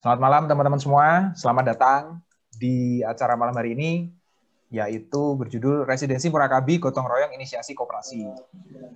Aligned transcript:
Selamat 0.00 0.16
malam 0.16 0.42
teman-teman 0.48 0.80
semua. 0.80 1.28
Selamat 1.36 1.76
datang 1.76 2.24
di 2.56 3.04
acara 3.04 3.36
malam 3.36 3.52
hari 3.52 3.76
ini 3.76 4.08
yaitu 4.72 5.36
berjudul 5.36 5.84
Residensi 5.84 6.32
Murakabi 6.32 6.80
Gotong 6.80 7.04
Royong 7.04 7.36
Inisiasi 7.36 7.76
Koperasi. 7.76 8.24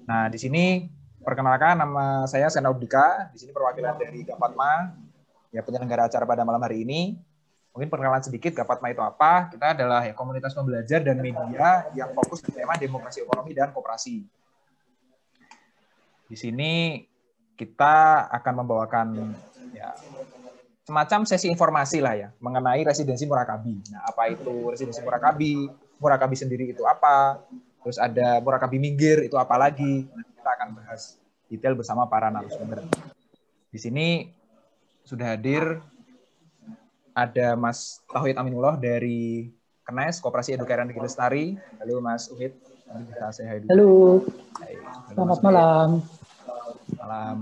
Nah, 0.08 0.32
di 0.32 0.40
sini 0.40 0.88
perkenalkan 1.20 1.76
nama 1.76 2.24
saya 2.24 2.48
Sena 2.48 2.72
Ubdika, 2.72 3.28
di 3.36 3.38
sini 3.44 3.52
perwakilan 3.52 4.00
dari 4.00 4.24
Gapatma, 4.24 4.96
ya 5.52 5.60
penyelenggara 5.60 6.08
acara 6.08 6.24
pada 6.24 6.40
malam 6.40 6.64
hari 6.64 6.88
ini. 6.88 7.20
Mungkin 7.76 7.92
perkenalan 7.92 8.24
sedikit 8.24 8.56
Gapatma 8.56 8.88
itu 8.88 9.04
apa? 9.04 9.52
Kita 9.52 9.76
adalah 9.76 10.08
ya, 10.08 10.16
komunitas 10.16 10.56
pembelajar 10.56 11.04
dan 11.04 11.20
media 11.20 11.84
yang 11.92 12.16
fokus 12.16 12.40
di 12.40 12.48
tema 12.48 12.80
demokrasi 12.80 13.20
ekonomi 13.20 13.52
dan 13.52 13.76
koperasi. 13.76 14.24
Di 16.32 16.36
sini 16.40 17.04
kita 17.60 18.24
akan 18.32 18.64
membawakan 18.64 19.36
ya, 19.76 19.92
semacam 20.84 21.24
sesi 21.24 21.48
informasi 21.48 21.98
lah 22.04 22.14
ya 22.14 22.28
mengenai 22.38 22.84
residensi 22.84 23.24
Murakabi. 23.24 23.80
Nah, 23.88 24.04
apa 24.04 24.28
itu 24.28 24.68
residensi 24.68 25.00
Murakabi? 25.00 25.68
Murakabi 25.96 26.36
sendiri 26.36 26.64
itu 26.68 26.84
apa? 26.84 27.40
Terus 27.80 27.96
ada 27.96 28.38
Murakabi 28.44 28.76
minggir 28.76 29.24
itu 29.24 29.36
apa 29.40 29.56
lagi? 29.56 30.04
Nah, 30.12 30.24
kita 30.28 30.50
akan 30.60 30.68
bahas 30.76 31.16
detail 31.48 31.72
bersama 31.72 32.04
para 32.04 32.28
narasumber. 32.28 32.84
Di 33.72 33.80
sini 33.80 34.28
sudah 35.08 35.34
hadir 35.34 35.80
ada 37.16 37.56
Mas 37.56 38.04
Tauhid 38.12 38.36
Aminullah 38.36 38.76
dari 38.76 39.48
Kenes 39.88 40.20
Koperasi 40.20 40.52
Edukaran 40.52 40.88
Negeri 40.88 41.08
Lestari. 41.08 41.46
Halo 41.80 42.04
Mas 42.04 42.28
Uhid. 42.28 42.52
Halo. 43.72 44.20
Hai. 44.60 44.76
Selamat 45.16 45.38
malam. 45.40 45.88
Malam. 47.00 47.36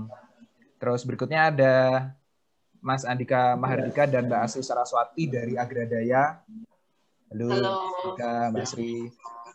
Terus 0.79 1.03
berikutnya 1.03 1.51
ada 1.51 1.75
Mas 2.83 3.07
Andika 3.07 3.55
Mahardika 3.55 4.03
dan 4.03 4.27
Mbak 4.27 4.43
Asri 4.43 4.59
Saraswati 4.59 5.31
dari 5.31 5.55
Agradaya. 5.55 6.43
Halo, 7.31 7.47
Halo. 7.47 7.71
Andika, 7.79 8.51
Mbak 8.51 8.63
Asri. 8.67 9.07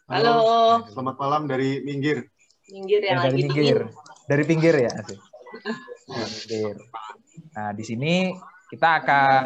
Halo. 0.08 0.32
Halo. 0.32 0.88
Selamat 0.88 1.16
malam 1.20 1.42
dari 1.44 1.84
Minggir. 1.84 2.24
Minggir 2.72 3.04
ya. 3.04 3.20
Dari 3.20 3.36
Minggir. 3.36 3.78
Dari 4.24 4.42
pinggir 4.48 4.74
ya, 4.80 4.90
Asri. 4.96 5.20
Minggir. 6.08 6.76
Nah, 7.52 7.70
di 7.76 7.84
sini 7.84 8.32
kita 8.72 9.04
akan 9.04 9.40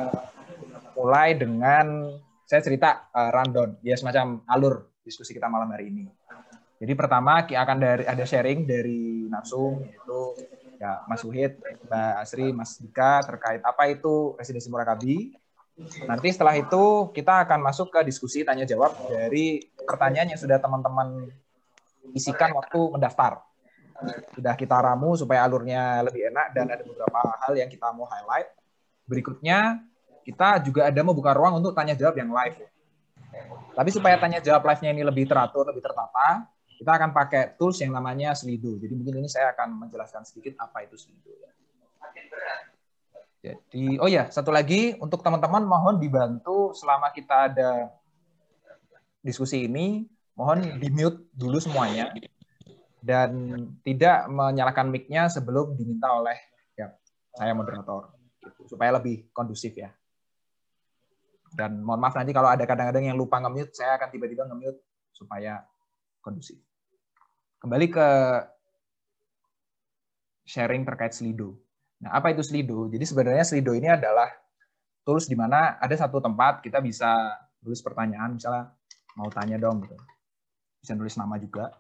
mulai 0.94 1.34
dengan 1.34 2.06
saya 2.46 2.62
cerita 2.62 3.10
uh, 3.10 3.34
rundown, 3.34 3.82
ya 3.82 3.98
semacam 3.98 4.46
alur 4.46 4.94
diskusi 5.02 5.34
kita 5.34 5.50
malam 5.50 5.66
hari 5.74 5.90
ini. 5.90 6.06
Jadi 6.78 6.92
pertama 6.94 7.42
akan 7.42 7.76
dari 7.82 8.06
ada 8.06 8.22
sharing 8.22 8.62
dari 8.62 9.26
Nasum 9.26 9.82
yaitu 9.82 10.20
ya 10.82 11.06
Mas 11.06 11.22
Uhid, 11.22 11.62
Mbak 11.86 12.12
Asri, 12.18 12.50
Mas 12.50 12.74
Dika 12.82 13.22
terkait 13.22 13.62
apa 13.62 13.86
itu 13.86 14.34
residensi 14.34 14.66
Murakabi. 14.66 15.30
Nanti 16.10 16.28
setelah 16.34 16.58
itu 16.58 17.14
kita 17.14 17.46
akan 17.46 17.62
masuk 17.62 17.94
ke 17.94 18.02
diskusi 18.02 18.42
tanya 18.42 18.66
jawab 18.66 18.92
dari 19.06 19.62
pertanyaan 19.86 20.34
yang 20.34 20.40
sudah 20.42 20.58
teman-teman 20.58 21.30
isikan 22.18 22.50
waktu 22.58 22.80
mendaftar. 22.98 23.46
Sudah 24.34 24.58
kita 24.58 24.74
ramu 24.82 25.14
supaya 25.14 25.46
alurnya 25.46 26.02
lebih 26.02 26.34
enak 26.34 26.50
dan 26.50 26.66
ada 26.66 26.82
beberapa 26.82 27.20
hal 27.46 27.54
yang 27.54 27.70
kita 27.70 27.94
mau 27.94 28.10
highlight. 28.10 28.50
Berikutnya 29.06 29.86
kita 30.26 30.66
juga 30.66 30.90
ada 30.90 31.00
membuka 31.06 31.30
ruang 31.30 31.62
untuk 31.62 31.78
tanya 31.78 31.94
jawab 31.94 32.18
yang 32.18 32.34
live. 32.34 32.58
Tapi 33.72 33.90
supaya 33.94 34.18
tanya 34.18 34.42
jawab 34.42 34.66
live-nya 34.66 34.90
ini 34.92 35.02
lebih 35.06 35.24
teratur, 35.30 35.64
lebih 35.64 35.80
tertata, 35.80 36.44
kita 36.82 36.98
akan 36.98 37.14
pakai 37.14 37.54
tools 37.54 37.78
yang 37.78 37.94
namanya 37.94 38.34
Slido. 38.34 38.74
Jadi 38.74 38.90
mungkin 38.98 39.22
ini 39.22 39.30
saya 39.30 39.54
akan 39.54 39.86
menjelaskan 39.86 40.26
sedikit 40.26 40.58
apa 40.58 40.82
itu 40.82 40.98
Slido. 40.98 41.30
Jadi, 43.38 44.02
oh 44.02 44.10
ya, 44.10 44.26
satu 44.26 44.50
lagi 44.50 44.98
untuk 44.98 45.22
teman-teman 45.22 45.62
mohon 45.62 46.02
dibantu 46.02 46.74
selama 46.74 47.14
kita 47.14 47.54
ada 47.54 47.90
diskusi 49.22 49.70
ini, 49.70 50.10
mohon 50.34 50.82
di-mute 50.82 51.30
dulu 51.30 51.62
semuanya 51.62 52.10
dan 52.98 53.30
tidak 53.86 54.26
menyalakan 54.26 54.90
mic-nya 54.90 55.30
sebelum 55.30 55.78
diminta 55.78 56.10
oleh 56.10 56.38
ya, 56.74 56.90
saya 57.34 57.54
moderator 57.54 58.14
gitu, 58.42 58.74
supaya 58.74 58.98
lebih 58.98 59.30
kondusif 59.30 59.74
ya. 59.78 59.90
Dan 61.54 61.82
mohon 61.82 62.02
maaf 62.02 62.18
nanti 62.18 62.34
kalau 62.34 62.50
ada 62.50 62.66
kadang-kadang 62.66 63.06
yang 63.06 63.18
lupa 63.18 63.38
nge-mute, 63.38 63.70
saya 63.70 63.98
akan 63.98 64.10
tiba-tiba 64.10 64.50
nge-mute 64.50 64.82
supaya 65.14 65.62
kondusif. 66.22 66.62
Kembali 67.62 67.86
ke 67.94 68.08
sharing 70.42 70.82
terkait 70.82 71.14
Slido. 71.14 71.62
Nah, 72.02 72.18
apa 72.18 72.34
itu 72.34 72.42
Slido? 72.42 72.90
Jadi 72.90 73.06
sebenarnya 73.06 73.46
Slido 73.46 73.70
ini 73.70 73.86
adalah 73.86 74.26
tools 75.06 75.30
di 75.30 75.38
mana 75.38 75.78
ada 75.78 75.94
satu 75.94 76.18
tempat 76.18 76.58
kita 76.58 76.82
bisa 76.82 77.38
tulis 77.62 77.78
pertanyaan, 77.78 78.34
misalnya 78.34 78.74
mau 79.14 79.30
tanya 79.30 79.62
dong 79.62 79.78
gitu. 79.86 79.94
Bisa 80.82 80.98
tulis 80.98 81.14
nama 81.14 81.38
juga. 81.38 81.70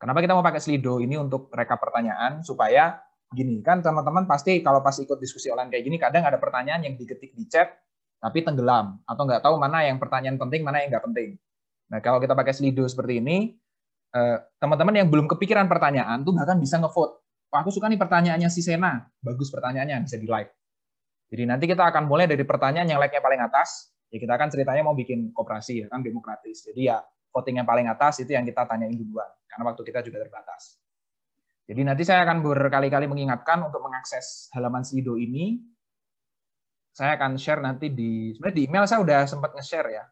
Kenapa 0.00 0.24
kita 0.24 0.32
mau 0.32 0.40
pakai 0.40 0.64
Slido 0.64 0.96
ini 1.04 1.20
untuk 1.20 1.52
rekap 1.52 1.76
pertanyaan 1.76 2.40
supaya 2.40 2.96
gini 3.36 3.60
kan 3.60 3.84
teman-teman 3.84 4.24
pasti 4.24 4.64
kalau 4.64 4.80
pas 4.80 4.96
ikut 4.96 5.20
diskusi 5.20 5.52
online 5.52 5.76
kayak 5.76 5.84
gini 5.84 5.96
kadang 6.00 6.24
ada 6.24 6.40
pertanyaan 6.40 6.88
yang 6.88 6.94
diketik 6.94 7.34
di 7.34 7.44
chat 7.50 7.74
tapi 8.22 8.46
tenggelam 8.46 9.02
atau 9.02 9.22
nggak 9.26 9.42
tahu 9.42 9.58
mana 9.58 9.82
yang 9.82 9.98
pertanyaan 9.98 10.38
penting 10.40 10.64
mana 10.64 10.80
yang 10.80 10.88
nggak 10.88 11.04
penting. 11.04 11.36
Nah 11.92 12.00
kalau 12.00 12.16
kita 12.16 12.32
pakai 12.32 12.56
Slido 12.56 12.88
seperti 12.88 13.20
ini 13.20 13.52
teman-teman 14.60 14.94
yang 14.94 15.08
belum 15.08 15.26
kepikiran 15.30 15.66
pertanyaan 15.66 16.22
tuh 16.22 16.34
bahkan 16.36 16.58
bisa 16.58 16.76
ngevote. 16.80 17.22
Pak, 17.46 17.62
aku 17.62 17.70
suka 17.70 17.86
nih 17.86 18.00
pertanyaannya 18.00 18.50
si 18.50 18.60
Sena. 18.60 19.06
Bagus 19.22 19.48
pertanyaannya, 19.54 20.02
bisa 20.04 20.18
di 20.18 20.26
like. 20.26 20.50
Jadi 21.26 21.42
nanti 21.46 21.64
kita 21.66 21.90
akan 21.90 22.06
mulai 22.06 22.30
dari 22.30 22.42
pertanyaan 22.46 22.86
yang 22.86 22.98
like-nya 23.02 23.22
paling 23.22 23.42
atas. 23.42 23.90
Ya 24.10 24.22
kita 24.22 24.38
kan 24.38 24.46
ceritanya 24.50 24.86
mau 24.86 24.94
bikin 24.94 25.34
koperasi 25.34 25.82
ya 25.82 25.86
kan 25.90 26.02
demokratis. 26.02 26.62
Jadi 26.70 26.86
ya 26.86 27.02
voting 27.34 27.58
yang 27.58 27.68
paling 27.68 27.90
atas 27.90 28.22
itu 28.22 28.32
yang 28.32 28.46
kita 28.46 28.64
tanyain 28.64 28.94
duluan 28.94 29.26
karena 29.50 29.62
waktu 29.68 29.82
kita 29.82 30.00
juga 30.06 30.22
terbatas. 30.22 30.78
Jadi 31.66 31.82
nanti 31.82 32.06
saya 32.06 32.22
akan 32.22 32.46
berkali-kali 32.46 33.10
mengingatkan 33.10 33.58
untuk 33.66 33.82
mengakses 33.82 34.46
halaman 34.54 34.86
Slido 34.86 35.18
ini. 35.18 35.58
Saya 36.94 37.18
akan 37.18 37.36
share 37.36 37.60
nanti 37.60 37.90
di 37.92 38.32
sebenarnya 38.32 38.56
di 38.56 38.62
email 38.70 38.84
saya 38.88 39.02
udah 39.02 39.20
sempat 39.26 39.52
nge-share 39.52 39.90
ya. 39.90 40.04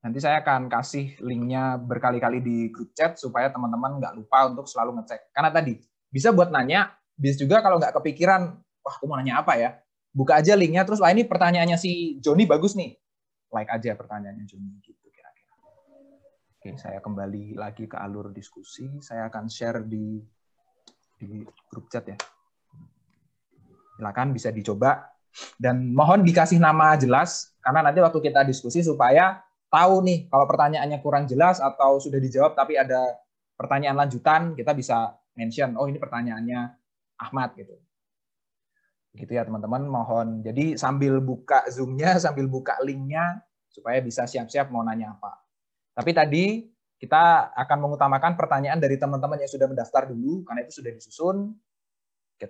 Nanti 0.00 0.16
saya 0.16 0.40
akan 0.40 0.72
kasih 0.72 1.20
linknya 1.20 1.76
berkali-kali 1.76 2.40
di 2.40 2.56
grup 2.72 2.96
chat 2.96 3.20
supaya 3.20 3.52
teman-teman 3.52 4.00
nggak 4.00 4.16
lupa 4.16 4.48
untuk 4.48 4.64
selalu 4.64 4.96
ngecek. 5.00 5.28
Karena 5.36 5.52
tadi 5.52 5.76
bisa 6.08 6.32
buat 6.32 6.48
nanya, 6.48 6.96
bisa 7.12 7.36
juga 7.36 7.60
kalau 7.60 7.76
nggak 7.76 8.00
kepikiran, 8.00 8.56
wah 8.80 8.94
aku 8.96 9.04
mau 9.04 9.20
nanya 9.20 9.44
apa 9.44 9.60
ya, 9.60 9.76
buka 10.08 10.40
aja 10.40 10.56
linknya 10.56 10.88
terus 10.88 11.04
wah 11.04 11.12
ini 11.12 11.28
pertanyaannya 11.28 11.76
si 11.76 12.16
Joni 12.16 12.48
bagus 12.48 12.72
nih, 12.80 12.96
like 13.52 13.68
aja 13.68 13.92
pertanyaannya 13.92 14.48
Joni 14.48 14.80
gitu 14.80 15.04
kira-kira. 15.12 15.52
Oke, 16.56 16.80
saya 16.80 17.04
kembali 17.04 17.60
lagi 17.60 17.84
ke 17.84 18.00
alur 18.00 18.32
diskusi. 18.32 18.88
Saya 19.04 19.28
akan 19.28 19.52
share 19.52 19.84
di 19.84 20.16
di 21.20 21.44
grup 21.68 21.92
chat 21.92 22.08
ya. 22.08 22.16
Silakan 24.00 24.32
bisa 24.32 24.48
dicoba 24.48 25.12
dan 25.60 25.92
mohon 25.92 26.24
dikasih 26.24 26.56
nama 26.56 26.96
jelas 26.96 27.52
karena 27.60 27.84
nanti 27.84 28.00
waktu 28.00 28.18
kita 28.24 28.48
diskusi 28.48 28.80
supaya 28.80 29.44
tahu 29.70 30.02
nih 30.02 30.26
kalau 30.26 30.44
pertanyaannya 30.50 30.98
kurang 30.98 31.24
jelas 31.30 31.62
atau 31.62 32.02
sudah 32.02 32.18
dijawab 32.18 32.58
tapi 32.58 32.76
ada 32.76 33.00
pertanyaan 33.60 33.96
lanjutan, 34.00 34.56
kita 34.56 34.72
bisa 34.72 35.12
mention, 35.36 35.76
oh 35.76 35.84
ini 35.84 36.00
pertanyaannya 36.00 36.60
Ahmad 37.20 37.52
gitu. 37.60 37.76
Gitu 39.12 39.36
ya 39.36 39.44
teman-teman, 39.44 39.84
mohon. 39.84 40.40
Jadi 40.40 40.80
sambil 40.80 41.20
buka 41.20 41.68
Zoom-nya, 41.68 42.16
sambil 42.24 42.48
buka 42.48 42.80
link-nya 42.80 43.44
supaya 43.68 44.00
bisa 44.00 44.24
siap-siap 44.24 44.72
mau 44.72 44.80
nanya 44.80 45.12
apa. 45.12 45.44
Tapi 45.92 46.10
tadi 46.16 46.44
kita 46.96 47.52
akan 47.52 47.78
mengutamakan 47.84 48.32
pertanyaan 48.40 48.80
dari 48.80 48.96
teman-teman 48.96 49.40
yang 49.44 49.50
sudah 49.52 49.68
mendaftar 49.68 50.08
dulu 50.08 50.40
karena 50.48 50.64
itu 50.64 50.80
sudah 50.80 50.92
disusun. 50.96 51.52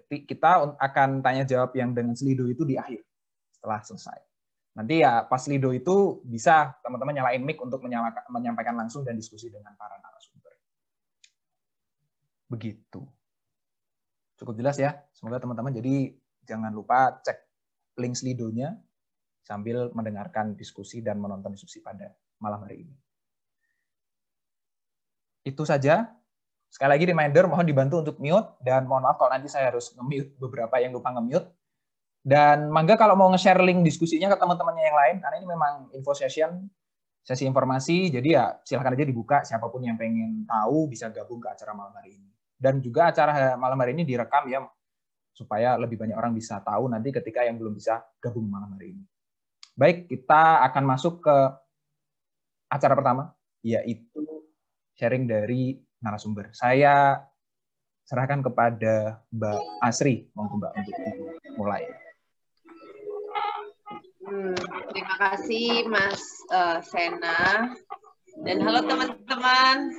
Kita 0.07 0.79
akan 0.79 1.19
tanya 1.19 1.43
jawab 1.43 1.75
yang 1.75 1.91
dengan 1.91 2.15
selido 2.15 2.47
itu 2.47 2.63
di 2.63 2.79
akhir 2.79 3.03
setelah 3.51 3.83
selesai. 3.83 4.30
Nanti 4.71 5.03
ya 5.03 5.27
pas 5.27 5.43
Lido 5.51 5.75
itu 5.75 6.23
bisa 6.23 6.79
teman-teman 6.87 7.11
nyalain 7.19 7.43
mic 7.43 7.59
untuk 7.59 7.83
menyampaikan 8.31 8.79
langsung 8.79 9.03
dan 9.03 9.19
diskusi 9.19 9.51
dengan 9.51 9.75
para 9.75 9.99
narasumber. 9.99 10.55
Begitu. 12.47 13.03
Cukup 14.39 14.55
jelas 14.57 14.79
ya. 14.79 14.95
Semoga 15.13 15.43
teman-teman 15.43 15.75
jadi 15.75 16.15
jangan 16.47 16.71
lupa 16.71 17.19
cek 17.21 17.39
link 17.99 18.15
Slido-nya 18.17 18.79
sambil 19.45 19.91
mendengarkan 19.93 20.55
diskusi 20.55 21.03
dan 21.03 21.19
menonton 21.19 21.53
diskusi 21.53 21.83
pada 21.83 22.15
malam 22.39 22.63
hari 22.65 22.87
ini. 22.87 22.95
Itu 25.45 25.67
saja. 25.67 26.15
Sekali 26.71 26.95
lagi 26.95 27.11
reminder, 27.11 27.51
mohon 27.51 27.67
dibantu 27.67 27.99
untuk 27.99 28.17
mute 28.23 28.55
dan 28.63 28.87
mohon 28.87 29.03
maaf 29.03 29.19
kalau 29.19 29.35
nanti 29.35 29.51
saya 29.51 29.75
harus 29.75 29.91
nge-mute 29.99 30.39
beberapa 30.39 30.79
yang 30.79 30.95
lupa 30.95 31.11
nge-mute 31.11 31.51
dan 32.21 32.69
Mangga 32.69 33.01
kalau 33.01 33.17
mau 33.17 33.33
nge-share 33.33 33.65
link 33.65 33.81
diskusinya 33.81 34.29
ke 34.29 34.37
teman-temannya 34.37 34.85
yang 34.85 34.99
lain, 34.99 35.17
karena 35.25 35.37
ini 35.41 35.49
memang 35.49 35.73
info 35.97 36.13
session, 36.13 36.69
sesi 37.25 37.49
informasi, 37.49 38.13
jadi 38.13 38.29
ya 38.29 38.45
silahkan 38.65 38.97
aja 38.97 39.07
dibuka, 39.09 39.41
siapa 39.41 39.69
pun 39.73 39.85
yang 39.85 39.97
pengen 39.97 40.45
tahu 40.45 40.89
bisa 40.89 41.09
gabung 41.09 41.41
ke 41.41 41.49
acara 41.49 41.73
malam 41.73 41.93
hari 41.97 42.21
ini. 42.21 42.29
Dan 42.61 42.85
juga 42.85 43.09
acara 43.09 43.57
malam 43.57 43.81
hari 43.81 43.97
ini 43.97 44.05
direkam 44.05 44.45
ya, 44.53 44.61
supaya 45.33 45.81
lebih 45.81 45.97
banyak 45.97 46.17
orang 46.17 46.37
bisa 46.37 46.61
tahu 46.61 46.93
nanti 46.93 47.09
ketika 47.09 47.41
yang 47.41 47.57
belum 47.57 47.73
bisa 47.73 48.05
gabung 48.21 48.45
malam 48.45 48.77
hari 48.77 48.93
ini. 48.93 49.05
Baik, 49.73 50.13
kita 50.13 50.61
akan 50.69 50.85
masuk 50.85 51.25
ke 51.25 51.37
acara 52.69 52.93
pertama, 52.93 53.33
yaitu 53.65 54.45
sharing 55.01 55.25
dari 55.25 55.81
narasumber. 56.05 56.53
Saya 56.53 57.25
serahkan 58.05 58.45
kepada 58.45 59.25
Mbak 59.33 59.61
Asri, 59.81 60.29
monggo 60.37 60.61
Mbak 60.61 60.73
untuk 60.77 60.97
mulai. 61.57 62.10
Hmm, 64.31 64.55
terima 64.95 65.15
kasih 65.19 65.91
Mas 65.91 66.23
uh, 66.55 66.79
Sena 66.87 67.75
dan 68.47 68.63
halo 68.63 68.87
teman-teman. 68.87 69.91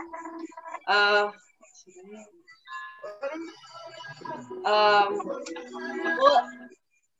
Uh, 0.88 1.28
um, 4.64 5.10
aku 6.00 6.30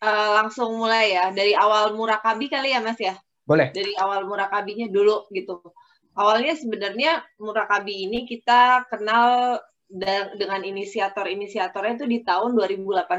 uh, 0.08 0.30
langsung 0.40 0.80
mulai 0.80 1.20
ya 1.20 1.36
dari 1.36 1.52
awal 1.52 2.00
murakabi 2.00 2.48
kali 2.48 2.72
ya 2.72 2.80
Mas 2.80 2.96
ya. 2.96 3.20
Boleh. 3.44 3.76
Dari 3.76 3.92
awal 4.00 4.24
murakabinya 4.24 4.88
dulu 4.88 5.28
gitu. 5.36 5.60
Awalnya 6.16 6.56
sebenarnya 6.56 7.28
murakabi 7.44 8.08
ini 8.08 8.24
kita 8.24 8.88
kenal 8.88 9.60
dengan 10.40 10.64
inisiator-inisiatornya 10.64 12.00
itu 12.00 12.08
di 12.08 12.20
tahun 12.24 12.56
2018 12.56 13.12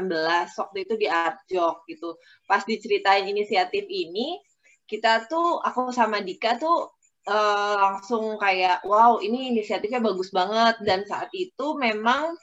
waktu 0.57 0.77
itu 0.81 0.93
di 0.97 1.05
Arjok 1.05 1.85
gitu. 1.85 2.17
Pas 2.49 2.65
diceritain 2.65 3.29
inisiatif 3.29 3.85
ini, 3.85 4.41
kita 4.89 5.29
tuh 5.29 5.61
aku 5.61 5.93
sama 5.93 6.25
Dika 6.25 6.57
tuh 6.57 6.89
uh, 7.29 7.75
langsung 7.77 8.35
kayak 8.41 8.83
wow 8.83 9.21
ini 9.21 9.53
inisiatifnya 9.55 10.01
bagus 10.03 10.33
banget 10.33 10.81
dan 10.83 11.05
saat 11.07 11.29
itu 11.31 11.77
memang 11.77 12.35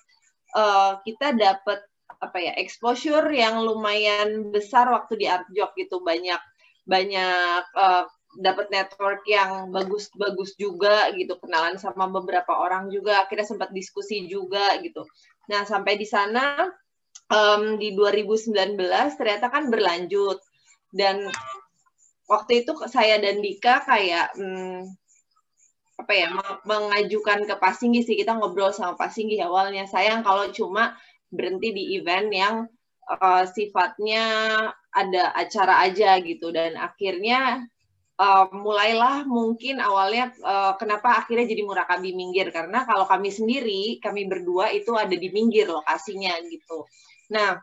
uh, 0.57 1.03
kita 1.05 1.37
dapat 1.37 1.83
apa 2.21 2.39
ya 2.39 2.53
exposure 2.59 3.27
yang 3.33 3.63
lumayan 3.63 4.51
besar 4.51 4.91
waktu 4.91 5.15
di 5.21 5.27
Artjok 5.27 5.73
gitu 5.79 6.03
banyak 6.03 6.41
banyak 6.89 7.65
uh, 7.77 8.05
dapat 8.39 8.71
network 8.71 9.27
yang 9.27 9.75
bagus-bagus 9.75 10.55
juga 10.55 11.11
gitu. 11.19 11.35
Kenalan 11.43 11.81
sama 11.83 12.07
beberapa 12.07 12.55
orang 12.55 12.93
juga. 12.93 13.27
Akhirnya 13.27 13.47
sempat 13.47 13.75
diskusi 13.75 14.31
juga 14.31 14.79
gitu. 14.79 15.03
Nah 15.51 15.67
sampai 15.67 15.99
di 15.99 16.07
sana 16.07 16.71
um, 17.27 17.75
di 17.81 17.95
2019 17.99 18.79
ternyata 19.19 19.47
kan 19.51 19.67
berlanjut. 19.67 20.39
Dan 20.91 21.27
waktu 22.31 22.63
itu 22.63 22.75
saya 22.87 23.19
dan 23.19 23.43
Dika 23.43 23.83
kayak 23.83 24.35
hmm, 24.39 24.87
apa 26.01 26.13
ya 26.15 26.29
mengajukan 26.63 27.51
ke 27.51 27.55
Pasinggi 27.59 28.07
sih. 28.07 28.15
Kita 28.15 28.39
ngobrol 28.39 28.71
sama 28.71 28.95
Pasinggi 28.95 29.43
awalnya. 29.43 29.91
Sayang 29.91 30.23
kalau 30.23 30.51
cuma 30.55 30.95
berhenti 31.31 31.75
di 31.75 31.99
event 31.99 32.31
yang 32.31 32.55
uh, 33.11 33.45
sifatnya 33.47 34.27
ada 34.95 35.35
acara 35.35 35.83
aja 35.83 36.15
gitu. 36.23 36.55
Dan 36.55 36.79
akhirnya 36.79 37.67
uh, 38.21 38.47
mulailah 38.53 39.25
mungkin 39.25 39.81
awalnya 39.81 40.37
uh, 40.45 40.77
kenapa 40.77 41.25
akhirnya 41.25 41.49
jadi 41.49 41.65
Murakabi 41.65 42.13
Minggir 42.13 42.53
karena 42.53 42.85
kalau 42.85 43.09
kami 43.09 43.33
sendiri 43.33 43.97
kami 44.05 44.29
berdua 44.29 44.69
itu 44.77 44.93
ada 44.93 45.17
di 45.17 45.33
Minggir 45.33 45.73
lokasinya 45.73 46.37
gitu. 46.45 46.85
Nah, 47.33 47.57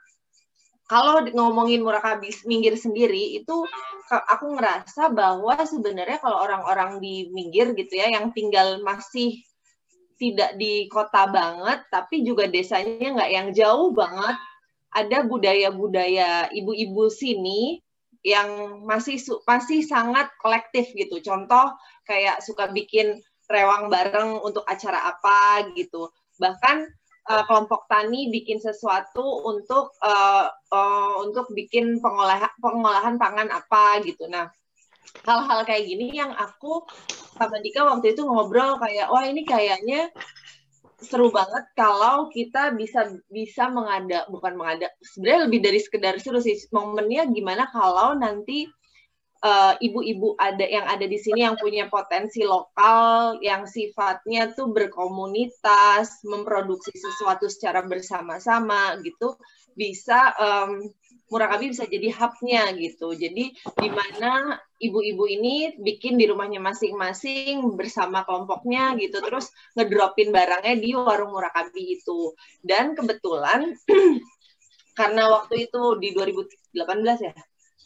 kalau 0.90 1.22
ngomongin 1.30 1.86
Murakabi 1.86 2.34
Minggir 2.50 2.74
sendiri 2.74 3.38
itu 3.38 3.56
aku 4.10 4.58
ngerasa 4.58 5.14
bahwa 5.14 5.60
sebenarnya 5.68 6.18
kalau 6.24 6.40
orang-orang 6.40 7.04
di 7.04 7.28
minggir 7.36 7.76
gitu 7.76 8.00
ya 8.00 8.08
yang 8.08 8.32
tinggal 8.32 8.80
masih 8.80 9.44
tidak 10.16 10.56
di 10.56 10.88
kota 10.88 11.28
banget 11.28 11.84
tapi 11.92 12.24
juga 12.24 12.48
desanya 12.48 13.20
nggak 13.20 13.32
yang 13.36 13.48
jauh 13.52 13.92
banget 13.92 14.38
ada 14.96 15.28
budaya-budaya 15.28 16.50
ibu-ibu 16.56 17.12
sini 17.12 17.84
yang 18.26 18.82
masih 18.86 19.20
masih 19.46 19.86
sangat 19.86 20.30
kolektif 20.42 20.90
gitu 20.94 21.22
contoh 21.22 21.74
kayak 22.06 22.42
suka 22.42 22.70
bikin 22.72 23.20
rewang 23.48 23.88
bareng 23.88 24.42
untuk 24.44 24.64
acara 24.68 25.12
apa 25.12 25.70
gitu 25.76 26.12
bahkan 26.38 26.88
uh, 27.28 27.44
kelompok 27.46 27.86
tani 27.92 28.32
bikin 28.32 28.58
sesuatu 28.58 29.44
untuk 29.46 29.94
uh, 30.02 30.48
uh, 30.72 31.14
untuk 31.22 31.52
bikin 31.52 32.00
pengolahan 32.00 32.52
pengolahan 32.58 33.20
pangan 33.20 33.52
apa 33.52 34.02
gitu. 34.08 34.26
Nah, 34.32 34.50
hal-hal 35.28 35.68
kayak 35.68 35.84
gini 35.86 36.16
yang 36.16 36.32
aku 36.34 36.84
sama 37.36 37.62
Dika 37.62 37.86
waktu 37.86 38.16
itu 38.16 38.24
ngobrol 38.26 38.80
kayak 38.82 39.12
wah 39.12 39.24
ini 39.28 39.44
kayaknya 39.46 40.10
seru 40.98 41.30
banget 41.30 41.66
kalau 41.78 42.26
kita 42.34 42.74
bisa 42.74 43.06
bisa 43.30 43.70
mengada 43.70 44.26
bukan 44.34 44.58
mengada 44.58 44.90
sebenarnya 45.02 45.42
lebih 45.46 45.60
dari 45.62 45.80
sekedar 45.82 46.18
seru 46.18 46.42
sih. 46.42 46.58
Momennya 46.74 47.30
gimana 47.30 47.70
kalau 47.70 48.18
nanti 48.18 48.66
Eh, 49.38 49.74
ibu-ibu 49.86 50.34
uh, 50.34 50.50
ada 50.50 50.66
yang 50.66 50.90
ada 50.90 51.06
di 51.06 51.22
sini 51.22 51.46
yang 51.46 51.54
punya 51.62 51.86
potensi 51.94 52.42
lokal 52.42 53.38
yang 53.46 53.70
sifatnya 53.70 54.50
tuh 54.58 54.74
berkomunitas, 54.74 56.26
memproduksi 56.26 56.90
sesuatu 56.98 57.46
secara 57.46 57.86
bersama-sama 57.86 58.98
gitu, 59.06 59.38
bisa 59.78 60.34
um, 60.42 60.90
Murakabi 61.28 61.76
bisa 61.76 61.84
jadi 61.84 62.08
hubnya 62.16 62.72
gitu. 62.80 63.12
Jadi 63.12 63.52
di 63.54 63.90
mana 63.92 64.56
ibu-ibu 64.80 65.28
ini 65.28 65.76
bikin 65.76 66.16
di 66.16 66.24
rumahnya 66.28 66.64
masing-masing 66.64 67.76
bersama 67.76 68.24
kelompoknya 68.24 68.96
gitu, 68.96 69.20
terus 69.20 69.52
ngedropin 69.76 70.32
barangnya 70.32 70.76
di 70.80 70.96
warung 70.96 71.36
Murakabi 71.36 72.00
itu. 72.00 72.32
Dan 72.64 72.96
kebetulan 72.96 73.76
karena 75.00 75.24
waktu 75.30 75.68
itu 75.68 75.82
di 76.00 76.16
2018 76.16 77.28
ya, 77.28 77.36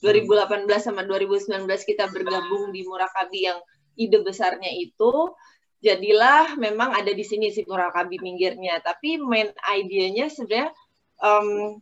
2018 0.06 0.66
sama 0.82 1.02
2019 1.06 1.66
kita 1.86 2.10
bergabung 2.10 2.70
di 2.70 2.86
Murakabi 2.86 3.50
yang 3.50 3.60
ide 3.98 4.22
besarnya 4.24 4.72
itu 4.74 5.34
jadilah 5.82 6.58
memang 6.62 6.94
ada 6.94 7.10
di 7.10 7.26
sini 7.26 7.50
si 7.50 7.66
Murakabi 7.66 8.22
minggirnya 8.22 8.82
tapi 8.86 9.18
main 9.18 9.50
idenya 9.66 10.30
sebenarnya 10.30 10.70
um, 11.22 11.82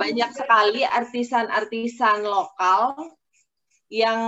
banyak 0.00 0.30
sekali 0.32 0.80
artisan-artisan 0.80 2.24
lokal 2.24 2.96
yang 3.92 4.20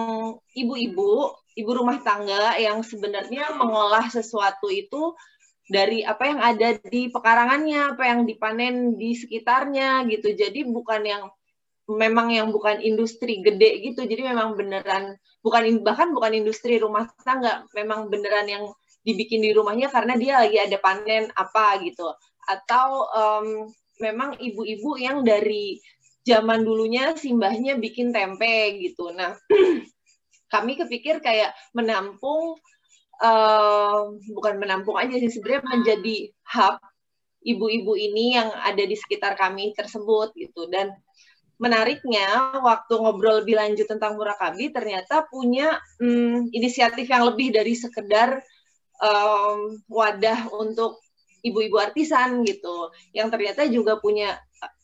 ibu-ibu 0.55 1.35
ibu 1.59 1.71
rumah 1.75 1.99
tangga 2.05 2.55
yang 2.61 2.85
sebenarnya 2.87 3.57
mengolah 3.59 4.07
sesuatu 4.07 4.71
itu 4.71 5.17
dari 5.69 6.01
apa 6.07 6.25
yang 6.25 6.41
ada 6.41 6.69
di 6.81 7.13
pekarangannya, 7.13 7.93
apa 7.93 8.05
yang 8.09 8.25
dipanen 8.25 8.97
di 8.97 9.13
sekitarnya 9.13 10.07
gitu. 10.09 10.33
Jadi 10.33 10.65
bukan 10.65 11.03
yang 11.05 11.23
memang 11.89 12.29
yang 12.29 12.53
bukan 12.53 12.85
industri 12.85 13.41
gede 13.41 13.81
gitu 13.81 14.05
jadi 14.05 14.37
memang 14.37 14.61
beneran 14.61 15.17
bukan 15.41 15.81
bahkan 15.81 16.13
bukan 16.13 16.37
industri 16.37 16.77
rumah 16.77 17.09
tangga 17.25 17.65
memang 17.73 18.13
beneran 18.13 18.45
yang 18.45 18.65
dibikin 19.09 19.41
di 19.41 19.57
rumahnya 19.57 19.89
karena 19.89 20.13
dia 20.21 20.37
lagi 20.45 20.61
ada 20.61 20.77
panen 20.77 21.33
apa 21.33 21.81
gitu 21.81 22.13
atau 22.45 23.09
um, 23.09 23.73
memang 23.99 24.39
ibu-ibu 24.39 24.99
yang 24.99 25.23
dari 25.23 25.79
zaman 26.27 26.67
dulunya 26.67 27.15
simbahnya 27.15 27.79
bikin 27.79 28.13
tempe 28.13 28.79
gitu. 28.83 29.11
Nah 29.15 29.37
kami 30.53 30.77
kepikir 30.81 31.21
kayak 31.21 31.53
menampung 31.77 32.57
uh, 33.23 34.13
bukan 34.33 34.55
menampung 34.61 34.97
aja 34.97 35.17
sih 35.17 35.33
sebenarnya 35.33 35.63
menjadi 35.69 36.17
hub 36.57 36.77
ibu-ibu 37.45 37.95
ini 37.95 38.37
yang 38.37 38.51
ada 38.51 38.83
di 38.83 38.97
sekitar 38.99 39.39
kami 39.39 39.73
tersebut 39.73 40.35
gitu. 40.37 40.69
Dan 40.69 40.93
menariknya 41.59 42.55
waktu 42.63 42.93
ngobrol 42.95 43.43
lebih 43.43 43.59
lanjut 43.59 43.91
tentang 43.91 44.15
Murakabi 44.15 44.71
ternyata 44.71 45.27
punya 45.27 45.75
hmm, 45.99 46.55
inisiatif 46.55 47.11
yang 47.11 47.27
lebih 47.27 47.51
dari 47.51 47.75
sekedar 47.75 48.39
um, 49.03 49.75
wadah 49.91 50.47
untuk 50.55 51.03
ibu-ibu 51.43 51.77
artisan 51.79 52.43
gitu 52.43 52.91
yang 53.15 53.31
ternyata 53.31 53.67
juga 53.71 53.99
punya 53.99 54.39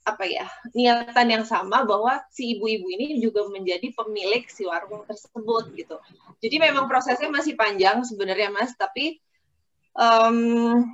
apa 0.04 0.28
ya 0.28 0.44
niatan 0.76 1.32
yang 1.32 1.44
sama 1.49 1.82
bahwa 1.88 2.20
si 2.28 2.54
ibu-ibu 2.54 2.87
ini 2.92 3.18
juga 3.25 3.49
menjadi 3.49 3.88
pemilik 3.96 4.44
si 4.52 4.68
warung 4.68 5.08
tersebut 5.08 5.73
gitu. 5.75 5.96
Jadi 6.44 6.56
memang 6.61 6.87
prosesnya 6.87 7.32
masih 7.32 7.56
panjang 7.56 8.04
sebenarnya 8.04 8.52
mas 8.52 8.76
tapi 8.76 9.16
um, 9.96 10.84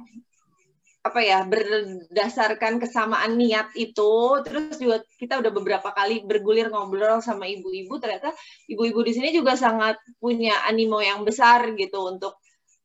apa 1.00 1.20
ya 1.24 1.48
berdasarkan 1.48 2.76
kesamaan 2.76 3.40
niat 3.40 3.72
itu 3.72 4.44
terus 4.44 4.76
juga 4.76 5.00
kita 5.16 5.40
udah 5.40 5.48
beberapa 5.48 5.88
kali 5.96 6.28
bergulir 6.28 6.68
ngobrol 6.68 7.24
sama 7.24 7.48
ibu-ibu 7.48 7.96
ternyata 7.96 8.36
ibu-ibu 8.68 9.00
di 9.00 9.12
sini 9.16 9.32
juga 9.32 9.56
sangat 9.56 9.96
punya 10.20 10.60
animo 10.68 11.00
yang 11.00 11.24
besar 11.24 11.72
gitu 11.72 12.04
untuk 12.04 12.36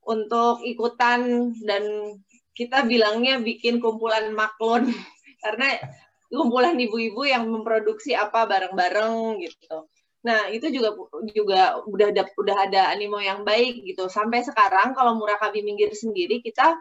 untuk 0.08 0.64
ikutan 0.64 1.52
dan 1.60 2.16
kita 2.56 2.88
bilangnya 2.88 3.38
bikin 3.44 3.84
kumpulan 3.84 4.32
maklun 4.32 4.90
karena 5.44 5.78
kumpulan 6.32 6.74
ibu-ibu 6.80 7.28
yang 7.28 7.46
memproduksi 7.52 8.18
apa 8.18 8.50
bareng-bareng 8.50 9.44
gitu. 9.46 9.86
Nah, 10.26 10.50
itu 10.50 10.74
juga 10.74 10.98
juga 11.30 11.62
udah 11.86 12.08
ada 12.10 12.24
udah 12.34 12.58
ada 12.66 12.82
animo 12.90 13.22
yang 13.22 13.46
baik 13.46 13.86
gitu. 13.86 14.10
Sampai 14.10 14.42
sekarang 14.42 14.98
kalau 14.98 15.14
Murakabi 15.22 15.62
Minggir 15.62 15.94
sendiri 15.94 16.42
kita 16.42 16.74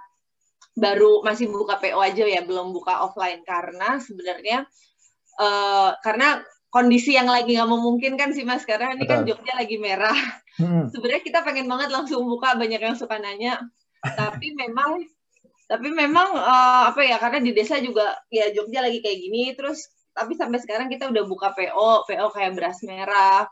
baru 0.75 1.21
masih 1.21 1.53
buka 1.53 1.77
PO 1.77 2.01
aja 2.01 2.25
ya, 2.25 2.41
belum 2.41 2.73
buka 2.73 3.05
offline 3.05 3.45
karena 3.45 4.01
sebenarnya 4.01 4.65
uh, 5.37 5.93
karena 6.01 6.41
kondisi 6.73 7.15
yang 7.15 7.31
lagi 7.31 7.55
nggak 7.55 7.71
memungkinkan 7.71 8.35
sih 8.35 8.43
mas 8.43 8.67
karena 8.67 8.99
ini 8.99 9.05
kan 9.07 9.29
Jogja 9.29 9.55
lagi 9.61 9.77
merah. 9.77 10.17
Hmm. 10.57 10.89
Sebenarnya 10.89 11.23
kita 11.23 11.45
pengen 11.45 11.69
banget 11.69 11.93
langsung 11.93 12.25
buka 12.25 12.57
banyak 12.57 12.81
yang 12.81 12.97
suka 12.97 13.21
nanya, 13.21 13.61
tapi 14.19 14.57
memang 14.57 15.05
tapi 15.65 15.89
memang 15.89 16.29
uh, 16.37 16.93
apa 16.93 17.01
ya 17.05 17.17
karena 17.17 17.41
di 17.41 17.53
desa 17.57 17.81
juga 17.81 18.13
ya 18.29 18.53
Jogja 18.53 18.85
lagi 18.85 19.01
kayak 19.01 19.19
gini 19.19 19.43
terus 19.57 19.89
tapi 20.15 20.39
sampai 20.39 20.61
sekarang 20.61 20.87
kita 20.93 21.11
udah 21.11 21.25
buka 21.25 21.57
PO 21.57 22.07
PO 22.07 22.27
kayak 22.31 22.53
beras 22.55 22.79
merah 22.85 23.49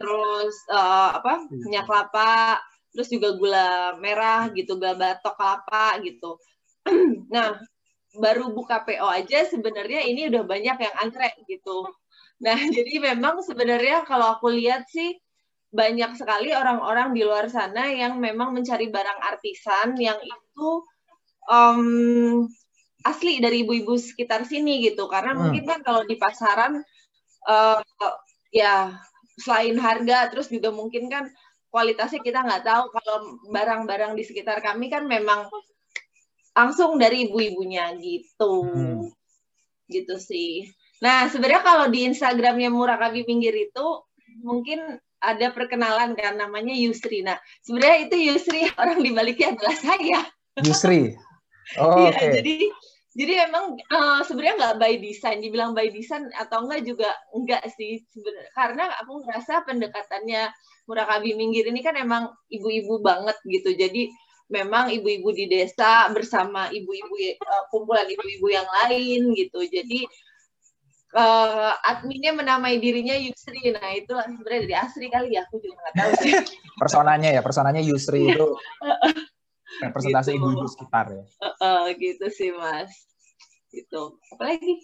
terus 0.00 0.56
uh, 0.72 1.20
apa 1.20 1.44
minyak 1.52 1.84
kelapa 1.84 2.58
terus 2.90 3.12
juga 3.12 3.36
gula 3.36 3.94
merah 4.00 4.48
gitu 4.56 4.80
gula 4.80 4.96
batok 4.96 5.36
kelapa 5.36 6.00
gitu 6.02 6.40
nah 7.34 7.60
baru 8.16 8.50
buka 8.50 8.82
PO 8.82 9.06
aja 9.06 9.46
sebenarnya 9.46 10.02
ini 10.02 10.26
udah 10.26 10.42
banyak 10.42 10.76
yang 10.82 10.94
antre 10.98 11.30
gitu. 11.46 11.86
Nah, 12.42 12.56
jadi 12.76 12.98
memang 12.98 13.44
sebenarnya 13.44 14.02
kalau 14.08 14.34
aku 14.38 14.50
lihat 14.50 14.88
sih 14.90 15.14
banyak 15.70 16.18
sekali 16.18 16.50
orang-orang 16.50 17.14
di 17.14 17.22
luar 17.22 17.46
sana 17.46 17.86
yang 17.94 18.18
memang 18.18 18.50
mencari 18.50 18.90
barang 18.90 19.20
artisan 19.22 19.94
yang 19.94 20.18
itu 20.18 20.82
um, 21.48 22.44
asli 23.06 23.40
dari 23.40 23.64
ibu-ibu 23.64 23.96
sekitar 23.96 24.44
sini 24.44 24.84
gitu. 24.84 25.08
Karena 25.08 25.32
hmm. 25.32 25.40
mungkin 25.40 25.64
kan 25.64 25.80
kalau 25.80 26.02
di 26.04 26.16
pasaran 26.20 26.84
uh, 27.48 27.80
ya 28.52 28.92
selain 29.40 29.78
harga 29.80 30.28
terus 30.28 30.52
juga 30.52 30.68
mungkin 30.68 31.08
kan 31.08 31.30
kualitasnya 31.70 32.20
kita 32.20 32.44
nggak 32.44 32.66
tahu 32.66 32.84
kalau 32.92 33.16
barang-barang 33.48 34.12
di 34.18 34.26
sekitar 34.26 34.60
kami 34.60 34.90
kan 34.90 35.06
memang 35.06 35.48
langsung 36.52 36.98
dari 36.98 37.30
ibu-ibunya 37.30 37.94
gitu. 37.96 38.66
Hmm. 38.66 39.08
Gitu 39.86 40.18
sih. 40.18 40.68
Nah, 41.00 41.32
sebenarnya 41.32 41.64
kalau 41.64 41.86
di 41.88 42.04
Instagramnya 42.04 42.68
Murakabi 42.68 43.24
Pinggir 43.24 43.56
itu 43.56 43.86
mungkin 44.44 45.00
ada 45.20 45.52
perkenalan 45.52 46.12
kan 46.16 46.36
namanya 46.36 46.76
Yusri. 46.76 47.24
Nah, 47.24 47.40
sebenarnya 47.64 48.08
itu 48.08 48.16
Yusri 48.32 48.68
orang 48.80 49.00
di 49.00 49.10
baliknya 49.12 49.56
adalah 49.56 49.76
saya. 49.76 50.20
Yusri. 50.60 51.16
Oh, 51.78 52.02
iya, 52.02 52.10
okay. 52.10 52.40
jadi 52.40 52.54
jadi 53.10 53.50
emang 53.50 53.74
uh, 53.90 54.22
sebenarnya 54.22 54.54
nggak 54.54 54.76
by 54.78 54.94
design, 55.02 55.42
dibilang 55.42 55.74
by 55.74 55.90
design 55.90 56.30
atau 56.38 56.62
enggak 56.62 56.86
juga 56.86 57.10
enggak 57.34 57.66
sih 57.74 58.06
sebenarnya 58.14 58.50
karena 58.54 58.84
aku 59.02 59.12
ngerasa 59.26 59.66
pendekatannya 59.66 60.42
Murakabi 60.86 61.34
Minggir 61.34 61.66
ini 61.70 61.82
kan 61.82 61.98
emang 61.98 62.30
ibu-ibu 62.50 63.02
banget 63.02 63.34
gitu. 63.46 63.74
Jadi 63.74 64.10
memang 64.50 64.90
ibu-ibu 64.94 65.30
di 65.34 65.46
desa 65.50 66.06
bersama 66.14 66.70
ibu-ibu 66.70 67.14
uh, 67.38 67.64
kumpulan 67.74 68.06
ibu-ibu 68.06 68.46
yang 68.46 68.66
lain 68.66 69.34
gitu. 69.34 69.58
Jadi 69.66 70.06
uh, 71.14 71.74
adminnya 71.82 72.30
menamai 72.34 72.78
dirinya 72.78 73.14
Yusri. 73.18 73.74
Nah, 73.74 73.90
itu 73.94 74.14
sebenarnya 74.14 74.60
dari 74.66 74.76
Asri 74.78 75.06
kali 75.10 75.34
ya, 75.34 75.46
aku 75.46 75.58
juga 75.58 75.82
nggak 75.82 75.94
tahu 75.98 76.12
sih. 76.22 76.32
personanya 76.78 77.28
ya, 77.34 77.40
personanya 77.42 77.82
Yusri 77.82 78.34
itu 78.34 78.46
representasi 79.78 80.34
gitu. 80.34 80.38
ibu-ibu 80.42 80.66
sekitar 80.66 81.06
ya. 81.14 81.24
Uh, 81.38 81.48
uh, 81.62 81.82
gitu 81.94 82.26
sih, 82.34 82.50
Mas. 82.50 82.90
Gitu. 83.70 84.18
Apalagi? 84.34 84.82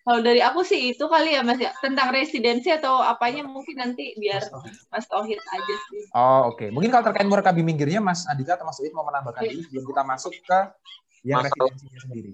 Kalau 0.00 0.20
dari 0.24 0.42
aku 0.42 0.66
sih 0.66 0.90
itu 0.96 1.04
kali 1.06 1.38
ya 1.38 1.46
Mas 1.46 1.60
ya 1.62 1.70
tentang 1.78 2.10
residensi 2.10 2.74
atau 2.74 2.98
apanya 2.98 3.46
mungkin 3.46 3.78
nanti 3.78 4.18
biar 4.18 4.42
Mas 4.90 5.06
Tohid 5.06 5.38
aja 5.38 5.74
sih. 5.92 6.02
Oh 6.10 6.50
oke. 6.50 6.58
Okay. 6.58 6.68
Mungkin 6.74 6.90
kalau 6.90 7.04
terkait 7.06 7.28
murakabi 7.28 7.62
minggirnya 7.62 8.02
Mas 8.02 8.26
Andika 8.26 8.58
atau 8.58 8.66
Mas 8.66 8.80
Tohid 8.80 8.90
mau 8.96 9.06
menambahkan 9.06 9.46
ini 9.46 9.62
sebelum 9.62 9.84
kita 9.86 10.02
masuk 10.02 10.34
ke 10.42 10.58
yang 11.22 11.44
Mas 11.44 11.52
residensinya 11.54 12.00
sendiri. 12.02 12.32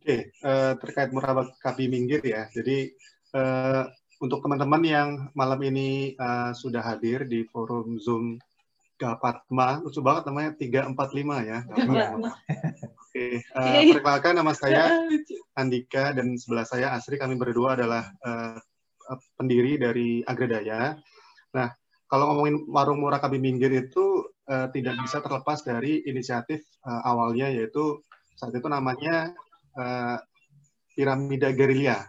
Oke, 0.00 0.16
okay. 0.16 0.20
uh, 0.40 0.72
eh, 0.72 0.72
terkait 0.80 1.10
murakabi 1.12 1.84
minggir 1.92 2.24
ya. 2.24 2.48
Jadi 2.48 2.96
uh, 3.36 3.84
untuk 4.24 4.40
teman-teman 4.40 4.82
yang 4.84 5.08
malam 5.36 5.60
ini 5.60 6.16
uh, 6.16 6.56
sudah 6.56 6.80
hadir 6.80 7.28
di 7.28 7.44
forum 7.52 8.00
Zoom 8.00 8.40
Gapatma, 9.00 9.80
lucu 9.80 10.04
banget 10.04 10.28
namanya 10.28 10.50
345 10.60 11.48
ya. 11.48 11.58
Oke, 13.00 13.40
uh, 13.56 13.80
perkenalkan 13.96 14.36
nama 14.36 14.52
saya 14.52 14.92
Andika 15.60 16.12
dan 16.12 16.36
sebelah 16.36 16.68
saya 16.68 16.92
Asri. 16.92 17.16
Kami 17.16 17.40
berdua 17.40 17.80
adalah 17.80 18.12
uh, 18.20 18.60
pendiri 19.40 19.80
dari 19.80 20.20
Agredaya. 20.20 21.00
Nah, 21.56 21.72
kalau 22.12 22.28
ngomongin 22.28 22.68
warung 22.68 23.00
murah 23.00 23.24
kami 23.24 23.40
minggir 23.40 23.72
itu 23.72 24.28
uh, 24.52 24.68
tidak 24.68 25.00
bisa 25.00 25.24
terlepas 25.24 25.64
dari 25.64 26.04
inisiatif 26.04 26.60
uh, 26.84 27.00
awalnya 27.08 27.48
yaitu 27.48 28.04
saat 28.36 28.52
itu 28.52 28.68
namanya 28.68 29.32
uh, 29.80 30.20
piramida 30.92 31.56
gerilya. 31.56 32.04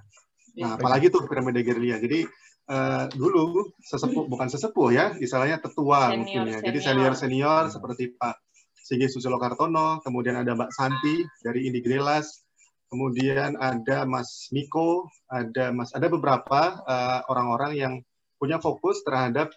Nah, 0.60 0.76
apalagi 0.76 1.08
tuh 1.08 1.24
piramida 1.24 1.64
gerilya. 1.64 2.04
Jadi 2.04 2.28
uh, 2.72 3.06
dulu 3.12 3.76
sesepuh 3.84 4.32
bukan 4.32 4.48
sesepuh 4.48 4.90
ya, 4.96 5.06
istilahnya 5.20 5.60
tetua 5.60 6.16
mungkin 6.16 6.48
ya. 6.48 6.60
Jadi 6.64 6.80
senior. 6.80 7.14
senior 7.14 7.64
seperti 7.68 8.16
Pak 8.16 8.40
Sigi 8.80 9.12
Susilo 9.12 9.38
Kartono, 9.38 10.00
kemudian 10.02 10.40
ada 10.40 10.56
Mbak 10.56 10.72
Santi 10.72 11.22
dari 11.44 11.68
Indi 11.68 11.84
Grelas, 11.84 12.42
kemudian 12.88 13.60
ada 13.60 14.08
Mas 14.08 14.50
Miko, 14.56 15.12
ada 15.28 15.72
Mas 15.72 15.92
ada 15.96 16.08
beberapa 16.12 16.82
eh, 16.84 17.20
orang-orang 17.30 17.72
uh, 17.76 17.80
yang 17.80 17.94
punya 18.42 18.58
fokus 18.58 19.06
terhadap 19.06 19.54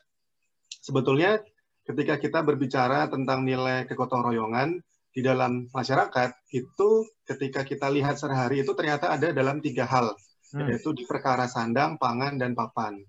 sebetulnya 0.84 1.40
ketika 1.88 2.20
kita 2.20 2.44
berbicara 2.44 3.08
tentang 3.08 3.48
nilai 3.48 3.88
kegotong 3.88 4.20
royongan 4.22 4.76
di 5.14 5.24
dalam 5.24 5.70
masyarakat 5.72 6.30
itu 6.52 7.06
ketika 7.24 7.64
kita 7.64 7.88
lihat 7.88 8.20
sehari 8.20 8.60
itu 8.60 8.72
ternyata 8.76 9.14
ada 9.14 9.32
dalam 9.32 9.62
tiga 9.62 9.88
hal 9.88 10.12
hmm. 10.54 10.70
yaitu 10.70 10.94
di 10.94 11.02
perkara 11.02 11.50
sandang, 11.50 11.98
pangan 11.98 12.38
dan 12.38 12.54
papan. 12.54 13.02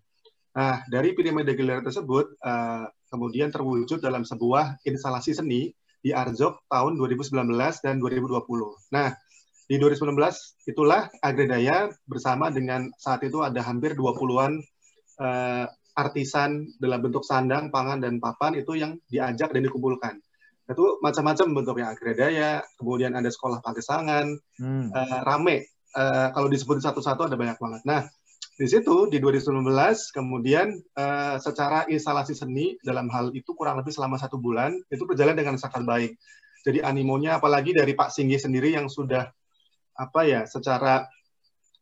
Nah 0.58 0.82
dari 0.90 1.14
piramida 1.14 1.54
gelar 1.54 1.86
tersebut 1.86 2.42
uh, 2.42 2.90
kemudian 3.14 3.54
terwujud 3.54 4.02
dalam 4.02 4.26
sebuah 4.26 4.82
instalasi 4.84 5.38
seni 5.38 5.70
di 6.06 6.14
Arjok 6.14 6.70
tahun 6.70 7.02
2019 7.02 7.50
dan 7.82 7.98
2020. 7.98 8.46
Nah, 8.94 9.10
di 9.66 9.82
2019 9.82 10.70
itulah 10.70 11.10
Agredaya 11.18 11.90
bersama 12.06 12.54
dengan 12.54 12.94
saat 13.02 13.26
itu 13.26 13.42
ada 13.42 13.66
hampir 13.66 13.98
20-an 13.98 14.62
uh, 15.18 15.26
eh, 15.26 15.66
artisan 15.98 16.70
dalam 16.78 17.02
bentuk 17.02 17.26
sandang, 17.26 17.74
pangan, 17.74 17.98
dan 18.04 18.22
papan 18.22 18.62
itu 18.62 18.78
yang 18.78 18.94
diajak 19.10 19.50
dan 19.50 19.66
dikumpulkan. 19.66 20.22
Itu 20.70 21.02
macam-macam 21.02 21.58
bentuknya 21.58 21.88
Agredaya, 21.98 22.62
kemudian 22.78 23.18
ada 23.18 23.32
sekolah 23.34 23.66
pagesangan, 23.66 24.30
hmm. 24.62 24.94
uh, 24.94 25.20
rame. 25.26 25.74
Uh, 25.96 26.28
kalau 26.36 26.52
disebut 26.52 26.84
satu-satu 26.84 27.32
ada 27.32 27.40
banyak 27.40 27.56
banget. 27.56 27.82
Nah, 27.88 28.04
di 28.56 28.68
situ 28.68 29.08
di 29.12 29.20
2019 29.20 29.68
kemudian 30.16 30.76
uh, 30.96 31.36
secara 31.40 31.88
instalasi 31.92 32.36
seni 32.36 32.76
dalam 32.84 33.12
hal 33.12 33.32
itu 33.36 33.52
kurang 33.52 33.80
lebih 33.80 33.92
selama 33.92 34.16
satu 34.16 34.40
bulan 34.40 34.76
itu 34.92 35.04
berjalan 35.08 35.36
dengan 35.36 35.56
sangat 35.56 35.84
baik. 35.84 36.16
Jadi 36.64 36.80
animonya 36.84 37.40
apalagi 37.40 37.76
dari 37.76 37.96
Pak 37.96 38.12
Singgi 38.12 38.40
sendiri 38.40 38.76
yang 38.76 38.88
sudah 38.88 39.28
apa 39.96 40.22
ya 40.28 40.44
secara 40.48 41.08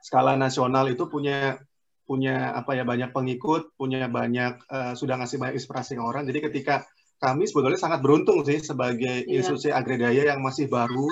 skala 0.01 0.37
nasional 0.37 0.89
itu 0.89 1.09
punya 1.09 1.57
punya 2.03 2.51
apa 2.51 2.75
ya 2.75 2.83
banyak 2.83 3.15
pengikut, 3.15 3.73
punya 3.79 4.05
banyak 4.11 4.59
uh, 4.67 4.93
sudah 4.93 5.15
ngasih 5.21 5.39
banyak 5.39 5.55
inspirasi 5.61 5.95
ke 5.95 6.03
orang. 6.03 6.27
Jadi 6.27 6.39
ketika 6.51 6.83
kami 7.23 7.47
sebetulnya 7.47 7.79
sangat 7.79 8.03
beruntung 8.03 8.43
sih 8.43 8.59
sebagai 8.59 9.23
yeah. 9.23 9.39
institusi 9.39 9.71
agredaya 9.71 10.35
yang 10.35 10.43
masih 10.43 10.67
baru, 10.67 11.07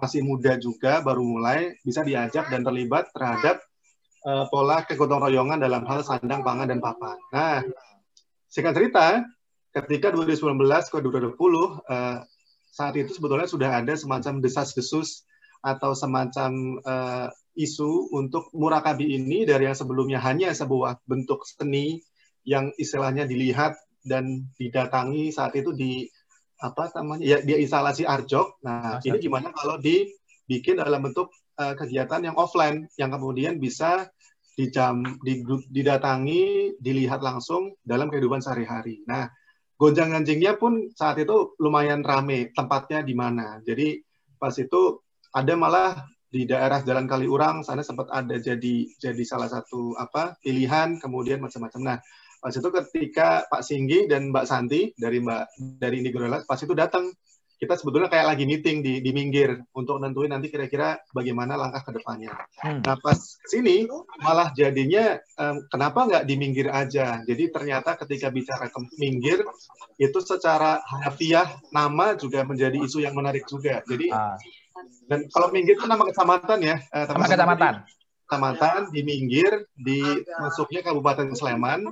masih 0.00 0.24
muda 0.24 0.56
juga, 0.56 1.04
baru 1.04 1.22
mulai 1.22 1.76
bisa 1.84 2.00
diajak 2.00 2.48
dan 2.48 2.64
terlibat 2.64 3.12
terhadap 3.12 3.60
uh, 4.24 4.48
pola 4.48 4.82
kegotong 4.88 5.20
royongan 5.20 5.60
dalam 5.60 5.84
hal 5.84 6.00
sandang, 6.00 6.40
pangan, 6.40 6.68
dan 6.72 6.80
papan. 6.80 7.16
Nah, 7.30 7.60
singkat 8.48 8.74
cerita, 8.76 9.22
ketika 9.76 10.10
2019 10.10 10.56
ke 10.90 10.98
2020, 11.04 11.36
uh, 11.36 12.24
saat 12.70 12.94
itu 12.96 13.10
sebetulnya 13.12 13.48
sudah 13.50 13.70
ada 13.82 13.94
semacam 13.94 14.40
desas-desus 14.40 15.28
atau 15.60 15.92
semacam 15.92 16.80
uh, 16.80 17.28
isu 17.58 18.14
untuk 18.16 18.48
murakabi 18.56 19.20
ini 19.20 19.44
dari 19.44 19.68
yang 19.68 19.76
sebelumnya 19.76 20.22
hanya 20.22 20.54
sebuah 20.56 21.04
bentuk 21.04 21.44
seni 21.44 22.00
yang 22.48 22.72
istilahnya 22.80 23.28
dilihat 23.28 23.76
dan 24.00 24.48
didatangi 24.56 25.28
saat 25.28 25.52
itu 25.52 25.76
di 25.76 26.08
apa 26.60 26.92
namanya 27.00 27.24
ya 27.24 27.38
dia 27.40 27.56
instalasi 27.56 28.04
arjok. 28.04 28.60
Nah, 28.62 29.00
Masa. 29.00 29.06
ini 29.08 29.16
gimana 29.18 29.48
kalau 29.56 29.80
dibikin 29.80 30.76
dalam 30.76 31.00
bentuk 31.00 31.32
uh, 31.56 31.74
kegiatan 31.74 32.20
yang 32.20 32.36
offline 32.36 32.84
yang 33.00 33.10
kemudian 33.10 33.56
bisa 33.56 34.08
dijam, 34.60 35.16
didatangi, 35.72 36.76
dilihat 36.76 37.24
langsung 37.24 37.80
dalam 37.80 38.12
kehidupan 38.12 38.44
sehari-hari. 38.44 39.00
Nah, 39.08 39.24
gonjang 39.80 40.12
ganjingnya 40.12 40.60
pun 40.60 40.92
saat 40.92 41.16
itu 41.16 41.56
lumayan 41.56 42.04
rame 42.04 42.52
tempatnya 42.52 43.00
di 43.00 43.16
mana. 43.16 43.64
Jadi 43.64 43.96
pas 44.36 44.52
itu 44.60 45.00
ada 45.32 45.56
malah 45.56 46.04
di 46.30 46.46
daerah 46.46 46.84
Jalan 46.84 47.10
Kaliurang 47.10 47.66
sana 47.66 47.82
sempat 47.82 48.06
ada 48.14 48.38
jadi 48.38 48.86
jadi 49.00 49.22
salah 49.26 49.50
satu 49.50 49.98
apa 49.98 50.38
pilihan 50.44 51.00
kemudian 51.00 51.40
macam-macam. 51.40 51.80
Nah 51.80 51.98
pas 52.40 52.52
itu 52.56 52.68
ketika 52.72 53.44
Pak 53.46 53.62
Singgi 53.62 54.08
dan 54.08 54.32
Mbak 54.32 54.48
Santi 54.48 54.90
dari 54.96 55.20
Mbak 55.20 55.44
dari 55.76 56.00
Indigo 56.00 56.24
pas 56.48 56.60
itu 56.60 56.72
datang 56.72 57.12
kita 57.60 57.76
sebetulnya 57.76 58.08
kayak 58.08 58.32
lagi 58.32 58.48
meeting 58.48 58.80
di, 58.80 59.04
di 59.04 59.12
minggir 59.12 59.60
untuk 59.76 60.00
nentuin 60.00 60.32
nanti 60.32 60.48
kira-kira 60.48 60.96
bagaimana 61.12 61.60
langkah 61.60 61.84
ke 61.84 62.00
depannya. 62.00 62.32
Hmm. 62.56 62.80
Nah 62.80 62.96
pas 62.96 63.20
sini 63.52 63.84
malah 64.24 64.48
jadinya 64.56 65.20
um, 65.36 65.60
kenapa 65.68 66.08
nggak 66.08 66.24
di 66.24 66.34
minggir 66.40 66.72
aja? 66.72 67.20
Jadi 67.20 67.52
ternyata 67.52 68.00
ketika 68.00 68.32
bicara 68.32 68.72
ke 68.72 68.80
minggir 68.96 69.44
itu 70.00 70.18
secara 70.24 70.80
harfiah 70.88 71.60
nama 71.68 72.16
juga 72.16 72.48
menjadi 72.48 72.80
isu 72.80 73.04
yang 73.04 73.12
menarik 73.12 73.44
juga. 73.44 73.84
Jadi 73.84 74.08
ah. 74.08 74.40
dan 75.04 75.28
kalau 75.28 75.52
minggir 75.52 75.76
itu 75.76 75.84
nama 75.84 76.08
kecamatan 76.08 76.58
ya. 76.64 76.80
Eh, 76.80 77.06
nama 77.12 77.28
kecamatan. 77.28 77.74
Kecamatan 78.30 78.94
di 78.94 79.02
Minggir 79.02 79.66
di 79.74 79.98
masuknya 80.38 80.86
Kabupaten 80.86 81.34
Sleman 81.34 81.82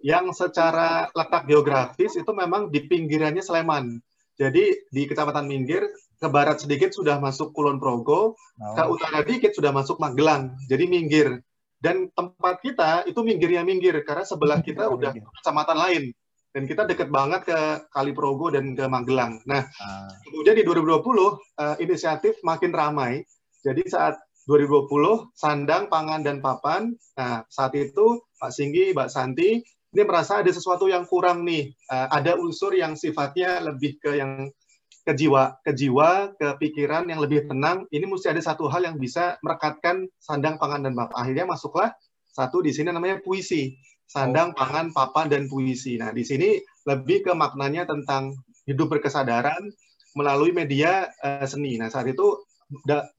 yang 0.00 0.32
secara 0.32 1.12
letak 1.12 1.44
geografis 1.44 2.16
itu 2.16 2.32
memang 2.32 2.72
di 2.72 2.80
pinggirannya 2.88 3.44
Sleman. 3.44 4.00
Jadi 4.40 4.88
di 4.88 5.02
Kecamatan 5.04 5.44
Minggir 5.44 5.84
ke 6.16 6.28
barat 6.32 6.64
sedikit 6.64 6.94
sudah 6.96 7.20
masuk 7.20 7.52
Kulon 7.52 7.76
Progo, 7.76 8.38
oh. 8.38 8.74
ke 8.78 8.82
utara 8.88 9.20
dikit 9.26 9.52
sudah 9.52 9.74
masuk 9.74 9.98
Magelang. 9.98 10.54
Jadi 10.70 10.88
minggir. 10.88 11.42
Dan 11.82 12.08
tempat 12.14 12.62
kita 12.62 13.04
itu 13.10 13.20
minggirnya 13.26 13.66
minggir 13.66 13.98
karena 14.06 14.22
sebelah 14.22 14.62
kita 14.62 14.86
udah 14.86 15.12
kecamatan 15.12 15.76
lain. 15.76 16.04
Dan 16.54 16.64
kita 16.70 16.86
deket 16.86 17.12
banget 17.12 17.42
ke 17.48 17.58
Kali 17.90 18.14
Progo 18.14 18.48
dan 18.48 18.72
ke 18.72 18.86
Magelang. 18.88 19.42
Nah, 19.44 19.66
ah. 19.66 20.08
kemudian 20.24 20.56
di 20.56 20.64
2020 20.64 20.88
uh, 20.88 21.36
eh, 21.36 21.76
inisiatif 21.82 22.38
makin 22.46 22.70
ramai. 22.70 23.26
Jadi 23.66 23.82
saat 23.90 24.14
2020 24.46 25.30
sandang, 25.38 25.86
pangan 25.86 26.26
dan 26.26 26.42
papan. 26.42 26.90
Nah, 27.14 27.46
saat 27.46 27.72
itu 27.78 28.18
Pak 28.42 28.50
Singgi, 28.50 28.90
Mbak 28.90 29.10
Santi 29.10 29.62
ini 29.92 30.02
merasa 30.08 30.40
ada 30.40 30.48
sesuatu 30.48 30.88
yang 30.88 31.04
kurang 31.04 31.44
nih. 31.44 31.68
Uh, 31.86 32.08
ada 32.08 32.40
unsur 32.40 32.72
yang 32.72 32.96
sifatnya 32.96 33.60
lebih 33.60 34.00
ke 34.00 34.16
yang 34.16 34.48
ke 35.02 35.12
jiwa, 35.12 35.60
ke 35.60 35.76
jiwa, 35.76 36.32
ke 36.38 36.48
pikiran 36.62 37.04
yang 37.12 37.20
lebih 37.20 37.44
tenang. 37.44 37.84
Ini 37.92 38.08
mesti 38.08 38.32
ada 38.32 38.40
satu 38.40 38.72
hal 38.72 38.88
yang 38.88 38.96
bisa 38.96 39.36
merekatkan 39.44 40.08
sandang, 40.16 40.56
pangan, 40.56 40.88
dan 40.88 40.96
papan. 40.96 41.16
Akhirnya 41.18 41.44
masuklah 41.44 41.92
satu 42.32 42.64
di 42.64 42.72
sini 42.72 42.88
namanya 42.88 43.20
puisi. 43.20 43.76
Sandang, 44.08 44.52
oh. 44.52 44.56
pangan, 44.56 44.96
papan, 44.96 45.28
dan 45.28 45.44
puisi. 45.50 46.00
Nah, 46.00 46.14
di 46.14 46.24
sini 46.24 46.56
lebih 46.88 47.28
ke 47.28 47.32
maknanya 47.36 47.84
tentang 47.84 48.32
hidup 48.64 48.96
berkesadaran 48.96 49.60
melalui 50.16 50.56
media 50.56 51.12
uh, 51.20 51.44
seni. 51.44 51.76
Nah, 51.76 51.92
saat 51.92 52.08
itu 52.08 52.40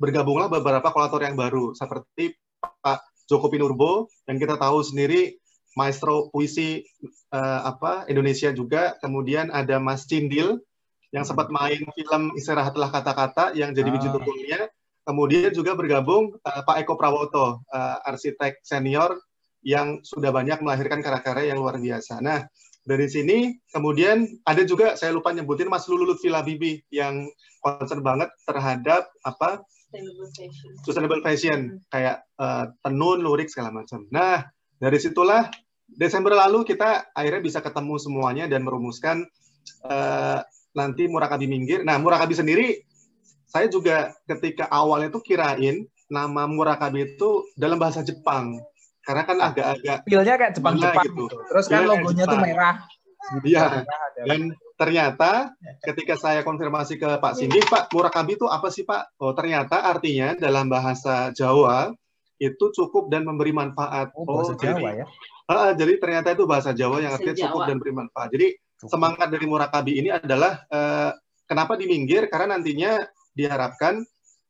bergabunglah 0.02 0.50
beberapa 0.50 0.90
kolator 0.90 1.22
yang 1.24 1.38
baru, 1.38 1.78
seperti 1.78 2.34
Pak 2.60 3.04
Joko 3.30 3.48
Pinurbo, 3.48 4.10
yang 4.28 4.38
kita 4.42 4.58
tahu 4.58 4.82
sendiri 4.82 5.38
maestro 5.78 6.30
puisi 6.30 6.86
uh, 7.34 7.62
apa 7.70 8.06
Indonesia 8.10 8.54
juga. 8.54 8.98
Kemudian 9.02 9.50
ada 9.50 9.78
Mas 9.82 10.06
Cindil 10.06 10.62
yang 11.14 11.26
sempat 11.26 11.54
main 11.54 11.86
film 11.94 12.34
Istirahatlah 12.34 12.90
Kata-kata 12.90 13.54
yang 13.54 13.74
jadi 13.74 13.90
biji 13.94 14.10
ah. 14.10 14.70
Kemudian 15.04 15.52
juga 15.52 15.76
bergabung 15.76 16.32
uh, 16.40 16.62
Pak 16.64 16.88
Eko 16.88 16.96
Prawoto, 16.96 17.62
uh, 17.68 17.98
arsitek 18.08 18.64
senior 18.64 19.20
yang 19.64 20.04
sudah 20.04 20.32
banyak 20.32 20.60
melahirkan 20.60 21.00
karya-karya 21.00 21.56
yang 21.56 21.60
luar 21.60 21.80
biasa. 21.80 22.20
Nah, 22.20 22.48
dari 22.84 23.08
sini 23.08 23.56
kemudian 23.72 24.28
ada 24.44 24.64
juga 24.68 25.00
saya 25.00 25.16
lupa 25.16 25.32
nyebutin 25.32 25.72
Mas 25.72 25.88
Lulu 25.88 26.14
Lutfi 26.14 26.28
Bibi 26.28 26.84
yang 26.92 27.32
concern 27.64 28.04
banget 28.04 28.28
terhadap 28.44 29.08
apa 29.24 29.64
sustainable 29.94 30.30
fashion, 30.34 30.72
sustainable 30.84 31.22
fashion 31.22 31.60
kayak 31.94 32.26
uh, 32.42 32.66
tenun, 32.82 33.22
lurik 33.22 33.48
segala 33.48 33.70
macam. 33.70 34.10
Nah, 34.10 34.42
dari 34.82 34.98
situlah 34.98 35.48
Desember 35.86 36.34
lalu 36.34 36.66
kita 36.66 37.14
akhirnya 37.14 37.42
bisa 37.46 37.60
ketemu 37.62 38.02
semuanya 38.02 38.46
dan 38.50 38.66
merumuskan 38.66 39.22
uh, 39.86 40.42
nanti 40.74 41.06
Murakabi 41.06 41.46
minggir. 41.46 41.86
Nah, 41.86 42.02
Murakabi 42.02 42.34
sendiri 42.34 42.68
saya 43.46 43.70
juga 43.70 44.18
ketika 44.26 44.66
awalnya 44.74 45.14
tuh 45.14 45.22
kirain 45.22 45.86
nama 46.10 46.50
Murakabi 46.50 47.14
itu 47.14 47.46
dalam 47.54 47.78
bahasa 47.78 48.02
Jepang. 48.02 48.58
Karena 49.04 49.24
kan 49.28 49.38
ah, 49.40 49.48
agak-agak 49.52 49.98
Pilnya 50.08 50.34
kayak 50.40 50.54
Jepang-Jepang 50.56 51.06
gitu. 51.12 51.24
gitu. 51.28 51.38
Terus 51.52 51.66
kan 51.68 51.82
logonya 51.84 52.26
tuh 52.26 52.40
merah. 52.40 52.76
Iya. 53.44 53.84
Dan 54.24 54.42
ternyata 54.76 55.32
ketika 55.84 56.16
saya 56.20 56.42
konfirmasi 56.44 57.00
ke 57.00 57.10
Pak 57.20 57.34
Sindi, 57.40 57.60
Pak 57.64 57.92
Murakabi 57.92 58.36
itu 58.36 58.48
apa 58.48 58.68
sih 58.72 58.84
Pak? 58.84 59.20
Oh 59.20 59.32
ternyata 59.36 59.84
artinya 59.84 60.36
dalam 60.36 60.68
bahasa 60.68 61.32
Jawa 61.36 61.92
itu 62.40 62.66
cukup 62.76 63.08
dan 63.08 63.24
memberi 63.24 63.56
manfaat. 63.56 64.12
Oh, 64.16 64.28
bahasa 64.28 64.56
oh, 64.56 64.60
Jawa 64.60 64.80
jadi, 64.80 65.00
ya? 65.04 65.06
Uh, 65.48 65.72
jadi 65.76 65.94
ternyata 66.00 66.28
itu 66.36 66.44
bahasa 66.44 66.72
Jawa 66.76 67.00
yang 67.04 67.16
artinya 67.16 67.36
cukup 67.48 67.62
dan 67.68 67.78
beri 67.80 67.94
manfaat. 67.96 68.30
Jadi 68.32 68.48
semangat 68.84 69.28
dari 69.32 69.46
Murakabi 69.48 70.00
ini 70.04 70.10
adalah 70.12 70.64
uh, 70.68 71.12
kenapa 71.48 71.80
di 71.80 71.88
minggir? 71.88 72.28
Karena 72.28 72.60
nantinya 72.60 73.00
diharapkan 73.32 74.04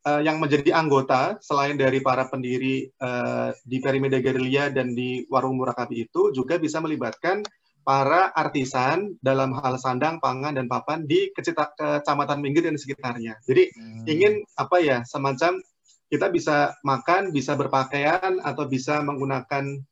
uh, 0.07 0.21
yang 0.21 0.37
menjadi 0.39 0.75
anggota 0.75 1.39
selain 1.39 1.79
dari 1.79 2.03
para 2.03 2.27
pendiri 2.27 2.87
uh, 2.99 3.55
di 3.63 3.79
Perimedia 3.79 4.19
Gerilya 4.19 4.71
dan 4.71 4.91
di 4.95 5.23
Warung 5.31 5.59
Murakabi 5.59 6.07
itu 6.07 6.31
juga 6.35 6.59
bisa 6.59 6.83
melibatkan 6.83 7.43
para 7.83 8.31
artisan 8.31 9.11
dalam 9.19 9.51
hal 9.59 9.75
sandang, 9.75 10.23
pangan, 10.23 10.55
dan 10.55 10.71
papan 10.71 11.03
di 11.03 11.35
kecamatan 11.35 12.39
Minggir 12.39 12.63
dan 12.63 12.79
sekitarnya. 12.79 13.43
Jadi 13.43 13.75
hmm. 13.75 14.03
ingin 14.07 14.33
apa 14.55 14.79
ya 14.79 14.97
semacam 15.03 15.59
kita 16.07 16.31
bisa 16.31 16.77
makan, 16.87 17.35
bisa 17.35 17.59
berpakaian 17.59 18.39
atau 18.39 18.63
bisa 18.71 19.03
menggunakan 19.03 19.83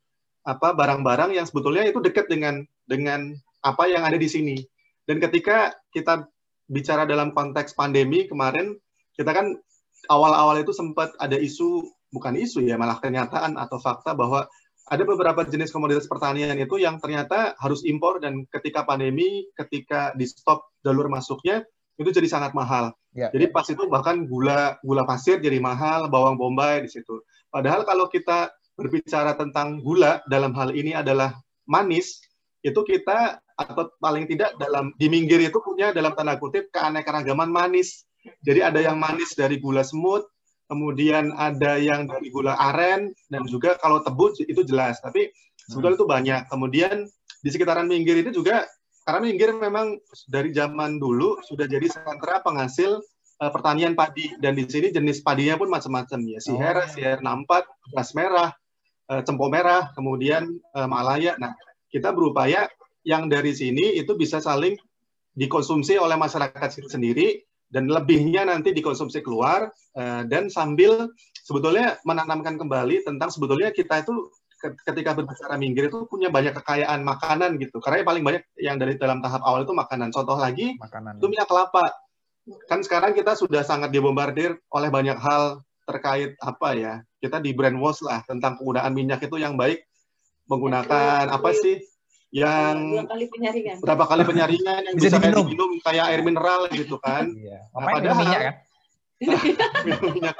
apa 0.41 0.73
barang-barang 0.73 1.35
yang 1.37 1.45
sebetulnya 1.45 1.85
itu 1.85 1.99
dekat 2.01 2.31
dengan 2.31 2.63
dengan 2.87 3.35
apa 3.61 3.91
yang 3.91 4.07
ada 4.07 4.15
di 4.15 4.29
sini. 4.31 4.57
Dan 5.03 5.19
ketika 5.19 5.75
kita 5.91 6.25
bicara 6.71 7.03
dalam 7.03 7.35
konteks 7.35 7.75
pandemi 7.75 8.25
kemarin, 8.31 8.79
kita 9.19 9.35
kan 9.35 9.59
awal-awal 10.09 10.57
itu 10.61 10.73
sempat 10.73 11.13
ada 11.21 11.37
isu 11.37 11.85
bukan 12.11 12.37
isu 12.39 12.65
ya 12.65 12.75
malah 12.79 12.97
kenyataan 12.97 13.55
atau 13.59 13.77
fakta 13.77 14.17
bahwa 14.17 14.47
ada 14.91 15.03
beberapa 15.07 15.47
jenis 15.47 15.71
komoditas 15.71 16.09
pertanian 16.09 16.57
itu 16.59 16.75
yang 16.81 16.99
ternyata 16.99 17.55
harus 17.61 17.85
impor 17.87 18.19
dan 18.19 18.43
ketika 18.51 18.83
pandemi, 18.83 19.47
ketika 19.55 20.11
di 20.17 20.27
stop 20.27 20.67
jalur 20.83 21.07
masuknya 21.07 21.63
itu 21.95 22.09
jadi 22.11 22.27
sangat 22.27 22.51
mahal. 22.57 22.91
Ya. 23.15 23.31
Jadi 23.31 23.51
pas 23.53 23.63
itu 23.69 23.87
bahkan 23.87 24.27
gula 24.27 24.81
gula 24.83 25.07
pasir 25.07 25.39
jadi 25.39 25.61
mahal, 25.63 26.11
bawang 26.11 26.35
bombay 26.35 26.83
di 26.83 26.89
situ. 26.91 27.23
Padahal 27.47 27.87
kalau 27.87 28.11
kita 28.11 28.51
berbicara 28.75 29.37
tentang 29.37 29.79
gula 29.79 30.19
dalam 30.27 30.51
hal 30.57 30.73
ini 30.75 30.91
adalah 30.91 31.37
manis, 31.69 32.19
itu 32.65 32.81
kita 32.81 33.39
atau 33.55 33.93
paling 34.01 34.25
tidak 34.25 34.57
dalam 34.57 34.89
di 34.97 35.07
minggir 35.07 35.37
itu 35.39 35.61
punya 35.61 35.93
dalam 35.93 36.17
tanda 36.17 36.35
kutip 36.41 36.67
keanekaragaman 36.73 37.47
manis. 37.47 38.03
Jadi 38.41 38.59
ada 38.61 38.79
yang 38.81 38.97
manis 38.97 39.33
dari 39.33 39.57
gula 39.57 39.81
semut, 39.85 40.25
kemudian 40.69 41.33
ada 41.37 41.77
yang 41.77 42.05
dari 42.05 42.29
gula 42.29 42.57
aren 42.57 43.11
dan 43.29 43.43
juga 43.49 43.77
kalau 43.81 44.01
tebu 44.01 44.33
itu 44.45 44.61
jelas. 44.65 45.01
Tapi 45.01 45.29
sebetulnya 45.69 45.97
itu 45.97 46.07
banyak. 46.07 46.41
Kemudian 46.49 46.95
di 47.41 47.49
sekitaran 47.49 47.89
minggir 47.89 48.21
itu 48.21 48.31
juga 48.33 48.65
karena 49.01 49.19
Minggir 49.25 49.49
memang 49.57 49.97
dari 50.29 50.53
zaman 50.53 51.01
dulu 51.01 51.41
sudah 51.41 51.65
jadi 51.65 51.89
sentra 51.89 52.37
penghasil 52.45 53.01
uh, 53.41 53.49
pertanian 53.49 53.97
padi 53.97 54.29
dan 54.37 54.53
di 54.53 54.69
sini 54.69 54.93
jenis 54.93 55.25
padinya 55.25 55.57
pun 55.57 55.73
macam-macam 55.73 56.21
ya 56.21 56.37
siher, 56.37 56.77
oh. 56.77 56.85
siher 56.85 57.17
nampat, 57.25 57.65
beras 57.89 58.13
merah, 58.13 58.53
uh, 59.09 59.21
cempo 59.25 59.49
merah, 59.49 59.89
kemudian 59.97 60.53
uh, 60.77 60.85
malaya. 60.85 61.33
Nah 61.41 61.57
kita 61.89 62.13
berupaya 62.13 62.69
yang 63.01 63.25
dari 63.25 63.57
sini 63.57 63.97
itu 63.97 64.13
bisa 64.13 64.37
saling 64.37 64.77
dikonsumsi 65.33 65.97
oleh 65.97 66.15
masyarakat 66.15 66.85
sendiri 66.85 67.41
dan 67.71 67.87
lebihnya 67.87 68.43
nanti 68.45 68.75
dikonsumsi 68.75 69.23
keluar 69.23 69.71
uh, 69.95 70.21
dan 70.27 70.51
sambil 70.51 71.07
sebetulnya 71.41 71.97
menanamkan 72.03 72.59
kembali 72.59 73.07
tentang 73.07 73.31
sebetulnya 73.31 73.71
kita 73.71 74.03
itu 74.03 74.13
ketika 74.61 75.17
berbicara 75.17 75.57
minggir 75.57 75.89
itu 75.89 76.05
punya 76.05 76.29
banyak 76.29 76.53
kekayaan 76.53 77.01
makanan 77.01 77.57
gitu. 77.57 77.81
Karena 77.81 78.05
yang 78.05 78.09
paling 78.13 78.23
banyak 78.23 78.43
yang 78.61 78.77
dari 78.77 78.93
dalam 78.99 79.17
tahap 79.17 79.41
awal 79.41 79.65
itu 79.65 79.73
makanan. 79.73 80.13
Contoh 80.13 80.37
lagi 80.37 80.77
makanan. 80.77 81.17
itu 81.17 81.25
minyak 81.25 81.49
kelapa. 81.49 81.97
Kan 82.69 82.85
sekarang 82.85 83.17
kita 83.17 83.33
sudah 83.33 83.65
sangat 83.65 83.89
dibombardir 83.89 84.61
oleh 84.69 84.89
banyak 84.93 85.17
hal 85.17 85.65
terkait 85.89 86.37
apa 86.37 86.69
ya? 86.77 86.93
Kita 87.17 87.41
di 87.41 87.57
brainwash 87.57 88.05
lah 88.05 88.21
tentang 88.29 88.61
penggunaan 88.61 88.93
minyak 88.93 89.25
itu 89.25 89.41
yang 89.41 89.57
baik 89.57 89.81
menggunakan 90.45 91.25
apa 91.33 91.49
sih? 91.57 91.81
Yang 92.31 92.75
berapa 92.95 93.11
kali 93.11 93.25
penyaringan, 93.27 93.75
berapa 93.83 94.05
kali 94.07 94.23
penyaringan 94.23 94.81
yang 94.87 94.95
bisa, 94.95 95.07
bisa 95.07 95.17
kayak 95.19 95.35
diminum 95.43 95.71
kayak 95.83 96.05
air 96.07 96.21
mineral 96.23 96.61
gitu 96.71 96.95
kan. 97.03 97.27
Iya. 97.27 97.59
Nah, 97.75 97.87
padahal 97.91 98.17
minyak 98.23 98.41
kan? 98.41 98.55
minyak. 100.15 100.35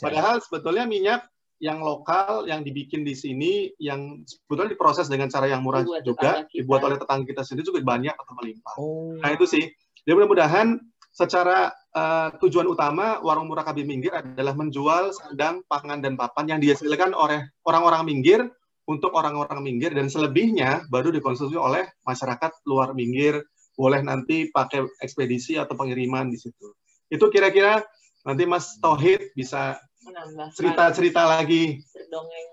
Padahal 0.00 0.34
sebetulnya 0.40 0.84
minyak 0.88 1.28
yang 1.62 1.84
lokal 1.84 2.48
yang 2.48 2.64
dibikin 2.64 3.06
di 3.06 3.14
sini 3.14 3.70
yang 3.78 4.24
sebetulnya 4.26 4.74
diproses 4.74 5.06
dengan 5.06 5.30
cara 5.30 5.46
yang 5.46 5.62
murah 5.62 5.84
dibuat 5.84 6.02
juga 6.02 6.32
dibuat 6.50 6.80
oleh 6.82 6.96
tetangga 6.98 7.24
kita 7.28 7.42
sendiri 7.46 7.64
juga 7.68 7.80
banyak 7.84 8.14
atau 8.16 8.32
melimpah. 8.40 8.74
Oh. 8.80 9.14
Nah 9.20 9.30
itu 9.36 9.44
sih. 9.44 9.64
Jadi 10.04 10.12
mudah-mudahan 10.16 10.80
secara 11.14 11.70
uh, 11.94 12.34
tujuan 12.42 12.66
utama 12.66 13.22
warung 13.22 13.46
murah 13.46 13.62
Kabi 13.62 13.86
Minggir 13.86 14.12
adalah 14.12 14.52
menjual 14.58 15.14
sandang, 15.14 15.62
pangan 15.70 16.02
dan 16.02 16.18
papan 16.18 16.56
yang 16.56 16.60
dihasilkan 16.60 17.14
oleh 17.14 17.48
orang-orang 17.64 18.02
Minggir 18.04 18.50
untuk 18.84 19.16
orang-orang 19.16 19.64
Minggir 19.64 19.96
dan 19.96 20.12
selebihnya 20.12 20.84
baru 20.92 21.08
dikonsumsi 21.08 21.56
oleh 21.56 21.88
masyarakat 22.04 22.64
luar 22.68 22.92
Minggir 22.92 23.40
boleh 23.74 24.00
nanti 24.04 24.52
pakai 24.52 24.86
ekspedisi 25.02 25.58
atau 25.58 25.74
pengiriman 25.74 26.30
di 26.30 26.38
situ. 26.38 26.76
Itu 27.10 27.32
kira-kira 27.32 27.82
nanti 28.22 28.44
Mas 28.46 28.78
Tohid 28.78 29.34
bisa 29.34 29.80
cerita-cerita 30.54 31.24
lagi. 31.26 31.80
Berdongeng. 31.90 32.46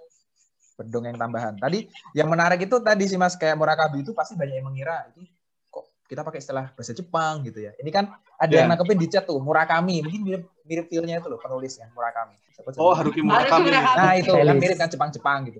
Berdongeng 0.80 1.16
tambahan. 1.20 1.54
Tadi 1.62 1.86
yang 2.18 2.32
menarik 2.32 2.64
itu 2.66 2.80
tadi 2.82 3.06
sih 3.06 3.20
Mas 3.20 3.38
kayak 3.38 3.60
Murakabi 3.60 4.02
itu 4.02 4.16
pasti 4.16 4.34
banyak 4.34 4.56
yang 4.64 4.68
mengira 4.72 5.06
itu 5.14 5.28
kok 5.70 5.86
kita 6.10 6.26
pakai 6.26 6.40
istilah 6.42 6.74
bahasa 6.74 6.96
Jepang 6.96 7.46
gitu 7.46 7.60
ya. 7.62 7.72
Ini 7.78 7.92
kan 7.94 8.10
ada 8.42 8.50
yeah. 8.50 8.66
yang 8.66 8.74
nangkepin 8.74 8.98
di 8.98 9.08
chat 9.12 9.28
tuh 9.30 9.38
Murakami, 9.38 10.02
mungkin 10.02 10.22
mirip 10.26 10.44
mirip 10.66 10.86
feelnya 10.90 11.22
itu 11.22 11.28
loh 11.30 11.38
penulisnya 11.38 11.92
Murakami. 11.94 12.40
Oh 12.78 12.94
Haruki 12.94 13.22
Murakami. 13.26 13.70
Nah 13.74 14.14
itu 14.18 14.32
kan 14.32 14.56
mirip 14.58 14.78
kan 14.78 14.90
Jepang-Jepang 14.90 15.50
gitu. 15.50 15.60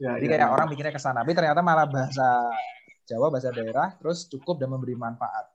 ya, 0.00 0.16
Jadi 0.16 0.26
ya, 0.26 0.30
kayak 0.36 0.48
ya. 0.48 0.54
orang 0.54 0.66
pikirnya 0.72 0.94
ke 0.94 1.00
sana, 1.00 1.22
tapi 1.22 1.36
ternyata 1.36 1.60
malah 1.60 1.86
bahasa 1.86 2.50
Jawa 3.06 3.30
bahasa 3.30 3.54
daerah, 3.54 3.94
terus 4.02 4.26
cukup 4.26 4.58
dan 4.58 4.74
memberi 4.74 4.98
manfaat. 4.98 5.46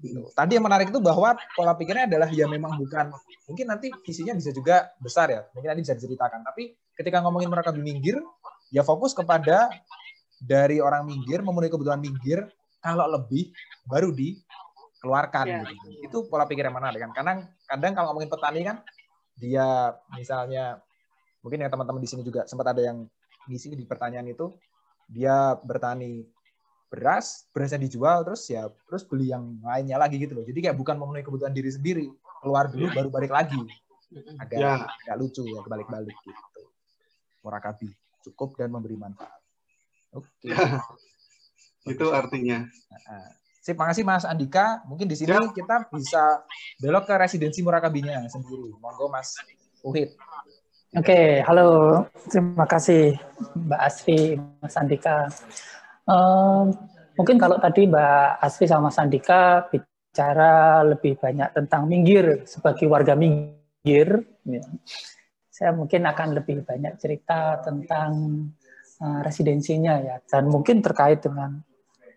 Gitu. 0.00 0.24
Tadi 0.32 0.56
yang 0.56 0.64
menarik 0.64 0.88
itu 0.88 1.00
bahwa 1.02 1.36
pola 1.52 1.76
pikirnya 1.76 2.08
adalah 2.08 2.28
ya 2.32 2.48
memang 2.48 2.78
bukan 2.80 3.12
mungkin 3.44 3.66
nanti 3.68 3.92
visinya 4.06 4.32
bisa 4.32 4.50
juga 4.54 4.88
besar 4.96 5.28
ya, 5.28 5.44
mungkin 5.52 5.76
nanti 5.76 5.82
bisa 5.84 5.94
diceritakan. 5.98 6.40
Tapi 6.46 6.72
ketika 6.96 7.20
ngomongin 7.20 7.52
mereka 7.52 7.68
di 7.74 7.84
minggir, 7.84 8.16
ya 8.72 8.80
fokus 8.80 9.12
kepada 9.12 9.68
dari 10.40 10.80
orang 10.80 11.04
minggir 11.04 11.44
memenuhi 11.44 11.68
kebutuhan 11.68 12.00
minggir, 12.00 12.48
kalau 12.80 13.06
lebih 13.10 13.52
baru 13.84 14.14
dikeluarkan. 14.14 15.44
Ya. 15.44 15.60
Gitu. 15.68 15.88
Itu 16.06 16.18
pola 16.32 16.48
pikir 16.48 16.64
yang 16.64 16.76
menarik 16.76 17.04
kan. 17.04 17.12
Kadang 17.12 17.38
kadang 17.68 17.92
kalau 17.92 18.06
ngomongin 18.14 18.30
petani 18.30 18.60
kan 18.64 18.76
dia 19.38 19.94
misalnya 20.12 20.82
mungkin 21.40 21.62
ya 21.62 21.70
teman-teman 21.70 22.02
di 22.02 22.10
sini 22.10 22.22
juga 22.26 22.44
sempat 22.50 22.74
ada 22.74 22.82
yang 22.82 23.06
ngisi 23.46 23.72
di 23.72 23.86
pertanyaan 23.86 24.28
itu 24.28 24.52
dia 25.08 25.56
bertani 25.64 26.26
beras, 26.88 27.48
berasnya 27.52 27.80
dijual 27.80 28.24
terus 28.24 28.48
ya 28.48 28.68
terus 28.88 29.04
beli 29.04 29.32
yang 29.32 29.56
lainnya 29.60 29.96
lagi 29.96 30.20
gitu 30.20 30.36
loh. 30.36 30.44
Jadi 30.44 30.68
kayak 30.68 30.76
bukan 30.76 30.96
memenuhi 30.96 31.24
kebutuhan 31.24 31.52
diri 31.52 31.70
sendiri, 31.72 32.06
keluar 32.44 32.68
dulu 32.68 32.92
baru 32.92 33.08
balik 33.08 33.32
lagi. 33.32 33.60
Agak 34.40 34.56
ya. 34.56 34.88
agak 35.04 35.16
lucu 35.20 35.44
ya 35.44 35.60
kebalik-balik 35.64 36.16
gitu. 36.24 36.62
Murakabi, 37.44 37.88
cukup 38.24 38.56
dan 38.56 38.72
memberi 38.72 38.96
manfaat. 38.96 39.40
Oke. 40.16 40.28
Okay. 40.40 40.52
Itu 41.92 42.12
artinya. 42.12 42.64
Sip, 43.68 43.76
makasih 43.76 44.00
Mas 44.00 44.24
Andika. 44.24 44.80
Mungkin 44.88 45.04
di 45.04 45.12
sini 45.12 45.36
ya. 45.36 45.44
kita 45.52 45.92
bisa 45.92 46.40
belok 46.80 47.04
ke 47.04 47.20
residensi 47.20 47.60
Murakabinya 47.60 48.24
sendiri. 48.24 48.72
Monggo 48.80 49.12
Mas 49.12 49.36
Uhid. 49.84 50.16
Oke, 50.96 51.04
okay, 51.04 51.28
halo. 51.44 52.00
Terima 52.32 52.64
kasih 52.64 53.20
Mbak 53.60 53.80
Asri, 53.84 54.40
Mas 54.40 54.72
Andika. 54.80 55.28
Um, 56.08 56.72
mungkin 57.12 57.36
kalau 57.36 57.60
tadi 57.60 57.84
Mbak 57.84 58.40
Asri 58.40 58.64
sama 58.64 58.88
Sandika 58.88 59.68
bicara 59.68 60.80
lebih 60.88 61.20
banyak 61.20 61.52
tentang 61.52 61.84
minggir 61.84 62.48
sebagai 62.48 62.88
warga 62.88 63.12
minggir, 63.20 64.24
ya. 64.48 64.64
saya 65.52 65.76
mungkin 65.76 66.08
akan 66.08 66.40
lebih 66.40 66.64
banyak 66.64 66.96
cerita 66.96 67.60
tentang 67.60 68.12
uh, 69.04 69.20
residensinya 69.20 70.00
ya, 70.00 70.16
dan 70.24 70.48
mungkin 70.48 70.80
terkait 70.80 71.20
dengan 71.20 71.67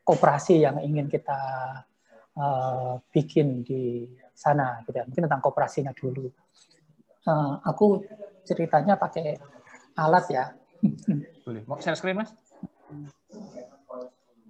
kooperasi 0.02 0.66
yang 0.66 0.82
ingin 0.82 1.08
kita 1.08 1.40
uh, 2.38 2.98
bikin 3.14 3.62
di 3.62 4.10
sana, 4.34 4.82
gitu 4.86 4.98
ya. 4.98 5.06
mungkin 5.06 5.26
tentang 5.30 5.44
kooperasinya 5.44 5.94
dulu. 5.94 6.28
Uh, 7.22 7.62
aku 7.62 8.02
ceritanya 8.42 8.98
pakai 8.98 9.38
alat 9.98 10.26
ya. 10.34 10.46
Boleh. 11.46 11.62
Mau 11.70 11.78
share 11.78 11.98
screen, 11.98 12.18
Mas? 12.18 12.34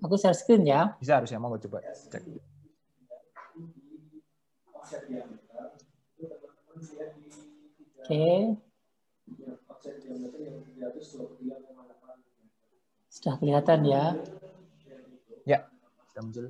Aku 0.02 0.16
share 0.16 0.38
screen 0.38 0.64
ya. 0.64 0.96
Bisa 0.98 1.20
harusnya 1.20 1.38
mau 1.38 1.54
coba 1.60 1.84
cek. 1.84 2.24
Oke. 8.02 8.58
Sudah 13.12 13.36
kelihatan 13.38 13.80
ya? 13.86 14.16
Ya, 15.46 15.66
sudah 16.12 16.22
muncul. 16.22 16.46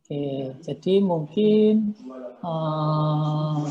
Oke, 0.00 0.24
jadi 0.64 0.94
mungkin 1.04 1.94
uh, 2.42 3.62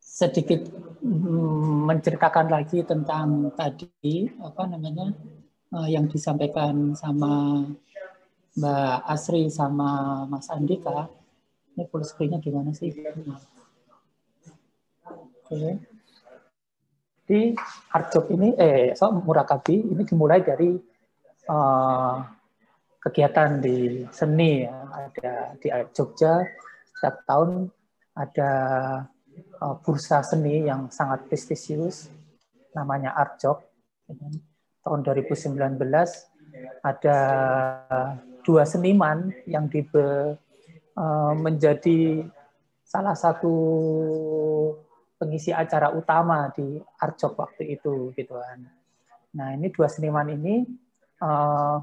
sedikit 0.00 0.66
menceritakan 1.86 2.50
lagi 2.50 2.82
tentang 2.82 3.52
tadi 3.54 4.26
apa 4.40 4.66
namanya 4.66 5.12
uh, 5.76 5.86
yang 5.86 6.08
disampaikan 6.08 6.96
sama 6.96 7.62
Mbak 8.56 8.98
Asri 9.04 9.52
sama 9.52 10.24
Mas 10.24 10.48
Andika. 10.48 11.12
Ini 11.76 11.84
full 11.92 12.02
screen-nya 12.08 12.40
gimana 12.40 12.72
sih? 12.72 12.88
Oke. 15.44 15.76
Di 17.26 17.52
Arjok 17.92 18.32
ini, 18.32 18.56
eh, 18.56 18.96
so 18.96 19.12
Murakabi 19.12 19.84
ini 19.84 20.02
dimulai 20.08 20.40
dari 20.40 20.95
uh, 21.48 22.22
kegiatan 23.00 23.62
di 23.62 24.06
seni 24.10 24.66
ya. 24.66 24.76
Ada 24.86 25.34
di 25.58 25.68
Jogja 25.94 26.42
setiap 26.96 27.22
tahun 27.28 27.70
ada 28.16 28.52
uh, 29.60 29.74
bursa 29.84 30.24
seni 30.24 30.64
yang 30.64 30.88
sangat 30.88 31.28
prestisius 31.28 32.08
namanya 32.72 33.16
Arjok 33.16 33.64
tahun 34.84 35.00
2019 35.02 35.56
ada 36.84 37.18
dua 38.46 38.62
seniman 38.62 39.34
yang 39.44 39.66
dibe, 39.66 40.38
uh, 40.94 41.32
menjadi 41.34 42.22
salah 42.86 43.18
satu 43.18 43.50
pengisi 45.18 45.50
acara 45.50 45.90
utama 45.90 46.52
di 46.54 46.78
Arjok 47.02 47.34
waktu 47.34 47.74
itu 47.74 48.14
gitu 48.14 48.38
kan. 48.38 48.62
Nah 49.34 49.52
ini 49.58 49.68
dua 49.74 49.90
seniman 49.90 50.30
ini 50.30 50.62
uh, 51.22 51.78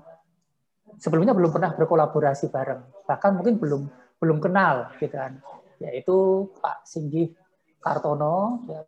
sebelumnya 0.97 1.33
belum 1.33 1.51
pernah 1.53 1.71
berkolaborasi 1.73 2.49
bareng, 2.53 3.07
bahkan 3.07 3.33
mungkin 3.33 3.57
belum 3.57 3.81
belum 4.21 4.37
kenal 4.39 4.93
gitu 5.01 5.15
kan, 5.15 5.41
yaitu 5.83 6.47
Pak 6.63 6.87
Singgih 6.87 7.35
Kartono 7.83 8.63
ya, 8.71 8.81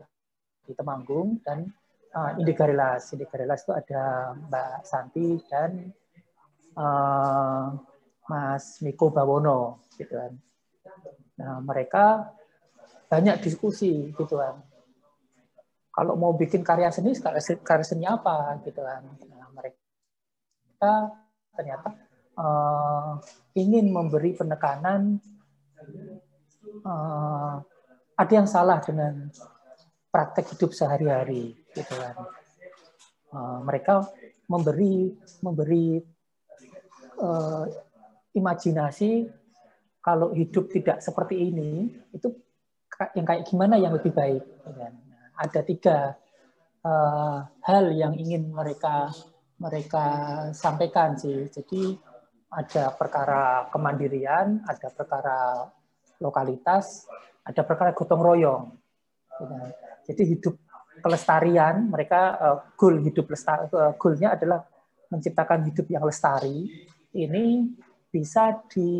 di 0.64 0.72
Temanggung 0.72 1.44
dan 1.44 1.68
uh, 2.16 2.40
Indi 2.40 2.56
Garilas. 2.56 3.12
Indi 3.12 3.28
Garilas 3.28 3.68
itu 3.68 3.74
ada 3.76 4.32
Mbak 4.32 4.74
Santi 4.88 5.28
dan 5.52 5.92
uh, 6.80 7.76
Mas 8.26 8.80
Miko 8.82 9.12
Bawono 9.12 9.86
gitu 10.00 10.16
kan. 10.16 10.34
Nah, 11.36 11.60
mereka 11.60 12.32
banyak 13.12 13.44
diskusi 13.44 14.16
gitu 14.16 14.40
kan. 14.40 14.56
Kalau 15.92 16.20
mau 16.20 16.36
bikin 16.36 16.64
karya 16.64 16.92
seni, 16.92 17.16
karya 17.16 17.86
seni 17.86 18.04
apa 18.04 18.60
gitu 18.64 18.84
kan. 18.84 19.04
Mereka 20.76 20.96
ternyata 21.56 21.90
uh, 22.36 23.16
ingin 23.56 23.96
memberi 23.96 24.36
penekanan 24.36 25.24
uh, 26.84 27.64
ada 28.20 28.34
yang 28.36 28.44
salah 28.44 28.84
dengan 28.84 29.32
praktek 30.12 30.52
hidup 30.52 30.76
sehari-hari 30.76 31.56
gitu 31.72 31.96
kan. 31.96 32.28
Uh, 33.32 33.64
mereka 33.64 34.04
memberi 34.52 35.16
memberi 35.40 36.04
uh, 37.24 37.64
imajinasi 38.36 39.32
kalau 40.04 40.36
hidup 40.36 40.68
tidak 40.76 41.00
seperti 41.00 41.56
ini 41.56 41.88
itu 42.12 42.36
yang 43.16 43.24
kayak 43.24 43.48
gimana 43.48 43.80
yang 43.80 43.96
lebih 43.96 44.12
baik. 44.12 44.44
Gitu 44.44 44.72
kan. 44.76 44.92
Ada 45.40 45.60
tiga 45.64 45.98
uh, 46.84 47.48
hal 47.64 47.96
yang 47.96 48.12
ingin 48.20 48.52
mereka 48.52 49.16
mereka 49.60 50.06
sampaikan 50.52 51.16
sih. 51.16 51.48
Jadi 51.52 51.96
ada 52.52 52.92
perkara 52.96 53.68
kemandirian, 53.72 54.64
ada 54.64 54.88
perkara 54.92 55.68
lokalitas, 56.20 57.08
ada 57.44 57.64
perkara 57.64 57.92
gotong 57.92 58.22
royong. 58.24 58.72
Gitu. 59.36 59.56
Jadi 60.06 60.24
hidup 60.38 60.56
kelestarian, 61.04 61.90
mereka 61.92 62.38
uh, 62.40 62.58
goal 62.80 63.02
hidup 63.04 63.28
lestari, 63.28 63.68
uh, 63.74 63.92
goalnya 64.00 64.32
adalah 64.38 64.64
menciptakan 65.12 65.68
hidup 65.68 65.88
yang 65.92 66.06
lestari. 66.08 66.72
Ini 67.16 67.68
bisa 68.12 68.56
di 68.72 68.92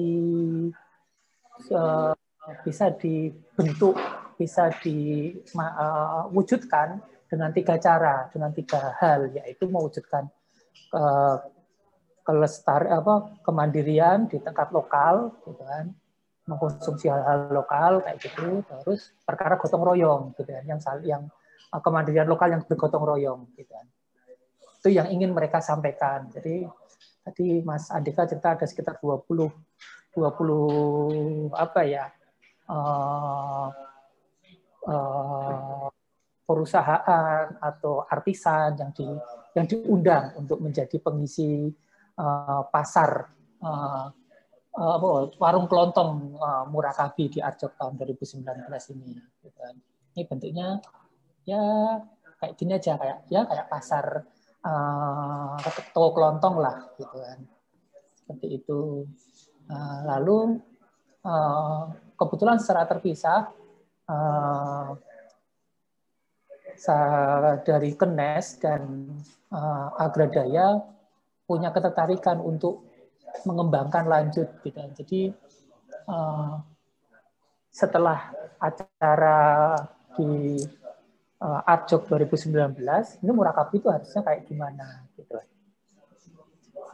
uh, 1.72 2.14
bisa 2.62 2.92
dibentuk, 2.94 3.96
bisa 4.36 4.70
diwujudkan 4.84 5.68
dengan 7.26 7.50
tiga 7.56 7.80
cara, 7.82 8.30
dengan 8.30 8.54
tiga 8.54 8.94
hal, 9.02 9.32
yaitu 9.34 9.66
mewujudkan 9.66 10.30
uh, 10.94 11.38
kelestari 12.26 12.90
apa 12.90 13.38
kemandirian 13.46 14.26
di 14.26 14.42
tingkat 14.42 14.70
lokal, 14.74 15.36
gitu 15.46 15.62
kan, 15.62 15.94
mengkonsumsi 16.46 17.10
hal-hal 17.10 17.50
lokal 17.54 18.06
kayak 18.06 18.18
gitu, 18.22 18.62
terus 18.86 19.14
perkara 19.26 19.58
gotong 19.58 19.82
royong, 19.82 20.34
gitu 20.38 20.50
kan, 20.50 20.64
yang 20.66 20.80
yang 21.06 21.24
Uh, 21.76 21.82
kemandirian 21.82 22.30
lokal 22.30 22.56
yang 22.56 22.64
bergotong 22.64 23.04
royong 23.04 23.52
gitu 23.52 23.68
kan. 23.68 23.84
Itu 24.80 24.88
yang 24.94 25.12
ingin 25.12 25.36
mereka 25.36 25.60
sampaikan. 25.60 26.32
Jadi 26.32 26.64
tadi 27.26 27.60
Mas 27.66 27.92
Andika 27.92 28.24
cerita 28.24 28.56
ada 28.56 28.64
sekitar 28.64 28.96
20 29.02 29.52
20 30.16 31.52
apa 31.52 31.82
ya 31.84 32.08
uh, 32.72 33.68
uh, 34.88 35.90
perusahaan 36.48 37.44
atau 37.60 38.08
artisan 38.08 38.78
yang 38.80 38.96
di 38.96 39.10
yang 39.56 39.66
diundang 39.66 40.36
untuk 40.36 40.60
menjadi 40.60 41.00
pengisi 41.00 41.72
uh, 42.20 42.62
pasar 42.68 43.32
uh, 43.64 44.08
uh, 44.76 44.98
warung 45.40 45.68
kelontong 45.72 46.36
uh, 46.36 46.68
Murakabi 46.68 47.32
di 47.32 47.40
Arjok 47.40 47.80
tahun 47.80 47.96
2019 47.96 48.44
ini. 49.00 49.16
Gitu 49.16 49.50
kan. 49.56 49.74
Ini 50.16 50.22
bentuknya 50.28 50.68
ya 51.48 51.64
kayak 52.44 52.54
gini 52.60 52.72
aja 52.76 53.00
kayak 53.00 53.18
ya 53.32 53.42
kayak 53.48 53.68
pasar 53.72 54.06
uh, 54.68 55.56
toko 55.96 56.10
kelontong 56.12 56.56
lah 56.60 56.92
gitu 57.00 57.16
kan. 57.16 57.40
Seperti 58.20 58.48
itu. 58.60 59.08
Uh, 59.66 60.00
lalu 60.06 60.62
uh, 61.26 61.90
kebetulan 62.20 62.62
secara 62.62 62.86
terpisah 62.86 63.50
uh, 64.06 64.94
dari 67.64 67.92
Kenes 67.96 68.60
dan 68.60 69.10
uh, 69.52 69.88
Agradaya 70.00 70.82
punya 71.46 71.70
ketertarikan 71.72 72.42
untuk 72.42 72.86
mengembangkan 73.44 74.08
lanjut 74.08 74.48
gitu. 74.64 74.80
Jadi 75.04 75.22
uh, 76.08 76.60
setelah 77.70 78.32
acara 78.60 79.76
di 80.16 80.64
uh, 81.44 81.62
Arjok 81.68 82.08
2019 82.08 82.80
ini 83.22 83.32
murakabi 83.36 83.84
itu 83.84 83.92
harusnya 83.92 84.22
kayak 84.24 84.48
gimana 84.48 85.04
gitu. 85.20 85.36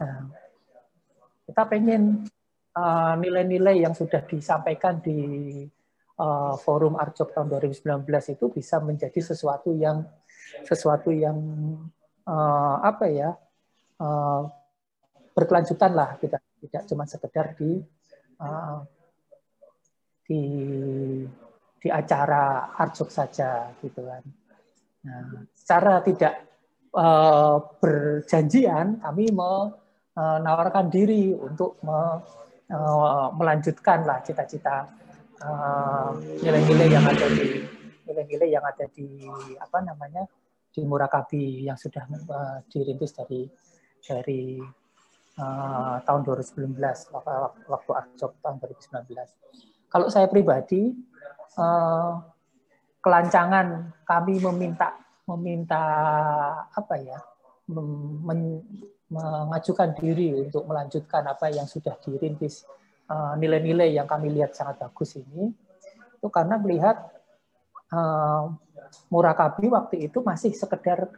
Nah, 0.02 0.26
kita 1.46 1.62
pengen 1.70 2.26
nilai-nilai 3.20 3.76
uh, 3.78 3.82
yang 3.86 3.94
sudah 3.94 4.24
disampaikan 4.24 4.98
di 4.98 5.20
uh, 6.22 6.54
forum 6.62 6.94
Arjok 6.94 7.34
tahun 7.34 7.50
2019 7.50 8.06
itu 8.38 8.46
bisa 8.54 8.78
menjadi 8.78 9.18
sesuatu 9.18 9.74
yang 9.74 10.06
sesuatu 10.62 11.10
yang 11.10 11.36
uh, 12.28 12.76
apa 12.78 13.06
ya 13.10 13.30
uh, 13.98 14.42
berkelanjutan 15.34 15.92
lah 15.96 16.14
tidak 16.22 16.42
tidak 16.62 16.82
cuma 16.86 17.04
sekedar 17.08 17.58
di 17.58 17.82
uh, 18.38 18.78
di 20.22 20.42
di 21.82 21.88
acara 21.90 22.70
Arjok 22.78 23.10
saja 23.10 23.74
gitu 23.82 24.06
kan. 24.06 24.22
Nah, 25.02 25.50
secara 25.50 25.98
tidak 26.06 26.46
uh, 26.94 27.58
berjanjian 27.82 29.02
kami 29.02 29.34
menawarkan 29.34 30.86
diri 30.94 31.34
untuk 31.34 31.82
me, 31.82 32.22
uh, 32.70 33.34
melanjutkan 33.34 34.06
lah 34.06 34.22
cita-cita 34.22 35.01
Eh, 35.01 35.01
nilai-nilai 36.42 36.88
uh, 36.88 36.92
yang 36.92 37.04
ada 37.06 37.26
di 37.30 37.48
nilai-nilai 38.06 38.48
yang 38.50 38.64
ada 38.64 38.86
di 38.90 39.06
apa 39.58 39.78
namanya 39.82 40.26
di 40.72 40.80
Murakabi 40.86 41.66
yang 41.66 41.76
sudah 41.76 42.06
uh, 42.08 42.58
dirintis 42.70 43.12
dari 43.14 43.46
dari 44.02 44.58
uh, 45.38 45.96
tahun 46.02 46.20
2019 46.26 46.78
waktu 47.68 47.90
Arjok 47.90 48.32
tahun 48.42 48.56
2019. 48.58 49.90
Kalau 49.92 50.06
saya 50.08 50.26
pribadi 50.26 50.90
uh, 51.58 52.18
kelancangan 53.02 53.92
kami 54.06 54.40
meminta 54.40 54.96
meminta 55.28 55.82
apa 56.66 56.94
ya 56.98 57.18
men, 57.70 58.62
mengajukan 59.12 59.92
diri 59.94 60.48
untuk 60.48 60.66
melanjutkan 60.66 61.22
apa 61.28 61.52
yang 61.52 61.68
sudah 61.68 61.94
dirintis 62.00 62.64
Eh, 62.64 62.81
nilai-nilai 63.38 63.96
yang 63.96 64.06
kami 64.06 64.30
lihat 64.32 64.54
sangat 64.54 64.78
bagus 64.82 65.18
ini 65.18 65.52
itu 66.22 66.28
karena 66.30 66.54
melihat 66.54 67.10
uh, 67.90 68.54
Murakabi 69.08 69.72
waktu 69.72 70.06
itu 70.06 70.20
masih 70.20 70.52
sekedar 70.52 71.08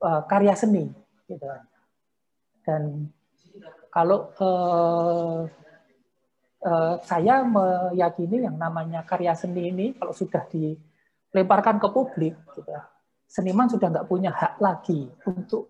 uh, 0.00 0.22
karya 0.24 0.56
seni 0.56 0.88
gitu. 1.28 1.46
Dan 2.64 3.12
kalau 3.92 4.32
uh, 4.40 5.44
uh, 6.64 6.94
saya 7.04 7.44
meyakini 7.44 8.48
yang 8.48 8.56
namanya 8.56 9.04
karya 9.04 9.36
seni 9.36 9.68
ini 9.68 9.92
kalau 9.94 10.16
sudah 10.16 10.48
dilemparkan 10.48 11.76
ke 11.76 11.88
publik 11.92 12.34
gitu, 12.56 12.72
seniman 13.28 13.68
sudah 13.68 13.92
nggak 13.92 14.08
punya 14.08 14.32
hak 14.32 14.56
lagi 14.64 15.12
untuk 15.28 15.68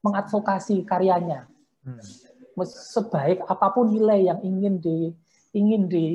mengadvokasi 0.00 0.80
karyanya. 0.88 1.44
Hmm 1.84 2.31
sebaik 2.60 3.44
apa 3.48 3.66
pun 3.72 3.88
nilai 3.88 4.28
yang 4.28 4.40
ingin 4.44 4.76
di 4.80 5.08
ingin 5.52 5.88
di 5.88 6.06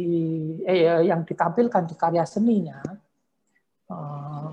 eh, 0.65 0.79
ya, 0.85 0.95
yang 1.01 1.21
ditampilkan 1.25 1.85
di 1.89 1.95
karya 1.97 2.25
seninya 2.25 2.81
eh, 3.89 4.49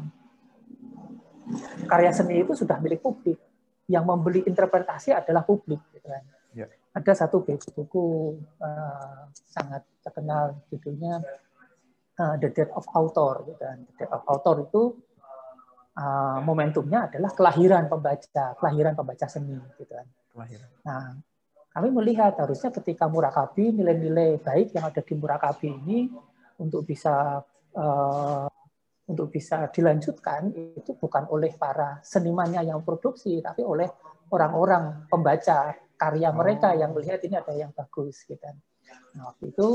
karya 1.85 2.11
seni 2.13 2.41
itu 2.41 2.57
sudah 2.57 2.81
milik 2.81 3.05
publik 3.05 3.37
yang 3.89 4.09
membeli 4.09 4.41
interpretasi 4.49 5.13
adalah 5.13 5.45
publik 5.45 5.81
gitu 5.93 6.09
kan. 6.09 6.25
Ya. 6.55 6.71
ada 6.95 7.13
satu 7.19 7.43
buku 7.43 8.39
uh, 8.63 9.27
sangat 9.35 9.83
terkenal 9.99 10.55
judulnya 10.71 11.19
uh, 12.23 12.39
The 12.39 12.55
Death 12.55 12.73
of 12.79 12.87
Author 12.95 13.43
gitu 13.51 13.59
kan. 13.59 13.83
The 13.83 13.95
Death 13.99 14.15
of 14.15 14.23
Author 14.31 14.63
itu 14.63 14.83
uh, 15.99 16.39
momentumnya 16.47 17.11
adalah 17.11 17.35
kelahiran 17.35 17.91
pembaca 17.91 18.55
kelahiran 18.63 18.95
pembaca 18.95 19.27
seni 19.27 19.59
gitu 19.75 19.91
kan. 19.91 20.07
Kelahiran. 20.31 20.69
Nah, 20.87 21.19
kami 21.75 21.89
melihat 21.91 22.39
harusnya 22.39 22.71
ketika 22.71 23.11
murakabi 23.11 23.75
nilai-nilai 23.75 24.39
baik 24.39 24.71
yang 24.79 24.87
ada 24.87 25.03
di 25.03 25.15
murakabi 25.19 25.75
ini 25.75 26.07
untuk 26.63 26.87
bisa 26.87 27.43
uh, 27.75 28.47
untuk 29.05 29.29
bisa 29.35 29.67
dilanjutkan 29.69 30.55
itu 30.55 30.95
bukan 30.95 31.27
oleh 31.29 31.51
para 31.59 31.99
senimannya 32.07 32.63
yang 32.63 32.81
produksi 32.87 33.43
tapi 33.43 33.67
oleh 33.67 33.91
orang-orang 34.31 35.05
pembaca 35.11 35.75
karya 35.99 36.31
mereka 36.31 36.73
yang 36.79 36.95
melihat 36.95 37.21
ini 37.27 37.35
ada 37.37 37.53
yang 37.53 37.71
bagus 37.75 38.23
gitu. 38.23 38.41
Nah, 39.19 39.35
waktu 39.35 39.51
itu 39.51 39.69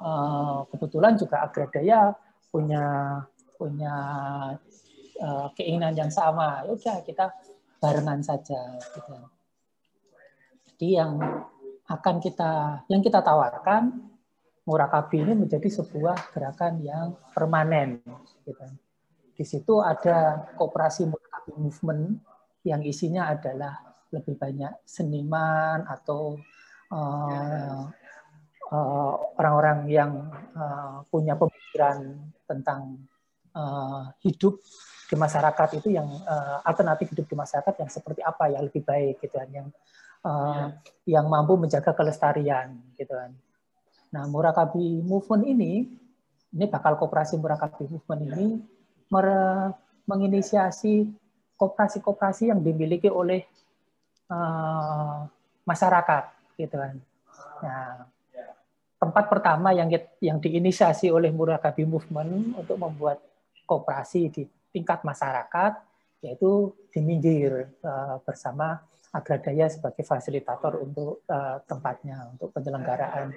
uh, 0.00 0.64
kebetulan 0.72 1.14
juga 1.20 1.44
Agradaya 1.44 2.12
punya 2.48 2.84
punya 3.54 3.96
uh, 5.20 5.48
keinginan 5.56 5.94
yang 5.96 6.12
sama. 6.12 6.64
Ya 6.68 6.72
udah 6.72 6.96
kita 7.04 7.32
barengan 7.80 8.20
saja 8.24 8.80
gitu. 8.80 9.33
Jadi 10.84 11.00
yang 11.00 11.16
akan 11.88 12.20
kita 12.20 12.84
yang 12.92 13.00
kita 13.00 13.24
tawarkan 13.24 14.04
Murakabi 14.68 15.24
ini 15.24 15.32
menjadi 15.32 15.64
sebuah 15.80 16.28
gerakan 16.28 16.84
yang 16.84 17.16
permanen. 17.32 18.04
Gitu. 18.44 18.68
Di 19.32 19.44
situ 19.48 19.80
ada 19.80 20.44
kooperasi 20.60 21.08
Murakabi 21.08 21.56
Movement 21.56 22.20
yang 22.68 22.84
isinya 22.84 23.32
adalah 23.32 23.80
lebih 24.12 24.36
banyak 24.36 24.84
seniman 24.84 25.88
atau 25.88 26.36
uh, 26.92 27.88
uh, 28.68 29.12
orang-orang 29.40 29.88
yang 29.88 30.12
uh, 30.52 31.00
punya 31.08 31.32
pemikiran 31.32 32.28
tentang 32.44 33.00
uh, 33.56 34.12
hidup 34.20 34.60
di 35.08 35.16
masyarakat 35.16 35.80
itu 35.80 35.96
yang 35.96 36.12
uh, 36.28 36.60
alternatif 36.60 37.08
hidup 37.16 37.24
di 37.24 37.36
masyarakat 37.40 37.72
yang 37.72 37.88
seperti 37.88 38.20
apa 38.20 38.52
ya 38.52 38.60
lebih 38.60 38.84
baik 38.84 39.24
gitu 39.24 39.40
yang 39.48 39.72
uh, 40.24 40.72
yang 41.04 41.28
mampu 41.28 41.54
menjaga 41.60 41.92
kelestarian 41.92 42.74
gitu 42.96 43.12
kan. 43.12 43.30
Nah, 44.10 44.24
Murakabi 44.26 45.04
Movement 45.04 45.44
ini 45.44 45.86
ini 46.54 46.64
bakal 46.70 46.96
kooperasi 46.96 47.36
Murakabi 47.36 47.90
Movement 47.90 48.22
ini 48.32 48.46
menginisiasi 50.04 51.06
kooperasi-kooperasi 51.54 52.50
yang 52.50 52.58
dimiliki 52.58 53.06
oleh 53.06 53.46
uh, 54.30 55.22
masyarakat 55.62 56.24
gitu 56.58 56.76
kan. 56.78 56.94
Nah, 57.62 58.06
tempat 58.98 59.24
pertama 59.30 59.70
yang 59.70 59.90
yang 60.18 60.38
diinisiasi 60.40 61.10
oleh 61.12 61.30
Murakabi 61.30 61.86
Movement 61.86 62.58
untuk 62.58 62.78
membuat 62.78 63.22
kooperasi 63.64 64.20
di 64.30 64.42
tingkat 64.74 65.06
masyarakat 65.06 65.93
yaitu 66.24 66.72
di 66.88 67.04
Minggir 67.04 67.68
uh, 67.84 68.16
bersama 68.24 68.80
Agradaya 69.14 69.70
sebagai 69.70 70.02
fasilitator 70.02 70.82
untuk 70.82 71.22
uh, 71.30 71.62
tempatnya 71.70 72.34
untuk 72.34 72.50
penyelenggaraan 72.50 73.30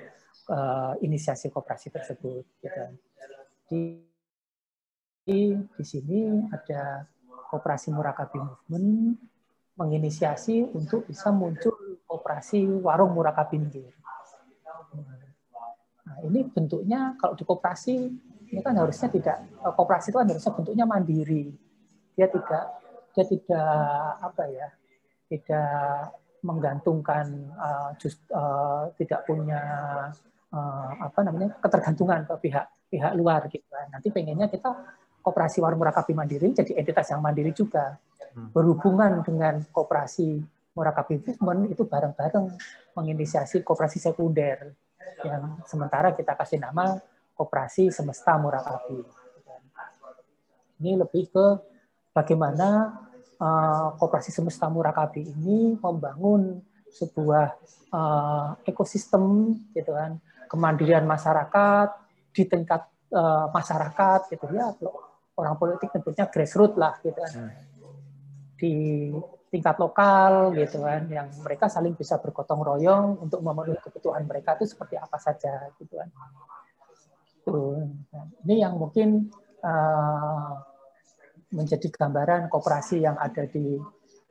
uh, 0.49 0.97
inisiasi 1.05 1.53
kooperasi 1.53 1.93
tersebut. 1.93 2.41
Gitu. 2.57 2.83
Di, 3.69 3.81
di 5.21 5.39
di 5.53 5.83
sini 5.85 6.49
ada 6.49 7.05
kooperasi 7.53 7.93
Murakabi 7.93 8.41
Movement 8.41 9.21
menginisiasi 9.77 10.65
untuk 10.73 11.05
bisa 11.05 11.29
muncul 11.29 12.01
kooperasi 12.09 12.81
warung 12.81 13.13
Murakabi 13.13 13.61
Nah, 16.07 16.23
ini 16.23 16.39
bentuknya 16.47 17.13
kalau 17.19 17.35
di 17.35 17.43
kooperasi 17.43 17.93
ini 18.47 18.61
kan 18.63 18.73
harusnya 18.79 19.11
tidak 19.11 19.43
kooperasi 19.59 20.09
itu 20.09 20.17
kan 20.17 20.27
harusnya 20.31 20.53
bentuknya 20.55 20.85
mandiri. 20.87 21.66
Dia 22.17 22.27
tidak 22.27 22.65
dia 23.13 23.25
tidak 23.25 23.73
apa 24.21 24.43
ya 24.49 24.67
tidak 25.27 26.13
menggantungkan 26.45 27.25
uh, 27.57 27.89
just, 27.97 28.21
uh, 28.29 28.87
tidak 28.95 29.25
punya 29.25 29.61
uh, 30.53 30.89
apa 31.01 31.19
namanya 31.25 31.57
ketergantungan 31.59 32.23
ke 32.29 32.33
pihak 32.47 32.65
pihak 32.87 33.11
luar 33.17 33.49
gitu 33.51 33.65
kan. 33.67 33.89
Nanti 33.91 34.13
pengennya 34.13 34.47
kita 34.47 34.69
koperasi 35.25 35.59
warung 35.59 35.83
murakabi 35.83 36.15
mandiri 36.15 36.55
jadi 36.55 36.79
entitas 36.79 37.11
yang 37.11 37.19
mandiri 37.19 37.51
juga 37.51 37.99
hmm. 38.37 38.55
berhubungan 38.55 39.19
dengan 39.25 39.59
koperasi 39.75 40.39
murakabi 40.77 41.19
movement 41.41 41.73
itu 41.73 41.83
bareng-bareng 41.83 42.53
menginisiasi 42.93 43.65
koperasi 43.65 43.97
sekunder 43.97 44.77
yang 45.25 45.57
sementara 45.65 46.13
kita 46.13 46.37
kasih 46.37 46.61
nama 46.61 47.01
koperasi 47.33 47.89
semesta 47.89 48.37
murakabi. 48.37 49.01
Ini 50.77 50.93
lebih 51.01 51.33
ke 51.33 51.45
bagaimana 52.17 52.97
uh, 53.37 53.93
koperasi 54.01 54.33
semesta 54.33 54.65
murakabi 54.73 55.21
ini 55.21 55.77
membangun 55.77 56.57
sebuah 56.89 57.53
uh, 57.93 58.57
ekosistem 58.65 59.53
gitu 59.77 59.93
kan 59.93 60.17
kemandirian 60.49 61.05
masyarakat 61.05 61.93
di 62.33 62.43
tingkat 62.49 62.89
uh, 63.13 63.53
masyarakat 63.53 64.33
gitu 64.33 64.49
ya 64.49 64.73
orang 65.37 65.55
politik 65.61 65.93
tentunya 65.93 66.25
grassroots 66.25 66.81
lah 66.81 66.97
gitu 67.05 67.21
kan 67.21 67.33
hmm. 67.37 67.51
di 68.57 68.73
tingkat 69.53 69.77
lokal 69.77 70.57
gitu 70.57 70.81
kan 70.81 71.05
yang 71.05 71.29
mereka 71.45 71.69
saling 71.69 71.93
bisa 71.93 72.17
bergotong 72.17 72.65
royong 72.65 73.21
untuk 73.21 73.45
memenuhi 73.45 73.77
kebutuhan 73.77 74.25
mereka 74.25 74.57
itu 74.57 74.65
seperti 74.73 74.97
apa 74.97 75.21
saja 75.21 75.69
gitu 75.77 76.01
kan 76.01 76.09
Tuh. 77.47 77.79
Nah, 78.11 78.27
ini 78.43 78.59
yang 78.59 78.75
mungkin 78.75 79.31
uh, 79.63 80.51
menjadi 81.51 81.87
gambaran 81.87 82.51
kooperasi 82.51 83.03
yang 83.03 83.15
ada 83.15 83.47
di 83.47 83.79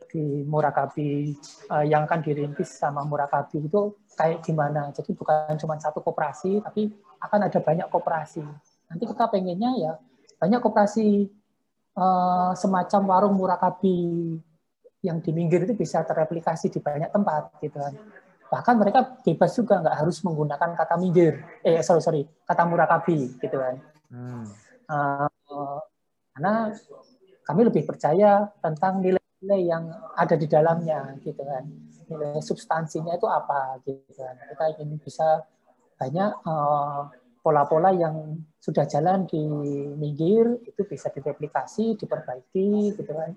di 0.06 0.46
Murakabi 0.46 1.34
uh, 1.68 1.84
yang 1.84 2.06
akan 2.06 2.20
dirintis 2.22 2.78
sama 2.78 3.02
Murakabi 3.02 3.66
itu 3.66 3.96
kayak 4.16 4.40
gimana. 4.44 4.88
Jadi 4.94 5.12
bukan 5.12 5.56
cuma 5.60 5.76
satu 5.76 6.00
kooperasi, 6.00 6.62
tapi 6.62 6.88
akan 7.20 7.40
ada 7.50 7.58
banyak 7.60 7.86
kooperasi. 7.90 8.44
Nanti 8.86 9.04
kita 9.04 9.26
pengennya 9.28 9.70
ya 9.76 9.92
banyak 10.38 10.60
kooperasi 10.62 11.28
uh, 11.98 12.52
semacam 12.54 13.00
warung 13.08 13.34
Murakabi 13.36 13.98
yang 15.04 15.20
di 15.22 15.30
minggir 15.30 15.68
itu 15.68 15.74
bisa 15.76 16.02
terreplikasi 16.02 16.72
di 16.72 16.80
banyak 16.80 17.10
tempat 17.12 17.58
gitu 17.60 17.76
kan. 17.76 17.94
Bahkan 18.46 18.74
mereka 18.78 19.00
bebas 19.26 19.52
juga 19.58 19.82
nggak 19.82 19.96
harus 20.06 20.22
menggunakan 20.22 20.70
kata 20.78 20.94
minggir, 21.02 21.42
eh 21.66 21.82
sorry 21.82 22.02
sorry 22.02 22.22
kata 22.46 22.62
Murakabi 22.64 23.36
gitu 23.42 23.56
kan. 23.58 23.74
Hmm. 24.06 24.46
Uh, 24.86 25.82
karena 26.36 26.68
kami 27.48 27.60
lebih 27.64 27.88
percaya 27.88 28.44
tentang 28.60 29.00
nilai-nilai 29.00 29.62
yang 29.64 29.88
ada 30.12 30.36
di 30.36 30.44
dalamnya 30.44 31.16
gitu 31.24 31.40
kan. 31.40 31.64
Nilai 32.12 32.44
substansinya 32.44 33.16
itu 33.16 33.24
apa 33.24 33.80
gitu 33.88 34.12
kan. 34.20 34.36
Kita 34.52 34.64
ingin 34.76 35.00
bisa 35.00 35.40
banyak 35.96 36.30
eh, 36.44 37.00
pola-pola 37.40 37.88
uh, 37.88 37.96
yang 37.96 38.36
sudah 38.60 38.84
jalan 38.84 39.24
di 39.24 39.40
minggir 39.96 40.60
itu 40.68 40.84
bisa 40.84 41.08
direplikasi 41.08 41.96
diperbaiki 41.96 42.92
gitu 42.92 43.12
kan. 43.16 43.32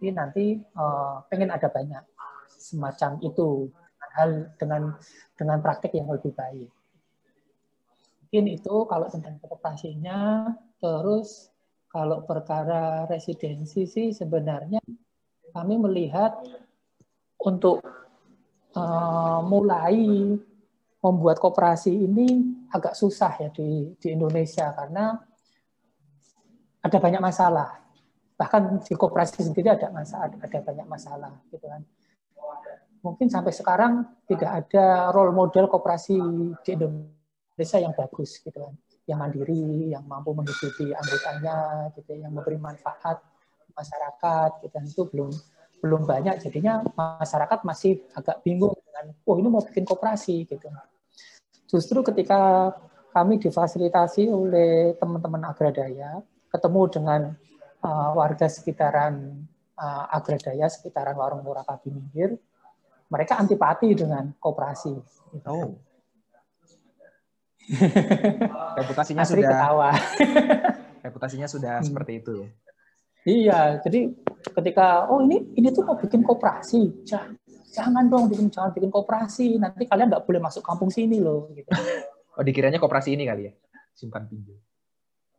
Ini 0.00 0.16
nanti 0.16 0.56
uh, 0.80 1.20
pengen 1.28 1.52
ada 1.52 1.68
banyak 1.68 2.00
semacam 2.56 3.20
itu 3.20 3.68
hal 4.16 4.48
dengan 4.56 4.96
dengan 5.36 5.60
praktek 5.60 5.92
yang 5.92 6.08
lebih 6.08 6.32
baik. 6.32 6.72
Mungkin 8.24 8.44
itu 8.48 8.74
kalau 8.88 9.12
tentang 9.12 9.36
kooperasinya 9.44 10.48
terus 10.80 11.50
kalau 11.90 12.22
perkara 12.22 13.04
residensi 13.10 13.82
sih 13.82 14.14
sebenarnya 14.14 14.78
kami 15.50 15.74
melihat 15.82 16.38
untuk 17.42 17.82
uh, 18.78 19.42
mulai 19.42 19.98
membuat 21.02 21.42
koperasi 21.42 21.90
ini 21.90 22.28
agak 22.70 22.94
susah 22.94 23.34
ya 23.42 23.48
di, 23.50 23.90
di 23.98 24.08
Indonesia 24.14 24.70
karena 24.70 25.18
ada 26.80 26.98
banyak 27.02 27.18
masalah. 27.18 27.82
Bahkan 28.38 28.86
di 28.86 28.94
koperasi 28.94 29.50
sendiri 29.50 29.74
ada 29.74 29.90
masalah, 29.90 30.30
ada 30.30 30.60
banyak 30.62 30.86
masalah 30.86 31.32
gitu 31.50 31.66
kan. 31.66 31.82
Mungkin 33.02 33.26
sampai 33.32 33.50
sekarang 33.50 34.06
tidak 34.30 34.64
ada 34.64 35.10
role 35.10 35.34
model 35.34 35.66
koperasi 35.66 36.20
di 36.62 36.70
Indonesia 36.78 37.78
yang 37.82 37.96
bagus 37.96 38.38
gitu 38.38 38.54
kan 38.54 38.76
yang 39.10 39.20
mandiri, 39.20 39.90
yang 39.90 40.06
mampu 40.06 40.30
menghidupi 40.30 40.94
anggotanya, 40.94 41.90
gitu, 41.98 42.14
yang 42.14 42.30
memberi 42.30 42.56
manfaat 42.56 43.18
masyarakat, 43.74 44.62
gitu, 44.62 44.76
itu 44.86 45.02
belum 45.10 45.30
belum 45.80 46.02
banyak. 46.06 46.38
Jadinya 46.44 46.86
masyarakat 46.94 47.66
masih 47.66 48.06
agak 48.14 48.44
bingung 48.46 48.76
dengan, 48.86 49.10
oh 49.26 49.36
ini 49.40 49.48
mau 49.50 49.64
bikin 49.64 49.82
koperasi, 49.82 50.46
gitu. 50.46 50.70
Justru 51.66 52.06
ketika 52.06 52.70
kami 53.10 53.42
difasilitasi 53.42 54.30
oleh 54.30 54.94
teman-teman 54.94 55.50
agradaya, 55.50 56.22
ketemu 56.50 56.82
dengan 56.90 57.20
uh, 57.82 58.10
warga 58.14 58.46
sekitaran 58.46 59.42
uh, 59.74 60.04
agradaya, 60.14 60.70
sekitaran 60.70 61.18
warung 61.18 61.42
murah 61.42 61.66
Minggir, 61.86 62.38
mereka 63.10 63.42
antipati 63.42 63.90
dengan 63.98 64.30
koperasi. 64.38 64.94
Gitu. 65.34 65.50
Oh 65.50 65.89
reputasinya 68.80 69.22
Asri 69.22 69.42
sudah 69.42 69.50
ketawa. 69.52 69.90
reputasinya 71.06 71.48
sudah 71.48 71.74
hmm. 71.80 71.86
seperti 71.86 72.12
itu 72.20 72.32
ya. 72.44 72.48
Iya, 73.20 73.60
jadi 73.84 74.16
ketika 74.56 75.04
oh 75.12 75.20
ini 75.20 75.52
ini 75.52 75.68
tuh 75.68 75.84
mau 75.84 75.96
bikin 76.00 76.24
koperasi, 76.24 77.04
jangan, 77.04 77.36
jangan 77.68 78.04
dong 78.08 78.32
bikin 78.32 78.48
jangan 78.48 78.72
bikin 78.72 78.88
koperasi, 78.88 79.60
nanti 79.60 79.84
kalian 79.84 80.08
nggak 80.08 80.24
boleh 80.24 80.40
masuk 80.40 80.64
kampung 80.64 80.88
sini 80.88 81.20
loh. 81.20 81.52
Gitu. 81.52 81.68
oh 82.40 82.44
dikiranya 82.44 82.80
koperasi 82.80 83.12
ini 83.12 83.28
kali 83.28 83.52
ya, 83.52 83.52
simpan 83.92 84.24
pinjam. 84.24 84.56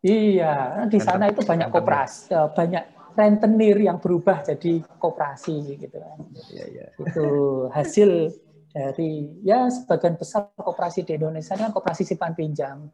Iya, 0.01 0.85
di 0.89 0.97
sana 1.01 1.29
itu 1.29 1.41
banyak 1.41 1.73
koperasi, 1.73 2.33
eh, 2.33 2.49
banyak 2.53 2.83
rentenir 3.17 3.77
yang 3.81 3.97
berubah 3.97 4.45
jadi 4.45 4.81
koperasi 4.97 5.77
gitu 5.77 5.97
kan. 5.97 6.17
Iya, 6.53 6.65
iya. 6.69 6.85
Itu 7.01 7.25
hasil 7.73 8.33
dari 8.71 9.43
ya 9.43 9.67
sebagian 9.67 10.15
besar 10.15 10.55
koperasi 10.55 11.03
di 11.03 11.19
Indonesia 11.19 11.59
kan 11.59 11.75
koperasi 11.75 12.07
simpan 12.07 12.31
pinjam. 12.31 12.87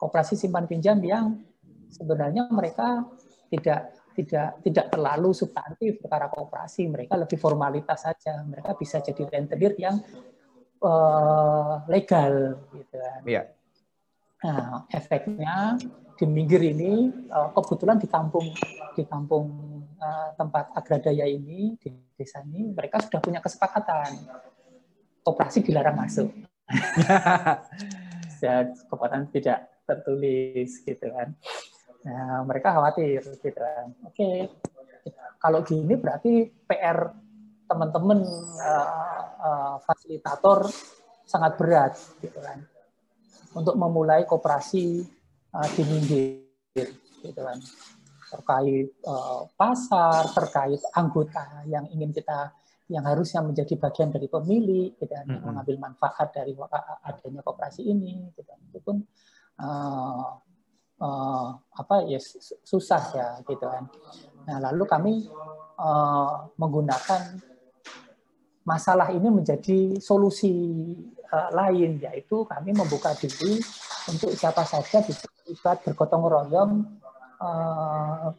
Koperasi 0.00 0.34
simpan 0.40 0.64
pinjam 0.64 0.96
yang 1.04 1.36
sebenarnya 1.92 2.48
mereka 2.48 3.04
tidak 3.52 3.92
tidak 4.16 4.48
tidak 4.64 4.86
terlalu 4.88 5.30
substantif 5.36 6.00
perkara 6.00 6.32
koperasi, 6.32 6.88
mereka 6.88 7.20
lebih 7.20 7.36
formalitas 7.36 8.08
saja. 8.08 8.40
Mereka 8.40 8.74
bisa 8.80 9.04
jadi 9.04 9.22
rentenir 9.28 9.76
yang 9.76 10.00
uh, 10.80 11.84
legal 11.86 12.64
gitu 12.72 12.96
kan. 12.96 13.20
Iya. 13.28 13.42
Nah, 14.40 14.88
efeknya 14.88 15.76
di 16.16 16.24
minggir 16.24 16.64
ini 16.64 17.12
uh, 17.28 17.52
kebetulan 17.52 18.00
di 18.00 18.08
kampung 18.08 18.48
di 18.96 19.04
kampung 19.04 19.46
uh, 20.00 20.32
tempat 20.36 20.72
agradaya 20.76 21.28
ini 21.28 21.76
di 21.76 21.92
desa 22.16 22.44
ini 22.44 22.72
mereka 22.72 23.00
sudah 23.00 23.20
punya 23.20 23.40
kesepakatan 23.40 24.16
operasi 25.24 25.64
dilarang 25.64 25.96
masuk. 25.96 26.28
ya, 28.44 28.70
kekuatan 28.88 29.28
tidak 29.34 29.68
tertulis 29.84 30.80
gitu 30.86 31.06
kan. 31.10 31.34
Nah, 32.06 32.46
mereka 32.48 32.72
khawatir 32.72 33.20
gitu 33.20 33.52
kan. 33.52 33.92
Oke, 34.08 34.48
kalau 35.40 35.60
gini 35.64 35.96
berarti 35.96 36.48
PR 36.64 37.12
teman-teman 37.68 38.20
uh, 38.60 39.22
uh, 39.38 39.74
fasilitator 39.84 40.68
sangat 41.28 41.54
berat 41.60 41.94
gitu 42.24 42.38
kan. 42.40 42.64
Untuk 43.50 43.74
memulai 43.74 44.24
kooperasi 44.24 45.04
uh, 45.54 45.68
di 45.74 45.82
minggir 45.84 46.88
gitu 47.20 47.40
kan. 47.40 47.58
Terkait 48.30 48.94
uh, 49.04 49.50
pasar, 49.58 50.30
terkait 50.30 50.80
anggota 50.94 51.66
yang 51.66 51.84
ingin 51.90 52.14
kita 52.14 52.54
yang 52.90 53.06
harusnya 53.06 53.40
menjadi 53.46 53.78
bagian 53.78 54.10
dari 54.10 54.26
pemilik, 54.26 54.98
gitu, 54.98 55.14
mm 55.14 55.22
-hmm. 55.22 55.40
mengambil 55.46 55.76
manfaat 55.78 56.34
dari 56.34 56.58
adanya 57.06 57.40
kooperasi 57.46 57.86
ini, 57.86 58.34
gitu. 58.34 58.50
itu 58.50 58.78
pun 58.82 58.98
uh, 59.62 60.34
uh, 60.98 61.48
apa 61.54 61.96
ya 62.10 62.18
susah 62.66 63.02
ya, 63.14 63.28
gitu 63.46 63.62
kan. 63.62 63.86
Nah 64.50 64.58
lalu 64.58 64.84
kami 64.90 65.14
uh, 65.78 66.50
menggunakan 66.58 67.38
masalah 68.66 69.14
ini 69.14 69.30
menjadi 69.30 70.02
solusi 70.02 70.50
uh, 71.30 71.50
lain, 71.54 72.02
yaitu 72.02 72.42
kami 72.42 72.74
membuka 72.74 73.14
diri 73.14 73.62
untuk 74.10 74.34
siapa 74.34 74.66
saja 74.66 74.98
bisa 75.06 75.30
terlibat 75.30 75.86
bergotong 75.86 76.26
royong, 76.26 76.72
uh, 77.38 78.34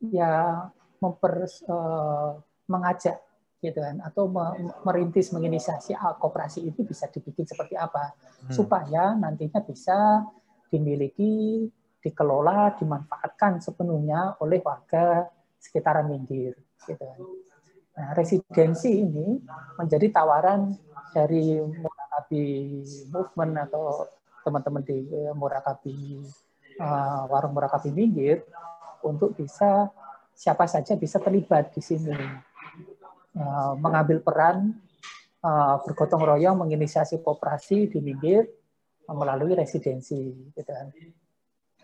ya 0.00 0.64
memper 0.96 1.44
uh, 1.68 2.40
mengajak 2.66 3.25
gitu 3.66 3.82
kan. 3.82 3.98
Atau 4.06 4.30
merintis 4.86 5.34
menginisiasi 5.34 5.98
kooperasi 6.22 6.62
itu 6.62 6.86
bisa 6.86 7.10
dibikin 7.10 7.42
seperti 7.42 7.74
apa? 7.74 8.14
Hmm. 8.46 8.52
supaya 8.54 9.16
nantinya 9.18 9.58
bisa 9.64 10.22
dimiliki 10.70 11.66
dikelola 11.98 12.78
dimanfaatkan 12.78 13.58
sepenuhnya 13.58 14.38
oleh 14.38 14.62
warga 14.62 15.26
sekitaran 15.58 16.06
Minggir 16.06 16.54
gitu 16.86 17.02
kan. 17.02 17.20
Nah, 17.96 18.08
residensi 18.14 19.02
ini 19.02 19.40
menjadi 19.80 20.12
tawaran 20.14 20.76
dari 21.10 21.58
Murakabi 21.58 22.44
Movement 23.10 23.52
atau 23.66 24.06
teman-teman 24.46 24.84
di 24.84 25.10
eh, 25.10 25.32
Murakabi 25.34 26.22
uh, 26.78 27.26
warung 27.26 27.56
Murakabi 27.56 27.90
Minggir 27.90 28.46
untuk 29.02 29.34
bisa 29.34 29.90
siapa 30.36 30.68
saja 30.68 30.94
bisa 30.94 31.16
terlibat 31.18 31.72
di 31.72 31.80
sini 31.80 32.14
uh, 33.36 33.72
mengambil 33.78 34.24
peran 34.24 34.74
uh, 35.44 35.78
bergotong 35.84 36.24
royong 36.24 36.58
menginisiasi 36.58 37.20
kooperasi 37.20 37.92
di 37.92 37.98
Minggir 38.02 38.48
melalui 39.06 39.54
residensi 39.54 40.34
gitu 40.50 40.66
kan. 40.66 40.90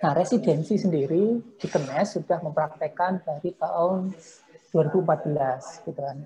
Nah, 0.03 0.13
residensi 0.19 0.75
sendiri 0.75 1.39
di 1.55 1.67
Kenes 1.71 2.19
sudah 2.19 2.43
mempraktekkan 2.43 3.23
dari 3.23 3.55
tahun 3.55 4.11
2014 4.75 5.87
gitu 5.87 6.01
kan. 6.03 6.19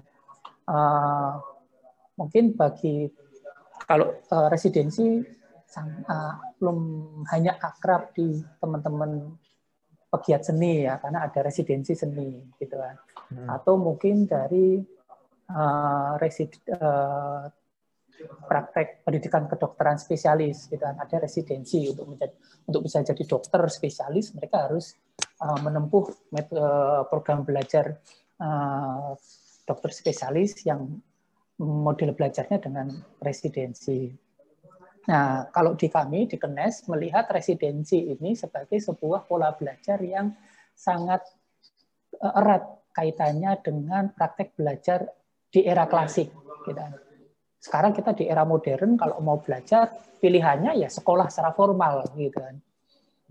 Uh, 0.64 1.36
mungkin 2.16 2.56
bagi 2.56 3.12
kalau 3.84 4.16
uh, 4.32 4.48
residensi 4.48 5.20
sang, 5.68 6.00
uh, 6.08 6.56
belum 6.56 6.78
hanya 7.28 7.60
akrab 7.60 8.16
di 8.16 8.40
teman-teman 8.56 9.36
pegiat 10.08 10.48
seni 10.48 10.88
ya 10.88 10.96
karena 10.96 11.28
ada 11.28 11.44
residensi 11.44 11.92
seni 11.92 12.40
gitu 12.56 12.80
kan. 12.80 12.96
Hmm. 13.28 13.46
Atau 13.52 13.76
mungkin 13.76 14.24
dari 14.24 14.80
uh, 15.50 16.18
resid, 16.18 16.52
uh, 16.72 17.48
praktek 18.48 19.04
pendidikan 19.04 19.44
kedokteran 19.44 20.00
spesialis 20.00 20.72
gitu 20.72 20.80
kan 20.80 20.96
ada 20.96 21.20
residensi 21.20 21.84
untuk 21.92 22.16
menjadi 22.16 22.34
untuk 22.64 22.80
bisa 22.88 23.04
jadi 23.04 23.22
dokter 23.28 23.60
spesialis 23.68 24.32
mereka 24.32 24.66
harus 24.66 24.96
uh, 25.44 25.58
menempuh 25.60 26.08
metode, 26.32 26.58
uh, 26.58 27.04
program 27.12 27.44
belajar 27.44 28.00
uh, 28.40 29.12
dokter 29.68 29.90
spesialis 29.92 30.64
yang 30.64 30.96
model 31.60 32.12
belajarnya 32.12 32.60
dengan 32.60 32.92
residensi. 33.24 34.12
Nah, 35.06 35.48
kalau 35.54 35.72
di 35.78 35.88
kami 35.88 36.28
di 36.28 36.36
Kenes 36.36 36.84
melihat 36.90 37.30
residensi 37.32 38.10
ini 38.12 38.36
sebagai 38.36 38.76
sebuah 38.76 39.24
pola 39.24 39.54
belajar 39.54 39.96
yang 40.02 40.34
sangat 40.76 41.24
erat 42.20 42.64
kaitannya 42.92 43.56
dengan 43.64 44.12
praktek 44.12 44.52
belajar 44.58 45.08
di 45.56 45.64
era 45.64 45.88
klasik. 45.88 46.28
Gitu. 46.68 46.84
Sekarang 47.56 47.96
kita 47.96 48.12
di 48.12 48.28
era 48.28 48.44
modern 48.44 49.00
kalau 49.00 49.16
mau 49.24 49.40
belajar 49.40 49.88
pilihannya 50.20 50.76
ya 50.76 50.92
sekolah 50.92 51.32
secara 51.32 51.56
formal 51.56 52.04
gitu 52.12 52.36
kan. 52.36 52.60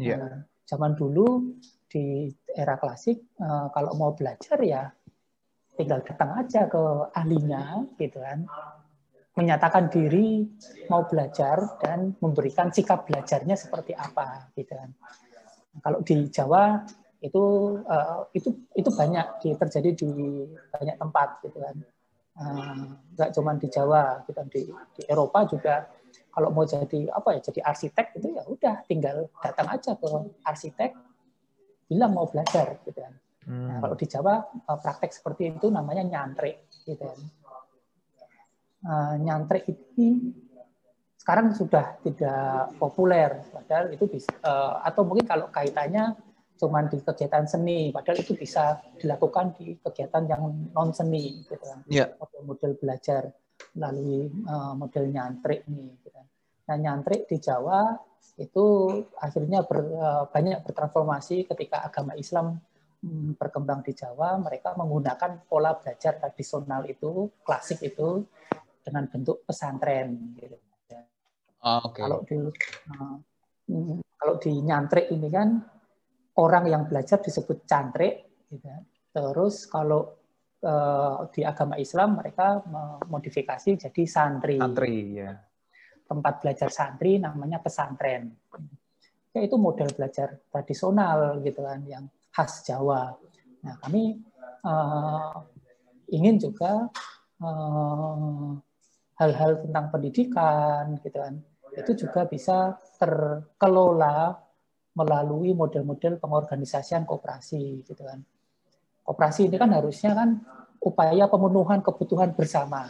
Yeah. 0.01 0.17
Nah, 0.17 0.36
zaman 0.65 0.97
dulu 0.97 1.53
di 1.86 2.34
era 2.49 2.82
klasik 2.82 3.21
eh, 3.21 3.67
kalau 3.69 3.93
mau 3.93 4.17
belajar 4.17 4.57
ya 4.65 4.89
tinggal 5.78 6.01
datang 6.01 6.41
aja 6.41 6.65
ke 6.65 6.84
ahlinya 7.13 7.86
gitu 8.01 8.17
kan. 8.17 8.49
Menyatakan 9.36 9.91
diri 9.91 10.47
mau 10.88 11.05
belajar 11.05 11.78
dan 11.84 12.15
memberikan 12.23 12.71
sikap 12.71 13.05
belajarnya 13.05 13.53
seperti 13.53 13.91
apa 13.93 14.49
gitu 14.57 14.73
kan. 14.73 14.89
Kalau 15.84 15.99
di 16.07 16.32
Jawa 16.32 16.80
itu 17.19 17.43
uh, 17.84 18.32
itu 18.32 18.47
itu 18.80 18.89
banyak 18.95 19.43
terjadi 19.59 19.91
di 19.91 20.07
banyak 20.71 20.95
tempat 20.95 21.43
gitu 21.43 21.57
kan 21.59 21.76
Eh, 21.76 21.95
nggak 23.16 23.32
cuma 23.32 23.56
di 23.56 23.68
Jawa, 23.72 24.28
kita 24.28 24.44
di, 24.52 24.68
di 24.68 25.02
Eropa 25.08 25.48
juga 25.48 25.88
kalau 26.36 26.52
mau 26.52 26.68
jadi 26.68 27.08
apa 27.16 27.40
ya 27.40 27.40
jadi 27.40 27.64
arsitek 27.64 28.20
itu 28.20 28.28
ya 28.36 28.44
udah 28.44 28.76
tinggal 28.92 29.32
datang 29.40 29.72
aja 29.72 29.96
ke 29.96 30.08
arsitek 30.44 30.92
bilang 31.88 32.12
mau 32.12 32.28
belajar 32.28 32.76
gitu 32.84 32.92
kan. 32.92 33.16
Hmm. 33.48 33.68
Nah, 33.72 33.78
kalau 33.80 33.96
di 33.96 34.06
Jawa 34.10 34.36
eh, 34.52 34.80
praktek 34.84 35.12
seperti 35.16 35.56
itu 35.56 35.72
namanya 35.72 36.04
nyantrik 36.04 36.68
gitu 36.84 37.00
kan. 37.00 37.20
Uh, 38.86 39.18
nyantrik 39.18 39.66
ini 39.66 40.30
sekarang 41.18 41.58
sudah 41.58 41.98
tidak 42.06 42.70
populer 42.78 43.42
padahal 43.50 43.90
itu 43.90 44.06
bisa 44.06 44.30
uh, 44.46 44.78
atau 44.86 45.02
mungkin 45.02 45.26
kalau 45.26 45.50
kaitannya 45.50 46.14
cuma 46.56 46.88
di 46.88 47.03
kegiatan 47.03 47.43
seni, 47.43 47.91
padahal 47.91 48.24
itu 48.24 48.34
bisa 48.36 48.80
dilakukan 48.95 49.56
di 49.60 49.76
kegiatan 49.80 50.24
yang 50.28 50.72
non 50.72 50.95
seni, 50.95 51.43
gitu 51.43 51.60
kan. 51.60 51.84
Yeah. 51.91 52.16
Model 52.43 52.80
belajar 52.80 53.32
melalui 53.76 54.32
uh, 54.47 54.74
model 54.76 55.12
nyantrik 55.12 55.68
ini. 55.68 55.95
Gitu 55.99 56.10
kan. 56.16 56.26
Nah 56.72 56.76
nyantrik 56.80 57.28
di 57.28 57.38
Jawa 57.43 57.95
itu 58.39 58.66
akhirnya 59.20 59.64
ber, 59.68 59.80
uh, 59.95 60.24
banyak 60.32 60.64
bertransformasi 60.64 61.47
ketika 61.47 61.84
agama 61.84 62.16
Islam 62.16 62.60
um, 63.03 63.36
berkembang 63.36 63.84
di 63.84 63.91
Jawa, 63.91 64.39
mereka 64.39 64.76
menggunakan 64.80 65.43
pola 65.47 65.76
belajar 65.76 66.20
tradisional 66.20 66.88
itu, 66.88 67.32
klasik 67.43 67.84
itu 67.84 68.24
dengan 68.80 69.12
bentuk 69.12 69.43
pesantren. 69.43 70.36
Gitu. 70.39 70.58
Oh, 71.66 71.82
okay. 71.89 72.06
Kalau 72.06 72.20
di 72.24 72.38
uh, 72.38 73.18
kalau 74.16 74.36
di 74.38 74.53
nyantrik 74.62 75.10
ini 75.10 75.28
kan 75.34 75.58
orang 76.40 76.66
yang 76.68 76.84
belajar 76.88 77.20
disebut 77.24 77.64
cantrik. 77.64 78.28
Gitu. 78.52 78.68
Terus 79.16 79.68
kalau 79.72 80.16
uh, 80.64 81.28
di 81.32 81.42
agama 81.48 81.80
Islam 81.80 82.20
mereka 82.20 82.60
memodifikasi 82.64 83.88
jadi 83.88 84.04
santri. 84.04 84.60
Santri, 84.60 85.24
ya. 85.24 85.32
Tempat 86.06 86.44
belajar 86.44 86.70
santri 86.70 87.18
namanya 87.18 87.64
pesantren. 87.64 88.30
Ya, 89.36 89.44
itu 89.44 89.60
model 89.60 89.92
belajar 89.92 90.40
tradisional 90.48 91.44
gitu 91.44 91.60
kan, 91.64 91.84
yang 91.84 92.08
khas 92.32 92.64
Jawa. 92.64 93.12
Nah, 93.68 93.76
kami 93.84 94.24
uh, 94.64 95.36
ingin 96.12 96.40
juga 96.40 96.88
hal 97.36 98.62
hal-hal 99.20 99.52
tentang 99.64 99.92
pendidikan 99.92 100.96
gitu 101.04 101.20
kan, 101.20 101.36
itu 101.76 101.92
juga 102.08 102.24
bisa 102.28 102.80
terkelola 102.96 104.40
melalui 104.96 105.52
model-model 105.52 106.18
pengorganisasian 106.24 107.04
kooperasi 107.04 107.84
gitu 107.84 108.02
kan. 108.02 108.24
Kooperasi 109.04 109.52
ini 109.52 109.60
kan 109.60 109.70
harusnya 109.76 110.16
kan 110.16 110.39
upaya 110.80 111.28
pemenuhan 111.28 111.84
kebutuhan 111.84 112.32
bersama. 112.32 112.89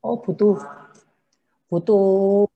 Oh 0.00 0.16
butuh 0.22 0.56
butuh 1.68 2.48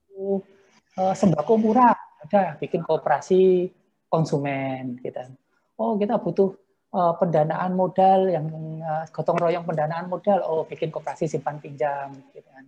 uh, 0.96 1.14
sembako 1.18 1.60
murah, 1.60 1.92
ada 2.24 2.56
bikin 2.56 2.80
kooperasi 2.86 3.68
konsumen 4.08 4.96
gitu. 5.02 5.18
Kan. 5.18 5.34
Oh 5.74 5.98
kita 5.98 6.16
butuh 6.22 6.54
uh, 6.94 7.18
pendanaan 7.18 7.74
modal 7.74 8.30
yang 8.30 8.46
uh, 8.80 9.04
gotong 9.10 9.36
royong 9.36 9.66
pendanaan 9.66 10.06
modal, 10.06 10.40
oh 10.46 10.62
bikin 10.64 10.94
kooperasi 10.94 11.26
simpan 11.26 11.58
pinjam 11.58 12.14
gitu 12.32 12.46
kan. 12.48 12.64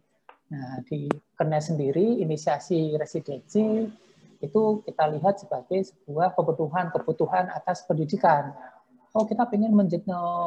Nah, 0.46 0.78
di 0.86 1.10
Kenes 1.34 1.74
sendiri 1.74 2.22
inisiasi 2.22 2.94
residensi 2.94 3.82
itu 4.40 4.84
kita 4.84 5.04
lihat 5.16 5.40
sebagai 5.40 5.80
sebuah 5.86 6.36
kebutuhan 6.36 6.92
kebutuhan 6.92 7.48
atas 7.52 7.84
pendidikan. 7.88 8.52
Oh 9.16 9.24
kita 9.24 9.48
ingin 9.56 9.72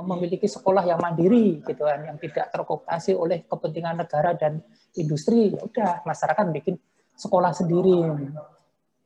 memiliki 0.05 0.45
sekolah 0.45 0.85
yang 0.85 1.01
mandiri 1.01 1.57
gitu 1.65 1.89
kan, 1.89 2.05
yang 2.05 2.21
tidak 2.21 2.53
terkooptasi 2.53 3.17
oleh 3.17 3.41
kepentingan 3.49 3.97
negara 3.97 4.37
dan 4.37 4.61
industri. 4.93 5.57
Ya 5.57 5.65
udah 5.65 6.05
masyarakat 6.05 6.45
bikin 6.53 6.77
sekolah 7.17 7.49
sendiri, 7.49 7.97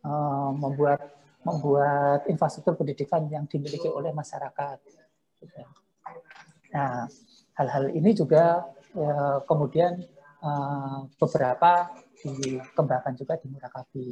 eh, 0.03 0.51
membuat 0.59 1.15
membuat 1.43 2.27
infrastruktur 2.27 2.75
pendidikan 2.75 3.23
yang 3.31 3.47
dimiliki 3.47 3.87
oleh 3.87 4.11
masyarakat. 4.11 4.79
Nah 6.75 7.07
hal-hal 7.55 7.91
ini 7.95 8.11
juga 8.11 8.67
ya, 8.91 9.39
kemudian 9.47 9.95
eh, 10.43 10.99
beberapa 11.15 11.87
dikembangkan 12.23 13.13
juga 13.19 13.33
di 13.39 13.47
Murakabi. 13.51 14.07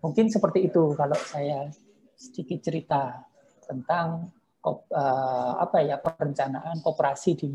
Mungkin 0.00 0.32
seperti 0.32 0.72
itu 0.72 0.96
kalau 0.96 1.16
saya 1.16 1.68
sedikit 2.16 2.60
cerita 2.64 3.20
tentang 3.64 4.32
uh, 4.64 5.52
apa 5.60 5.78
ya 5.84 5.96
perencanaan 6.00 6.80
kooperasi 6.84 7.30
di 7.36 7.52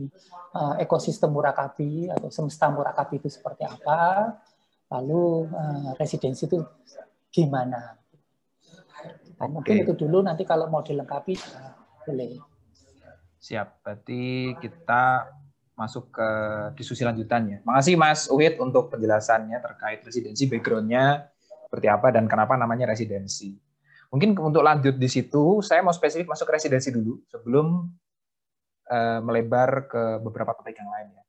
uh, 0.58 0.78
ekosistem 0.82 1.34
Murakabi 1.34 2.10
atau 2.10 2.30
semesta 2.30 2.70
Murakabi 2.70 3.22
itu 3.22 3.30
seperti 3.30 3.66
apa, 3.66 4.34
lalu 4.94 5.50
uh, 5.50 5.92
residensi 5.98 6.46
itu 6.50 6.62
gimana. 7.30 7.98
Dan 9.36 9.52
mungkin 9.52 9.84
itu 9.84 9.94
dulu 9.94 10.24
nanti 10.24 10.48
kalau 10.48 10.72
mau 10.72 10.82
dilengkapi 10.82 11.34
uh, 11.36 11.74
boleh. 12.08 12.40
Siap, 13.42 13.86
berarti 13.86 14.54
kita 14.58 15.30
masuk 15.76 16.08
ke 16.10 16.30
diskusi 16.80 17.04
lanjutannya. 17.04 17.62
Makasih 17.68 18.00
Mas 18.00 18.32
Uhid 18.32 18.58
untuk 18.64 18.90
penjelasannya 18.96 19.60
terkait 19.60 20.00
residensi 20.08 20.48
backgroundnya 20.48 21.35
seperti 21.76 21.92
apa 21.92 22.08
dan 22.16 22.32
kenapa 22.32 22.56
namanya 22.56 22.88
residensi. 22.88 23.52
Mungkin 24.08 24.32
untuk 24.40 24.64
lanjut 24.64 24.96
di 24.96 25.12
situ, 25.12 25.60
saya 25.60 25.84
mau 25.84 25.92
spesifik 25.92 26.32
masuk 26.32 26.48
ke 26.48 26.56
residensi 26.56 26.88
dulu 26.88 27.20
sebelum 27.28 27.84
uh, 28.88 29.20
melebar 29.20 29.92
ke 29.92 30.24
beberapa 30.24 30.56
topik 30.56 30.80
yang 30.80 30.88
lain 30.88 31.20
ya. 31.20 31.24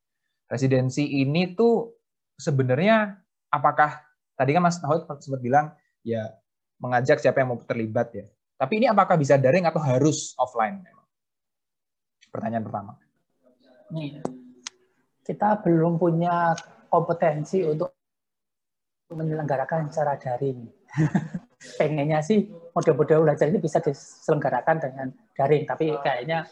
Residensi 0.46 1.02
ini 1.18 1.50
tuh 1.58 1.98
sebenarnya 2.38 3.18
apakah 3.50 4.06
tadi 4.38 4.54
kan 4.54 4.62
Mas 4.62 4.78
Nahud 4.78 5.02
sempat 5.18 5.42
bilang 5.42 5.74
ya 6.06 6.30
mengajak 6.78 7.18
siapa 7.18 7.42
yang 7.42 7.50
mau 7.50 7.58
terlibat 7.66 8.14
ya. 8.14 8.30
Tapi 8.54 8.78
ini 8.78 8.86
apakah 8.86 9.18
bisa 9.18 9.34
daring 9.34 9.66
atau 9.66 9.82
harus 9.82 10.30
offline? 10.38 10.86
Pertanyaan 12.30 12.62
pertama. 12.62 12.94
Nih, 13.90 14.22
kita 15.26 15.58
belum 15.66 15.98
punya 15.98 16.54
kompetensi 16.86 17.66
untuk 17.66 17.95
menyelenggarakan 19.12 19.92
secara 19.92 20.18
daring. 20.18 20.66
Pengennya 21.78 22.20
sih 22.22 22.46
model-model 22.74 23.26
belajar 23.26 23.46
ini 23.48 23.58
bisa 23.62 23.78
diselenggarakan 23.78 24.76
dengan 24.82 25.08
daring, 25.34 25.64
tapi 25.66 25.94
kayaknya 26.02 26.46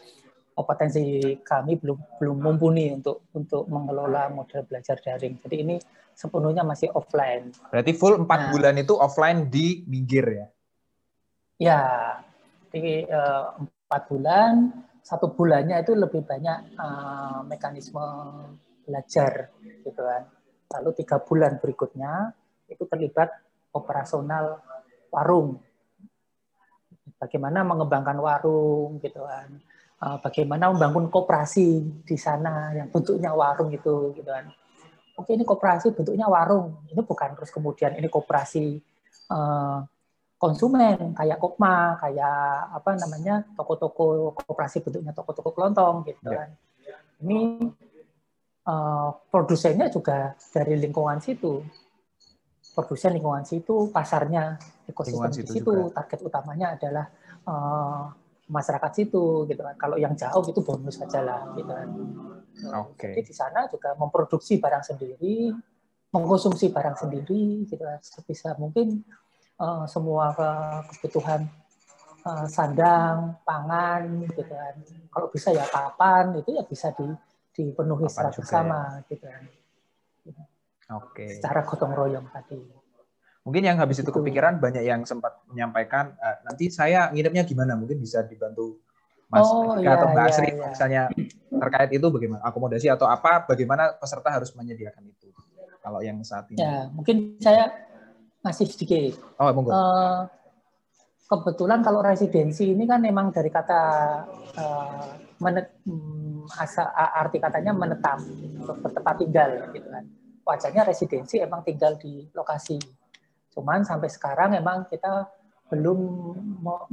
kompetensi 0.55 1.35
kami 1.43 1.75
belum 1.75 1.99
belum 2.15 2.37
mumpuni 2.39 2.95
untuk 2.95 3.27
untuk 3.35 3.67
mengelola 3.67 4.31
model 4.31 4.63
belajar 4.63 4.95
daring. 5.03 5.35
Jadi 5.43 5.55
ini 5.59 5.75
sepenuhnya 6.15 6.63
masih 6.63 6.87
offline. 6.95 7.51
Berarti 7.69 7.91
full 7.91 8.23
empat 8.23 8.39
nah, 8.39 8.49
bulan 8.55 8.75
itu 8.79 8.95
offline 8.95 9.51
di 9.51 9.83
Minggir 9.85 10.25
ya? 10.25 10.47
Ya, 11.55 11.81
jadi 12.71 13.07
eh, 13.07 13.45
empat 13.87 14.01
bulan, 14.11 14.71
satu 15.03 15.31
bulannya 15.31 15.79
itu 15.79 15.93
lebih 15.93 16.25
banyak 16.25 16.75
uh, 16.81 17.45
mekanisme 17.45 18.01
belajar, 18.83 19.53
gitu 19.85 20.01
kan. 20.01 20.25
Lalu 20.75 20.89
tiga 20.97 21.21
bulan 21.21 21.61
berikutnya 21.61 22.33
itu 22.69 22.83
terlibat 22.87 23.31
operasional 23.71 24.61
warung. 25.11 25.61
Bagaimana 27.15 27.63
mengembangkan 27.63 28.17
warung, 28.19 28.99
gitu 28.99 29.23
kan. 29.23 29.49
Uh, 29.95 30.17
bagaimana 30.19 30.69
membangun 30.69 31.07
koperasi 31.07 31.81
di 32.03 32.17
sana 32.19 32.75
yang 32.75 32.91
bentuknya 32.91 33.31
warung 33.31 33.71
itu, 33.71 34.11
gitu 34.11 34.27
kan 34.27 34.51
oke 35.15 35.31
ini 35.31 35.43
koperasi 35.47 35.95
bentuknya 35.95 36.27
warung. 36.27 36.83
Ini 36.91 37.01
bukan 37.01 37.39
terus 37.39 37.51
kemudian 37.51 37.95
ini 37.95 38.11
koperasi 38.11 38.79
uh, 39.31 39.79
konsumen 40.35 41.15
kayak 41.15 41.39
Kopma, 41.39 41.95
kayak 41.97 42.75
apa 42.75 42.99
namanya 42.99 43.47
toko-toko 43.55 44.35
koperasi 44.35 44.83
bentuknya 44.83 45.15
toko-toko 45.15 45.55
kelontong 45.55 46.03
gitu 46.05 46.29
ya. 46.29 46.43
kan. 46.43 46.49
Ini 47.23 47.39
uh, 48.67 49.09
produsennya 49.31 49.87
juga 49.87 50.35
dari 50.51 50.75
lingkungan 50.75 51.23
situ. 51.23 51.63
Produsen 52.75 53.15
lingkungan 53.15 53.47
situ, 53.47 53.87
pasarnya 53.87 54.59
ekosistem 54.83 55.31
di 55.31 55.47
situ, 55.47 55.71
juga. 55.71 55.95
target 56.03 56.19
utamanya 56.27 56.75
adalah 56.75 57.07
uh, 57.47 58.11
masyarakat 58.51 58.91
situ 58.91 59.47
gitu 59.47 59.61
kan. 59.63 59.79
Kalau 59.79 59.95
yang 59.95 60.11
jauh 60.13 60.43
itu 60.43 60.59
bonus 60.59 60.99
saja 60.99 61.23
lah 61.23 61.55
gitu 61.55 61.71
kan. 61.71 61.87
Okay. 62.91 63.15
Jadi 63.15 63.31
di 63.31 63.33
sana 63.35 63.67
juga 63.71 63.95
memproduksi 63.95 64.59
barang 64.59 64.83
sendiri, 64.83 65.55
mengkonsumsi 66.11 66.71
barang 66.71 66.95
sendiri, 66.99 67.63
gitu 67.63 67.83
sebisa 68.03 68.55
mungkin 68.59 69.03
uh, 69.59 69.83
semua 69.87 70.35
kebutuhan 70.91 71.47
uh, 72.27 72.47
sandang, 72.47 73.39
pangan, 73.43 74.23
gitu 74.27 74.43
kan. 74.47 74.75
Kalau 75.11 75.27
bisa 75.31 75.55
ya 75.55 75.63
kapan 75.67 76.35
itu 76.39 76.55
ya 76.55 76.63
bisa 76.63 76.91
di, 76.95 77.07
dipenuhi 77.55 78.07
secara 78.11 78.31
bersama, 78.35 78.99
ya. 78.99 79.07
gitu 79.11 79.25
kan. 79.27 79.43
Oke. 80.93 81.25
Okay. 81.25 81.29
Secara 81.41 81.65
gotong 81.65 81.93
royong 81.97 82.27
tadi. 82.29 82.61
Mungkin 83.45 83.61
yang 83.61 83.77
habis 83.77 84.01
itu, 84.01 84.09
itu 84.09 84.11
kepikiran 84.13 84.57
banyak 84.57 84.81
yang 84.85 85.05
sempat 85.05 85.45
menyampaikan 85.49 86.17
uh, 86.17 86.37
nanti 86.49 86.73
saya 86.73 87.13
nginepnya 87.13 87.45
gimana 87.45 87.77
mungkin 87.77 88.01
bisa 88.01 88.25
dibantu 88.25 88.81
Mas 89.29 89.45
oh, 89.45 89.77
iya, 89.81 89.97
atau 89.97 90.13
Mbak 90.13 90.25
iya, 90.25 90.33
Asri 90.33 90.49
iya. 90.53 90.65
misalnya 90.69 91.01
terkait 91.49 91.89
itu 91.93 92.07
bagaimana 92.09 92.41
akomodasi 92.45 92.87
atau 92.93 93.09
apa 93.09 93.45
bagaimana 93.45 93.97
peserta 93.97 94.29
harus 94.29 94.53
menyediakan 94.53 95.01
itu 95.09 95.29
kalau 95.81 96.01
yang 96.01 96.21
saat 96.21 96.45
ini 96.53 96.61
ya 96.61 96.89
mungkin 96.93 97.37
saya 97.41 97.73
masih 98.45 98.69
sedikit 98.69 99.17
oh 99.41 99.49
monggo 99.49 99.73
uh, 99.73 100.29
kebetulan 101.25 101.81
kalau 101.81 102.05
residensi 102.05 102.69
ini 102.69 102.85
kan 102.85 103.01
memang 103.01 103.33
dari 103.33 103.49
kata 103.49 103.81
uh, 104.61 105.05
menet, 105.41 105.81
um, 105.89 106.45
asa, 106.53 106.85
arti 106.93 107.41
katanya 107.41 107.73
menetap 107.73 108.21
bertempat 108.61 109.15
tinggal 109.17 109.49
gitu 109.73 109.89
kan 109.89 110.05
wajahnya 110.45 110.85
residensi 110.85 111.41
emang 111.41 111.65
tinggal 111.65 111.97
di 111.97 112.29
lokasi. 112.31 112.77
Cuman 113.49 113.81
sampai 113.81 114.07
sekarang 114.13 114.53
emang 114.53 114.85
kita 114.85 115.25
belum 115.73 115.99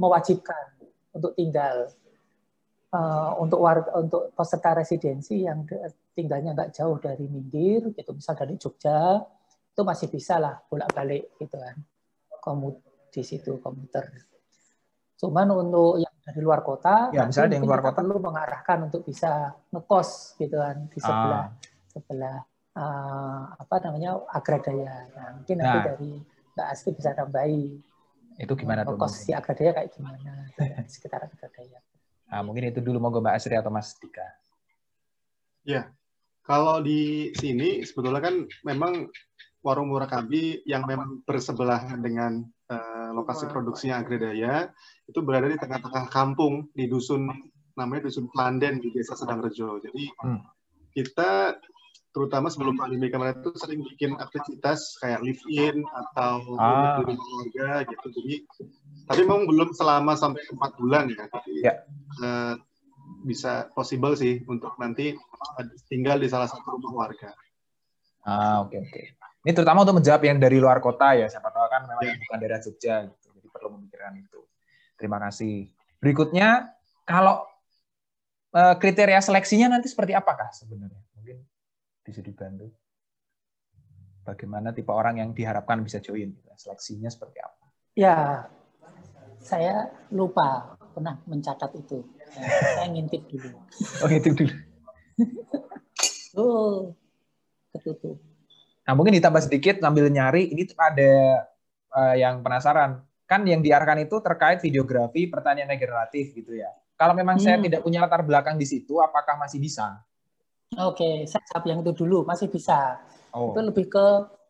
mewajibkan 0.00 0.80
untuk 1.12 1.36
tinggal. 1.36 1.92
Uh, 2.92 3.32
untuk 3.40 3.64
warga 3.64 3.88
untuk 3.96 4.36
peserta 4.36 4.76
residensi 4.76 5.48
yang 5.48 5.64
tinggalnya 6.12 6.52
nggak 6.52 6.76
jauh 6.76 7.00
dari 7.00 7.24
Minggir, 7.24 7.88
gitu. 7.96 8.12
Misal 8.12 8.36
dari 8.36 8.60
Jogja, 8.60 9.16
itu 9.72 9.80
masih 9.80 10.12
bisa 10.12 10.36
lah 10.36 10.60
bolak-balik 10.68 11.32
gitu 11.40 11.56
kan, 11.56 11.72
komut 12.44 12.84
di 13.08 13.24
situ 13.24 13.56
komuter. 13.64 14.12
Cuman 15.16 15.48
untuk 15.56 16.04
yang 16.04 16.12
dari 16.20 16.40
luar 16.44 16.60
kota, 16.60 17.08
ya 17.16 17.24
misalnya 17.24 17.56
yang 17.56 17.64
luar 17.64 17.80
kota. 17.80 17.96
perlu 18.04 18.20
mengarahkan 18.20 18.78
untuk 18.92 19.08
bisa 19.08 19.56
ngekos 19.72 20.36
gitu 20.36 20.60
kan 20.60 20.76
di 20.92 20.98
sebelah 21.00 21.48
ah. 21.48 21.56
sebelah 21.88 22.38
uh, 22.76 23.42
apa 23.56 23.76
namanya 23.84 24.20
Agradaya. 24.30 25.08
Nah, 25.12 25.28
mungkin 25.40 25.56
nanti 25.60 25.78
nah. 25.78 25.84
dari 25.84 26.12
Mbak 26.52 26.66
Asri 26.68 26.90
bisa 26.92 27.10
tambahi 27.16 27.80
itu 28.40 28.52
gimana 28.56 28.82
tuh? 28.86 28.96
Kos 28.96 29.28
si 29.28 29.30
Agradaya 29.36 29.76
kayak 29.76 29.90
gimana 29.92 30.16
di 30.20 30.32
sekitar 30.94 31.28
Agradaya. 31.28 31.80
Nah, 32.32 32.40
mungkin 32.40 32.72
itu 32.72 32.80
dulu 32.80 32.96
mau 32.96 33.12
Mbak 33.12 33.34
Asri 33.36 33.54
atau 33.56 33.68
Mas 33.68 33.92
Dika. 34.00 34.24
Ya, 35.62 35.92
kalau 36.42 36.82
di 36.82 37.30
sini 37.36 37.84
sebetulnya 37.84 38.24
kan 38.24 38.34
memang 38.66 39.12
warung 39.62 39.94
Murakabi 39.94 40.66
yang 40.66 40.82
memang 40.90 41.22
bersebelahan 41.22 42.02
dengan 42.02 42.42
uh, 42.66 43.14
lokasi 43.14 43.46
produksinya 43.46 44.02
Agredaya 44.02 44.74
itu 45.06 45.22
berada 45.22 45.46
di 45.46 45.54
tengah-tengah 45.54 46.10
kampung 46.10 46.66
di 46.74 46.90
dusun 46.90 47.30
namanya 47.78 48.10
dusun 48.10 48.26
Planden 48.26 48.82
di 48.82 48.90
desa 48.90 49.14
Sedang 49.14 49.38
Rejo. 49.38 49.78
Jadi 49.78 50.10
hmm. 50.10 50.40
kita 50.98 51.56
terutama 52.12 52.52
sebelum 52.52 52.76
pandemi 52.76 53.08
kemarin 53.08 53.40
itu 53.40 53.50
sering 53.56 53.80
bikin 53.82 54.14
aktivitas 54.20 55.00
kayak 55.00 55.24
live 55.24 55.40
in 55.48 55.80
atau 55.88 56.44
ah. 56.60 57.00
di 57.00 57.16
keluarga 57.16 57.68
gitu. 57.88 58.06
Jadi 58.20 58.34
tapi 59.08 59.20
memang 59.26 59.48
belum 59.48 59.72
selama 59.72 60.12
sampai 60.14 60.44
empat 60.52 60.70
bulan 60.76 61.08
ya. 61.08 61.24
Tapi 61.28 61.52
ya. 61.64 61.74
Uh, 62.20 62.54
bisa 63.22 63.70
possible 63.70 64.18
sih 64.18 64.42
untuk 64.50 64.74
nanti 64.82 65.14
tinggal 65.86 66.18
di 66.18 66.26
salah 66.26 66.50
satu 66.50 66.78
rumah 66.78 67.06
warga. 67.06 67.30
Ah 68.26 68.62
oke 68.62 68.74
okay, 68.74 68.78
oke. 68.82 68.90
Okay. 68.90 69.04
Ini 69.42 69.52
terutama 69.58 69.82
untuk 69.82 69.98
menjawab 69.98 70.22
yang 70.22 70.38
dari 70.38 70.58
luar 70.62 70.78
kota 70.78 71.18
ya. 71.18 71.26
Siapa 71.26 71.50
tahu 71.50 71.66
kan 71.66 71.82
memang 71.86 72.06
ya. 72.06 72.14
bukan 72.14 72.38
daerah 72.38 72.60
Jogja 72.62 72.94
gitu. 73.10 73.26
Jadi 73.34 73.48
perlu 73.50 73.68
memikirkan 73.74 74.14
itu. 74.18 74.40
Terima 74.94 75.18
kasih. 75.18 75.66
Berikutnya 75.98 76.70
kalau 77.02 77.42
uh, 78.54 78.74
kriteria 78.78 79.18
seleksinya 79.18 79.74
nanti 79.78 79.90
seperti 79.90 80.14
apakah 80.14 80.50
sebenarnya? 80.54 81.01
Bisa 82.02 82.20
dibantu. 82.20 82.70
Bagaimana 84.22 84.70
tipe 84.70 84.94
orang 84.94 85.18
yang 85.18 85.30
diharapkan 85.34 85.82
bisa 85.82 85.98
join? 85.98 86.30
Seleksinya 86.54 87.10
seperti 87.10 87.42
apa? 87.42 87.64
Ya, 87.98 88.46
saya 89.42 89.90
lupa 90.14 90.78
pernah 90.94 91.18
mencatat 91.26 91.70
itu. 91.74 92.06
saya 92.78 92.86
ngintip 92.88 93.26
dulu. 93.26 93.50
Oh, 94.02 94.08
ngintip 94.08 94.34
dulu. 94.38 94.54
oh, 96.38 96.76
ketutup. 97.74 98.16
Nah, 98.82 98.92
mungkin 98.98 99.14
ditambah 99.14 99.42
sedikit 99.42 99.78
sambil 99.78 100.10
nyari, 100.10 100.50
ini 100.50 100.66
ada 100.74 101.46
uh, 101.94 102.14
yang 102.18 102.42
penasaran. 102.42 103.02
Kan 103.26 103.46
yang 103.48 103.62
diarahkan 103.64 104.04
itu 104.04 104.18
terkait 104.20 104.58
videografi 104.60 105.30
pertanian 105.30 105.70
regeneratif 105.70 106.34
gitu 106.36 106.52
ya. 106.58 106.68
Kalau 106.98 107.16
memang 107.16 107.40
hmm. 107.40 107.44
saya 107.44 107.56
tidak 107.58 107.80
punya 107.82 108.04
latar 108.04 108.22
belakang 108.22 108.60
di 108.60 108.66
situ, 108.68 109.00
apakah 109.00 109.40
masih 109.40 109.58
bisa? 109.58 110.02
Oke, 110.72 111.28
saya 111.28 111.42
jawab 111.52 111.64
yang 111.68 111.78
itu 111.84 111.92
dulu, 111.92 112.24
masih 112.24 112.48
bisa. 112.48 112.96
Oh. 113.34 113.52
Itu 113.52 113.60
lebih 113.60 113.92
ke 113.92 114.06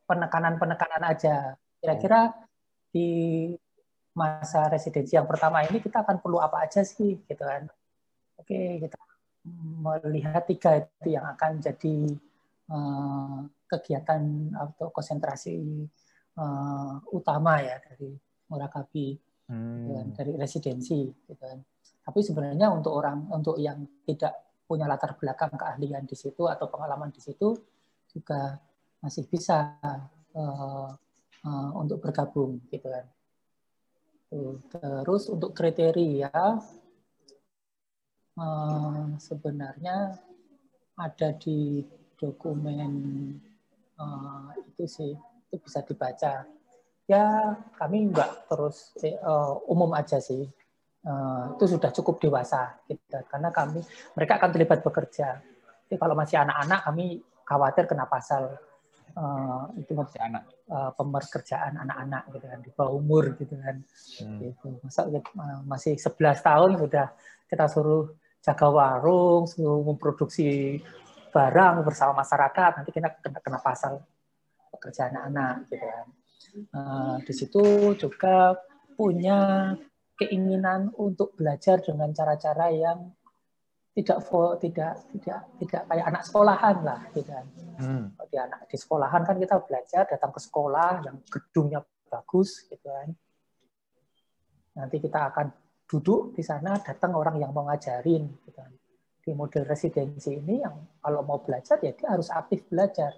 penekanan-penekanan 0.07 1.03
aja. 1.03 1.59
Kira-kira 1.83 2.31
di 2.93 3.09
masa 4.13 4.69
residensi 4.69 5.17
yang 5.17 5.25
pertama 5.25 5.65
ini 5.65 5.81
kita 5.81 6.05
akan 6.05 6.21
perlu 6.21 6.37
apa 6.37 6.69
aja 6.69 6.85
sih 6.85 7.17
gitu 7.25 7.43
kan 7.43 7.65
oke 8.37 8.61
kita 8.85 8.97
melihat 9.81 10.45
tiga 10.45 10.85
itu 10.85 11.17
yang 11.17 11.25
akan 11.33 11.59
jadi 11.59 11.97
uh, 12.71 13.41
kegiatan 13.67 14.53
atau 14.53 14.93
konsentrasi 14.93 15.89
uh, 16.37 17.01
utama 17.11 17.65
ya 17.65 17.81
dari 17.81 18.13
Murakabi 18.53 19.17
hmm. 19.49 19.77
gitu 19.81 19.93
kan, 19.97 20.07
dari 20.13 20.33
residensi 20.37 21.09
gitu 21.09 21.35
kan 21.41 21.57
tapi 22.05 22.21
sebenarnya 22.21 22.69
untuk 22.69 22.93
orang 22.93 23.33
untuk 23.33 23.57
yang 23.57 23.81
tidak 24.05 24.52
punya 24.73 24.89
latar 24.89 25.13
belakang 25.21 25.53
keahlian 25.53 26.09
di 26.09 26.17
situ 26.17 26.49
atau 26.49 26.73
pengalaman 26.73 27.13
di 27.13 27.21
situ 27.21 27.53
juga 28.09 28.57
masih 29.05 29.29
bisa 29.29 29.77
uh, 30.33 30.89
uh, 31.45 31.71
untuk 31.77 32.01
bergabung 32.01 32.57
gitu 32.73 32.89
kan 32.89 33.05
Terus 34.73 35.29
untuk 35.29 35.53
kriteria 35.53 36.33
eh, 38.41 39.05
sebenarnya 39.21 40.17
ada 40.97 41.29
di 41.37 41.85
dokumen 42.17 42.93
eh, 44.01 44.49
itu 44.73 44.85
sih 44.89 45.13
itu 45.53 45.57
bisa 45.61 45.85
dibaca. 45.85 46.49
Ya 47.05 47.25
kami 47.77 48.09
enggak 48.09 48.49
terus 48.49 48.97
eh, 49.05 49.21
umum 49.69 49.93
aja 49.93 50.17
sih. 50.17 50.49
Itu 51.59 51.65
sudah 51.67 51.91
cukup 51.91 52.23
dewasa 52.23 52.79
kita 52.87 53.27
karena 53.27 53.51
kami 53.51 53.83
mereka 54.15 54.39
akan 54.39 54.51
terlibat 54.55 54.87
bekerja. 54.87 55.43
Jadi 55.91 55.99
kalau 55.99 56.15
masih 56.15 56.39
anak-anak 56.39 56.81
kami 56.87 57.19
khawatir 57.43 57.85
kena 57.91 58.07
pasal 58.07 58.55
uh, 59.17 59.69
itu 59.77 59.93
masih 59.93 60.19
anak 60.23 60.49
uh, 60.73 60.91
pemerkerjaan 60.97 61.77
anak-anak 61.77 62.23
gitu 62.33 62.47
kan 62.49 62.61
di 62.65 62.71
bawah 62.73 62.93
umur 62.97 63.37
gitu 63.37 63.55
kan. 63.61 63.77
Hmm. 64.23 64.39
Gitu. 64.41 64.69
Masa 64.81 65.01
uh, 65.09 65.61
masih 65.69 65.95
11 65.99 66.17
tahun 66.41 66.71
sudah 66.81 67.07
kita 67.49 67.65
suruh 67.69 68.15
jaga 68.43 68.69
warung, 68.73 69.47
suruh 69.47 69.85
memproduksi 69.85 70.81
barang 71.33 71.87
bersama 71.87 72.21
masyarakat, 72.21 72.71
nanti 72.83 72.91
kita 72.93 73.09
kena, 73.23 73.39
kena 73.41 73.59
pasal 73.63 74.03
pekerjaan 74.73 75.17
anak 75.17 75.69
gitu 75.69 75.77
kan. 75.81 76.07
Uh, 76.73 77.17
di 77.25 77.33
situ 77.33 77.65
juga 77.97 78.57
punya 78.93 79.73
keinginan 80.21 80.93
untuk 80.99 81.35
belajar 81.35 81.81
dengan 81.81 82.13
cara-cara 82.13 82.69
yang 82.71 83.11
tidak 83.93 84.25
tidak 84.57 84.95
tidak 85.13 85.41
tidak 85.61 85.83
kayak 85.85 86.07
anak 86.09 86.23
sekolahan 86.25 86.77
lah 86.81 87.01
gitu 87.13 87.29
kan. 87.29 87.45
Hmm. 87.77 88.05
Di 88.33 88.37
anak 88.41 88.61
di 88.65 88.77
sekolahan 88.81 89.23
kan 89.29 89.37
kita 89.37 89.57
belajar 89.61 90.03
datang 90.09 90.33
ke 90.33 90.41
sekolah 90.41 91.05
yang 91.05 91.17
gedungnya 91.29 91.81
bagus 92.09 92.65
gitu 92.73 92.89
kan. 92.89 93.13
Nanti 94.81 94.97
kita 94.97 95.29
akan 95.29 95.47
duduk 95.85 96.33
di 96.33 96.41
sana 96.41 96.81
datang 96.81 97.13
orang 97.13 97.37
yang 97.37 97.53
mau 97.53 97.69
ngajarin 97.69 98.33
gitu 98.33 98.51
kan. 98.57 98.73
Di 99.23 99.37
model 99.37 99.69
residensi 99.69 100.41
ini 100.41 100.65
yang 100.65 100.75
kalau 101.05 101.21
mau 101.21 101.45
belajar 101.45 101.77
ya 101.85 101.93
dia 101.93 102.17
harus 102.17 102.33
aktif 102.33 102.65
belajar. 102.73 103.13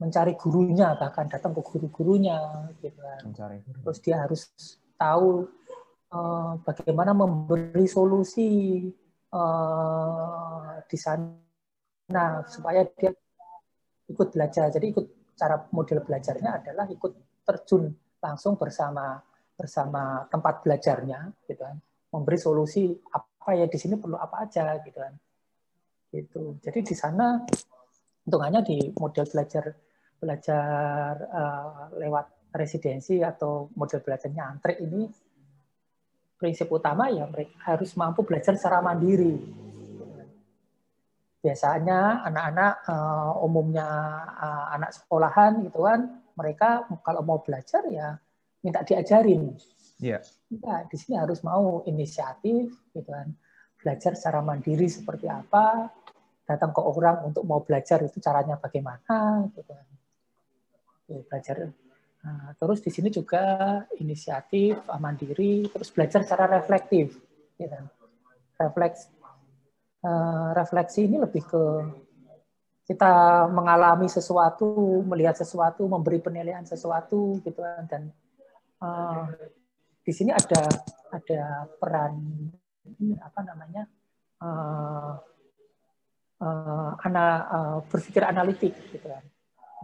Mencari 0.00 0.32
gurunya 0.34 0.96
bahkan 0.96 1.28
datang 1.28 1.52
ke 1.52 1.60
guru-gurunya 1.60 2.40
gitu 2.80 2.96
kan. 2.96 3.20
Mencari. 3.20 3.60
Terus 3.84 3.98
dia 4.00 4.16
harus 4.24 4.48
tahu 4.96 5.44
uh, 6.14 6.54
bagaimana 6.62 7.10
memberi 7.10 7.90
solusi 7.90 8.86
uh, 9.34 10.78
di 10.86 10.94
sana 10.94 12.46
supaya 12.46 12.86
dia 12.94 13.10
ikut 14.06 14.28
belajar. 14.30 14.70
Jadi 14.70 14.86
ikut 14.94 15.06
cara 15.34 15.58
model 15.74 16.06
belajarnya 16.06 16.62
adalah 16.62 16.86
ikut 16.86 17.42
terjun 17.42 17.90
langsung 18.22 18.54
bersama 18.54 19.18
bersama 19.54 20.26
tempat 20.30 20.66
belajarnya, 20.66 21.30
gitu 21.46 21.62
kan, 21.62 21.78
memberi 22.10 22.38
solusi 22.38 22.90
apa 22.90 23.54
ya 23.54 23.70
di 23.70 23.78
sini 23.78 23.94
perlu 23.98 24.18
apa 24.18 24.46
aja, 24.46 24.78
gitu 24.82 24.98
kan. 24.98 25.14
Gitu. 26.10 26.58
Jadi 26.62 26.80
di 26.82 26.94
sana 26.94 27.42
hitungannya 28.26 28.60
di 28.66 28.78
model 28.98 29.26
belajar 29.30 29.64
belajar 30.18 31.10
uh, 31.28 31.86
lewat 31.98 32.54
residensi 32.54 33.20
atau 33.20 33.68
model 33.74 34.00
belajarnya 34.00 34.42
antrik 34.46 34.78
ini 34.80 35.10
prinsip 36.44 36.68
utama 36.68 37.08
ya 37.08 37.24
mereka 37.24 37.56
harus 37.64 37.96
mampu 37.96 38.20
belajar 38.20 38.52
secara 38.52 38.84
mandiri. 38.84 39.40
Biasanya 41.40 42.20
anak-anak 42.28 42.74
uh, 42.84 43.32
umumnya 43.40 43.88
uh, 44.36 44.76
anak 44.76 44.92
sekolahan 44.92 45.64
gitu 45.64 45.88
kan, 45.88 46.20
mereka 46.36 46.84
kalau 47.00 47.24
mau 47.24 47.40
belajar 47.40 47.80
ya 47.88 48.20
minta 48.60 48.84
diajarin. 48.84 49.56
Iya. 50.04 50.20
Yeah. 50.52 50.84
di 50.84 50.96
sini 51.00 51.16
harus 51.16 51.40
mau 51.40 51.80
inisiatif 51.88 52.92
gitu 52.92 53.08
kan. 53.08 53.32
Belajar 53.80 54.12
secara 54.12 54.44
mandiri 54.44 54.84
seperti 54.84 55.24
apa, 55.28 55.88
datang 56.44 56.76
ke 56.76 56.80
orang 56.84 57.32
untuk 57.32 57.48
mau 57.48 57.64
belajar 57.64 58.04
itu 58.04 58.20
caranya 58.20 58.60
bagaimana 58.60 59.48
gitu 59.48 59.64
kan. 59.64 59.84
Belajar 61.08 61.72
Nah, 62.24 62.56
terus 62.56 62.80
di 62.80 62.88
sini 62.88 63.12
juga 63.12 63.84
inisiatif, 64.00 64.80
mandiri, 64.96 65.68
terus 65.68 65.92
belajar 65.92 66.24
secara 66.24 66.48
reflektif. 66.48 67.20
Gitu. 67.60 67.76
Refleks, 68.56 69.12
uh, 70.00 70.56
refleksi 70.56 71.04
ini 71.04 71.20
lebih 71.20 71.44
ke 71.44 71.62
kita 72.88 73.44
mengalami 73.52 74.08
sesuatu, 74.08 75.04
melihat 75.04 75.36
sesuatu, 75.36 75.84
memberi 75.84 76.20
penilaian 76.20 76.64
sesuatu, 76.64 77.40
gitu 77.44 77.60
kan. 77.60 77.84
Dan 77.84 78.02
uh, 78.80 79.28
di 80.00 80.12
sini 80.12 80.32
ada 80.32 80.64
ada 81.12 81.68
peran 81.76 82.24
apa 83.20 83.40
namanya 83.44 83.84
uh, 84.40 85.12
uh, 86.40 86.90
anak 87.04 87.36
uh, 87.52 87.78
berpikir 87.84 88.24
analitik, 88.24 88.72
gitu 88.96 89.12
kan. 89.12 89.24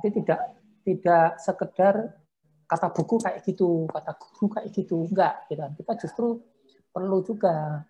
Jadi 0.00 0.24
tidak 0.24 0.40
tidak 0.84 1.28
sekedar 1.36 2.19
kata 2.70 2.94
buku 2.94 3.18
kayak 3.18 3.42
gitu, 3.42 3.90
kata 3.90 4.14
guru 4.14 4.46
kayak 4.54 4.70
gitu. 4.70 5.10
Enggak, 5.10 5.50
gitu 5.50 5.58
kan. 5.58 5.72
Kita 5.74 5.92
justru 5.98 6.38
perlu 6.94 7.18
juga 7.26 7.82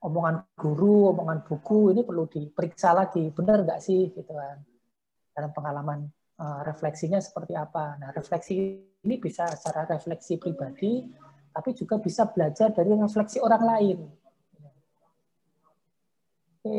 omongan 0.00 0.56
guru, 0.56 1.12
omongan 1.12 1.44
buku 1.44 1.92
ini 1.92 2.00
perlu 2.00 2.24
diperiksa 2.24 2.96
lagi. 2.96 3.28
Benar 3.28 3.68
enggak 3.68 3.84
sih 3.84 4.08
gitu 4.16 4.32
kan. 4.32 4.64
Dalam 5.36 5.52
pengalaman 5.52 6.08
uh, 6.40 6.64
refleksinya 6.64 7.20
seperti 7.20 7.52
apa. 7.52 8.00
Nah, 8.00 8.08
refleksi 8.16 8.80
ini 9.04 9.14
bisa 9.20 9.52
secara 9.52 9.84
refleksi 9.84 10.40
pribadi, 10.40 11.04
tapi 11.52 11.76
juga 11.76 12.00
bisa 12.00 12.24
belajar 12.32 12.72
dari 12.72 12.96
refleksi 12.96 13.36
orang 13.44 13.62
lain. 13.68 13.98
Oke, 16.66 16.76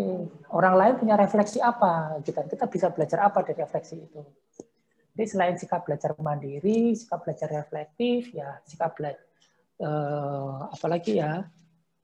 orang 0.58 0.76
lain 0.76 0.94
punya 1.00 1.16
refleksi 1.16 1.62
apa? 1.62 2.18
Gitu. 2.26 2.34
Kita 2.34 2.66
bisa 2.66 2.90
belajar 2.90 3.30
apa 3.30 3.46
dari 3.46 3.62
refleksi 3.62 3.96
itu? 4.02 4.26
Jadi 5.18 5.34
selain 5.34 5.58
sikap 5.58 5.82
belajar 5.82 6.14
mandiri, 6.22 6.94
sikap 6.94 7.26
belajar 7.26 7.50
reflektif, 7.50 8.30
ya 8.38 8.62
sikap 8.70 8.94
belajar 8.94 9.18
eh, 9.82 10.58
apalagi 10.78 11.18
ya 11.18 11.42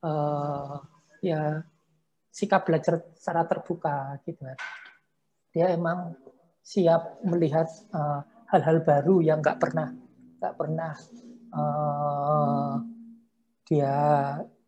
eh, 0.01 0.76
ya 1.22 1.61
sikap 2.34 2.66
belajar 2.66 3.05
secara 3.14 3.45
terbuka 3.45 4.18
gitu 4.26 4.41
kan. 4.41 4.57
Dia 5.53 5.78
emang 5.78 6.18
siap 6.66 7.22
melihat 7.22 7.70
eh, 7.93 8.20
hal-hal 8.49 8.82
uh, 8.82 8.86
baru 8.86 9.22
yang 9.22 9.45
nggak 9.45 9.61
pernah 9.61 9.93
nggak 10.41 10.55
pernah 10.57 10.93
uh, 11.53 12.82
dia 13.70 13.95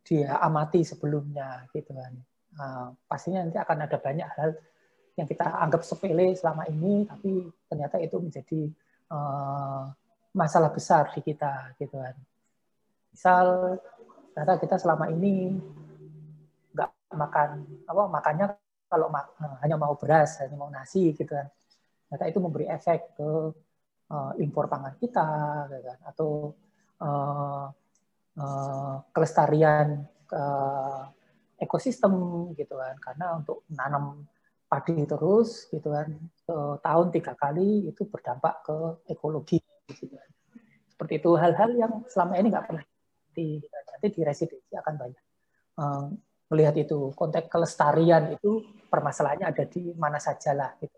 dia 0.05 0.37
amati 0.37 0.85
sebelumnya 0.85 1.65
gitu 1.73 1.97
kan. 1.97 2.13
Uh, 2.55 2.87
pastinya 3.09 3.41
nanti 3.41 3.57
akan 3.57 3.89
ada 3.89 3.97
banyak 3.97 4.29
hal 4.37 4.53
yang 5.15 5.27
kita 5.31 5.47
anggap 5.47 5.81
sepele 5.87 6.35
selama 6.35 6.67
ini, 6.67 7.07
tapi 7.07 7.47
ternyata 7.71 7.95
itu 8.03 8.19
menjadi 8.19 8.61
uh, 9.15 9.87
masalah 10.35 10.67
besar 10.75 11.07
di 11.15 11.23
kita, 11.23 11.71
gitu 11.79 11.95
kan. 11.95 12.15
Misal, 13.15 13.79
ternyata 14.35 14.59
kita 14.59 14.75
selama 14.75 15.07
ini 15.07 15.55
nggak 16.75 17.15
makan 17.15 17.49
apa 17.87 18.03
makannya 18.11 18.45
kalau 18.91 19.07
mak, 19.07 19.31
uh, 19.39 19.55
hanya 19.63 19.79
mau 19.79 19.95
beras, 19.95 20.43
hanya 20.43 20.59
mau 20.59 20.67
nasi, 20.67 21.15
gitu 21.15 21.31
kan. 21.31 21.47
Ternyata 22.11 22.25
itu 22.27 22.39
memberi 22.43 22.67
efek 22.67 23.15
ke 23.15 23.29
uh, 24.11 24.31
impor 24.43 24.67
pangan 24.67 24.99
kita, 24.99 25.27
gitu 25.71 25.83
kan. 25.95 25.99
atau 26.11 26.29
uh, 26.99 27.65
uh, 28.35 28.95
kelestarian 29.15 30.03
uh, 30.35 31.07
ekosistem, 31.55 32.51
gitu 32.59 32.75
kan. 32.75 32.99
Karena 32.99 33.39
untuk 33.39 33.63
menanam 33.71 34.27
padi 34.75 35.07
terus 35.07 35.71
gitu 35.71 35.87
kan. 35.95 36.11
Tahun 36.83 37.07
tiga 37.15 37.31
kali 37.39 37.87
itu 37.87 38.03
berdampak 38.03 38.67
ke 38.67 38.77
ekologi 39.15 39.63
gitu 39.87 40.11
kan. 40.11 40.27
seperti 40.95 41.19
itu 41.19 41.35
hal-hal 41.35 41.75
yang 41.75 41.93
selama 42.07 42.39
ini 42.39 42.47
nggak 42.47 42.71
pernah 42.71 42.83
di 43.35 43.59
nanti 43.67 44.07
di 44.11 44.21
residensi 44.23 44.73
akan 44.75 44.93
banyak. 44.95 45.23
Um, 45.75 46.05
melihat 46.51 46.75
itu 46.79 47.11
konteks 47.15 47.51
kelestarian 47.51 48.31
itu 48.31 48.63
permasalahannya 48.87 49.47
ada 49.51 49.63
di 49.67 49.91
mana 49.95 50.19
saja 50.23 50.55
lah 50.55 50.71
gitu. 50.79 50.95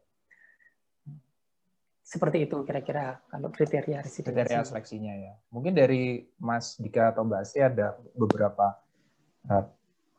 Seperti 2.08 2.48
itu 2.48 2.62
kira-kira 2.64 3.20
kalau 3.28 3.50
kriteria 3.50 4.06
residensi. 4.06 4.32
Kriteria 4.32 4.64
seleksinya 4.64 5.14
ya. 5.18 5.34
Mungkin 5.52 5.74
dari 5.76 6.24
Mas 6.40 6.78
Dika 6.80 7.12
atau 7.12 7.28
Mbak 7.28 7.42
Asti 7.42 7.60
ada 7.60 7.98
beberapa 8.16 8.80
uh, 9.50 9.66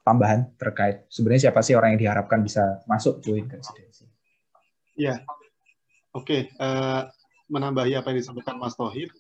tambahan 0.09 0.49
terkait 0.57 1.05
sebenarnya 1.13 1.53
siapa 1.53 1.61
sih 1.61 1.77
orang 1.77 1.93
yang 1.93 2.09
diharapkan 2.09 2.41
bisa 2.41 2.81
masuk 2.89 3.21
join 3.21 3.45
ke 3.45 3.61
residensi? 3.61 4.09
Ya, 4.97 5.21
oke. 6.17 6.25
Okay. 6.25 6.41
Uh, 6.57 6.65
eh, 6.65 7.03
menambahi 7.53 7.97
apa 7.97 8.13
yang 8.13 8.21
disampaikan 8.25 8.57
Mas 8.57 8.77
Tohir, 8.77 9.13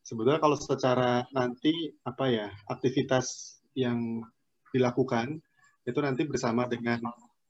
sebetulnya 0.00 0.40
kalau 0.40 0.56
secara 0.56 1.28
nanti 1.36 1.92
apa 2.04 2.24
ya 2.28 2.48
aktivitas 2.68 3.56
yang 3.76 4.24
dilakukan 4.72 5.40
itu 5.84 5.98
nanti 6.00 6.24
bersama 6.28 6.68
dengan 6.68 7.00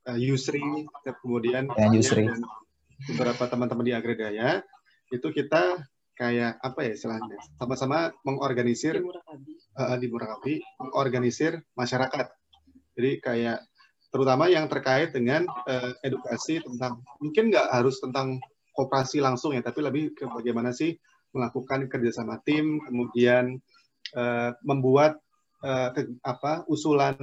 uh, 0.06 0.18
Yusri 0.18 0.62
kemudian 1.22 1.70
ya, 1.74 1.88
Yusri. 1.90 2.26
dan 2.26 2.42
beberapa 3.10 3.48
teman-teman 3.48 3.84
di 3.86 3.94
Agredaya 3.96 4.60
itu 5.10 5.28
kita 5.34 5.82
kayak 6.14 6.60
apa 6.60 6.80
ya 6.84 6.92
istilahnya 6.92 7.40
sama-sama 7.56 8.12
mengorganisir 8.28 9.00
di 9.00 9.04
Murakabi, 9.08 9.52
uh, 9.80 9.96
di 9.96 10.06
Murakabi 10.12 10.54
mengorganisir 10.78 11.52
masyarakat 11.74 12.26
jadi 13.00 13.12
kayak 13.24 13.58
terutama 14.12 14.52
yang 14.52 14.68
terkait 14.68 15.16
dengan 15.16 15.48
uh, 15.48 15.96
edukasi 16.04 16.60
tentang 16.60 17.00
mungkin 17.22 17.48
nggak 17.48 17.72
harus 17.72 17.96
tentang 18.02 18.42
kooperasi 18.74 19.22
langsung 19.22 19.54
ya, 19.56 19.62
tapi 19.64 19.80
lebih 19.82 20.14
ke 20.14 20.28
bagaimana 20.28 20.70
sih 20.74 20.94
melakukan 21.30 21.86
kerjasama 21.86 22.42
tim, 22.42 22.82
kemudian 22.82 23.58
uh, 24.18 24.50
membuat 24.66 25.18
uh, 25.62 25.94
ke, 25.94 26.20
apa 26.26 26.66
usulan 26.66 27.16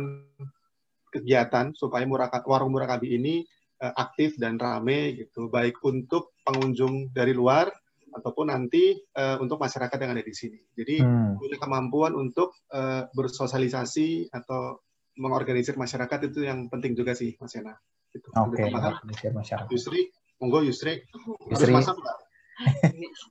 kegiatan 1.12 1.76
supaya 1.76 2.04
murakat, 2.08 2.44
warung 2.48 2.72
murakabi 2.72 3.20
ini 3.20 3.44
uh, 3.84 3.94
aktif 4.00 4.40
dan 4.40 4.56
rame 4.56 5.18
gitu, 5.20 5.52
baik 5.52 5.80
untuk 5.84 6.36
pengunjung 6.48 7.12
dari 7.12 7.36
luar 7.36 7.68
ataupun 8.16 8.48
nanti 8.48 8.96
uh, 9.20 9.38
untuk 9.44 9.60
masyarakat 9.60 9.98
yang 10.00 10.12
ada 10.16 10.24
di 10.24 10.36
sini. 10.36 10.60
Jadi 10.72 11.04
hmm. 11.04 11.38
punya 11.38 11.58
kemampuan 11.60 12.16
untuk 12.16 12.56
uh, 12.72 13.12
bersosialisasi 13.12 14.32
atau 14.32 14.80
mengorganisir 15.18 15.76
masyarakat 15.76 16.32
itu 16.32 16.46
yang 16.46 16.70
penting 16.70 16.94
juga 16.94 17.18
sih, 17.18 17.36
Mas 17.42 17.54
Yana. 17.58 17.78
Gitu. 18.14 18.30
Oke, 18.34 18.70
okay, 18.70 19.30
masyarakat. 19.34 19.70
Yusri, 19.74 20.14
monggo 20.40 20.64
Yusri. 20.64 21.04
Yusri. 21.52 21.74
Masak 21.74 21.98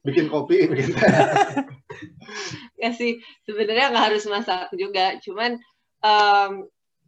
bikin 0.07 0.31
kopi 0.31 0.65
bikin 0.71 0.95
ya 2.79 2.91
sih 2.95 3.19
sebenarnya 3.43 3.91
nggak 3.91 4.07
harus 4.13 4.25
masak 4.31 4.71
juga 4.75 5.19
cuman 5.19 5.59
um, 6.07 6.53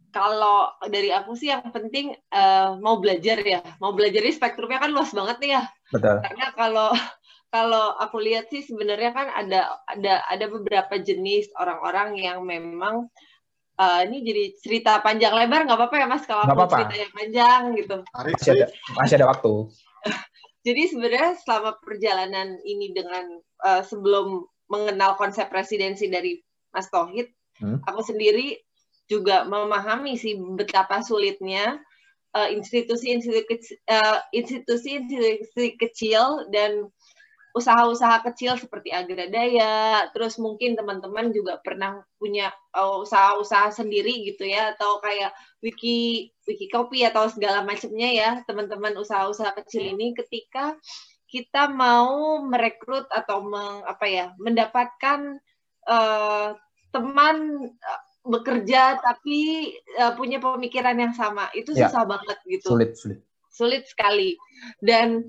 kalau 0.09 0.73
dari 0.89 1.13
aku 1.13 1.37
sih 1.37 1.53
yang 1.53 1.69
penting 1.69 2.17
uh, 2.33 2.75
mau 2.81 2.97
belajar 2.99 3.39
ya 3.39 3.61
mau 3.79 3.93
belajar 3.93 4.25
ini 4.25 4.33
spektrumnya 4.35 4.81
kan 4.81 4.91
luas 4.91 5.13
banget 5.15 5.37
nih 5.39 5.51
ya 5.55 5.63
betul 5.95 6.17
karena 6.19 6.47
kalau 6.57 6.89
kalau 7.49 7.97
aku 7.97 8.17
lihat 8.21 8.51
sih 8.51 8.61
sebenarnya 8.61 9.15
kan 9.15 9.27
ada 9.31 9.79
ada 9.87 10.21
ada 10.27 10.45
beberapa 10.51 10.99
jenis 10.99 11.49
orang-orang 11.55 12.19
yang 12.19 12.43
memang 12.43 13.09
uh, 13.79 14.01
ini 14.03 14.19
jadi 14.21 14.43
cerita 14.59 14.99
panjang 14.99 15.31
lebar 15.31 15.63
nggak 15.63 15.79
apa-apa 15.79 15.95
ya 15.95 16.07
mas 16.11 16.27
kalau 16.27 16.43
aku 16.43 16.67
cerita 16.67 16.95
yang 16.99 17.13
panjang 17.15 17.61
gitu. 17.79 17.97
Masih 18.11 18.51
ada 18.59 18.67
masih 18.99 19.15
ada 19.23 19.27
waktu. 19.31 19.53
Jadi 20.67 20.91
sebenarnya 20.91 21.39
selama 21.39 21.79
perjalanan 21.79 22.59
ini 22.67 22.91
dengan 22.91 23.39
uh, 23.63 23.79
sebelum 23.79 24.43
mengenal 24.67 25.15
konsep 25.15 25.47
presidensi 25.47 26.11
dari 26.11 26.43
Mas 26.75 26.91
Tohid, 26.91 27.31
hmm. 27.63 27.87
aku 27.87 28.03
sendiri 28.03 28.59
juga 29.07 29.47
memahami 29.47 30.19
sih 30.19 30.37
betapa 30.37 31.01
sulitnya 31.01 31.79
institusi-institusi 32.29 33.81
uh, 33.89 34.21
institusi-institusi 34.29 35.73
kecil 35.81 36.45
dan 36.53 36.85
usaha-usaha 37.55 38.21
kecil 38.29 38.55
seperti 38.55 38.93
Agradaya, 38.93 40.05
terus 40.13 40.37
mungkin 40.37 40.77
teman-teman 40.77 41.33
juga 41.33 41.57
pernah 41.59 42.05
punya 42.21 42.53
uh, 42.77 43.01
usaha-usaha 43.01 43.73
sendiri 43.73 44.25
gitu 44.29 44.45
ya, 44.45 44.77
atau 44.77 45.01
kayak 45.01 45.33
wiki 45.59 46.29
wiki 46.45 46.69
kopi 46.69 47.05
atau 47.05 47.25
segala 47.29 47.65
macamnya 47.65 48.09
ya, 48.13 48.29
teman-teman 48.45 48.93
usaha-usaha 49.01 49.57
kecil 49.65 49.85
ini 49.97 50.13
ketika 50.13 50.77
kita 51.29 51.69
mau 51.69 52.41
merekrut 52.41 53.05
atau 53.09 53.45
meng, 53.45 53.85
apa 53.85 54.05
ya, 54.05 54.25
mendapatkan 54.41 55.37
uh, 55.89 56.57
teman 56.89 57.69
uh, 57.69 58.01
bekerja 58.25 58.97
tapi 59.01 59.73
uh, 59.97 60.13
punya 60.13 60.37
pemikiran 60.37 60.97
yang 60.97 61.13
sama, 61.17 61.49
itu 61.57 61.73
ya. 61.73 61.89
susah 61.89 62.05
banget 62.05 62.37
gitu. 62.45 62.67
Sulit, 62.77 62.93
sulit. 62.97 63.19
Sulit 63.49 63.83
sekali. 63.89 64.37
Dan 64.79 65.25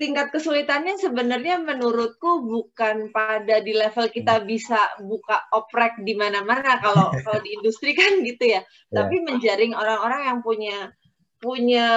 tingkat 0.00 0.32
kesulitannya 0.32 0.96
sebenarnya 0.96 1.60
menurutku 1.60 2.48
bukan 2.48 3.12
pada 3.12 3.60
di 3.60 3.76
level 3.76 4.08
kita 4.08 4.40
hmm. 4.40 4.46
bisa 4.48 4.80
buka 5.04 5.44
oprek 5.52 6.00
di 6.00 6.16
mana-mana 6.16 6.80
kalau 6.80 7.12
kalau 7.22 7.38
di 7.44 7.60
industri 7.60 7.92
kan 7.92 8.24
gitu 8.24 8.48
ya. 8.48 8.64
Yeah. 8.64 9.04
Tapi 9.04 9.20
menjaring 9.20 9.76
orang-orang 9.76 10.22
yang 10.24 10.38
punya 10.40 10.78
punya 11.40 11.88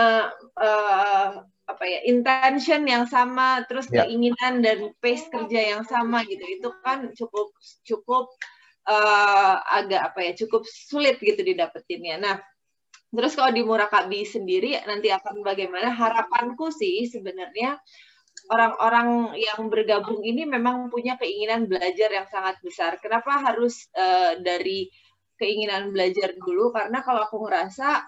uh, 0.60 1.47
apa 1.64 1.84
ya 1.88 2.04
intention 2.04 2.84
yang 2.84 3.08
sama, 3.08 3.64
terus 3.72 3.88
yeah. 3.88 4.04
keinginan 4.04 4.60
dan 4.60 4.91
pace 4.99 5.32
kerja 5.32 5.80
yang 5.80 5.88
sama 5.88 6.28
gitu. 6.28 6.43
Itu 6.43 6.76
kan 6.84 7.16
cukup 7.16 7.56
cukup 7.88 8.36
uh, 8.84 9.64
agak 9.64 10.12
apa 10.12 10.20
ya 10.28 10.32
cukup 10.43 10.68
sulit 10.68 11.24
gitu 11.24 11.39
didapetinnya. 11.39 12.20
Nah 12.20 12.36
Terus 13.14 13.38
kalau 13.38 13.53
di 13.53 13.61
Murakabi 13.61 14.26
sendiri 14.26 14.74
nanti 14.89 15.14
akan 15.14 15.45
bagaimana? 15.45 15.93
Harapanku 15.93 16.74
sih 16.74 17.05
sebenarnya 17.05 17.78
orang-orang 18.49 19.38
yang 19.38 19.70
bergabung 19.70 20.26
ini 20.26 20.43
memang 20.49 20.89
punya 20.89 21.16
keinginan 21.22 21.70
belajar 21.70 22.09
yang 22.09 22.28
sangat 22.28 22.57
besar. 22.66 22.97
Kenapa 22.97 23.39
harus 23.39 23.88
uh, 23.93 24.41
dari 24.41 24.89
keinginan 25.38 25.93
belajar 25.93 26.34
dulu? 26.34 26.74
Karena 26.74 27.05
kalau 27.05 27.22
aku 27.30 27.45
ngerasa 27.45 28.01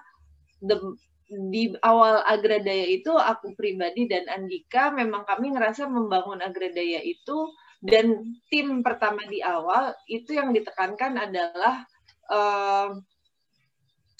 the, 0.65 0.97
di 1.29 1.73
awal 1.85 2.25
Agradaya 2.25 2.89
itu 2.89 3.13
aku 3.13 3.53
pribadi 3.53 4.09
dan 4.09 4.25
Andika 4.25 4.89
memang 4.89 5.23
kami 5.29 5.53
ngerasa 5.53 5.85
membangun 5.85 6.41
Agradaya 6.41 6.99
itu 7.05 7.53
dan 7.85 8.37
tim 8.49 8.81
pertama 8.81 9.21
di 9.29 9.45
awal 9.45 9.93
itu 10.09 10.33
yang 10.33 10.49
ditekankan 10.49 11.21
adalah 11.21 11.85
uh, 12.33 12.89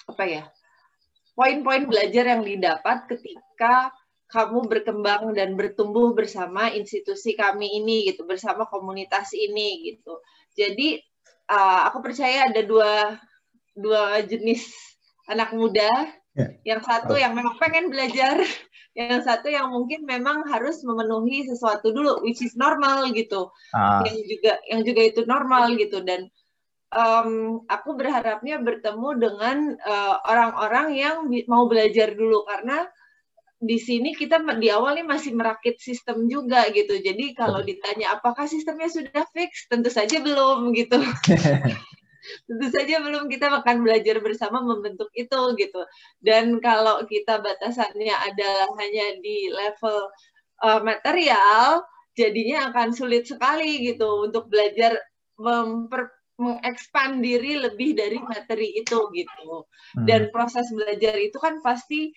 apa 0.05 0.23
ya 0.29 0.45
poin-poin 1.35 1.83
belajar 1.85 2.25
yang 2.31 2.41
didapat 2.41 3.11
ketika 3.11 3.91
kamu 4.31 4.65
berkembang 4.65 5.37
dan 5.37 5.53
bertumbuh 5.53 6.15
bersama 6.17 6.73
institusi 6.73 7.37
kami 7.37 7.77
ini 7.83 8.09
gitu 8.09 8.25
bersama 8.25 8.65
komunitas 8.65 9.35
ini 9.37 9.93
gitu 9.93 10.17
jadi 10.57 11.03
uh, 11.51 11.91
aku 11.91 12.01
percaya 12.01 12.49
ada 12.49 12.65
dua 12.65 13.19
dua 13.75 14.23
jenis 14.25 14.65
anak 15.29 15.53
muda 15.53 15.91
yeah. 16.33 16.51
yang 16.65 16.81
satu 16.81 17.13
oh. 17.13 17.19
yang 17.19 17.37
memang 17.37 17.59
pengen 17.61 17.91
belajar 17.91 18.41
yang 18.97 19.19
satu 19.21 19.51
yang 19.51 19.69
mungkin 19.69 20.07
memang 20.07 20.47
harus 20.47 20.79
memenuhi 20.81 21.43
sesuatu 21.45 21.91
dulu 21.91 22.23
which 22.23 22.39
is 22.39 22.55
normal 22.55 23.11
gitu 23.11 23.51
ah. 23.75 24.01
yang 24.07 24.17
juga 24.25 24.53
yang 24.71 24.81
juga 24.87 25.01
itu 25.03 25.21
normal 25.27 25.75
gitu 25.75 25.99
dan 26.01 26.31
um, 26.95 27.61
aku 27.67 27.99
berharapnya 27.99 28.57
bertemu 28.63 29.09
dengan 29.19 29.57
eh, 29.75 30.15
orang-orang 30.25 30.87
uh, 30.95 30.95
yang 30.95 31.17
mau 31.51 31.67
belajar 31.67 32.15
dulu 32.15 32.47
karena 32.47 32.87
di 33.59 33.79
sini 33.79 34.13
kita 34.13 34.43
di 34.59 34.67
awal 34.69 34.99
nih 34.99 35.07
masih 35.07 35.31
merakit 35.33 35.79
sistem 35.79 36.27
juga 36.27 36.67
gitu. 36.71 36.95
Jadi 36.99 37.33
kalau 37.33 37.63
ditanya 37.63 38.19
apakah 38.19 38.45
sistemnya 38.45 38.91
sudah 38.91 39.25
fix, 39.31 39.65
tentu 39.71 39.89
saja 39.89 40.21
belum 40.21 40.75
gitu. 40.75 40.99
tentu 42.49 42.67
saja 42.73 42.95
belum 43.01 43.31
kita 43.31 43.47
akan 43.63 43.85
belajar 43.85 44.19
bersama 44.21 44.61
membentuk 44.61 45.09
itu 45.15 45.39
gitu. 45.57 45.81
Dan 46.19 46.59
kalau 46.59 47.07
kita 47.07 47.41
batasannya 47.41 48.13
adalah 48.13 48.69
hanya 48.75 49.17
di 49.23 49.49
level 49.49 49.97
uh, 50.61 50.81
material, 50.83 51.81
jadinya 52.13 52.69
akan 52.69 52.91
sulit 52.91 53.25
sekali 53.25 53.81
gitu 53.87 54.29
untuk 54.29 54.51
belajar 54.51 54.99
memper 55.39 56.11
mengekspan 56.35 57.23
diri 57.23 57.55
lebih 57.59 57.95
dari 57.95 58.19
materi 58.19 58.75
itu 58.75 59.09
gitu. 59.15 59.67
Hmm. 59.95 60.05
Dan 60.07 60.29
proses 60.29 60.67
belajar 60.71 61.15
itu 61.15 61.37
kan 61.39 61.63
pasti 61.63 62.11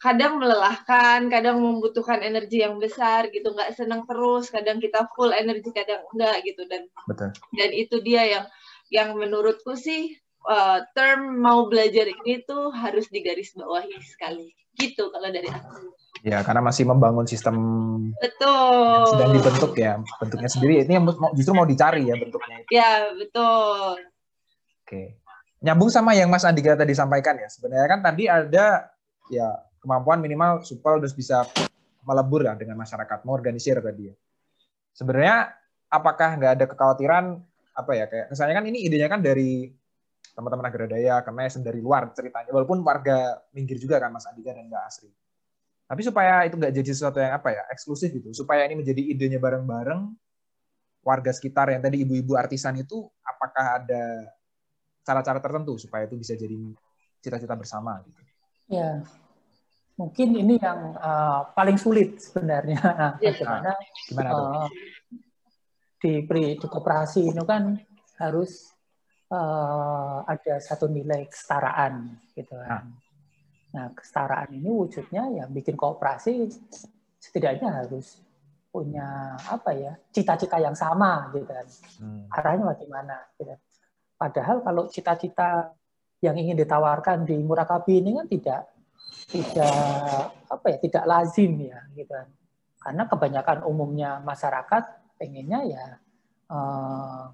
kadang 0.00 0.40
melelahkan, 0.40 1.28
kadang 1.28 1.60
membutuhkan 1.60 2.24
energi 2.24 2.64
yang 2.64 2.80
besar 2.80 3.28
gitu, 3.28 3.52
nggak 3.52 3.76
senang 3.76 4.08
terus, 4.08 4.48
kadang 4.48 4.80
kita 4.80 5.04
full 5.12 5.28
energi, 5.28 5.68
kadang 5.76 6.00
enggak 6.16 6.40
gitu 6.48 6.64
dan 6.64 6.88
Betul. 7.04 7.36
dan 7.52 7.70
itu 7.76 7.96
dia 8.00 8.22
yang 8.24 8.46
yang 8.88 9.12
menurutku 9.12 9.76
sih 9.76 10.16
uh, 10.48 10.80
term 10.96 11.36
mau 11.38 11.68
belajar 11.68 12.08
ini 12.08 12.40
tuh 12.48 12.72
harus 12.72 13.12
digarisbawahi 13.12 13.92
sekali 14.00 14.56
gitu 14.80 15.12
kalau 15.12 15.28
dari 15.28 15.52
aku. 15.52 15.92
Ya, 16.20 16.44
karena 16.44 16.60
masih 16.60 16.84
membangun 16.84 17.24
sistem 17.24 17.56
betul. 18.20 18.76
yang 18.76 19.08
sedang 19.08 19.30
dibentuk 19.32 19.72
ya, 19.72 19.96
bentuknya 20.20 20.50
sendiri. 20.52 20.84
Ini 20.84 21.00
yang 21.00 21.04
justru 21.32 21.56
mau 21.56 21.64
dicari 21.64 22.12
ya 22.12 22.14
bentuknya. 22.20 22.56
Ya, 22.68 23.08
betul. 23.16 24.04
Oke. 24.84 25.16
Nyambung 25.64 25.88
sama 25.88 26.12
yang 26.12 26.28
Mas 26.28 26.44
Andika 26.44 26.76
tadi 26.76 26.92
sampaikan 26.92 27.40
ya. 27.40 27.48
Sebenarnya 27.48 27.88
kan 27.88 28.00
tadi 28.04 28.28
ada 28.28 28.92
ya 29.32 29.48
kemampuan 29.80 30.20
minimal 30.20 30.60
supel 30.60 31.00
terus 31.00 31.16
bisa 31.16 31.48
melebur 32.04 32.44
ya 32.44 32.52
dengan 32.52 32.76
masyarakat, 32.76 33.24
mengorganisir 33.24 33.80
tadi 33.80 34.12
ya. 34.12 34.14
Sebenarnya 34.92 35.56
apakah 35.88 36.36
nggak 36.36 36.52
ada 36.60 36.64
kekhawatiran 36.68 37.24
apa 37.70 37.92
ya 37.96 38.04
kayak 38.12 38.26
misalnya 38.28 38.54
kan 38.60 38.64
ini 38.68 38.78
idenya 38.84 39.08
kan 39.08 39.24
dari 39.24 39.72
teman-teman 40.36 40.68
agradaya, 40.68 41.24
kemes 41.24 41.60
dari 41.64 41.80
luar 41.80 42.12
ceritanya, 42.12 42.52
walaupun 42.52 42.84
warga 42.84 43.40
minggir 43.56 43.80
juga 43.80 44.00
kan 44.00 44.12
Mas 44.12 44.28
Andika 44.28 44.52
dan 44.52 44.68
Mbak 44.68 44.84
Asri 44.84 45.10
tapi 45.90 46.06
supaya 46.06 46.46
itu 46.46 46.54
nggak 46.54 46.70
jadi 46.70 46.88
sesuatu 46.94 47.18
yang 47.18 47.34
apa 47.34 47.50
ya 47.50 47.66
eksklusif 47.66 48.14
gitu, 48.14 48.30
supaya 48.30 48.62
ini 48.62 48.78
menjadi 48.78 49.02
idenya 49.10 49.42
bareng-bareng 49.42 50.06
warga 51.02 51.34
sekitar 51.34 51.74
yang 51.74 51.82
tadi 51.82 52.06
ibu-ibu 52.06 52.38
artisan 52.38 52.78
itu, 52.78 53.10
apakah 53.26 53.82
ada 53.82 54.30
cara-cara 55.02 55.42
tertentu 55.42 55.74
supaya 55.82 56.06
itu 56.06 56.14
bisa 56.14 56.38
jadi 56.38 56.54
cita-cita 57.18 57.58
bersama 57.58 57.98
gitu? 58.06 58.22
Ya, 58.70 59.02
mungkin 59.98 60.30
ini 60.38 60.62
yang 60.62 60.94
uh, 60.94 61.50
paling 61.58 61.74
sulit 61.74 62.22
sebenarnya. 62.22 62.78
Ya. 63.18 63.34
Bagaimana? 63.34 63.70
Gimana 64.06 64.30
tuh? 64.30 64.46
Uh, 64.46 64.68
di, 65.98 66.12
di 66.22 66.42
kooperasi 66.70 67.34
itu 67.34 67.42
kan 67.42 67.74
harus 68.22 68.70
uh, 69.34 70.22
ada 70.22 70.62
satu 70.62 70.86
nilai 70.86 71.26
kesetaraan 71.26 72.14
gitu 72.38 72.54
kan. 72.54 72.94
Nah 72.94 73.09
Nah, 73.70 73.86
kesetaraan 73.94 74.50
ini 74.50 74.66
wujudnya 74.66 75.30
ya 75.30 75.44
bikin 75.46 75.78
kooperasi 75.78 76.50
setidaknya 77.22 77.84
harus 77.84 78.18
punya 78.70 79.34
apa 79.50 79.74
ya 79.74 79.92
cita-cita 80.14 80.58
yang 80.62 80.74
sama 80.74 81.30
gitu 81.34 81.46
kan. 81.46 81.66
Hmm. 81.98 82.24
Arahnya 82.30 82.64
bagaimana 82.70 83.16
gitu. 83.38 83.54
Padahal 84.14 84.62
kalau 84.62 84.86
cita-cita 84.90 85.74
yang 86.20 86.36
ingin 86.36 86.56
ditawarkan 86.58 87.24
di 87.24 87.40
Murakabi 87.40 88.04
ini 88.04 88.12
kan 88.14 88.26
tidak 88.28 88.62
tidak 89.30 90.30
apa 90.46 90.66
ya 90.70 90.78
tidak 90.78 91.04
lazim 91.08 91.52
ya 91.64 91.78
gitu 91.96 92.12
kan 92.12 92.28
karena 92.80 93.02
kebanyakan 93.08 93.58
umumnya 93.68 94.10
masyarakat 94.24 94.84
pengennya 95.20 95.60
ya 95.68 95.84
uh, 96.48 97.24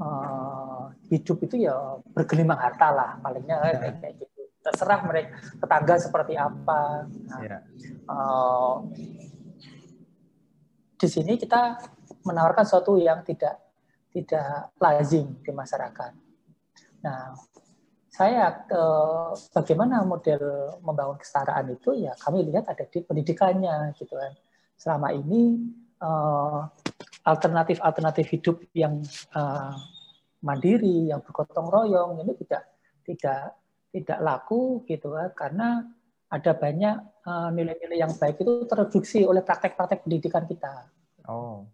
uh, 0.00 0.84
hidup 1.08 1.40
itu 1.44 1.68
ya 1.68 2.00
bergelimang 2.12 2.60
harta 2.60 2.88
lah 2.92 3.10
palingnya 3.20 3.56
kayak 4.00 4.14
gitu 4.20 4.35
terserah 4.66 5.00
mereka 5.06 5.38
tetangga 5.62 5.94
seperti 6.02 6.34
apa 6.34 7.06
nah, 7.06 7.38
yeah. 7.38 7.62
Iya. 7.62 7.90
uh, 8.10 8.74
di 10.96 11.08
sini 11.12 11.36
kita 11.38 11.78
menawarkan 12.24 12.64
sesuatu 12.64 12.96
yang 12.96 13.22
tidak 13.22 13.60
tidak 14.16 14.72
lazim 14.80 15.36
di 15.44 15.52
masyarakat. 15.52 16.12
Nah, 17.04 17.36
saya 18.08 18.64
eh, 18.64 19.30
bagaimana 19.52 20.00
model 20.08 20.72
membangun 20.80 21.20
kesetaraan 21.20 21.68
itu 21.68 21.92
ya 22.00 22.16
kami 22.16 22.48
lihat 22.48 22.64
ada 22.72 22.88
di 22.88 23.04
pendidikannya 23.04 23.92
gitu 24.00 24.16
kan. 24.16 24.32
Selama 24.80 25.12
ini 25.12 25.60
eh, 26.00 26.60
alternatif-alternatif 27.28 28.26
hidup 28.32 28.56
yang 28.72 29.04
eh, 29.36 29.74
mandiri, 30.40 31.12
yang 31.12 31.20
bergotong 31.20 31.68
royong 31.68 32.24
ini 32.24 32.32
tidak 32.40 32.72
tidak 33.04 33.52
tidak 33.96 34.18
laku 34.20 34.84
gitu 34.84 35.16
kan 35.16 35.32
karena 35.32 35.68
ada 36.28 36.52
banyak 36.52 36.96
eh, 37.24 37.48
nilai-nilai 37.56 37.98
yang 38.02 38.12
baik 38.12 38.42
itu 38.44 38.68
terreduksi 38.68 39.24
oleh 39.24 39.40
praktek-praktek 39.40 40.04
pendidikan 40.04 40.44
kita. 40.44 40.90
Oh. 41.24 41.64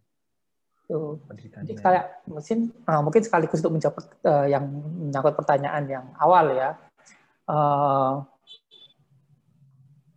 Tuh. 0.92 1.16
Jadi 1.30 1.72
kayak 1.78 2.26
mungkin 2.28 2.68
uh, 2.84 3.00
mungkin 3.00 3.22
sekaligus 3.22 3.62
untuk 3.64 3.80
menjawab 3.80 4.02
uh, 4.26 4.44
yang 4.50 4.66
menyangkut 5.08 5.34
pertanyaan 5.38 5.84
yang 5.88 6.06
awal 6.20 6.52
ya. 6.52 6.76
Uh, 7.48 8.20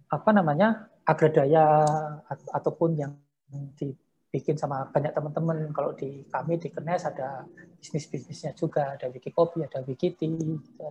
apa 0.10 0.30
namanya 0.36 0.89
agradaya 1.06 1.86
ataupun 2.51 2.97
yang 2.97 3.14
dibikin 3.78 4.58
sama 4.58 4.89
banyak 4.89 5.14
teman-teman 5.14 5.70
kalau 5.72 5.93
di 5.93 6.26
kami 6.28 6.58
di 6.58 6.68
Kenes 6.74 7.06
ada 7.08 7.45
bisnis 7.78 8.10
bisnisnya 8.10 8.51
juga 8.58 8.97
ada 8.97 9.08
Wikikopi 9.08 9.64
ada 9.64 9.80
Wikiti 9.86 10.28
gitu. 10.28 10.88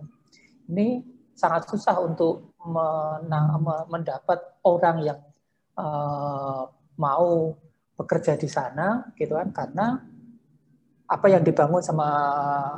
Ini 0.69 1.03
sangat 1.35 1.67
susah 1.67 1.99
untuk 1.99 2.55
menang, 2.63 3.59
mendapat 3.91 4.39
orang 4.63 4.97
yang 5.03 5.19
uh, 5.77 6.65
mau 6.95 7.53
bekerja 7.95 8.35
di 8.35 8.47
sana 8.47 9.07
gitu 9.15 9.35
kan 9.39 9.51
karena 9.55 9.99
apa 11.05 11.27
yang 11.29 11.45
dibangun 11.45 11.85
sama 11.85 12.07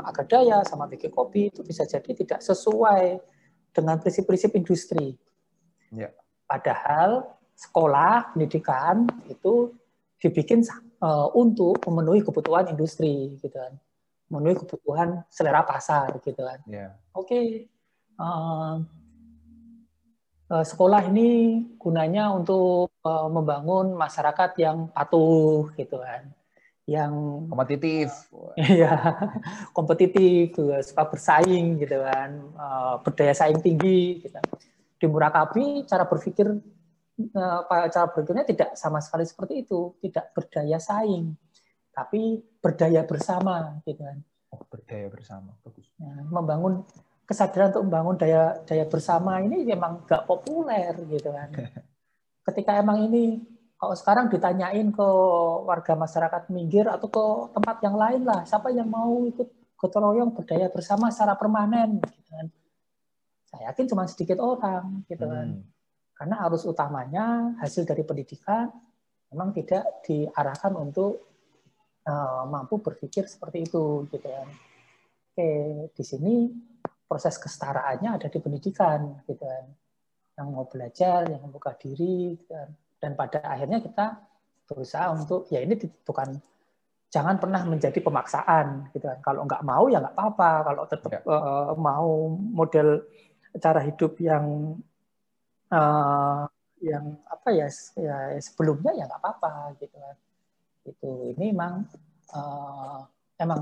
Agadaya 0.04 0.62
sama 0.68 0.86
Bikin 0.86 1.10
Kopi 1.10 1.48
itu 1.50 1.64
bisa 1.64 1.88
jadi 1.88 2.12
tidak 2.12 2.44
sesuai 2.44 3.24
dengan 3.72 3.96
prinsip-prinsip 4.04 4.52
industri. 4.58 5.16
Ya. 5.96 6.12
Padahal 6.44 7.24
sekolah 7.56 8.36
pendidikan 8.36 9.08
itu 9.32 9.72
dibikin 10.20 10.66
uh, 11.00 11.32
untuk 11.34 11.80
memenuhi 11.88 12.20
kebutuhan 12.26 12.68
industri 12.68 13.40
gitu 13.40 13.54
kan, 13.54 13.72
memenuhi 14.28 14.60
kebutuhan 14.60 15.24
selera 15.32 15.64
pasar 15.64 16.20
gitu 16.20 16.42
kan. 16.44 16.60
Ya. 16.68 17.00
Oke. 17.16 17.72
Uh, 18.18 18.78
sekolah 20.48 21.08
ini 21.12 21.62
gunanya 21.78 22.34
untuk 22.34 22.92
uh, 23.04 23.30
membangun 23.30 23.94
masyarakat 23.94 24.58
yang 24.60 24.90
patuh 24.92 25.70
gitu 25.78 26.02
kan. 26.02 26.32
Yang 26.88 27.14
kompetitif. 27.52 28.10
ya 28.82 28.94
kompetitif 29.76 30.56
suka 30.84 31.04
bersaing 31.08 31.78
gitu 31.84 32.02
kan. 32.02 32.30
Uh, 32.58 32.96
berdaya 33.04 33.34
saing 33.36 33.62
tinggi 33.62 34.24
gitu. 34.24 34.40
di 34.98 35.06
Murakabi 35.06 35.86
cara 35.86 36.10
berpikir 36.10 36.50
uh, 37.38 37.62
cara 37.70 38.10
berpikirnya 38.10 38.50
tidak 38.50 38.70
sama 38.74 38.98
sekali 39.04 39.30
seperti 39.30 39.68
itu. 39.68 39.94
Tidak 40.02 40.34
berdaya 40.34 40.82
saing 40.82 41.38
tapi 41.98 42.38
berdaya 42.62 43.02
bersama 43.10 43.82
gitu 43.82 44.06
kan. 44.06 44.22
Oh 44.54 44.62
berdaya 44.70 45.10
bersama. 45.10 45.58
Bagus. 45.66 45.90
Nah, 45.98 46.22
membangun 46.30 46.86
kesadaran 47.28 47.76
untuk 47.76 47.84
membangun 47.92 48.16
daya 48.16 48.56
daya 48.64 48.88
bersama 48.88 49.44
ini 49.44 49.68
memang 49.68 50.08
gak 50.08 50.24
populer 50.24 50.96
gitu 51.12 51.30
kan. 51.36 51.52
Ketika 52.48 52.80
emang 52.80 53.04
ini 53.04 53.44
kalau 53.78 53.94
sekarang 53.94 54.32
ditanyain 54.32 54.90
ke 54.90 55.08
warga 55.68 55.94
masyarakat 55.94 56.50
minggir 56.50 56.88
atau 56.88 57.12
ke 57.12 57.26
tempat 57.54 57.78
yang 57.84 58.00
lain 58.00 58.22
lah, 58.24 58.42
siapa 58.48 58.72
yang 58.72 58.90
mau 58.90 59.28
ikut 59.28 59.46
gotong 59.78 60.04
royong 60.10 60.32
berdaya 60.34 60.72
bersama 60.74 61.14
secara 61.14 61.38
permanen 61.38 62.02
gitu 62.02 62.22
kan. 62.32 62.48
Saya 63.52 63.62
yakin 63.70 63.86
cuma 63.92 64.10
sedikit 64.10 64.42
orang 64.42 65.06
gitu 65.06 65.28
kan. 65.28 65.62
Hmm. 65.62 65.68
Karena 66.18 66.36
arus 66.50 66.66
utamanya 66.66 67.54
hasil 67.62 67.86
dari 67.86 68.02
pendidikan 68.02 68.72
memang 69.30 69.54
tidak 69.54 70.02
diarahkan 70.08 70.74
untuk 70.74 71.28
uh, 72.08 72.48
mampu 72.50 72.80
berpikir 72.82 73.28
seperti 73.30 73.68
itu 73.68 74.08
gitu 74.10 74.26
kan. 74.26 74.48
Oke, 75.38 75.50
di 75.94 76.04
sini 76.08 76.50
proses 77.08 77.40
kesetaraannya 77.40 78.20
ada 78.20 78.28
di 78.28 78.40
pendidikan 78.44 79.24
gitu 79.24 79.40
kan. 79.40 79.64
Yang 80.38 80.48
mau 80.54 80.66
belajar 80.70 81.26
yang 81.26 81.42
membuka 81.42 81.74
diri 81.74 82.36
gitu 82.36 82.52
kan. 82.52 82.70
dan 82.98 83.14
pada 83.14 83.46
akhirnya 83.46 83.78
kita 83.78 84.06
berusaha 84.66 85.14
untuk 85.14 85.46
ya 85.54 85.62
ini 85.62 85.78
bukan 86.02 86.34
jangan 87.14 87.38
pernah 87.38 87.62
menjadi 87.64 87.98
pemaksaan 88.04 88.92
gitu 88.92 89.08
kan. 89.08 89.20
Kalau 89.24 89.48
nggak 89.48 89.64
mau 89.64 89.88
ya 89.88 90.04
nggak 90.04 90.14
apa-apa. 90.14 90.52
Kalau 90.68 90.84
tetap 90.86 91.12
ya. 91.16 91.22
uh, 91.26 91.74
mau 91.80 92.36
model 92.36 93.08
cara 93.58 93.82
hidup 93.82 94.20
yang 94.20 94.76
uh, 95.72 96.46
yang 96.78 97.06
apa 97.26 97.50
ya, 97.56 97.68
ya 97.98 98.38
sebelumnya 98.38 98.94
ya 98.94 99.04
nggak 99.08 99.22
apa-apa 99.24 99.78
gitu 99.80 99.96
kan. 99.96 100.16
Itu 100.84 101.10
ini 101.38 101.56
memang 101.56 101.88
uh, 102.36 103.00
emang 103.38 103.62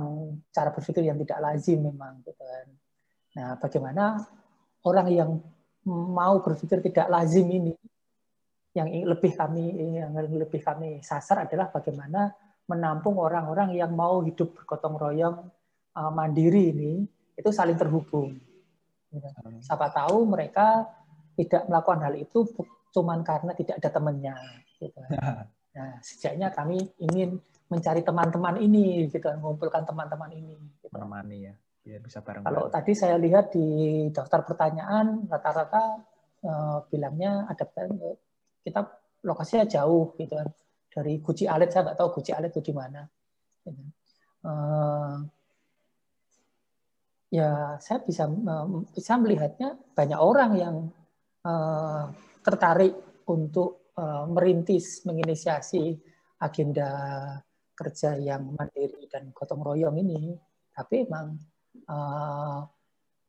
cara 0.50 0.72
berpikir 0.72 1.04
yang 1.04 1.20
tidak 1.22 1.40
lazim 1.44 1.84
memang 1.84 2.24
gitu 2.24 2.40
kan 2.40 2.68
Nah, 3.36 3.60
bagaimana 3.60 4.16
orang 4.88 5.08
yang 5.12 5.30
mau 5.86 6.40
berpikir 6.42 6.82
tidak 6.82 7.12
lazim 7.12 7.46
ini 7.46 7.74
yang 8.76 8.92
lebih 8.92 9.32
kami 9.36 9.72
yang 9.96 10.12
lebih 10.16 10.60
kami 10.60 11.00
sasar 11.00 11.48
adalah 11.48 11.72
bagaimana 11.72 12.32
menampung 12.68 13.16
orang-orang 13.22 13.78
yang 13.78 13.94
mau 13.94 14.20
hidup 14.26 14.52
bergotong 14.58 14.98
royong 14.98 15.38
uh, 15.96 16.12
mandiri 16.12 16.74
ini 16.74 16.94
itu 17.36 17.50
saling 17.52 17.78
terhubung. 17.78 18.36
Gitu. 19.12 19.28
Siapa 19.64 19.92
tahu 19.94 20.28
mereka 20.28 20.88
tidak 21.40 21.68
melakukan 21.72 22.02
hal 22.04 22.16
itu 22.18 22.48
cuma 22.92 23.16
karena 23.22 23.52
tidak 23.54 23.76
ada 23.80 23.90
temannya. 23.92 24.36
Gitu. 24.80 25.00
Nah, 25.76 26.00
sejaknya 26.00 26.48
kami 26.56 26.80
ingin 27.04 27.36
mencari 27.68 28.00
teman-teman 28.00 28.56
ini, 28.64 29.12
gitu, 29.12 29.28
mengumpulkan 29.40 29.84
teman-teman 29.84 30.32
ini. 30.32 30.56
Gitu. 30.80 30.96
Menemani 30.96 31.52
ya 31.52 31.54
biar 31.86 32.02
bisa 32.02 32.26
bareng. 32.26 32.42
Kalau 32.42 32.66
tadi 32.74 32.98
saya 32.98 33.22
lihat 33.22 33.54
di 33.54 33.68
daftar 34.10 34.42
pertanyaan 34.42 35.30
rata-rata 35.30 36.02
uh, 36.42 36.78
bilangnya 36.90 37.46
ada 37.46 37.62
kita 38.66 38.82
lokasinya 39.22 39.70
jauh 39.70 40.18
gitu 40.18 40.34
kan 40.34 40.50
dari 40.90 41.22
Guci 41.22 41.46
Alit 41.46 41.70
saya 41.70 41.86
nggak 41.86 41.98
tahu 42.02 42.10
Guci 42.18 42.34
Alit 42.34 42.50
itu 42.58 42.66
di 42.66 42.74
mana. 42.74 43.06
Uh, 44.46 45.22
ya 47.30 47.78
saya 47.78 48.02
bisa 48.02 48.26
bisa 48.90 49.14
melihatnya 49.22 49.78
banyak 49.94 50.20
orang 50.20 50.52
yang 50.58 50.76
uh, 51.46 52.10
tertarik 52.42 52.98
untuk 53.30 53.94
uh, 53.98 54.26
merintis 54.26 55.06
menginisiasi 55.06 55.94
agenda 56.42 56.90
kerja 57.76 58.18
yang 58.18 58.56
mandiri 58.56 59.06
dan 59.10 59.30
gotong 59.36 59.62
royong 59.62 59.98
ini 60.00 60.32
tapi 60.72 61.04
emang 61.04 61.36
uh, 61.90 62.66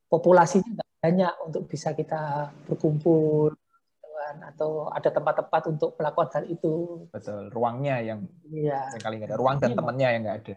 populasinya 0.06 0.80
nggak 0.80 0.90
banyak 1.02 1.34
untuk 1.46 1.62
bisa 1.70 1.92
kita 1.92 2.50
berkumpul 2.66 3.54
gitu 3.54 4.08
kan, 4.10 4.36
atau 4.54 4.90
ada 4.90 5.08
tempat-tempat 5.10 5.62
untuk 5.70 5.90
melakukan 5.98 6.28
hal 6.34 6.44
itu. 6.50 7.06
Betul, 7.10 7.50
ruangnya 7.52 8.02
yang 8.02 8.20
ya. 8.50 8.90
kali 8.98 9.22
nggak 9.22 9.34
ada, 9.34 9.38
ruang 9.38 9.56
dan 9.60 9.76
temannya 9.76 10.08
yang 10.08 10.22
nggak 10.26 10.38
ada. 10.42 10.56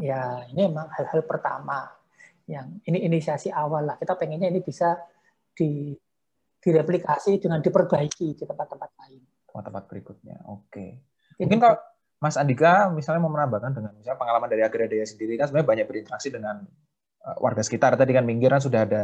Ya, 0.00 0.22
ini 0.48 0.60
memang 0.68 0.88
hal-hal 0.96 1.22
pertama 1.28 1.92
yang 2.48 2.80
ini 2.88 3.04
inisiasi 3.04 3.52
awal 3.52 3.84
lah. 3.84 3.96
Kita 4.00 4.16
pengennya 4.16 4.48
ini 4.48 4.64
bisa 4.64 4.96
di 5.52 5.92
direplikasi 6.60 7.40
dengan 7.40 7.60
diperbaiki 7.64 8.36
di 8.36 8.44
tempat-tempat 8.44 8.90
lain. 9.00 9.20
Tempat-tempat 9.48 9.84
berikutnya, 9.88 10.36
oke. 10.48 10.86
Mungkin 11.40 11.60
kalau 11.60 11.76
Mas 12.20 12.36
Andika 12.36 12.92
misalnya 12.92 13.24
mau 13.24 13.32
menambahkan 13.32 13.72
dengan 13.72 13.92
misalnya 13.96 14.20
pengalaman 14.20 14.48
dari 14.52 14.60
Agradaya 14.60 15.08
sendiri 15.08 15.40
kan 15.40 15.48
sebenarnya 15.48 15.68
banyak 15.72 15.86
berinteraksi 15.88 16.28
dengan 16.28 16.68
Eh, 16.68 16.89
warga 17.40 17.60
sekitar 17.60 17.96
tadi 18.00 18.16
kan 18.16 18.24
minggiran 18.24 18.60
sudah 18.60 18.86
ada 18.86 19.02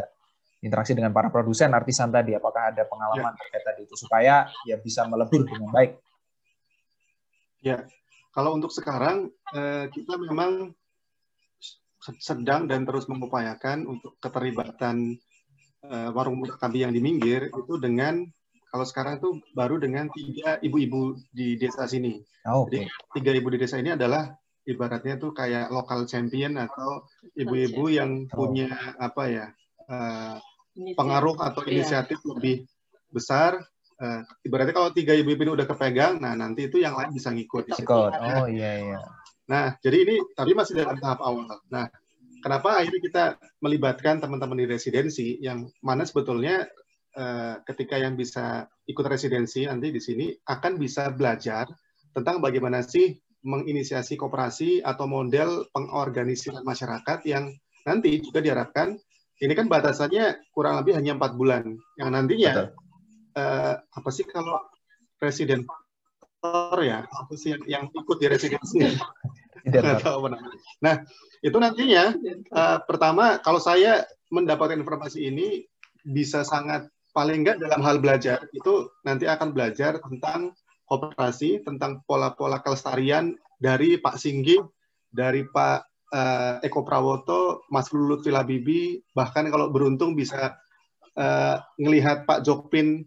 interaksi 0.65 0.97
dengan 0.97 1.13
para 1.13 1.29
produsen 1.29 1.73
artisan 1.77 2.09
tadi 2.09 2.33
apakah 2.33 2.73
ada 2.73 2.89
pengalaman 2.89 3.37
ya. 3.37 3.39
terkait 3.39 3.65
tadi 3.65 3.81
itu 3.85 3.95
supaya 3.95 4.49
ya 4.65 4.77
bisa 4.81 5.05
melebur 5.05 5.45
dengan 5.45 5.69
baik 5.69 6.01
ya 7.61 7.85
kalau 8.33 8.57
untuk 8.57 8.73
sekarang 8.73 9.29
eh, 9.53 9.87
kita 9.93 10.17
memang 10.17 10.73
sedang 12.15 12.71
dan 12.71 12.87
terus 12.87 13.11
mengupayakan 13.11 13.83
untuk 13.83 14.15
keterlibatan 14.23 15.19
uh, 15.91 16.11
warung 16.15 16.39
Murakabi 16.39 16.87
yang 16.87 16.95
di 16.95 17.03
Minggir 17.03 17.51
itu 17.51 17.75
dengan 17.83 18.23
kalau 18.71 18.85
sekarang 18.87 19.19
itu 19.19 19.41
baru 19.57 19.81
dengan 19.81 20.11
tiga 20.13 20.61
ibu-ibu 20.61 21.17
di 21.33 21.57
desa 21.57 21.89
sini. 21.89 22.21
Oh, 22.47 22.67
okay. 22.67 22.87
Jadi 22.87 23.19
tiga 23.23 23.31
ibu 23.35 23.49
di 23.51 23.59
desa 23.59 23.81
ini 23.81 23.95
adalah 23.95 24.31
ibaratnya 24.67 25.17
tuh 25.17 25.31
kayak 25.33 25.71
lokal 25.71 26.05
champion 26.05 26.59
atau 26.59 27.07
ibu-ibu 27.39 27.87
yang 27.89 28.27
oh. 28.27 28.31
punya 28.35 28.71
apa 28.99 29.23
ya 29.31 29.47
uh, 29.89 30.37
pengaruh 30.75 31.39
atau 31.39 31.63
iya. 31.67 31.81
inisiatif 31.81 32.19
yeah. 32.23 32.29
lebih 32.35 32.57
besar. 33.09 33.63
Uh, 33.97 34.21
ibaratnya 34.45 34.77
kalau 34.77 34.93
tiga 34.93 35.17
ibu-ibu 35.17 35.49
ini 35.49 35.53
udah 35.57 35.65
kepegang, 35.65 36.21
nah 36.21 36.37
nanti 36.37 36.69
itu 36.69 36.77
yang 36.85 36.93
lain 36.93 37.17
bisa 37.17 37.33
ngikut. 37.33 37.73
Ikut. 37.73 38.13
Oh 38.13 38.47
iya 38.51 38.73
iya. 38.85 39.01
Nah 39.49 39.73
jadi 39.81 40.05
ini 40.05 40.15
tapi 40.37 40.53
masih 40.53 40.77
dalam 40.77 41.01
tahap 41.01 41.25
awal. 41.25 41.49
Nah 41.73 41.89
kenapa 42.45 42.77
akhirnya 42.77 43.01
kita 43.01 43.25
melibatkan 43.65 44.21
teman-teman 44.21 44.61
di 44.61 44.67
residensi 44.69 45.41
yang 45.41 45.65
mana 45.81 46.05
sebetulnya 46.05 46.69
Eh, 47.17 47.57
ketika 47.65 47.97
yang 47.97 48.13
bisa 48.13 48.69
ikut 48.85 49.09
residensi 49.09 49.65
nanti 49.65 49.89
di 49.89 49.97
sini 50.05 50.37
akan 50.37 50.77
bisa 50.77 51.09
belajar 51.09 51.65
tentang 52.13 52.45
bagaimana 52.45 52.85
sih 52.85 53.17
menginisiasi 53.47 54.19
kooperasi 54.19 54.83
atau 54.83 55.07
model 55.07 55.71
pengorganisiran 55.71 56.67
masyarakat 56.67 57.23
yang 57.25 57.55
nanti 57.87 58.19
juga 58.19 58.43
diharapkan 58.43 58.99
ini 59.39 59.53
kan 59.55 59.71
batasannya 59.71 60.51
kurang 60.51 60.81
lebih 60.83 60.99
hanya 60.99 61.15
empat 61.15 61.39
bulan. 61.39 61.77
Yang 62.01 62.11
nantinya 62.11 62.53
uh, 63.37 63.75
apa 63.79 64.09
sih 64.11 64.25
kalau 64.27 64.65
presiden 65.21 65.63
ya 66.83 67.03
apa 67.03 67.33
sih 67.35 67.57
yang, 67.57 67.63
yang 67.67 67.85
ikut 67.91 68.17
di 68.19 68.27
residensi? 68.27 68.79
Nah 70.79 71.03
itu 71.43 71.59
nantinya 71.59 72.15
uh, 72.55 72.79
pertama 72.87 73.43
kalau 73.43 73.59
saya 73.59 74.07
mendapatkan 74.31 74.79
informasi 74.79 75.27
ini 75.27 75.67
bisa 76.07 76.47
sangat 76.47 76.87
paling 77.11 77.43
enggak 77.43 77.59
dalam 77.59 77.83
hal 77.83 77.99
belajar 77.99 78.47
itu 78.55 78.87
nanti 79.03 79.27
akan 79.27 79.51
belajar 79.51 79.99
tentang 79.99 80.55
kooperasi, 80.87 81.67
tentang 81.67 82.03
pola-pola 82.07 82.63
kelestarian 82.63 83.35
dari 83.59 83.99
Pak 83.99 84.17
Singgi, 84.17 84.57
dari 85.11 85.45
Pak 85.45 85.79
uh, 86.15 86.55
Eko 86.63 86.87
Prawoto, 86.87 87.67
Mas 87.69 87.91
Lulut 87.91 88.23
Filabibi, 88.23 89.03
bahkan 89.13 89.51
kalau 89.51 89.75
beruntung 89.75 90.15
bisa 90.15 90.57
uh, 91.19 91.57
ngelihat 91.77 92.25
Pak 92.25 92.47
Jokpin 92.47 93.05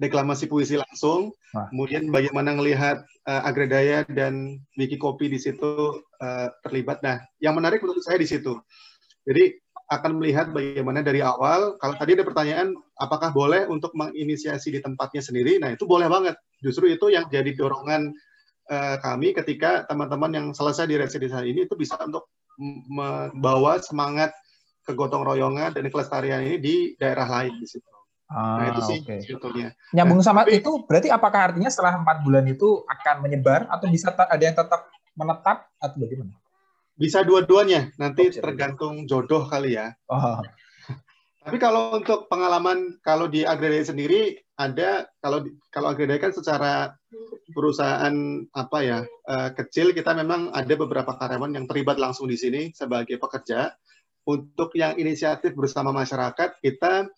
deklamasi 0.00 0.48
puisi 0.48 0.80
langsung, 0.80 1.36
Wah. 1.52 1.68
kemudian 1.68 2.08
bagaimana 2.08 2.56
ngelihat 2.56 3.04
uh, 3.28 3.42
Agredaya 3.44 4.08
dan 4.08 4.64
Wiki 4.80 4.96
Kopi 4.96 5.28
di 5.28 5.36
situ 5.36 6.00
uh, 6.00 6.48
terlibat. 6.64 7.04
Nah, 7.04 7.20
yang 7.36 7.52
menarik 7.52 7.84
menurut 7.84 8.00
saya 8.00 8.16
di 8.16 8.24
situ. 8.24 8.56
Jadi 9.28 9.60
akan 9.90 10.22
melihat 10.22 10.54
bagaimana 10.54 11.02
dari 11.02 11.18
awal. 11.18 11.74
Kalau 11.82 11.94
tadi 11.98 12.14
ada 12.14 12.22
pertanyaan, 12.22 12.78
apakah 13.02 13.34
boleh 13.34 13.66
untuk 13.66 13.90
menginisiasi 13.98 14.70
di 14.70 14.80
tempatnya 14.80 15.18
sendiri? 15.18 15.58
Nah, 15.58 15.74
itu 15.74 15.82
boleh 15.82 16.06
banget. 16.06 16.38
Justru 16.62 16.86
itu 16.86 17.10
yang 17.10 17.26
jadi 17.26 17.50
dorongan 17.58 18.14
uh, 18.70 18.96
kami 19.02 19.34
ketika 19.34 19.84
teman-teman 19.90 20.30
yang 20.30 20.46
selesai 20.54 20.86
di 20.86 20.94
residensi 20.94 21.42
ini 21.42 21.66
itu 21.66 21.74
bisa 21.74 21.98
untuk 22.06 22.30
membawa 22.94 23.82
semangat 23.82 24.30
kegotong 24.86 25.26
royongan 25.26 25.74
dan 25.74 25.84
kelestarian 25.90 26.44
ini 26.46 26.56
di 26.62 26.76
daerah 26.94 27.26
lain 27.26 27.58
di 27.58 27.66
situ. 27.66 27.90
Ah, 28.30 28.62
nah 28.62 28.66
itu 28.70 28.80
sih 28.86 28.98
okay. 29.02 29.18
sebetulnya. 29.26 29.74
Nyambung 29.90 30.22
sama 30.22 30.46
Tapi, 30.46 30.62
itu, 30.62 30.70
berarti 30.86 31.10
apakah 31.10 31.50
artinya 31.50 31.66
setelah 31.66 31.98
empat 31.98 32.22
bulan 32.22 32.46
itu 32.46 32.86
akan 32.86 33.26
menyebar 33.26 33.66
atau 33.66 33.90
bisa 33.90 34.14
ada 34.14 34.38
yang 34.38 34.54
tetap 34.54 34.86
menetap 35.18 35.66
atau 35.82 35.96
bagaimana? 35.98 36.39
Bisa 37.00 37.24
dua-duanya, 37.24 37.88
nanti 37.96 38.28
oh, 38.28 38.44
tergantung 38.44 39.08
jodoh 39.08 39.48
kali 39.48 39.80
ya. 39.80 39.96
Oh. 40.12 40.44
Tapi 41.44 41.56
kalau 41.56 41.96
untuk 41.96 42.28
pengalaman 42.28 43.00
kalau 43.00 43.24
di 43.24 43.48
Agredaya 43.48 43.88
sendiri 43.88 44.36
ada 44.60 45.08
kalau 45.24 45.48
kalau 45.72 45.96
Agredaya 45.96 46.20
kan 46.20 46.36
secara 46.36 46.92
perusahaan 47.56 48.44
apa 48.52 48.78
ya 48.84 48.98
uh, 49.24 49.48
kecil 49.56 49.96
kita 49.96 50.12
memang 50.12 50.52
ada 50.52 50.76
beberapa 50.76 51.16
karyawan 51.16 51.56
yang 51.56 51.64
terlibat 51.64 51.96
langsung 51.96 52.28
di 52.28 52.36
sini 52.36 52.76
sebagai 52.76 53.16
pekerja. 53.16 53.72
Untuk 54.28 54.76
yang 54.76 55.00
inisiatif 55.00 55.56
bersama 55.56 55.96
masyarakat 55.96 56.60
kita 56.60 57.08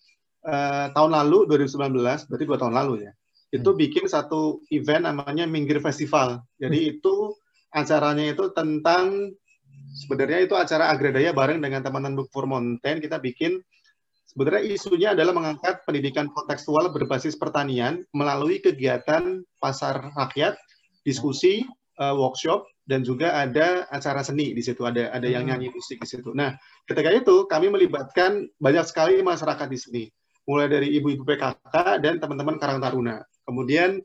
uh, 0.47 0.87
tahun 0.95 1.11
lalu 1.19 1.51
2019 1.51 2.31
berarti 2.31 2.45
dua 2.47 2.59
tahun 2.63 2.79
lalu 2.79 3.11
ya 3.11 3.13
itu 3.53 3.71
hmm. 3.71 3.79
bikin 3.79 4.05
satu 4.09 4.65
event 4.73 5.05
namanya 5.05 5.45
Minggir 5.45 5.79
Festival. 5.85 6.41
Jadi 6.57 6.79
hmm. 6.81 6.91
itu 6.97 7.15
acaranya 7.69 8.33
itu 8.33 8.49
tentang 8.57 9.37
sebenarnya 9.93 10.49
itu 10.49 10.57
acara 10.57 10.89
Agredaya 10.89 11.37
bareng 11.37 11.61
dengan 11.61 11.85
teman-teman 11.85 12.25
Book 12.25 12.33
for 12.33 12.49
Mountain 12.49 13.05
kita 13.05 13.21
bikin 13.21 13.61
sebenarnya 14.33 14.63
isunya 14.65 15.09
adalah 15.13 15.37
mengangkat 15.37 15.85
pendidikan 15.85 16.33
kontekstual 16.33 16.89
berbasis 16.89 17.37
pertanian 17.37 18.01
melalui 18.17 18.65
kegiatan 18.65 19.45
pasar 19.61 20.17
rakyat, 20.17 20.57
diskusi, 21.05 21.69
uh, 22.01 22.17
workshop 22.17 22.65
dan 22.89 23.05
juga 23.05 23.37
ada 23.39 23.87
acara 23.93 24.27
seni 24.27 24.57
di 24.57 24.63
situ 24.65 24.83
ada 24.83 25.13
ada 25.15 25.29
yang 25.29 25.47
hmm. 25.47 25.51
nyanyi 25.55 25.69
musik 25.71 26.01
di 26.01 26.09
situ. 26.09 26.33
Nah, 26.33 26.57
ketika 26.89 27.13
itu 27.13 27.47
kami 27.47 27.69
melibatkan 27.69 28.49
banyak 28.59 28.89
sekali 28.89 29.21
masyarakat 29.21 29.69
di 29.69 29.79
sini, 29.79 30.05
mulai 30.49 30.67
dari 30.67 30.89
ibu-ibu 30.97 31.23
PKK 31.23 32.03
dan 32.03 32.19
teman-teman 32.19 32.59
Karang 32.59 32.81
Taruna. 32.83 33.23
Kemudian 33.47 34.01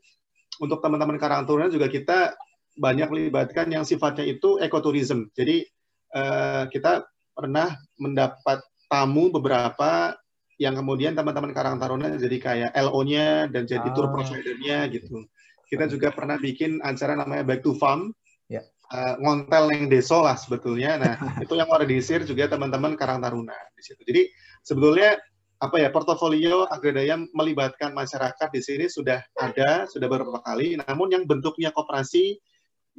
untuk 0.62 0.78
teman-teman 0.84 1.18
Karang 1.18 1.48
Taruna 1.48 1.72
juga 1.72 1.90
kita 1.90 2.36
banyak 2.78 3.10
melibatkan 3.10 3.66
yang 3.74 3.82
sifatnya 3.82 4.22
itu 4.22 4.62
ekoturism. 4.62 5.26
Jadi 5.34 5.66
uh, 6.14 6.64
kita 6.70 7.04
pernah 7.34 7.74
mendapat 8.00 8.62
tamu 8.88 9.30
beberapa 9.30 10.16
yang 10.58 10.74
kemudian 10.74 11.14
teman-teman 11.14 11.54
Karang 11.54 11.78
Taruna 11.78 12.18
jadi 12.18 12.36
kayak 12.42 12.70
LO-nya 12.74 13.46
dan 13.46 13.62
jadi 13.62 13.86
ah. 13.86 13.94
tour 13.94 14.10
provider-nya 14.10 14.90
gitu. 14.90 15.22
Kita 15.70 15.86
juga 15.86 16.10
pernah 16.10 16.34
bikin 16.40 16.82
acara 16.82 17.14
namanya 17.14 17.46
Back 17.46 17.62
to 17.62 17.78
Farm. 17.78 18.10
Yeah. 18.50 18.66
Ya. 18.66 18.74
Uh, 18.88 19.14
ngontel 19.20 19.68
yang 19.68 19.84
deso 19.92 20.24
lah 20.24 20.34
sebetulnya. 20.34 20.96
Nah, 20.96 21.14
itu 21.44 21.54
yang 21.54 21.68
organisir 21.68 22.24
juga 22.24 22.50
teman-teman 22.50 22.98
Karang 22.98 23.22
Taruna 23.22 23.54
di 23.76 23.82
situ. 23.84 24.00
Jadi 24.02 24.32
sebetulnya 24.64 25.14
apa 25.58 25.76
ya 25.82 25.90
portofolio 25.90 26.70
Agredaya 26.70 27.18
melibatkan 27.34 27.90
masyarakat 27.90 28.48
di 28.54 28.62
sini 28.62 28.86
sudah 28.86 29.22
ada 29.38 29.86
sudah 29.86 30.06
beberapa 30.10 30.42
kali. 30.42 30.74
Namun 30.80 31.14
yang 31.14 31.22
bentuknya 31.28 31.70
koperasi 31.70 32.40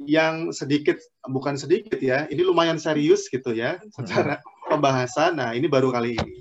yang 0.04 0.54
sedikit 0.54 0.96
bukan 1.28 1.60
sedikit 1.60 2.00
ya, 2.00 2.24
ini 2.32 2.40
lumayan 2.40 2.80
serius 2.80 3.28
gitu 3.28 3.52
ya 3.52 3.76
secara 3.92 4.40
pembahasan. 4.68 5.36
Nah, 5.36 5.52
ini 5.52 5.68
baru 5.68 5.92
kali 5.92 6.16
ini. 6.16 6.36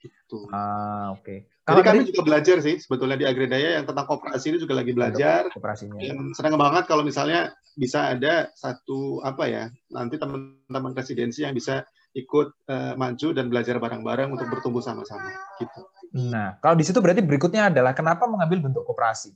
Gitu. 0.00 0.46
Ah, 0.54 1.14
oke. 1.14 1.24
Okay. 1.26 1.38
Jadi 1.70 1.82
kami 1.86 2.00
juga 2.02 2.22
belajar 2.26 2.56
sih 2.58 2.82
sebetulnya 2.82 3.14
di 3.14 3.26
Agredaya 3.30 3.78
yang 3.78 3.86
tentang 3.86 4.06
kooperasi 4.10 4.50
ini 4.50 4.58
juga 4.58 4.74
lagi 4.78 4.90
belajar. 4.90 5.46
Kooperasinya. 5.54 6.02
Yang 6.02 6.34
senang 6.34 6.58
banget 6.58 6.90
kalau 6.90 7.06
misalnya 7.06 7.54
bisa 7.78 8.10
ada 8.10 8.50
satu 8.58 9.22
apa 9.22 9.46
ya, 9.46 9.64
nanti 9.94 10.18
teman-teman 10.18 10.92
presidensi 10.94 11.46
yang 11.46 11.54
bisa 11.54 11.86
ikut 12.18 12.66
uh, 12.66 12.98
maju 12.98 13.28
dan 13.30 13.46
belajar 13.46 13.78
bareng-bareng 13.78 14.34
untuk 14.34 14.50
bertumbuh 14.50 14.82
sama-sama 14.82 15.30
gitu. 15.62 15.80
Nah, 16.10 16.58
kalau 16.58 16.74
di 16.74 16.82
situ 16.82 16.98
berarti 16.98 17.22
berikutnya 17.22 17.70
adalah 17.70 17.94
kenapa 17.94 18.26
mengambil 18.26 18.66
bentuk 18.66 18.82
kooperasi? 18.82 19.30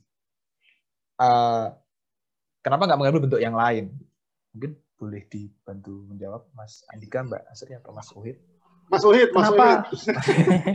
Uh, 1.15 1.71
Kenapa 2.65 2.89
nggak 2.89 2.97
mengambil 2.97 3.21
bentuk 3.29 3.37
yang 3.37 3.53
lain? 3.53 3.93
Mungkin 4.57 4.73
boleh 4.97 5.21
dibantu 5.29 6.01
menjawab 6.09 6.49
Mas 6.57 6.81
Andika, 6.89 7.21
Mbak 7.21 7.45
Asri 7.45 7.77
atau 7.77 7.93
Mas 7.93 8.09
Uhid. 8.09 8.41
Mas 8.89 9.05
Uhid, 9.05 9.29
Mas 9.37 9.53
kenapa, 9.53 9.65
Uhid. 9.93 10.15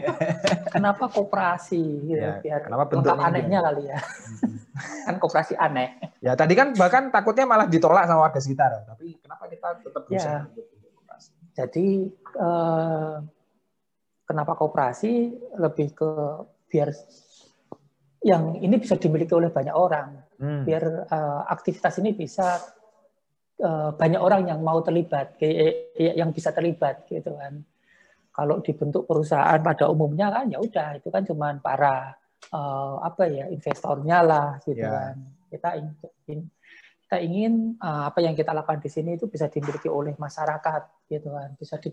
kenapa 0.78 1.05
kooperasi? 1.11 1.82
Ya, 2.14 2.38
ya, 2.47 2.62
kenapa 2.62 2.86
bentuk 2.86 3.11
anehnya 3.11 3.59
gitu? 3.59 3.66
kali 3.66 3.82
ya? 3.91 3.99
kan 5.03 5.14
kooperasi 5.18 5.59
aneh. 5.59 5.99
Ya 6.22 6.38
tadi 6.38 6.55
kan 6.55 6.78
bahkan 6.78 7.11
takutnya 7.11 7.43
malah 7.43 7.66
ditolak 7.66 8.07
sama 8.07 8.22
warga 8.22 8.38
sekitar. 8.38 8.86
Tapi 8.86 9.18
kenapa 9.18 9.51
kita 9.51 9.68
tetap 9.82 10.03
berusaha? 10.07 10.47
Ya. 10.47 10.62
Jadi 11.59 12.07
eh, 12.38 13.16
kenapa 14.30 14.55
kooperasi 14.55 15.12
lebih 15.59 15.91
ke 15.99 16.11
biar 16.70 16.95
yang 18.22 18.62
ini 18.62 18.78
bisa 18.78 18.95
dimiliki 18.95 19.34
oleh 19.34 19.51
banyak 19.51 19.74
orang 19.74 20.30
hmm. 20.41 20.64
biar 20.64 20.84
uh, 21.07 21.43
aktivitas 21.47 22.01
ini 22.01 22.16
bisa 22.16 22.59
uh, 23.61 23.93
banyak 23.93 24.18
orang 24.18 24.49
yang 24.49 24.64
mau 24.64 24.80
terlibat, 24.80 25.36
yang 26.01 26.32
bisa 26.32 26.51
terlibat 26.51 27.05
gitu 27.07 27.36
kan. 27.36 27.61
Kalau 28.30 28.64
dibentuk 28.64 29.05
perusahaan 29.05 29.61
pada 29.61 29.93
umumnya 29.93 30.32
kan 30.32 30.49
ya 30.49 30.59
udah 30.62 30.97
itu 30.97 31.12
kan 31.12 31.22
cuma 31.28 31.53
para 31.61 32.16
uh, 32.57 32.97
apa 33.05 33.28
ya 33.28 33.53
investornya 33.53 34.24
lah 34.24 34.49
gitu 34.64 34.80
yeah. 34.80 35.12
kan. 35.12 35.16
Kita 35.51 35.68
ingin 35.76 36.41
kita 37.05 37.16
ingin 37.26 37.74
uh, 37.82 38.07
apa 38.07 38.22
yang 38.22 38.38
kita 38.38 38.55
lakukan 38.55 38.80
di 38.80 38.86
sini 38.86 39.18
itu 39.18 39.26
bisa 39.26 39.51
dimiliki 39.51 39.91
oleh 39.91 40.14
masyarakat 40.14 41.11
gitu 41.11 41.34
kan, 41.34 41.59
bisa 41.59 41.74
di, 41.82 41.91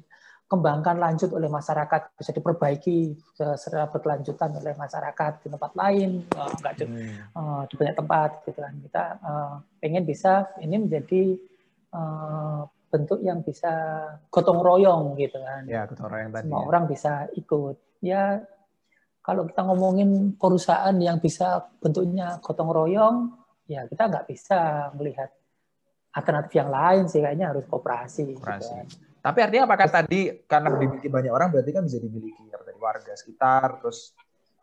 dikembangkan 0.47 0.95
lanjut 0.95 1.35
oleh 1.35 1.51
masyarakat, 1.51 2.15
bisa 2.15 2.31
diperbaiki 2.31 3.19
secara 3.35 3.91
berkelanjutan 3.91 4.55
oleh 4.55 4.79
masyarakat 4.79 5.43
di 5.43 5.47
tempat 5.51 5.71
lain, 5.75 6.23
enggak 6.23 6.73
di, 6.79 6.83
hmm. 6.87 7.35
uh, 7.35 7.61
di 7.67 7.75
banyak 7.75 7.95
tempat 7.99 8.29
gitu 8.47 8.59
kan. 8.63 8.73
Kita 8.79 9.03
uh, 9.19 9.53
pengen 9.83 10.07
bisa 10.07 10.47
ini 10.63 10.79
menjadi 10.79 11.35
bentuk 12.87 13.19
yang 13.25 13.43
bisa 13.43 13.73
gotong 14.31 14.63
royong 14.63 15.19
gitu 15.19 15.35
kan. 15.35 15.67
Ya, 15.67 15.83
gotong 15.83 16.07
royong 16.07 16.31
tadi. 16.31 16.47
Semua 16.47 16.63
ya. 16.63 16.67
orang 16.71 16.83
bisa 16.87 17.13
ikut. 17.35 17.75
Ya 17.99 18.23
kalau 19.19 19.43
kita 19.51 19.67
ngomongin 19.67 20.39
perusahaan 20.39 20.95
yang 20.95 21.19
bisa 21.19 21.67
bentuknya 21.83 22.39
gotong 22.39 22.71
royong, 22.71 23.35
ya 23.67 23.83
kita 23.83 24.07
nggak 24.07 24.25
bisa 24.31 24.91
melihat 24.95 25.27
alternatif 26.15 26.55
yang 26.55 26.71
lain 26.71 27.03
sih 27.11 27.19
kayaknya 27.19 27.51
harus 27.51 27.67
kooperasi. 27.67 28.39
Kooperasi. 28.39 28.71
Gitu. 28.87 29.06
Tapi 29.17 29.39
artinya 29.43 29.67
apakah 29.67 29.89
tadi 29.89 30.45
karena 30.47 30.71
dimiliki 30.77 31.09
banyak 31.11 31.31
orang 31.33 31.51
berarti 31.51 31.71
kan 31.75 31.83
bisa 31.83 31.99
dimiliki 31.99 32.47
dari 32.47 32.79
warga 32.79 33.13
sekitar, 33.17 33.81
terus 33.83 34.15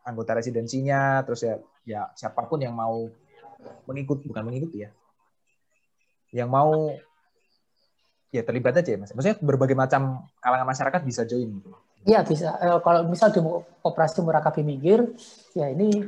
anggota 0.05 0.37
residensinya, 0.37 1.21
terus 1.25 1.45
ya 1.45 1.55
ya 1.85 2.01
siapa 2.17 2.45
pun 2.49 2.61
yang 2.61 2.73
mau 2.73 3.09
mengikut 3.85 4.25
bukan 4.25 4.43
mengikuti 4.45 4.85
ya, 4.85 4.89
yang 6.33 6.49
mau 6.49 6.93
ya 8.33 8.41
terlibat 8.41 8.77
aja 8.79 8.89
ya 8.95 8.99
mas. 8.99 9.13
Maksudnya 9.13 9.37
berbagai 9.41 9.77
macam 9.77 10.27
kalangan 10.43 10.67
masyarakat 10.67 11.01
bisa 11.05 11.21
join 11.23 11.49
gitu. 11.61 11.71
Iya 12.05 12.21
bisa. 12.21 12.53
Eh, 12.61 12.79
kalau 12.85 13.01
misal 13.09 13.33
di 13.33 13.41
operasi 13.81 14.21
Murakabi 14.21 14.61
Minggir, 14.61 15.17
ya 15.57 15.73
ini 15.73 16.05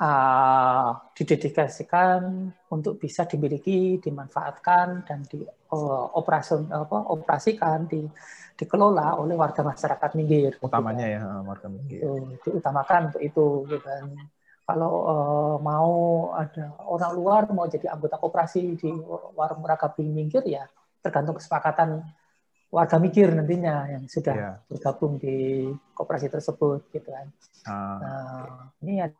uh, 0.00 0.90
didedikasikan 1.12 2.48
untuk 2.72 2.96
bisa 2.96 3.28
dimiliki, 3.28 4.00
dimanfaatkan 4.00 5.04
dan 5.04 5.20
di 5.28 5.44
uh, 5.44 6.06
operasi 6.16 6.66
apa, 6.72 6.98
operasikan, 7.12 7.84
di, 7.84 8.08
dikelola 8.56 9.20
oleh 9.20 9.36
warga 9.36 9.60
masyarakat 9.60 10.10
Minggir. 10.16 10.56
Utamanya 10.64 11.06
gitu. 11.06 11.16
ya 11.20 11.22
warga 11.44 11.66
Minggir. 11.68 12.00
Itu, 12.00 12.10
diutamakan 12.48 13.12
untuk 13.12 13.22
itu. 13.22 13.46
Gitu 13.68 13.84
kan. 13.84 14.04
Kalau 14.64 14.92
uh, 15.02 15.56
mau 15.60 15.92
ada 16.32 16.78
orang 16.86 17.12
luar 17.12 17.42
mau 17.50 17.66
jadi 17.66 17.90
anggota 17.90 18.16
koperasi 18.16 18.78
di 18.78 18.90
warung 19.34 19.60
Murakabi 19.60 20.06
Minggir 20.06 20.46
ya 20.46 20.64
tergantung 21.00 21.40
kesepakatan 21.40 22.04
warga 22.70 23.02
mikir 23.02 23.34
nantinya 23.34 23.90
yang 23.90 24.04
sudah 24.06 24.36
yeah. 24.36 24.54
bergabung 24.70 25.18
di 25.18 25.66
koperasi 25.90 26.30
tersebut 26.30 26.86
gitu 26.94 27.08
kan. 27.10 27.26
Uh. 27.66 27.98
Nah, 27.98 28.46
ini 28.86 29.02
ya 29.02 29.10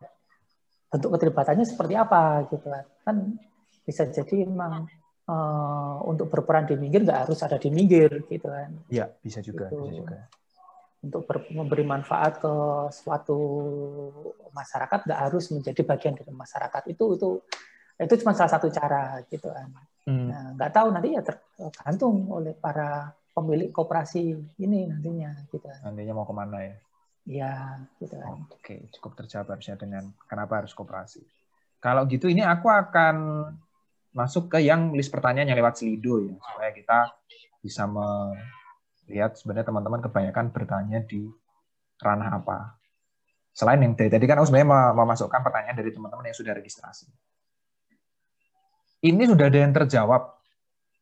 bentuk 0.90 1.10
keterlibatannya 1.14 1.64
seperti 1.64 1.94
apa 1.94 2.50
gitu 2.50 2.66
kan. 2.66 2.84
Kan 3.06 3.16
bisa 3.86 4.10
jadi 4.10 4.44
memang 4.44 4.90
uh, 5.30 6.02
untuk 6.04 6.26
berperan 6.28 6.66
di 6.66 6.74
minggir 6.74 7.06
nggak 7.06 7.30
harus 7.30 7.40
ada 7.46 7.56
di 7.56 7.70
minggir 7.70 8.26
gitu 8.26 8.50
kan. 8.50 8.70
Iya, 8.90 9.06
bisa 9.22 9.38
juga, 9.40 9.70
gitu. 9.70 9.86
bisa 9.86 9.92
juga. 10.02 10.18
Untuk 11.00 11.24
ber, 11.24 11.48
memberi 11.48 11.86
manfaat 11.86 12.42
ke 12.42 12.54
suatu 12.92 13.38
masyarakat 14.52 15.08
nggak 15.08 15.20
harus 15.30 15.48
menjadi 15.54 15.80
bagian 15.86 16.14
dari 16.18 16.34
masyarakat 16.34 16.82
itu 16.92 17.04
itu 17.16 17.28
itu 18.00 18.14
cuma 18.20 18.32
salah 18.36 18.52
satu 18.52 18.68
cara 18.68 19.22
gitu 19.30 19.48
kan. 19.48 19.68
Hmm. 20.04 20.28
Nah, 20.28 20.44
nggak 20.58 20.72
tahu 20.74 20.88
nanti 20.92 21.08
ya 21.16 21.22
tergantung 21.24 22.28
oleh 22.28 22.52
para 22.56 23.12
pemilik 23.30 23.70
koperasi 23.72 24.36
ini 24.60 24.90
nantinya 24.90 25.30
gitu. 25.48 25.64
Nantinya 25.86 26.12
mau 26.12 26.26
ke 26.26 26.34
mana 26.34 26.58
ya? 26.66 26.74
Iya, 27.30 27.86
gitu 28.02 28.18
kan. 28.18 28.42
Oke, 28.50 28.90
cukup 28.98 29.14
terjawab 29.22 29.54
harusnya 29.54 29.78
dengan 29.78 30.10
kenapa 30.26 30.66
harus 30.66 30.74
koperasi. 30.74 31.22
Kalau 31.78 32.02
gitu 32.10 32.26
ini 32.26 32.42
aku 32.42 32.66
akan 32.66 33.46
masuk 34.10 34.50
ke 34.50 34.66
yang 34.66 34.90
list 34.90 35.14
pertanyaan 35.14 35.54
yang 35.54 35.58
lewat 35.62 35.78
Slido 35.78 36.18
ya, 36.26 36.34
supaya 36.34 36.74
kita 36.74 36.98
bisa 37.62 37.86
melihat 37.86 39.38
sebenarnya 39.38 39.70
teman-teman 39.70 40.02
kebanyakan 40.02 40.50
bertanya 40.50 40.98
di 41.06 41.30
ranah 42.02 42.42
apa. 42.42 42.74
Selain 43.54 43.78
yang 43.78 43.94
dari 43.94 44.10
tadi 44.10 44.26
kan 44.26 44.42
aku 44.42 44.50
sebenarnya 44.50 44.90
memasukkan 44.98 45.40
pertanyaan 45.46 45.78
dari 45.78 45.94
teman-teman 45.94 46.26
yang 46.26 46.34
sudah 46.34 46.52
registrasi. 46.58 47.06
Ini 49.06 49.22
sudah 49.30 49.46
ada 49.46 49.58
yang 49.62 49.72
terjawab 49.72 50.34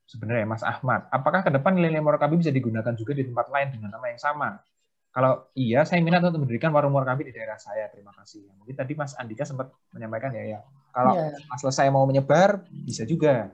sebenarnya 0.04 0.44
Mas 0.44 0.62
Ahmad. 0.62 1.08
Apakah 1.08 1.40
ke 1.40 1.50
depan 1.50 1.72
nilai-nilai 1.72 2.04
Murakabi 2.04 2.36
bisa 2.36 2.52
digunakan 2.52 2.92
juga 2.92 3.16
di 3.16 3.24
tempat 3.24 3.48
lain 3.48 3.68
dengan 3.74 3.96
nama 3.96 4.06
yang 4.12 4.20
sama? 4.20 4.60
Kalau 5.09 5.50
iya, 5.56 5.82
saya 5.88 6.04
minat 6.04 6.22
untuk 6.22 6.44
mendirikan 6.44 6.70
warung 6.70 6.94
Murakabi 6.94 7.28
di 7.28 7.34
daerah 7.34 7.56
saya. 7.56 7.88
Terima 7.90 8.12
kasih. 8.14 8.44
Mungkin 8.61 8.76
tadi 8.76 8.92
Mas 8.94 9.16
Andika 9.16 9.42
sempat 9.42 9.72
menyampaikan 9.90 10.30
ya, 10.36 10.44
ya. 10.56 10.61
Kalau 10.92 11.16
yeah. 11.16 11.32
Mas 11.48 11.61
selesai 11.64 11.88
mau 11.88 12.04
menyebar, 12.04 12.62
bisa 12.70 13.02
juga. 13.09 13.50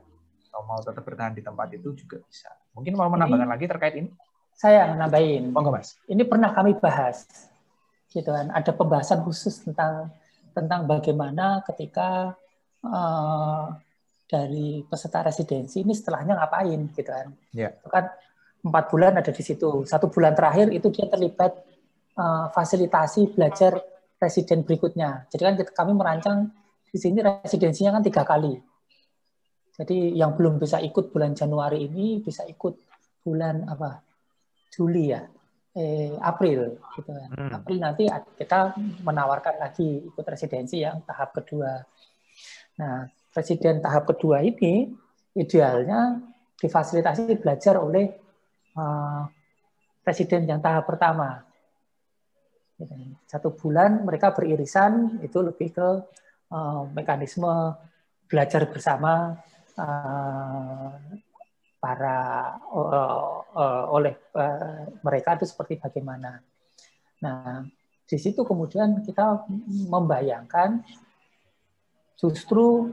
Kalau 0.51 0.63
mau 0.67 0.79
tetap 0.83 1.03
bertahan 1.03 1.33
di 1.33 1.41
tempat 1.41 1.67
itu 1.73 1.95
juga 1.95 2.21
bisa. 2.27 2.51
Mungkin 2.75 2.93
mau 2.99 3.07
menambahkan 3.07 3.49
lagi 3.49 3.65
terkait 3.71 3.95
ini? 3.97 4.09
Saya 4.55 4.93
nambahin. 4.95 5.51
Monggo 5.51 5.71
Mas. 5.71 5.95
Ini 6.07 6.23
pernah 6.27 6.51
kami 6.51 6.75
bahas. 6.79 7.27
Gitu 8.11 8.27
kan. 8.27 8.51
Ada 8.51 8.71
pembahasan 8.75 9.23
khusus 9.23 9.63
tentang 9.63 10.11
tentang 10.55 10.87
bagaimana 10.87 11.63
ketika 11.67 12.31
uh, 12.83 13.75
dari 14.25 14.83
peserta 14.87 15.27
residensi 15.27 15.83
ini 15.83 15.91
setelahnya 15.91 16.39
ngapain 16.39 16.81
gitu 16.95 17.11
kan. 17.11 17.27
Yeah. 17.51 17.75
Itu 17.79 17.91
kan 17.91 18.11
empat 18.65 18.89
bulan 18.89 19.13
ada 19.21 19.29
di 19.29 19.43
situ. 19.45 19.85
Satu 19.85 20.09
bulan 20.09 20.33
terakhir 20.33 20.73
itu 20.73 20.89
dia 20.89 21.05
terlibat 21.05 21.53
uh, 22.17 22.49
fasilitasi 22.49 23.37
belajar 23.37 23.77
residen 24.17 24.65
berikutnya. 24.65 25.29
Jadi 25.29 25.41
kan 25.45 25.53
kita, 25.53 25.71
kami 25.71 25.93
merancang 25.93 26.49
di 26.89 26.97
sini 26.97 27.21
residensinya 27.21 28.01
kan 28.01 28.03
tiga 28.03 28.25
kali. 28.25 28.57
Jadi 29.75 30.15
yang 30.17 30.33
belum 30.33 30.57
bisa 30.57 30.79
ikut 30.81 31.11
bulan 31.11 31.35
Januari 31.35 31.85
ini 31.85 32.23
bisa 32.23 32.47
ikut 32.47 32.73
bulan 33.21 33.69
apa? 33.69 34.01
Juli 34.73 35.13
ya. 35.13 35.21
Eh, 35.75 36.15
April 36.23 36.79
gitu 36.95 37.11
kan. 37.11 37.27
Hmm. 37.35 37.51
April 37.51 37.77
nanti 37.83 38.07
kita 38.39 38.79
menawarkan 39.03 39.59
lagi 39.59 40.07
ikut 40.07 40.23
residensi 40.23 40.79
yang 40.79 41.03
tahap 41.03 41.35
kedua. 41.35 41.83
Nah, 42.79 43.03
presiden 43.35 43.83
tahap 43.83 44.07
kedua 44.07 44.39
ini 44.39 44.87
idealnya 45.35 46.15
difasilitasi 46.55 47.43
belajar 47.43 47.75
oleh 47.75 48.24
uh, 48.75 49.25
presiden 50.05 50.45
yang 50.45 50.61
tahap 50.61 50.85
pertama. 50.85 51.41
Satu 53.25 53.55
bulan 53.55 54.03
mereka 54.03 54.35
beririsan 54.35 55.23
itu 55.23 55.39
lebih 55.39 55.71
ke 55.71 55.89
uh, 56.51 56.83
mekanisme 56.91 57.73
belajar 58.27 58.67
bersama 58.67 59.39
uh, 59.79 60.91
para 61.79 62.19
uh, 62.69 63.41
uh, 63.53 63.83
oleh 63.93 64.13
uh, 64.35 64.91
mereka 65.05 65.39
itu 65.39 65.45
seperti 65.47 65.79
bagaimana. 65.79 66.41
Nah, 67.23 67.63
di 68.05 68.17
situ 68.19 68.43
kemudian 68.43 69.01
kita 69.01 69.47
membayangkan 69.89 70.83
justru 72.19 72.91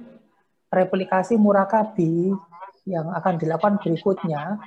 replikasi 0.73 1.37
murakabi 1.37 2.33
yang 2.89 3.13
akan 3.13 3.35
dilakukan 3.39 3.77
berikutnya 3.79 4.59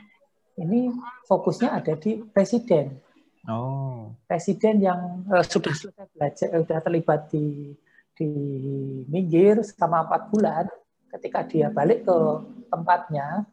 ini 0.59 0.91
fokusnya 1.27 1.69
ada 1.83 1.93
di 1.99 2.23
presiden. 2.31 2.95
Oh. 3.45 4.15
Presiden 4.25 4.81
yang 4.81 5.21
uh, 5.29 5.45
sudah 5.45 5.73
selesai 5.75 6.07
belajar, 6.15 6.47
uh, 6.55 6.61
sudah 6.65 6.79
terlibat 6.81 7.21
di 7.29 7.75
di 8.15 8.29
minggir 9.11 9.61
selama 9.61 10.07
empat 10.07 10.21
bulan, 10.31 10.65
ketika 11.13 11.43
dia 11.45 11.67
balik 11.67 12.07
ke 12.07 12.17
tempatnya, 12.71 13.43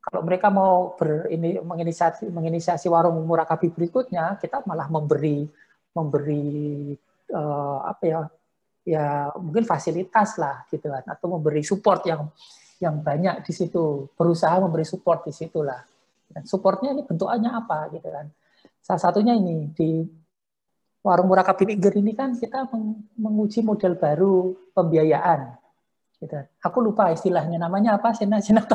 kalau 0.00 0.20
mereka 0.24 0.48
mau 0.48 0.96
ber, 0.96 1.28
ini 1.30 1.60
menginisiasi 1.60 2.26
menginisiasi 2.32 2.88
warung 2.90 3.20
murakabi 3.22 3.70
berikutnya, 3.70 4.40
kita 4.40 4.64
malah 4.66 4.88
memberi 4.88 5.46
memberi 5.94 6.90
uh, 7.30 7.78
apa 7.86 8.02
ya 8.02 8.20
ya 8.84 9.32
mungkin 9.40 9.64
fasilitas 9.64 10.36
lah 10.36 10.66
gitu 10.68 10.92
kan 10.92 11.06
atau 11.08 11.26
memberi 11.38 11.64
support 11.64 12.04
yang 12.04 12.28
yang 12.82 13.00
banyak 13.00 13.40
di 13.46 13.52
situ 13.54 14.12
berusaha 14.12 14.60
memberi 14.60 14.84
support 14.84 15.24
di 15.24 15.32
situ 15.32 15.64
lah 15.64 15.80
dan 15.80 15.93
supportnya 16.42 16.90
ini 16.90 17.06
bentukannya 17.06 17.50
apa 17.54 17.94
gitu 17.94 18.10
kan 18.10 18.26
salah 18.82 18.98
satunya 18.98 19.38
ini 19.38 19.70
di 19.70 20.02
warung 21.06 21.30
murah 21.30 21.46
kabinigger 21.46 21.94
ini 21.94 22.18
kan 22.18 22.34
kita 22.34 22.66
menguji 23.14 23.62
model 23.62 23.94
baru 23.94 24.58
pembiayaan 24.74 25.54
gitu 26.18 26.34
aku 26.58 26.78
lupa 26.82 27.14
istilahnya 27.14 27.62
namanya 27.62 27.94
apa 27.94 28.10
Sena 28.10 28.42
Sena 28.42 28.66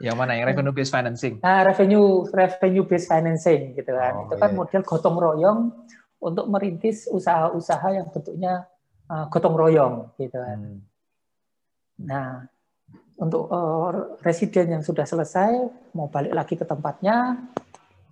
yang 0.00 0.16
mana 0.18 0.34
yang 0.34 0.50
revenue 0.50 0.74
based 0.74 0.90
financing 0.90 1.38
nah 1.38 1.62
revenue 1.62 2.26
revenue 2.26 2.84
based 2.88 3.06
financing 3.06 3.78
gitu 3.78 3.92
kan 3.94 4.12
oh, 4.16 4.26
itu 4.26 4.34
kan 4.40 4.50
iya. 4.50 4.56
model 4.58 4.82
gotong 4.82 5.16
royong 5.20 5.60
untuk 6.20 6.46
merintis 6.52 7.08
usaha-usaha 7.08 7.96
yang 7.96 8.06
bentuknya 8.12 8.68
uh, 9.08 9.26
gotong 9.32 9.56
royong 9.56 9.94
gitu 10.20 10.36
kan. 10.36 10.58
Hmm. 10.60 10.80
Nah, 12.00 12.28
untuk 13.20 13.52
uh, 13.52 14.16
residen 14.24 14.80
yang 14.80 14.82
sudah 14.82 15.04
selesai 15.04 15.68
mau 15.92 16.08
balik 16.08 16.32
lagi 16.32 16.56
ke 16.56 16.64
tempatnya, 16.64 17.36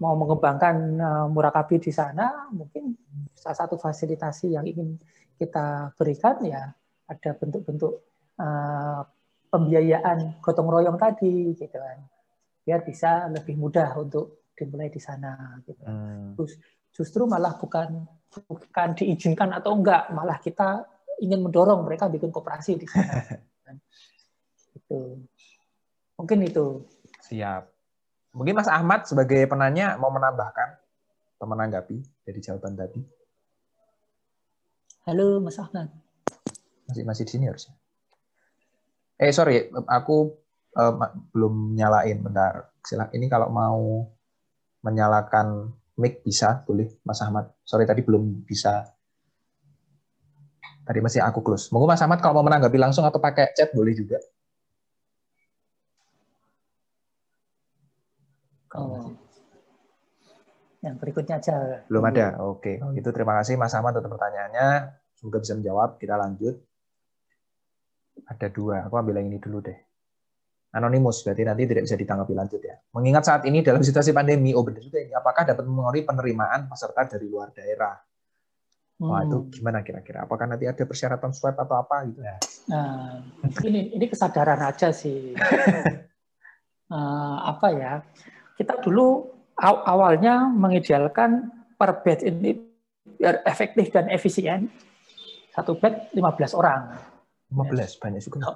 mau 0.05 0.12
mengembangkan 0.20 0.76
uh, 1.01 1.26
murakabi 1.32 1.80
di 1.80 1.89
sana, 1.89 2.52
mungkin 2.52 2.93
salah 3.32 3.56
satu 3.56 3.80
fasilitasi 3.80 4.52
yang 4.52 4.68
ingin 4.68 5.01
kita 5.40 5.97
berikan 5.97 6.36
ya 6.44 6.68
ada 7.09 7.30
bentuk-bentuk 7.40 8.05
uh, 8.36 9.01
pembiayaan 9.48 10.44
gotong 10.44 10.68
royong 10.68 11.01
tadi 11.01 11.56
gitu 11.56 11.72
kan. 11.72 12.05
Biar 12.68 12.85
bisa 12.85 13.32
lebih 13.32 13.56
mudah 13.56 13.97
untuk 13.97 14.52
dimulai 14.52 14.93
di 14.93 15.01
sana 15.01 15.56
gitu. 15.64 15.89
Hmm. 15.89 16.36
Terus 16.36 16.60
justru 16.93 17.24
malah 17.24 17.56
bukan 17.56 18.05
bukan 18.44 18.89
diizinkan 18.93 19.56
atau 19.56 19.72
enggak, 19.72 20.12
malah 20.12 20.36
kita 20.36 20.85
ingin 21.24 21.40
mendorong 21.40 21.80
mereka 21.80 22.12
bikin 22.12 22.28
koperasi 22.28 22.76
di 22.76 22.85
sana. 22.85 23.24
itu. 24.89 25.20
Mungkin 26.16 26.39
itu. 26.48 26.66
Siap. 27.28 27.69
Mungkin 28.32 28.56
Mas 28.56 28.70
Ahmad 28.73 29.05
sebagai 29.05 29.44
penanya 29.44 30.01
mau 30.01 30.09
menambahkan 30.09 30.81
atau 31.36 31.47
menanggapi 31.47 32.01
dari 32.24 32.40
jawaban 32.40 32.74
tadi. 32.74 33.01
Halo 35.05 35.44
Mas 35.44 35.60
Ahmad. 35.60 35.93
Masih 36.89 37.05
masih 37.05 37.24
di 37.28 37.32
sini 37.36 37.44
harusnya. 37.52 37.77
Eh 39.20 39.32
sorry, 39.35 39.69
aku 39.89 40.32
uh, 40.77 40.93
belum 41.36 41.77
nyalain 41.77 42.24
bentar. 42.24 42.73
Silah 42.81 43.12
ini 43.12 43.28
kalau 43.28 43.52
mau 43.52 44.09
menyalakan 44.81 45.74
mic 46.01 46.24
bisa, 46.24 46.65
boleh 46.65 46.89
Mas 47.05 47.20
Ahmad. 47.20 47.52
Sorry 47.65 47.85
tadi 47.85 48.01
belum 48.01 48.47
bisa. 48.47 48.89
Tadi 50.89 51.01
masih 51.05 51.20
aku 51.20 51.44
close. 51.44 51.69
Monggo 51.69 51.89
Mas 51.89 52.01
Ahmad 52.01 52.24
kalau 52.24 52.40
mau 52.40 52.47
menanggapi 52.48 52.81
langsung 52.81 53.05
atau 53.05 53.20
pakai 53.20 53.52
chat 53.52 53.69
boleh 53.77 53.93
juga. 53.93 54.16
Oh. 58.78 59.10
Yang 60.79 60.95
berikutnya 61.03 61.43
aja. 61.43 61.83
Belum 61.91 62.05
ada. 62.07 62.39
Oke. 62.47 62.79
Okay. 62.79 62.99
Itu 62.99 63.11
terima 63.11 63.35
kasih 63.43 63.59
Mas 63.59 63.75
Ahmad 63.75 63.99
untuk 63.99 64.15
pertanyaannya. 64.15 64.95
Semoga 65.19 65.39
bisa 65.43 65.55
menjawab. 65.59 65.99
Kita 65.99 66.15
lanjut. 66.15 66.55
Ada 68.31 68.47
dua. 68.51 68.87
Aku 68.87 68.95
ambil 68.95 69.19
yang 69.19 69.35
ini 69.35 69.39
dulu 69.43 69.59
deh. 69.63 69.79
Anonimus, 70.69 71.25
berarti 71.25 71.49
nanti 71.49 71.65
tidak 71.65 71.89
bisa 71.89 71.97
ditanggapi 71.97 72.35
lanjut 72.37 72.61
ya. 72.61 72.77
Mengingat 72.93 73.25
saat 73.25 73.43
ini 73.49 73.65
dalam 73.65 73.81
situasi 73.81 74.13
pandemi, 74.13 74.53
oh 74.53 74.61
benar 74.61 74.85
juga 74.85 75.01
ini, 75.01 75.17
apakah 75.17 75.49
dapat 75.49 75.65
mengaruhi 75.65 76.05
penerimaan 76.05 76.69
peserta 76.69 77.09
dari 77.09 77.25
luar 77.25 77.57
daerah? 77.57 77.97
Wah 78.99 79.23
itu 79.23 79.39
hmm. 79.39 79.51
gimana 79.55 79.79
kira-kira? 79.87 80.27
Apakah 80.27 80.51
nanti 80.51 80.67
ada 80.67 80.83
persyaratan 80.83 81.31
swab 81.31 81.55
atau 81.55 81.79
apa 81.79 82.03
gitu? 82.11 82.21
Ya? 82.21 82.37
Nah, 82.67 83.23
ini 83.63 83.95
ini 83.95 84.05
kesadaran 84.11 84.59
aja 84.59 84.91
sih. 84.91 85.39
uh, 86.91 87.39
apa 87.55 87.67
ya? 87.73 87.93
Kita 88.59 88.83
dulu 88.83 89.38
awalnya 89.59 90.47
mengidealkan 90.55 91.51
per 91.74 92.02
bed 92.02 92.22
ini 92.22 92.55
biar 93.18 93.43
efektif 93.43 93.90
dan 93.90 94.06
efisien. 94.10 94.70
Satu 95.51 95.74
bed 95.74 96.14
15 96.14 96.55
orang. 96.55 96.94
15 97.51 97.98
banyak 97.98 98.20
juga. 98.22 98.55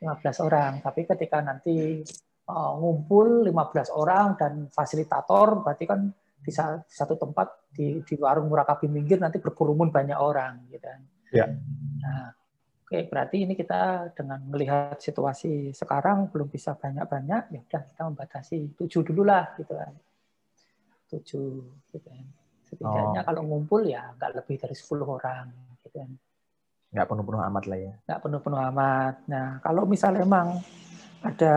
15 0.00 0.46
orang. 0.46 0.72
Tapi 0.84 1.08
ketika 1.08 1.40
nanti 1.40 2.04
uh, 2.48 2.72
ngumpul 2.76 3.48
15 3.48 3.88
orang 3.96 4.36
dan 4.36 4.68
fasilitator, 4.68 5.64
berarti 5.64 5.84
kan 5.88 6.12
bisa 6.40 6.80
satu 6.88 7.16
tempat 7.20 7.68
di, 7.72 8.00
di 8.04 8.14
warung 8.16 8.48
Murakabi 8.48 8.88
Minggir 8.88 9.20
nanti 9.20 9.40
berkerumun 9.40 9.92
banyak 9.92 10.16
orang, 10.16 10.68
gitu 10.72 10.84
kan. 10.84 11.00
Ya. 11.30 11.46
Nah, 12.00 12.32
oke 12.84 13.06
berarti 13.12 13.44
ini 13.44 13.52
kita 13.52 14.12
dengan 14.16 14.40
melihat 14.48 14.96
situasi 14.96 15.76
sekarang 15.76 16.32
belum 16.32 16.48
bisa 16.48 16.76
banyak-banyak, 16.80 17.42
ya 17.52 17.60
udah 17.60 17.82
kita 17.92 18.02
membatasi 18.08 18.56
tujuh 18.80 19.04
dulu 19.04 19.28
lah, 19.28 19.52
gitu 19.60 19.76
kan 19.76 19.92
tujuh 21.10 21.60
gitu 21.90 21.98
kan. 22.06 22.24
Setidaknya 22.70 23.20
oh. 23.22 23.26
kalau 23.26 23.42
ngumpul 23.42 23.82
ya 23.82 24.14
nggak 24.14 24.42
lebih 24.42 24.56
dari 24.62 24.74
10 24.78 25.02
orang 25.02 25.46
gitu 25.74 25.88
kan. 25.90 26.10
Nggak 26.90 27.06
penuh-penuh 27.10 27.42
amat 27.50 27.64
lah 27.66 27.78
ya. 27.78 27.92
Nggak 28.06 28.20
penuh-penuh 28.22 28.60
amat. 28.70 29.14
Nah 29.26 29.46
kalau 29.62 29.82
misalnya 29.86 30.22
emang 30.22 30.48
ada 31.20 31.54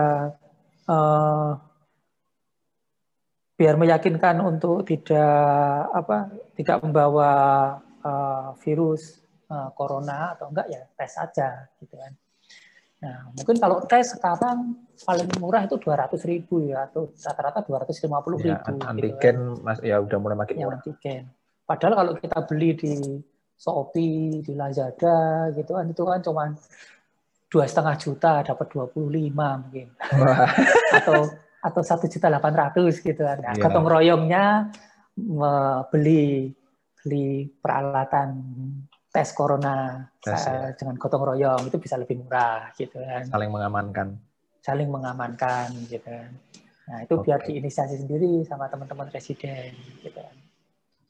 uh, 0.90 1.50
biar 3.54 3.78
meyakinkan 3.78 4.42
untuk 4.42 4.82
tidak 4.82 5.86
apa 5.94 6.26
tidak 6.58 6.82
membawa 6.82 7.30
uh, 8.02 8.50
virus 8.58 9.22
uh, 9.46 9.70
corona 9.78 10.34
atau 10.34 10.50
enggak 10.50 10.66
ya 10.66 10.82
tes 10.98 11.10
saja 11.14 11.70
gitu 11.78 11.94
kan. 11.94 12.12
Nah, 13.04 13.28
mungkin 13.36 13.56
kalau 13.60 13.84
tes 13.84 14.16
sekarang 14.16 14.80
paling 15.04 15.28
murah 15.36 15.68
itu 15.68 15.76
200 15.76 16.16
ribu 16.24 16.64
ya, 16.64 16.88
atau 16.88 17.12
rata-rata 17.12 17.60
250 17.60 18.08
ya, 18.40 18.56
ribu. 18.56 18.72
Antigen, 18.88 19.36
gitu 19.52 19.60
mas, 19.60 19.78
ya 19.84 20.00
udah 20.00 20.18
mulai 20.18 20.36
makin 20.40 20.54
ya, 20.56 20.64
murah. 20.64 20.80
Antigen. 20.80 21.22
Padahal 21.68 21.94
kalau 22.00 22.12
kita 22.16 22.38
beli 22.48 22.70
di 22.72 22.94
Shopee, 23.60 24.40
di 24.40 24.52
Lazada, 24.56 25.52
gitu 25.52 25.76
kan, 25.76 25.84
itu 25.84 26.02
kan 26.02 26.20
cuma 26.24 26.44
dua 27.52 27.64
setengah 27.68 27.94
juta 28.00 28.32
dapat 28.40 28.66
25 28.72 28.96
mungkin. 29.36 29.88
atau 30.98 31.28
atau 31.64 31.80
satu 31.80 32.04
juta 32.08 32.28
delapan 32.28 32.54
ratus 32.56 33.00
gitu 33.04 33.20
kan. 33.24 33.40
Nah, 33.40 33.54
ya. 33.56 33.62
gotong 33.64 33.88
royongnya 33.88 34.68
beli 35.92 36.52
beli 37.00 37.48
peralatan 37.60 38.28
tes 39.14 39.30
corona 39.30 40.02
tes, 40.18 40.42
ya. 40.42 40.74
dengan 40.74 40.98
gotong 40.98 41.22
royong 41.22 41.62
itu 41.70 41.78
bisa 41.78 41.94
lebih 41.94 42.18
murah 42.18 42.74
gitu 42.74 42.98
kan. 42.98 43.22
Saling 43.30 43.50
mengamankan. 43.54 44.18
Saling 44.58 44.90
mengamankan 44.90 45.70
gitu 45.86 46.02
kan. 46.02 46.34
Nah, 46.84 46.98
itu 47.06 47.14
okay. 47.14 47.24
biar 47.30 47.40
diinisiasi 47.46 47.94
sendiri 48.02 48.42
sama 48.42 48.66
teman-teman 48.66 49.06
residen 49.14 49.70
gitu 50.02 50.18
kan. 50.18 50.34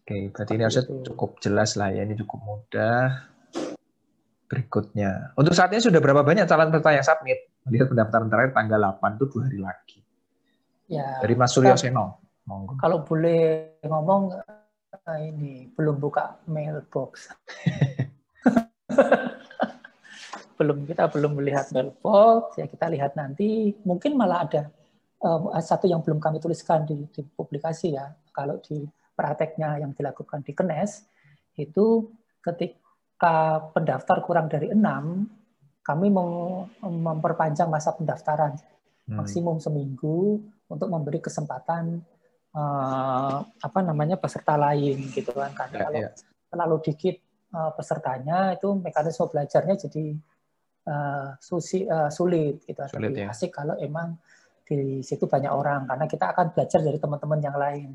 Oke, 0.05 0.13
okay, 0.13 0.23
berarti 0.29 0.53
ini 0.53 0.63
harusnya 0.69 0.85
itu. 0.85 0.97
cukup 1.09 1.41
jelas 1.41 1.81
lah 1.81 1.89
ya, 1.89 2.05
ini 2.05 2.13
cukup 2.21 2.41
mudah. 2.45 3.25
Berikutnya. 4.53 5.33
Untuk 5.41 5.57
saat 5.57 5.73
ini 5.73 5.81
sudah 5.81 5.99
berapa 6.05 6.21
banyak 6.21 6.45
calon 6.45 6.69
peserta 6.69 6.93
yang 6.93 7.07
submit? 7.09 7.41
Lihat 7.73 7.89
pendaftaran 7.89 8.29
terakhir 8.29 8.53
tanggal 8.53 9.01
8 9.01 9.17
itu 9.17 9.25
dua 9.33 9.43
hari 9.49 9.59
lagi. 9.65 9.99
Ya. 10.93 11.25
Dari 11.25 11.33
Mas 11.33 11.57
Suryo 11.57 11.73
Seno. 11.81 12.21
Kalau 12.77 13.01
boleh 13.01 13.81
ngomong 13.89 14.37
ini 15.13 15.69
belum 15.77 16.01
buka 16.01 16.41
mailbox. 16.49 17.29
belum 20.55 20.87
kita 20.87 21.11
belum 21.11 21.35
melihat 21.35 21.67
mailbox 21.75 22.63
ya 22.63 22.71
kita 22.71 22.87
lihat 22.87 23.19
nanti 23.19 23.75
mungkin 23.83 24.15
malah 24.15 24.47
ada 24.47 24.71
uh, 25.27 25.51
satu 25.59 25.91
yang 25.91 26.01
belum 26.01 26.23
kami 26.23 26.39
tuliskan 26.39 26.87
di, 26.87 27.11
di 27.11 27.27
publikasi 27.27 27.99
ya 27.99 28.07
kalau 28.31 28.63
di 28.63 28.87
prakteknya 29.19 29.83
yang 29.83 29.91
dilakukan 29.95 30.47
di 30.47 30.55
Kenes 30.55 31.07
itu 31.59 32.07
ketika 32.43 33.63
pendaftar 33.75 34.23
kurang 34.23 34.47
dari 34.47 34.71
enam 34.71 35.27
kami 35.85 36.09
mem 36.09 36.71
memperpanjang 36.83 37.69
masa 37.69 37.93
pendaftaran 37.93 38.55
hmm. 39.11 39.15
maksimum 39.19 39.59
seminggu 39.59 40.39
untuk 40.71 40.89
memberi 40.89 41.19
kesempatan 41.19 42.01
uh, 42.55 43.39
apa 43.43 43.79
namanya 43.83 44.17
peserta 44.17 44.55
lain 44.55 45.11
gitu 45.11 45.35
kan. 45.35 45.53
Karena 45.53 45.77
ya, 45.77 45.83
kalau 45.87 46.01
ya. 46.01 46.11
terlalu 46.51 46.77
dikit 46.91 47.17
uh, 47.53 47.71
pesertanya 47.75 48.55
itu 48.55 48.69
mekanisme 48.79 49.27
belajarnya 49.29 49.75
jadi 49.87 50.05
uh, 50.89 51.29
susi, 51.43 51.85
uh, 51.85 52.09
sulit 52.09 52.63
gitu. 52.65 52.81
Sulit, 52.89 53.13
ya. 53.15 53.29
asik 53.31 53.53
kalau 53.53 53.75
emang 53.77 54.17
di 54.65 55.03
situ 55.05 55.27
banyak 55.27 55.51
orang. 55.51 55.85
Karena 55.91 56.07
kita 56.09 56.33
akan 56.33 56.47
belajar 56.55 56.81
dari 56.81 56.99
teman-teman 56.99 57.41
yang 57.43 57.57
lain. 57.59 57.91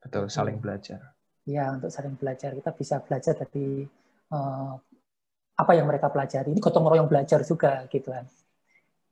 Betul 0.00 0.28
saling 0.28 0.58
belajar. 0.60 1.14
Ya 1.44 1.70
untuk 1.70 1.92
saling 1.92 2.16
belajar. 2.16 2.56
Kita 2.56 2.72
bisa 2.72 3.00
belajar 3.04 3.36
dari 3.36 3.84
uh, 4.32 4.74
apa 5.54 5.72
yang 5.76 5.86
mereka 5.86 6.10
pelajari. 6.10 6.50
Ini 6.50 6.60
gotong 6.60 6.88
royong 6.88 7.06
belajar 7.06 7.44
juga 7.46 7.86
gitu 7.88 8.10
kan 8.10 8.26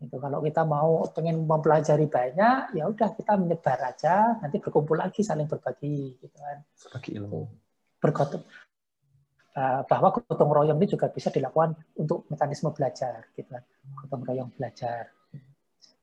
itu 0.03 0.17
kalau 0.19 0.43
kita 0.43 0.63
mau 0.67 1.07
pengen 1.11 1.47
mempelajari 1.47 2.11
banyak, 2.11 2.75
ya 2.75 2.85
udah 2.91 3.09
kita 3.15 3.39
menyebar 3.39 3.79
aja, 3.87 4.37
nanti 4.43 4.59
berkumpul 4.59 4.99
lagi 4.99 5.23
saling 5.23 5.47
berbagi, 5.47 6.19
gitu 6.19 6.37
kan. 6.39 6.63
Berbagi 6.67 7.11
ilmu. 7.23 7.41
Bergotong 8.03 8.43
eh, 9.53 9.81
bahwa 9.87 10.09
gotong 10.11 10.51
royong 10.51 10.79
ini 10.83 10.89
juga 10.91 11.07
bisa 11.09 11.31
dilakukan 11.31 11.79
untuk 11.99 12.27
mekanisme 12.29 12.75
belajar, 12.75 13.31
gitu 13.33 13.49
kan. 13.49 13.63
Gotong 14.05 14.23
royong 14.27 14.51
belajar. 14.55 15.11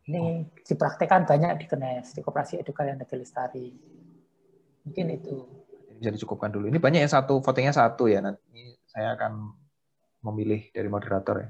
Ini 0.09 0.47
dipraktekkan 0.65 1.29
banyak 1.29 1.61
di 1.61 1.65
KENES, 1.69 2.17
di 2.17 2.21
Koperasi 2.25 2.63
Edukasi 2.63 2.97
Negeri 2.97 3.17
Lestari. 3.21 3.67
Mungkin 4.87 5.05
itu. 5.13 5.35
Bisa 5.99 6.09
dicukupkan 6.09 6.49
dulu. 6.49 6.65
Ini 6.71 6.81
banyak 6.81 7.05
yang 7.05 7.13
satu, 7.13 7.43
votingnya 7.45 7.75
satu 7.75 8.09
ya. 8.09 8.23
Nanti 8.23 8.73
saya 8.89 9.13
akan 9.13 9.53
memilih 10.25 10.71
dari 10.73 10.89
moderator 10.89 11.35
ya 11.45 11.49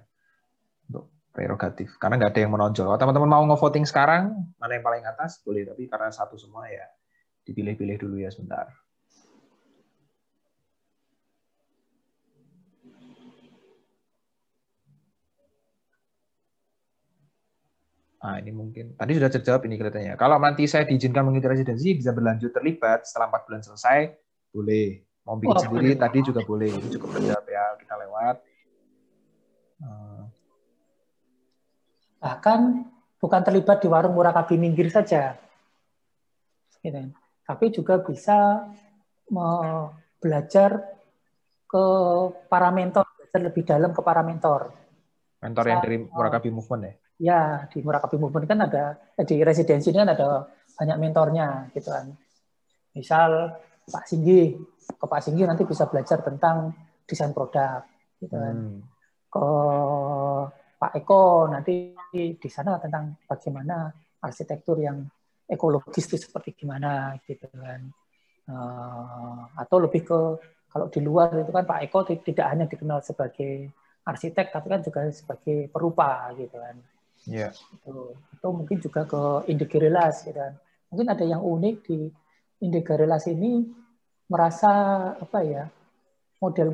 prerogatif 1.39 1.95
karena 1.95 2.19
nggak 2.19 2.35
ada 2.35 2.41
yang 2.43 2.51
menonjol. 2.51 2.91
Kalau 2.91 2.99
teman-teman 2.99 3.31
mau 3.31 3.43
ngevoting 3.47 3.87
sekarang 3.87 4.35
mana 4.59 4.75
yang 4.75 4.83
paling 4.83 5.07
atas 5.07 5.39
boleh, 5.39 5.63
tapi 5.63 5.87
karena 5.87 6.11
satu 6.11 6.35
semua 6.35 6.67
ya 6.67 6.83
dipilih-pilih 7.47 7.95
dulu 7.95 8.19
ya 8.19 8.27
sebentar. 8.27 8.67
Nah, 18.19 18.35
ini 18.43 18.51
mungkin 18.51 18.99
tadi 18.99 19.15
sudah 19.15 19.31
terjawab 19.31 19.63
ini 19.63 19.79
kelihatannya. 19.79 20.19
Kalau 20.19 20.35
nanti 20.43 20.67
saya 20.67 20.83
diizinkan 20.83 21.23
mengikuti 21.23 21.55
residensi 21.55 21.95
bisa 21.95 22.11
berlanjut 22.11 22.51
terlibat 22.51 23.07
setelah 23.07 23.31
empat 23.31 23.47
bulan 23.47 23.63
selesai, 23.63 24.11
boleh. 24.51 25.07
Mau 25.23 25.39
bikin 25.39 25.55
oh, 25.55 25.63
sendiri 25.63 25.95
boleh. 25.95 26.03
tadi 26.03 26.19
juga 26.19 26.41
boleh. 26.43 26.67
Ini 26.67 26.87
cukup 26.99 27.15
terjawab 27.15 27.45
ya. 27.47 27.65
Kita 27.79 27.95
lewat. 27.95 28.35
Eh, 29.79 30.18
Bahkan 32.19 32.59
bukan 33.19 33.41
terlibat 33.43 33.83
di 33.83 33.87
warung 33.91 34.15
murakabi 34.15 34.55
minggir 34.55 34.87
saja. 34.91 35.35
Gitu. 36.79 37.11
Tapi 37.43 37.65
juga 37.75 37.99
bisa 37.99 38.67
belajar 40.19 40.99
ke 41.69 41.85
para 42.49 42.69
mentor, 42.73 43.05
belajar 43.17 43.41
lebih 43.45 43.63
dalam 43.65 43.91
ke 43.93 44.01
para 44.01 44.21
mentor. 44.25 44.73
Mentor 45.39 45.65
yang 45.71 45.79
dari 45.79 45.97
Murakabi 46.03 46.49
Movement 46.51 46.83
ya? 46.83 46.93
Ya, 47.19 47.41
di 47.71 47.79
Murakabi 47.83 48.15
Movement 48.19 48.47
kan 48.47 48.59
ada, 48.63 48.83
eh, 49.15 49.23
di 49.27 49.39
residensi 49.43 49.91
kan 49.91 50.07
ada 50.07 50.49
banyak 50.75 50.97
mentornya 50.99 51.67
gitu 51.75 51.91
kan. 51.91 52.11
Misal 52.95 53.55
Pak 53.87 54.05
Singgi, 54.07 54.55
ke 54.97 55.05
Pak 55.05 55.21
Singgi 55.23 55.43
nanti 55.45 55.63
bisa 55.63 55.87
belajar 55.87 56.23
tentang 56.23 56.73
desain 57.07 57.31
produk 57.31 57.83
gitu 58.19 58.35
kan. 58.35 58.55
Hmm. 58.55 58.79
Ke 59.29 59.47
Pak 60.79 60.95
Eko 60.95 61.51
nanti 61.51 61.91
di 62.15 62.49
sana 62.49 62.79
tentang 62.79 63.19
bagaimana 63.27 63.91
arsitektur 64.23 64.79
yang 64.79 65.03
ekologis 65.43 66.07
itu 66.07 66.15
seperti 66.15 66.55
gimana 66.63 67.19
gitu 67.27 67.51
kan. 67.51 67.83
Uh, 68.49 69.45
atau 69.59 69.77
lebih 69.77 70.07
ke 70.07 70.19
kalau 70.71 70.87
di 70.89 71.03
luar 71.03 71.35
itu 71.35 71.51
kan 71.51 71.67
Pak 71.67 71.79
Eko 71.83 71.99
tidak 72.07 72.47
hanya 72.47 72.65
dikenal 72.65 73.03
sebagai 73.03 73.69
arsitek 74.07 74.49
tapi 74.55 74.67
kan 74.71 74.81
juga 74.81 74.99
sebagai 75.11 75.67
perupa 75.67 76.31
gitu 76.39 76.55
kan. 76.55 76.75
Iya. 77.27 77.51
Yeah. 77.51 77.75
Itu, 77.75 78.15
itu 78.15 78.47
mungkin 78.47 78.77
juga 78.79 79.01
ke 79.03 79.21
Indigerilas 79.51 80.23
gitu 80.23 80.39
kan. 80.39 80.55
Mungkin 80.89 81.07
ada 81.11 81.25
yang 81.27 81.43
unik 81.43 81.75
di 81.85 82.07
Indigerilas 82.63 83.27
ini 83.27 83.67
merasa 84.31 84.71
apa 85.17 85.39
ya 85.43 85.67
model 86.39 86.69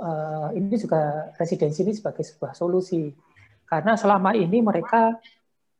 uh, 0.00 0.48
ini 0.56 0.74
juga 0.80 1.30
residensi 1.36 1.84
ini 1.84 1.92
sebagai 1.92 2.24
sebuah 2.24 2.56
solusi 2.56 3.12
karena 3.68 3.94
selama 3.94 4.34
ini 4.34 4.58
mereka 4.64 5.14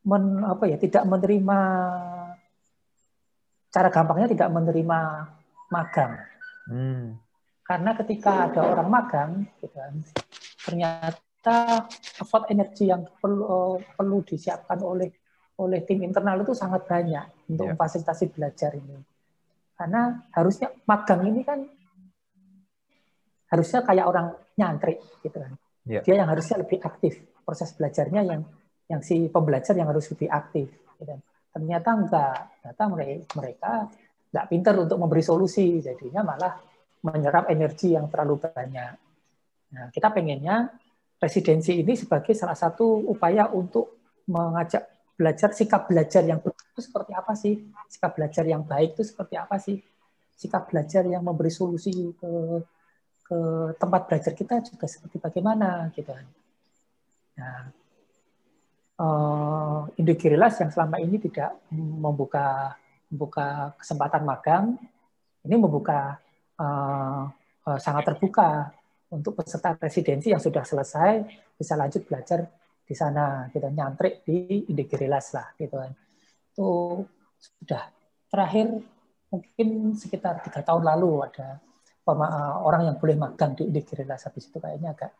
men, 0.07 0.45
apa 0.45 0.69
ya 0.69 0.77
tidak 0.79 1.03
menerima 1.09 1.59
cara 3.71 3.89
gampangnya 3.89 4.31
tidak 4.31 4.49
menerima 4.53 4.99
magang 5.73 6.13
hmm. 6.69 7.05
karena 7.65 7.91
ketika 7.99 8.51
ada 8.51 8.61
orang 8.63 8.87
magang 8.87 9.29
gitu 9.57 9.67
kan, 9.73 9.93
ternyata 10.63 11.89
effort 12.21 12.47
energi 12.53 12.91
yang 12.91 13.03
perlu 13.19 13.79
perlu 13.97 14.17
disiapkan 14.23 14.79
oleh 14.85 15.09
oleh 15.59 15.79
tim 15.83 16.01
internal 16.01 16.41
itu 16.41 16.55
sangat 16.55 16.87
banyak 16.87 17.25
untuk 17.51 17.67
yeah. 17.67 17.73
memfasilitasi 17.75 18.33
belajar 18.33 18.71
ini 18.77 18.97
karena 19.77 20.21
harusnya 20.33 20.69
magang 20.85 21.25
ini 21.25 21.41
kan 21.41 21.65
harusnya 23.51 23.83
kayak 23.83 24.05
orang 24.07 24.27
nyantri 24.55 24.95
gitu 25.19 25.37
kan. 25.37 25.53
Yeah. 25.83 26.03
Dia 26.07 26.23
yang 26.23 26.29
harusnya 26.31 26.63
lebih 26.63 26.79
aktif 26.79 27.19
proses 27.43 27.75
belajarnya 27.75 28.21
yang 28.23 28.41
yang 28.87 29.01
si 29.03 29.27
pembelajar 29.27 29.75
yang 29.75 29.91
harus 29.91 30.07
lebih 30.15 30.31
aktif. 30.31 30.71
Gitu 30.71 31.03
kan. 31.03 31.19
Ternyata 31.51 31.89
enggak, 31.91 32.35
ternyata 32.63 32.83
mereka 33.35 33.71
enggak 34.31 34.45
pintar 34.47 34.75
untuk 34.79 34.97
memberi 34.97 35.23
solusi, 35.23 35.83
jadinya 35.83 36.23
malah 36.23 36.55
menyerap 37.03 37.51
energi 37.51 37.91
yang 37.91 38.07
terlalu 38.07 38.39
banyak. 38.39 38.93
Nah, 39.71 39.87
kita 39.91 40.11
pengennya 40.15 40.71
residensi 41.19 41.81
ini 41.81 41.93
sebagai 41.97 42.31
salah 42.37 42.55
satu 42.55 43.03
upaya 43.09 43.51
untuk 43.51 43.99
mengajak 44.31 45.13
belajar 45.17 45.53
sikap 45.53 45.91
belajar 45.91 46.23
yang 46.23 46.39
betul 46.39 46.65
itu 46.71 46.81
seperti 46.81 47.11
apa 47.11 47.33
sih? 47.35 47.53
Sikap 47.91 48.15
belajar 48.15 48.43
yang 48.47 48.63
baik 48.63 48.95
itu 48.95 49.03
seperti 49.03 49.35
apa 49.35 49.59
sih? 49.59 49.77
Sikap 50.33 50.71
belajar 50.71 51.03
yang 51.05 51.21
memberi 51.21 51.51
solusi 51.51 51.93
ke 52.15 52.31
ke 53.31 53.39
tempat 53.79 54.11
belajar 54.11 54.35
kita 54.35 54.59
juga 54.59 54.85
seperti 54.91 55.15
bagaimana 55.23 55.87
gitu 55.95 56.11
kan. 56.11 56.27
Nah, 57.39 57.59
uh, 58.99 59.81
Indogirilas 59.95 60.59
yang 60.59 60.67
selama 60.67 60.99
ini 60.99 61.15
tidak 61.15 61.55
membuka 61.71 62.75
membuka 63.07 63.71
kesempatan 63.79 64.23
magang, 64.27 64.75
ini 65.47 65.55
membuka 65.55 66.19
uh, 66.59 67.31
uh, 67.67 67.79
sangat 67.79 68.11
terbuka 68.11 68.67
untuk 69.11 69.39
peserta 69.39 69.79
residensi 69.79 70.31
yang 70.31 70.43
sudah 70.43 70.67
selesai 70.67 71.23
bisa 71.55 71.79
lanjut 71.79 72.03
belajar 72.03 72.47
di 72.83 72.95
sana 72.99 73.47
kita 73.47 73.71
gitu, 73.71 73.77
nyantrik 73.79 74.13
di 74.27 74.67
Indegerilas 74.67 75.31
lah 75.31 75.55
gitu 75.55 75.79
kan 75.79 75.95
itu 76.51 76.71
sudah 77.39 77.87
terakhir 78.27 78.83
mungkin 79.31 79.95
sekitar 79.95 80.43
tiga 80.43 80.59
tahun 80.59 80.83
lalu 80.83 81.23
ada 81.23 81.63
orang 82.65 82.91
yang 82.91 82.95
boleh 82.97 83.15
magang 83.15 83.55
di 83.55 83.67
Indegerilas 83.67 84.27
habis 84.27 84.49
itu 84.49 84.57
kayaknya 84.57 84.93
agak 84.93 85.11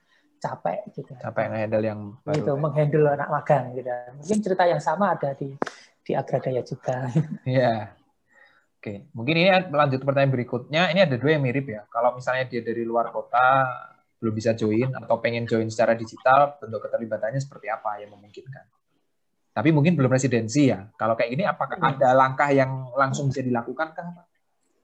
capek 0.42 0.80
gitu 0.98 1.14
capek 1.22 1.46
ngehandle 1.54 1.86
yang 1.86 2.02
baru 2.26 2.36
gitu 2.42 2.52
menghandle 2.58 3.08
anak 3.14 3.30
magang 3.30 3.64
gitu 3.78 3.90
mungkin 4.18 4.38
cerita 4.42 4.64
yang 4.66 4.82
sama 4.82 5.14
ada 5.14 5.38
di 5.38 5.54
di 6.02 6.12
Agradaya 6.18 6.62
juga 6.66 7.08
iya 7.46 7.94
Oke, 8.82 9.06
mungkin 9.14 9.38
ini 9.38 9.54
lanjut 9.70 10.02
pertanyaan 10.02 10.34
berikutnya. 10.34 10.90
Ini 10.90 11.06
ada 11.06 11.14
dua 11.14 11.38
yang 11.38 11.46
mirip 11.46 11.70
ya. 11.70 11.86
Kalau 11.86 12.18
misalnya 12.18 12.50
dia 12.50 12.66
dari 12.66 12.82
luar 12.82 13.14
kota, 13.14 13.70
belum 14.18 14.34
bisa 14.34 14.58
join 14.58 14.90
atau 14.98 15.22
pengen 15.22 15.46
join 15.46 15.70
secara 15.70 15.94
digital, 15.94 16.58
bentuk 16.58 16.90
keterlibatannya 16.90 17.38
seperti 17.38 17.70
apa 17.70 18.02
yang 18.02 18.18
memungkinkan. 18.18 18.66
Tapi 19.54 19.70
mungkin 19.70 19.94
belum 19.94 20.10
residensi 20.10 20.74
ya. 20.74 20.90
Kalau 20.98 21.14
kayak 21.14 21.30
gini, 21.30 21.46
apakah 21.46 21.78
hmm. 21.78 21.90
ada 21.94 22.10
langkah 22.18 22.50
yang 22.50 22.90
langsung 22.98 23.30
bisa 23.30 23.46
dilakukan 23.46 23.94
kah, 23.94 24.02
Pak? 24.18 24.26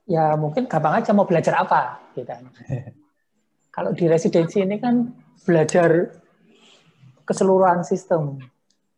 Ya 0.07 0.39
mungkin 0.39 0.71
gampang 0.71 1.03
aja 1.03 1.11
mau 1.11 1.27
belajar 1.27 1.59
apa, 1.59 1.99
gitu. 2.15 2.31
Kalau 3.75 3.91
di 3.93 4.05
residensi 4.07 4.63
ini 4.63 4.79
kan 4.79 5.05
belajar 5.43 6.09
keseluruhan 7.27 7.83
sistem 7.83 8.39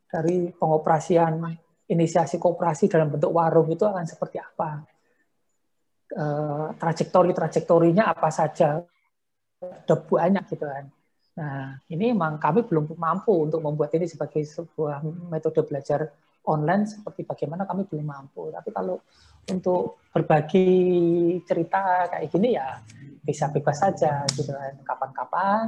dari 0.06 0.53
pengoperasian 0.53 1.41
inisiasi 1.90 2.38
kooperasi 2.38 2.86
dalam 2.86 3.10
bentuk 3.10 3.34
warung 3.34 3.65
itu 3.73 3.81
akan 3.81 4.06
seperti 4.06 4.38
apa, 4.38 4.86
eh, 6.14 6.68
trajektori 6.77 7.34
trajektorinya 7.34 8.06
apa 8.06 8.30
saja, 8.30 8.77
ada 9.60 9.95
banyak 9.98 10.45
gitu 10.48 10.65
kan. 10.69 10.86
Nah, 11.40 11.80
ini 11.90 12.11
memang 12.14 12.38
kami 12.38 12.68
belum 12.68 12.99
mampu 12.99 13.48
untuk 13.48 13.64
membuat 13.64 13.95
ini 13.95 14.06
sebagai 14.06 14.44
sebuah 14.44 15.02
metode 15.31 15.64
belajar 15.65 16.11
online 16.48 16.84
seperti 16.88 17.23
bagaimana 17.23 17.64
kami 17.64 17.88
belum 17.88 18.06
mampu. 18.06 18.52
Tapi 18.52 18.69
kalau 18.76 18.99
untuk 19.51 20.01
berbagi 20.09 20.69
cerita 21.45 22.09
kayak 22.09 22.30
gini 22.34 22.57
ya 22.57 22.80
bisa 23.21 23.49
bebas 23.49 23.77
saja 23.81 24.26
gitu 24.34 24.53
kan. 24.53 24.73
Kapan-kapan 24.85 25.67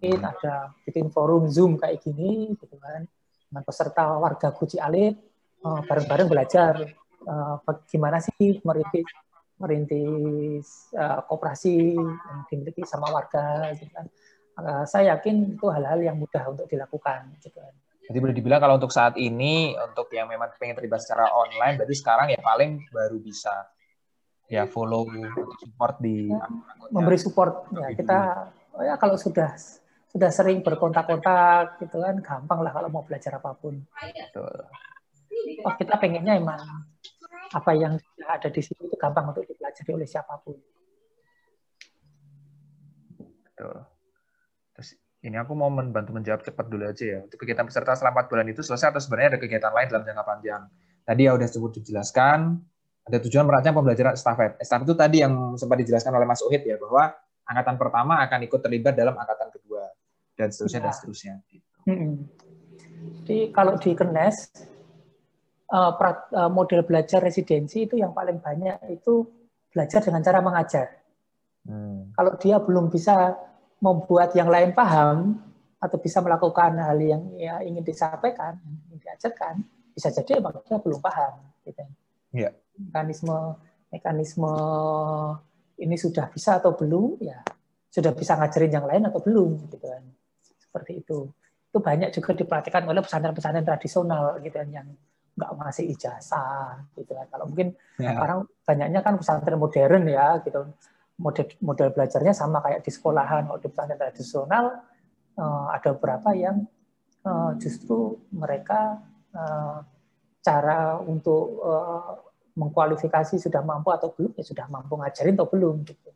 mungkin 0.00 0.24
ada 0.24 0.72
bikin 0.88 1.12
forum 1.12 1.52
Zoom 1.52 1.76
kayak 1.76 2.00
gini 2.00 2.56
gitu 2.56 2.80
kan 2.80 3.04
dengan 3.50 3.62
peserta 3.68 4.16
warga 4.16 4.48
Guci 4.56 4.80
Alit 4.80 5.12
eh, 5.60 5.80
bareng-bareng 5.84 6.28
belajar 6.30 6.74
uh, 7.28 7.60
bagaimana 7.60 8.16
sih 8.24 8.64
merintis 8.64 9.04
merintis 9.60 10.88
uh, 10.96 11.20
koperasi 11.28 11.92
yang 12.00 12.40
dimiliki 12.48 12.80
sama 12.88 13.12
warga 13.12 13.68
gitu 13.76 13.92
kan. 13.92 14.08
Uh, 14.56 14.84
saya 14.88 15.16
yakin 15.16 15.52
itu 15.52 15.66
hal-hal 15.68 16.00
yang 16.00 16.16
mudah 16.16 16.48
untuk 16.48 16.64
dilakukan 16.64 17.28
gitu 17.36 17.52
kan. 17.52 17.68
Jadi 18.08 18.18
boleh 18.18 18.34
dibilang 18.34 18.60
kalau 18.62 18.74
untuk 18.80 18.90
saat 18.90 19.14
ini 19.20 19.76
untuk 19.76 20.10
yang 20.14 20.26
memang 20.26 20.50
pengen 20.56 20.78
terlibat 20.78 21.04
secara 21.04 21.30
online 21.30 21.78
berarti 21.78 21.94
sekarang 21.94 22.26
ya 22.32 22.40
paling 22.42 22.80
baru 22.90 23.18
bisa 23.22 23.70
ya 24.50 24.66
follow 24.66 25.06
support 25.62 26.02
di 26.02 26.26
ya, 26.26 26.46
memberi 26.90 27.18
support 27.20 27.70
ya 27.70 27.94
kita 27.94 28.18
oh 28.74 28.82
ya 28.82 28.98
kalau 28.98 29.14
sudah 29.14 29.54
sudah 30.10 30.30
sering 30.34 30.58
berkontak-kontak 30.66 31.78
gitu 31.78 32.02
kan 32.02 32.18
gampang 32.18 32.66
lah 32.66 32.74
kalau 32.74 32.90
mau 32.90 33.06
belajar 33.06 33.38
apa 33.38 33.54
pun. 33.54 33.78
Betul. 33.94 34.66
Oh, 35.62 35.74
kita 35.78 35.94
pengennya 36.02 36.34
emang 36.34 36.58
apa 37.54 37.70
yang 37.78 37.94
ada 38.26 38.48
di 38.50 38.58
situ 38.58 38.90
itu 38.90 38.96
gampang 38.98 39.30
untuk 39.30 39.46
dipelajari 39.46 39.90
oleh 39.94 40.08
siapa 40.10 40.34
pun. 40.42 40.58
Betul. 43.46 43.99
Ini 45.20 45.36
aku 45.36 45.52
mau 45.52 45.68
membantu 45.68 46.16
menjawab 46.16 46.40
cepat 46.40 46.64
dulu 46.72 46.88
aja 46.88 47.04
ya. 47.04 47.18
Untuk 47.20 47.36
kegiatan 47.44 47.68
peserta 47.68 47.92
selama 47.92 48.24
4 48.24 48.32
bulan 48.32 48.46
itu 48.48 48.64
selesai 48.64 48.96
atau 48.96 49.00
sebenarnya 49.04 49.36
ada 49.36 49.40
kegiatan 49.40 49.68
lain 49.68 49.86
dalam 49.92 50.04
jangka 50.08 50.24
panjang? 50.24 50.62
Tadi 51.04 51.20
ya 51.28 51.32
udah 51.36 51.48
cukup 51.52 51.70
dijelaskan, 51.76 52.38
ada 53.04 53.18
tujuan 53.20 53.44
merancang 53.44 53.76
pembelajaran 53.76 54.16
estafet. 54.16 54.56
Estafet 54.56 54.84
itu 54.88 54.96
tadi 54.96 55.16
yang 55.20 55.60
sempat 55.60 55.76
dijelaskan 55.84 56.12
oleh 56.16 56.24
Mas 56.24 56.40
Uhid 56.40 56.64
ya, 56.64 56.80
bahwa 56.80 57.12
angkatan 57.44 57.76
pertama 57.76 58.14
akan 58.24 58.38
ikut 58.48 58.60
terlibat 58.64 58.96
dalam 58.96 59.12
angkatan 59.12 59.52
kedua, 59.52 59.92
dan 60.40 60.48
seterusnya, 60.48 60.80
ya. 60.80 60.84
dan 60.88 60.92
seterusnya. 60.96 61.34
Gitu. 61.52 61.68
Jadi 63.20 63.38
kalau 63.52 63.74
di 63.76 63.90
Kenes, 63.92 64.36
uh, 65.68 66.48
model 66.48 66.80
belajar 66.84 67.20
residensi 67.20 67.84
itu 67.84 68.00
yang 68.00 68.16
paling 68.16 68.40
banyak 68.40 68.76
itu 68.88 69.28
belajar 69.68 70.00
dengan 70.00 70.20
cara 70.24 70.40
mengajar. 70.40 70.86
Hmm. 71.68 72.08
Kalau 72.16 72.32
dia 72.40 72.56
belum 72.56 72.88
bisa 72.88 73.36
membuat 73.80 74.36
yang 74.36 74.52
lain 74.52 74.76
paham 74.76 75.40
atau 75.80 75.96
bisa 75.96 76.20
melakukan 76.20 76.76
hal 76.76 77.00
yang 77.00 77.24
ya, 77.40 77.64
ingin 77.64 77.80
disampaikan, 77.80 78.60
ingin 78.88 79.00
diajarkan, 79.00 79.64
bisa 79.96 80.12
jadi 80.12 80.38
emang 80.38 80.60
dia 80.60 80.76
belum 80.76 81.00
paham. 81.00 81.40
Gitu. 81.64 81.82
Yeah. 82.36 82.52
Mekanisme 82.76 83.56
mekanisme 83.90 84.52
ini 85.80 85.96
sudah 85.96 86.28
bisa 86.28 86.60
atau 86.60 86.76
belum, 86.76 87.18
ya 87.24 87.40
sudah 87.90 88.12
bisa 88.14 88.36
ngajarin 88.38 88.70
yang 88.76 88.86
lain 88.86 89.02
atau 89.08 89.18
belum, 89.24 89.66
gitu 89.66 89.80
kan. 89.80 90.04
Seperti 90.60 91.00
itu. 91.00 91.26
Itu 91.72 91.78
banyak 91.80 92.12
juga 92.14 92.36
diperhatikan 92.36 92.84
oleh 92.86 93.00
pesantren-pesantren 93.00 93.64
tradisional, 93.64 94.38
gitu 94.44 94.54
kan, 94.60 94.68
yang 94.68 94.88
nggak 95.40 95.50
ngasih 95.56 95.88
ijazah 95.96 96.84
gitu 96.92 97.16
kan. 97.16 97.26
Kalau 97.32 97.48
mungkin 97.48 97.72
ya. 97.96 98.12
sekarang 98.12 98.38
banyaknya 98.68 99.00
kan 99.00 99.14
pesantren 99.16 99.56
modern 99.56 100.04
ya 100.04 100.36
gitu. 100.44 100.60
Model 101.20 101.44
model 101.60 101.92
belajarnya 101.92 102.32
sama 102.32 102.64
kayak 102.64 102.80
di 102.80 102.88
sekolahan. 102.88 103.44
Kalau 103.44 103.60
di 103.60 103.68
pesantren 103.68 104.00
tradisional 104.00 104.64
uh, 105.36 105.66
ada 105.68 105.92
beberapa 105.92 106.32
yang 106.32 106.64
uh, 107.28 107.52
justru 107.60 108.16
mereka 108.32 109.04
uh, 109.36 109.84
cara 110.40 110.96
untuk 110.96 111.60
uh, 111.60 112.16
mengkualifikasi 112.56 113.36
sudah 113.36 113.60
mampu 113.60 113.92
atau 113.92 114.16
belum 114.16 114.32
ya 114.40 114.44
sudah 114.48 114.66
mampu 114.72 114.96
ngajarin 114.96 115.36
atau 115.36 115.48
belum 115.52 115.84
gitu. 115.84 116.10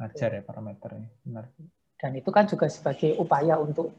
Ngajar 0.00 0.40
ya 0.40 0.42
parameternya, 0.44 1.08
benar. 1.24 1.52
Dan 2.00 2.16
itu 2.16 2.28
kan 2.32 2.48
juga 2.48 2.66
sebagai 2.72 3.16
upaya 3.20 3.60
untuk 3.60 3.92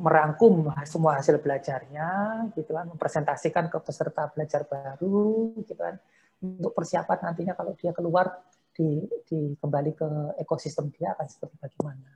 merangkum 0.00 0.72
semua 0.88 1.20
hasil 1.20 1.44
belajarnya, 1.44 2.08
gitu 2.56 2.72
kan, 2.72 2.88
mempresentasikan 2.88 3.68
ke 3.68 3.76
peserta 3.84 4.32
belajar 4.32 4.64
baru, 4.64 5.52
gitu 5.60 5.76
kan, 5.76 6.00
untuk 6.40 6.72
persiapan 6.72 7.32
nantinya 7.32 7.52
kalau 7.52 7.76
dia 7.76 7.92
keluar 7.92 8.32
di, 8.72 9.04
di 9.28 9.52
kembali 9.60 9.92
ke 9.92 10.08
ekosistem 10.40 10.88
dia 10.94 11.12
akan 11.12 11.26
seperti 11.28 11.54
bagaimana. 11.60 12.10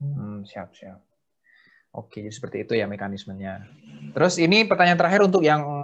Hmm, 0.00 0.40
siap 0.48 0.72
siap. 0.72 1.00
Oke, 1.90 2.22
jadi 2.22 2.32
seperti 2.32 2.56
itu 2.64 2.72
ya 2.78 2.86
mekanismenya. 2.86 3.66
Terus 4.14 4.38
ini 4.38 4.62
pertanyaan 4.64 4.96
terakhir 4.96 5.26
untuk 5.26 5.42
yang 5.42 5.82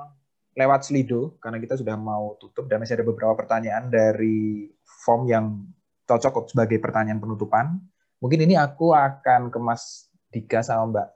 lewat 0.57 0.89
Slido, 0.89 1.37
karena 1.43 1.61
kita 1.61 1.77
sudah 1.77 1.99
mau 1.99 2.39
tutup 2.41 2.65
dan 2.71 2.81
masih 2.81 2.97
ada 2.97 3.05
beberapa 3.05 3.37
pertanyaan 3.37 3.93
dari 3.93 4.71
form 5.05 5.29
yang 5.29 5.67
cocok 6.07 6.49
sebagai 6.49 6.79
pertanyaan 6.81 7.21
penutupan. 7.21 7.77
Mungkin 8.23 8.49
ini 8.49 8.57
aku 8.57 8.97
akan 8.97 9.53
ke 9.53 9.59
Mas 9.61 10.09
Dika 10.33 10.65
sama 10.65 10.89
Mbak 10.95 11.09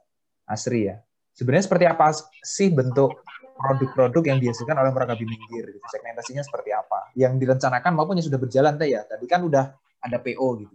Asri 0.45 0.91
ya. 0.91 1.01
Sebenarnya 1.33 1.65
seperti 1.65 1.85
apa 1.87 2.11
sih 2.43 2.69
bentuk 2.69 3.17
produk-produk 3.61 4.23
yang 4.33 4.39
dihasilkan 4.41 4.73
oleh 4.73 4.89
Murakabi 4.89 5.23
Minggir? 5.29 5.69
Gitu. 5.69 5.85
Segmentasinya 5.85 6.41
seperti 6.41 6.73
apa? 6.73 7.13
Yang 7.13 7.33
direncanakan 7.45 7.91
maupun 7.93 8.17
yang 8.17 8.25
sudah 8.25 8.41
berjalan 8.41 8.75
teh 8.81 8.89
ya. 8.89 9.05
Tadi 9.05 9.25
kan 9.29 9.45
udah 9.45 9.71
ada 10.01 10.17
PO 10.17 10.47
gitu. 10.65 10.73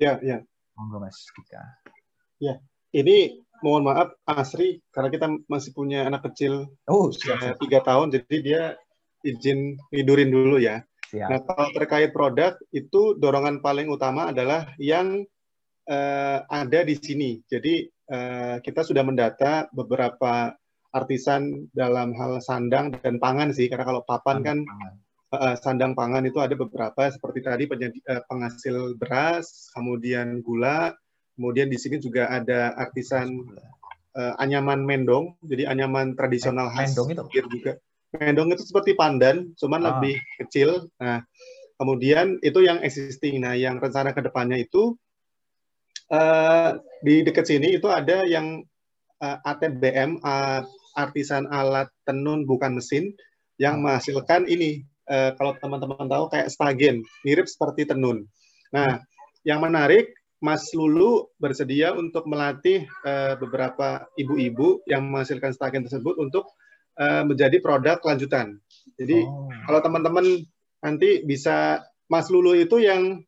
Ya, 0.00 0.16
ya. 0.24 0.40
Monggo 0.74 0.98
Mas 0.98 1.20
Dika. 1.36 1.62
Ya, 2.42 2.58
ini 2.90 3.44
mohon 3.62 3.86
maaf 3.86 4.16
Asri 4.26 4.82
karena 4.90 5.08
kita 5.08 5.26
masih 5.46 5.70
punya 5.72 6.04
anak 6.04 6.26
kecil 6.28 6.68
oh 6.84 7.08
tiga 7.62 7.80
tahun 7.80 8.12
jadi 8.12 8.36
dia 8.42 8.62
izin 9.24 9.80
tidurin 9.88 10.28
dulu 10.28 10.60
ya. 10.60 10.84
Siap. 11.08 11.28
Nah 11.30 11.38
kalau 11.46 11.68
terkait 11.72 12.10
produk 12.12 12.58
itu 12.74 13.16
dorongan 13.16 13.64
paling 13.64 13.88
utama 13.88 14.28
adalah 14.34 14.68
yang 14.76 15.24
uh, 15.88 16.38
ada 16.44 16.80
di 16.84 16.96
sini. 16.98 17.40
Jadi 17.48 17.88
uh, 18.12 18.60
kita 18.60 18.84
sudah 18.84 19.00
mendata 19.00 19.70
beberapa 19.72 20.52
artisan 20.94 21.66
dalam 21.74 22.14
hal 22.14 22.38
sandang 22.38 22.94
dan 23.02 23.18
pangan 23.18 23.50
sih 23.50 23.66
karena 23.66 23.82
kalau 23.82 24.06
papan 24.06 24.46
kan 24.46 24.58
uh, 25.34 25.58
sandang 25.58 25.98
pangan 25.98 26.22
itu 26.22 26.38
ada 26.38 26.54
beberapa 26.54 27.10
seperti 27.10 27.42
tadi 27.42 27.64
penghasil 28.30 28.94
beras, 28.94 29.74
kemudian 29.74 30.38
gula, 30.46 30.94
Kemudian 31.34 31.66
di 31.66 31.78
sini 31.78 31.98
juga 31.98 32.30
ada 32.30 32.78
artisan 32.78 33.26
uh, 34.14 34.34
anyaman 34.38 34.86
mendong, 34.86 35.34
jadi 35.42 35.66
anyaman 35.66 36.14
tradisional 36.14 36.70
khas 36.70 36.94
mendong 36.94 37.10
itu 37.10 37.48
juga. 37.58 37.72
Mendong 38.14 38.54
itu 38.54 38.62
seperti 38.62 38.94
pandan, 38.94 39.50
cuman 39.58 39.82
ah. 39.82 39.86
lebih 39.98 40.22
kecil. 40.38 40.86
Nah, 41.02 41.26
kemudian 41.74 42.38
itu 42.38 42.62
yang 42.62 42.78
existing. 42.86 43.42
Nah, 43.42 43.58
yang 43.58 43.82
rencana 43.82 44.14
ke 44.14 44.22
depannya 44.22 44.62
itu 44.62 44.94
uh, 46.14 46.78
di 47.02 47.26
dekat 47.26 47.50
sini 47.50 47.74
itu 47.74 47.90
ada 47.90 48.22
yang 48.22 48.62
uh, 49.18 49.26
eh, 49.42 49.50
ATBM, 49.50 50.22
uh, 50.22 50.62
artisan 50.94 51.50
alat 51.50 51.90
tenun 52.06 52.46
bukan 52.48 52.78
mesin, 52.78 53.12
yang 53.60 53.82
ah. 53.82 53.94
menghasilkan 53.98 54.46
ini. 54.48 54.86
Uh, 55.04 55.36
kalau 55.36 55.52
teman-teman 55.60 56.08
tahu 56.08 56.32
kayak 56.32 56.48
stagen, 56.48 57.04
mirip 57.28 57.44
seperti 57.44 57.84
tenun. 57.84 58.24
Nah, 58.72 59.04
yang 59.44 59.60
menarik 59.60 60.16
Mas 60.40 60.72
Lulu 60.72 61.28
bersedia 61.36 61.92
untuk 61.92 62.24
melatih 62.24 62.88
uh, 63.04 63.36
beberapa 63.36 64.08
ibu-ibu 64.16 64.80
yang 64.88 65.04
menghasilkan 65.04 65.52
stagen 65.52 65.84
tersebut 65.84 66.16
untuk 66.16 66.48
uh, 66.96 67.20
menjadi 67.20 67.60
produk 67.60 68.00
lanjutan. 68.00 68.56
Jadi 68.96 69.28
oh. 69.28 69.52
kalau 69.68 69.80
teman-teman 69.84 70.24
nanti 70.80 71.20
bisa 71.24 71.84
Mas 72.08 72.32
Lulu 72.32 72.56
itu 72.56 72.80
yang 72.80 73.20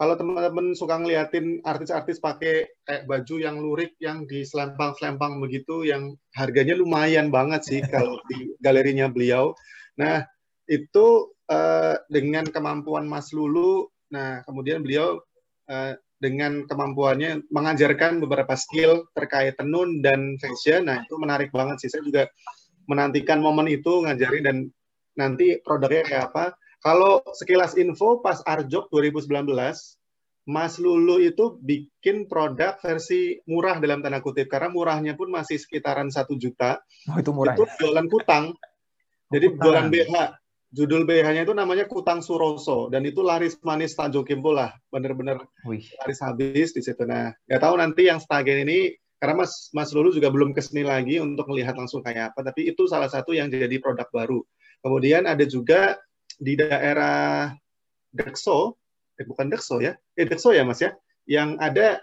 kalau 0.00 0.16
teman-teman 0.16 0.72
suka 0.72 0.96
ngeliatin 0.96 1.60
artis-artis 1.60 2.24
pakai 2.24 2.72
kayak 2.88 3.04
baju 3.04 3.36
yang 3.36 3.60
lurik 3.60 3.92
yang 4.00 4.24
di 4.24 4.48
selempang-selempang 4.48 5.36
begitu 5.44 5.84
yang 5.84 6.16
harganya 6.32 6.72
lumayan 6.72 7.28
banget 7.28 7.60
sih 7.68 7.80
kalau 7.92 8.16
di 8.32 8.48
galerinya 8.64 9.12
beliau. 9.12 9.52
Nah, 10.00 10.24
itu 10.64 11.36
uh, 11.52 12.00
dengan 12.08 12.48
kemampuan 12.48 13.04
Mas 13.04 13.28
Lulu, 13.36 13.92
nah 14.08 14.40
kemudian 14.48 14.80
beliau 14.80 15.20
uh, 15.68 15.92
dengan 16.16 16.64
kemampuannya 16.64 17.44
mengajarkan 17.52 18.24
beberapa 18.24 18.56
skill 18.56 19.04
terkait 19.12 19.60
tenun 19.60 20.00
dan 20.00 20.40
fashion. 20.40 20.88
Nah, 20.88 21.04
itu 21.04 21.20
menarik 21.20 21.52
banget 21.52 21.76
sih. 21.84 21.92
Saya 21.92 22.08
juga 22.08 22.24
menantikan 22.88 23.44
momen 23.44 23.68
itu 23.68 24.00
ngajarin 24.08 24.44
dan 24.48 24.56
nanti 25.12 25.60
produknya 25.60 26.08
kayak 26.08 26.24
apa. 26.32 26.44
Kalau 26.80 27.20
sekilas 27.36 27.76
info 27.76 28.24
pas 28.24 28.40
Arjok 28.44 28.88
2019, 28.88 29.28
Mas 30.48 30.80
Lulu 30.80 31.20
itu 31.20 31.60
bikin 31.60 32.24
produk 32.24 32.80
versi 32.80 33.38
murah 33.44 33.76
dalam 33.78 34.00
tanda 34.00 34.24
kutip 34.24 34.48
karena 34.48 34.72
murahnya 34.72 35.12
pun 35.12 35.28
masih 35.28 35.60
sekitaran 35.60 36.08
satu 36.08 36.34
juta. 36.40 36.80
Oh, 37.12 37.20
itu 37.20 37.30
murah. 37.36 37.52
Itu 37.54 37.68
ya? 37.68 37.76
jualan 37.84 38.06
kutang. 38.08 38.44
Jadi 39.30 39.46
oh, 39.46 39.54
jualan 39.60 39.86
BH 39.92 40.14
judul 40.70 41.02
BH-nya 41.02 41.42
itu 41.42 41.54
namanya 41.54 41.84
Kutang 41.90 42.22
Suroso 42.22 42.86
dan 42.94 43.02
itu 43.02 43.26
laris 43.26 43.58
manis 43.66 43.98
Tanjung 43.98 44.22
Kimpul 44.22 44.54
lah, 44.54 44.70
bener-bener 44.86 45.42
laris 45.66 46.20
habis 46.22 46.70
di 46.70 46.82
situ. 46.82 47.02
Nah, 47.02 47.34
nggak 47.50 47.60
tahu 47.60 47.74
nanti 47.74 48.06
yang 48.06 48.22
Stagen 48.22 48.62
ini 48.66 48.94
karena 49.18 49.44
Mas 49.44 49.68
Mas 49.74 49.90
Lulu 49.90 50.14
juga 50.14 50.30
belum 50.30 50.54
ke 50.54 50.62
sini 50.62 50.86
lagi 50.86 51.18
untuk 51.18 51.50
melihat 51.50 51.74
langsung 51.74 52.00
kayak 52.06 52.32
apa, 52.32 52.54
tapi 52.54 52.70
itu 52.70 52.86
salah 52.86 53.10
satu 53.10 53.34
yang 53.34 53.50
jadi 53.50 53.82
produk 53.82 54.06
baru. 54.14 54.40
Kemudian 54.80 55.26
ada 55.26 55.42
juga 55.44 55.98
di 56.40 56.56
daerah 56.56 57.52
Dekso, 58.08 58.80
eh 59.20 59.28
bukan 59.28 59.52
Dekso 59.52 59.84
ya, 59.84 59.92
eh 60.16 60.24
Dekso 60.24 60.56
ya 60.56 60.64
Mas 60.64 60.80
ya, 60.80 60.96
yang 61.28 61.60
ada 61.60 62.00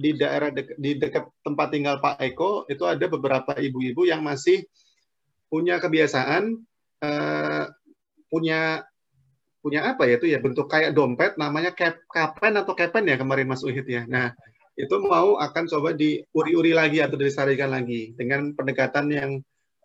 di 0.00 0.16
daerah 0.16 0.48
de 0.48 0.64
di 0.80 0.96
dekat 0.96 1.28
tempat 1.44 1.68
tinggal 1.68 2.00
Pak 2.00 2.22
Eko 2.24 2.64
itu 2.72 2.88
ada 2.88 3.04
beberapa 3.04 3.52
ibu-ibu 3.52 4.08
yang 4.08 4.24
masih 4.24 4.64
punya 5.52 5.76
kebiasaan 5.76 6.56
eh, 7.04 7.64
punya 8.32 8.80
punya 9.60 9.92
apa 9.92 10.08
ya 10.08 10.16
itu 10.16 10.26
ya 10.32 10.40
bentuk 10.40 10.72
kayak 10.72 10.96
dompet 10.96 11.36
namanya 11.36 11.76
cap, 11.76 12.00
kapen 12.08 12.56
atau 12.56 12.72
kepen 12.72 13.04
ya 13.04 13.20
kemarin 13.20 13.44
Mas 13.44 13.60
Uhid 13.60 13.84
ya. 13.84 14.08
Nah 14.08 14.32
itu 14.72 14.96
mau 15.04 15.36
akan 15.36 15.68
coba 15.68 15.92
diuri-uri 15.92 16.72
lagi 16.72 17.04
atau 17.04 17.20
dilestarikan 17.20 17.68
lagi 17.68 18.16
dengan 18.16 18.56
pendekatan 18.56 19.12
yang 19.12 19.30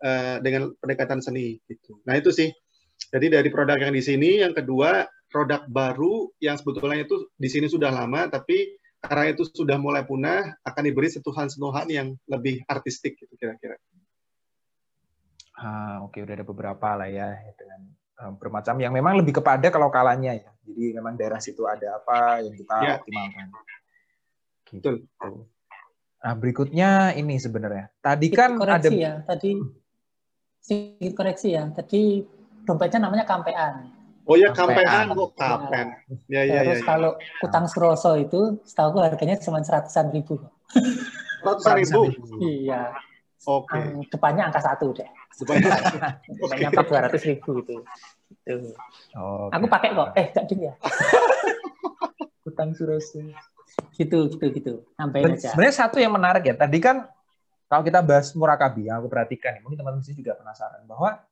uh, 0.00 0.40
dengan 0.40 0.72
pendekatan 0.80 1.20
seni 1.20 1.60
gitu. 1.68 2.00
Nah 2.08 2.16
itu 2.16 2.32
sih. 2.32 2.48
Jadi 3.12 3.26
dari 3.30 3.48
produk 3.48 3.78
yang 3.78 3.94
di 3.94 4.02
sini, 4.02 4.42
yang 4.42 4.52
kedua 4.54 5.06
produk 5.30 5.66
baru 5.66 6.30
yang 6.42 6.58
sebetulnya 6.58 7.06
itu 7.06 7.30
di 7.36 7.48
sini 7.50 7.66
sudah 7.70 7.90
lama, 7.90 8.26
tapi 8.30 8.78
karena 9.02 9.30
itu 9.30 9.46
sudah 9.46 9.78
mulai 9.78 10.02
punah, 10.02 10.58
akan 10.66 10.82
diberi 10.82 11.06
sentuhan-sentuhan 11.12 11.86
yang 11.92 12.08
lebih 12.26 12.66
artistik 12.66 13.14
gitu 13.20 13.34
kira-kira. 13.38 13.78
Ah, 15.56 16.02
oke, 16.04 16.18
okay. 16.18 16.20
udah 16.26 16.34
ada 16.36 16.46
beberapa 16.46 16.88
lah 16.98 17.08
ya 17.08 17.32
dengan 17.56 17.96
Eh, 18.16 18.32
bermacam 18.40 18.80
yang 18.80 18.96
memang 18.96 19.20
lebih 19.20 19.44
kepada 19.44 19.68
kalau 19.68 19.92
kalanya 19.92 20.32
ya. 20.32 20.48
Jadi 20.64 20.96
memang 20.96 21.20
daerah 21.20 21.36
situ 21.36 21.68
ada 21.68 22.00
apa 22.00 22.40
yang 22.40 22.56
kita 22.56 22.76
ya. 22.80 22.94
optimalkan. 22.96 23.46
Gitu. 24.64 24.92
Nah, 26.24 26.34
berikutnya 26.40 27.12
ini 27.12 27.36
sebenarnya. 27.36 27.92
Tadi 28.00 28.32
kan 28.32 28.56
koreksi 28.56 28.88
ada 28.88 28.90
ya, 28.96 29.12
tadi 29.20 29.60
sedikit 30.64 31.12
koreksi 31.12 31.48
ya. 31.52 31.68
Tadi 31.76 32.24
dompetnya 32.66 33.06
namanya 33.06 33.24
kampean. 33.24 33.94
Oh 34.26 34.34
ya 34.34 34.50
kampean, 34.50 35.14
kok 35.14 35.22
oh, 35.22 35.30
kapen. 35.38 35.86
Ya, 36.26 36.42
ya, 36.42 36.66
Terus 36.66 36.82
ya, 36.82 36.82
ya. 36.82 36.86
kalau 36.86 37.14
kutang 37.38 37.70
suroso 37.70 38.18
itu, 38.18 38.58
setahu 38.66 38.98
gue 38.98 39.02
harganya 39.06 39.38
cuma 39.38 39.62
seratusan 39.62 40.10
ribu. 40.10 40.42
Seratusan 41.46 41.74
ribu? 41.78 42.00
Iya. 42.42 42.90
Oke. 43.46 43.78
Okay. 43.78 44.10
depannya 44.10 44.50
angka 44.50 44.58
satu 44.58 44.90
deh. 44.90 45.06
Depannya 45.38 45.70
empat 46.74 46.86
dua 46.90 47.00
ratus 47.06 47.22
ribu 47.22 47.62
itu. 47.62 47.76
Gitu. 48.42 48.74
Oh, 49.14 49.46
okay. 49.46 49.62
Aku 49.62 49.66
pakai 49.70 49.88
kok. 49.94 50.08
Eh, 50.18 50.26
gak 50.34 50.44
ding 50.50 50.60
ya. 50.66 50.74
Utang 52.50 52.74
suroso. 52.74 53.22
Gitu, 53.94 54.18
gitu, 54.34 54.46
gitu. 54.50 54.72
Sampai 54.98 55.22
aja. 55.22 55.54
Sebenarnya 55.54 55.76
satu 55.86 56.02
yang 56.02 56.10
menarik 56.10 56.42
ya. 56.42 56.58
Tadi 56.58 56.82
kan 56.82 57.06
kalau 57.70 57.82
kita 57.86 58.02
bahas 58.02 58.34
murakabi, 58.34 58.90
yang 58.90 58.98
aku 58.98 59.10
perhatikan, 59.10 59.62
mungkin 59.62 59.78
teman-teman 59.78 60.02
sih 60.02 60.18
juga 60.18 60.34
penasaran 60.34 60.82
bahwa 60.86 61.22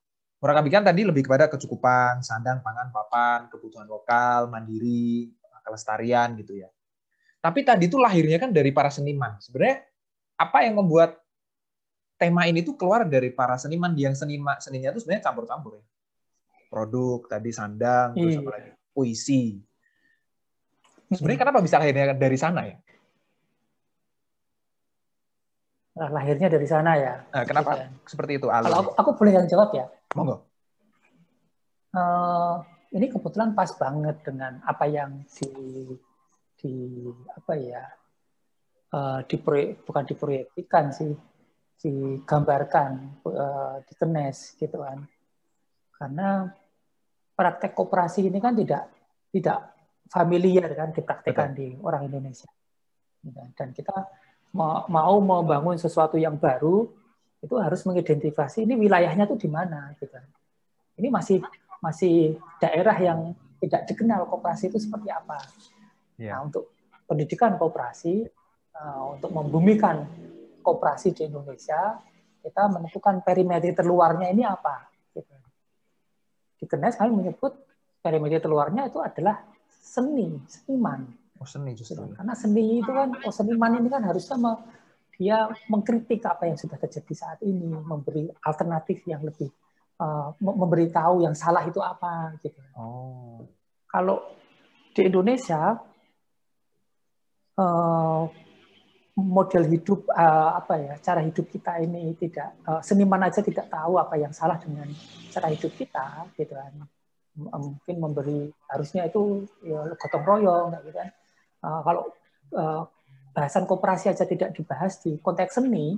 murakabi 0.45 0.69
kan 0.69 0.85
tadi 0.85 1.01
lebih 1.01 1.25
kepada 1.25 1.49
kecukupan, 1.49 2.21
sandang, 2.21 2.61
pangan, 2.61 2.93
papan, 2.93 3.49
kebutuhan 3.49 3.89
lokal, 3.89 4.45
mandiri, 4.45 5.33
kelestarian 5.65 6.37
gitu 6.37 6.61
ya. 6.61 6.69
Tapi 7.41 7.65
tadi 7.65 7.89
itu 7.89 7.97
lahirnya 7.97 8.37
kan 8.37 8.53
dari 8.53 8.69
para 8.69 8.93
seniman. 8.93 9.41
Sebenarnya 9.41 9.81
apa 10.37 10.61
yang 10.61 10.77
membuat 10.77 11.17
tema 12.21 12.45
ini 12.45 12.61
tuh 12.61 12.77
keluar 12.77 13.09
dari 13.09 13.33
para 13.33 13.57
seniman 13.57 13.97
yang 13.97 14.13
seniman 14.13 14.61
seninya 14.61 14.93
itu 14.93 15.01
sebenarnya 15.01 15.33
campur-campur 15.33 15.81
ya. 15.81 15.85
Produk 16.69 17.25
tadi 17.25 17.49
sandang, 17.49 18.13
terus 18.13 18.37
apa 18.37 18.49
lagi? 18.53 18.69
Puisi. 18.93 19.57
Sebenarnya 21.09 21.41
kenapa 21.41 21.59
bisa 21.65 21.81
akhirnya 21.81 22.13
dari 22.13 22.37
sana 22.37 22.69
ya? 22.69 22.77
Nah, 22.77 22.85
lahirnya 25.95 26.51
dari 26.51 26.67
sana 26.67 26.99
ya. 26.99 27.23
Nah, 27.31 27.43
kenapa 27.47 27.71
ya. 27.79 27.87
seperti 28.03 28.43
itu? 28.43 28.47
Kalau 28.51 28.67
aku, 28.83 28.91
aku 28.99 29.09
boleh 29.15 29.31
yang 29.39 29.47
jawab 29.47 29.71
ya. 29.71 29.87
Monggo. 30.15 30.43
uh, 31.95 32.59
ini 32.95 33.11
kebetulan 33.11 33.55
pas 33.55 33.71
banget 33.75 34.19
dengan 34.23 34.59
apa 34.63 34.85
yang 34.87 35.23
di 35.27 35.51
di 36.55 36.73
apa 37.31 37.53
ya 37.59 37.83
uh, 38.95 39.19
diproyek 39.27 39.83
bukan 39.83 40.03
diproyeksikan 40.07 40.85
sih 40.95 41.11
digambarkan 41.75 43.19
uh, 43.27 43.83
di 43.83 43.93
Kenes 43.99 44.55
gitu 44.55 44.79
kan 44.79 45.03
karena 45.95 46.47
praktek 47.35 47.75
koperasi 47.75 48.31
ini 48.31 48.39
kan 48.39 48.55
tidak 48.55 48.87
tidak 49.35 49.75
familiar 50.07 50.71
kan 50.71 50.95
dipraktekkan 50.95 51.51
Betul. 51.51 51.59
di 51.59 51.67
orang 51.83 52.07
Indonesia 52.07 52.47
gitu 53.19 53.35
kan. 53.35 53.49
dan 53.59 53.69
kita 53.75 53.95
mau 54.87 55.15
membangun 55.19 55.75
sesuatu 55.75 56.15
yang 56.15 56.39
baru 56.39 56.87
itu 57.43 57.53
harus 57.59 57.83
mengidentifikasi 57.83 58.63
ini 58.63 58.79
wilayahnya 58.79 59.27
tuh 59.27 59.37
di 59.37 59.51
mana 59.51 59.91
gitu 59.99 60.15
ini 60.95 61.11
masih 61.11 61.43
masih 61.83 62.39
daerah 62.57 62.95
yang 62.97 63.35
tidak 63.59 63.87
dikenal 63.87 64.27
kooperasi 64.27 64.71
itu 64.71 64.79
seperti 64.81 65.11
apa. 65.11 65.39
Yeah. 66.15 66.39
Nah, 66.39 66.49
untuk 66.51 66.71
pendidikan 67.05 67.59
kooperasi, 67.59 68.25
uh, 68.75 69.03
untuk 69.17 69.31
membumikan 69.31 70.07
kooperasi 70.63 71.13
di 71.13 71.27
Indonesia, 71.27 71.99
kita 72.41 72.69
menentukan 72.71 73.21
perimeter 73.21 73.73
terluarnya 73.75 74.27
ini 74.31 74.43
apa. 74.45 74.87
Gitu. 75.13 75.35
Di 76.61 76.65
Kenes 76.65 76.97
kami 76.97 77.11
menyebut 77.13 77.53
perimeter 78.01 78.41
terluarnya 78.41 78.89
itu 78.89 79.01
adalah 79.01 79.43
seni, 79.69 80.39
seniman. 80.45 81.05
Oh, 81.45 81.49
seni 81.53 81.77
justru. 81.77 82.01
Gitu. 82.01 82.17
Karena 82.17 82.33
seni 82.33 82.81
itu 82.81 82.89
kan, 82.89 83.13
oh, 83.21 83.29
seniman 83.29 83.77
ini 83.77 83.85
kan 83.93 84.01
harusnya 84.01 84.33
me, 84.41 84.57
dia 85.13 85.45
mengkritik 85.69 86.25
apa 86.25 86.49
yang 86.49 86.57
sudah 86.57 86.81
terjadi 86.81 87.13
saat 87.13 87.39
ini, 87.45 87.69
memberi 87.69 88.25
alternatif 88.41 89.05
yang 89.05 89.21
lebih 89.21 89.53
uh, 90.01 90.33
memberitahu 90.41 91.21
yang 91.21 91.37
salah 91.37 91.61
itu 91.69 91.77
apa 91.85 92.33
gitu. 92.41 92.57
Oh. 92.73 93.45
Kalau 93.85 94.25
di 94.97 95.05
Indonesia 95.05 95.77
uh, 97.61 98.23
model 99.15 99.63
hidup 99.71 100.11
uh, 100.11 100.59
apa 100.59 100.73
ya 100.75 100.93
cara 100.99 101.23
hidup 101.23 101.47
kita 101.47 101.79
ini 101.79 102.17
tidak 102.19 102.57
uh, 102.67 102.83
seniman 102.83 103.23
aja 103.23 103.39
tidak 103.39 103.71
tahu 103.71 103.95
apa 103.95 104.19
yang 104.19 104.35
salah 104.35 104.59
dengan 104.59 104.91
cara 105.31 105.47
hidup 105.47 105.71
kita 105.79 106.27
gitu 106.35 106.51
kan 106.51 106.73
mungkin 107.35 107.95
memberi 107.99 108.47
harusnya 108.71 109.07
itu 109.11 109.43
ya, 109.63 109.83
gotong 109.99 110.23
royong 110.23 110.67
gitu 110.83 110.95
kan 110.95 111.11
uh, 111.65 111.81
kalau 111.81 112.03
uh, 112.53 112.85
bahasan 113.33 113.65
kooperasi 113.65 114.13
aja 114.13 114.23
tidak 114.29 114.53
dibahas 114.53 115.01
di 115.01 115.17
konteks 115.17 115.57
seni 115.57 115.97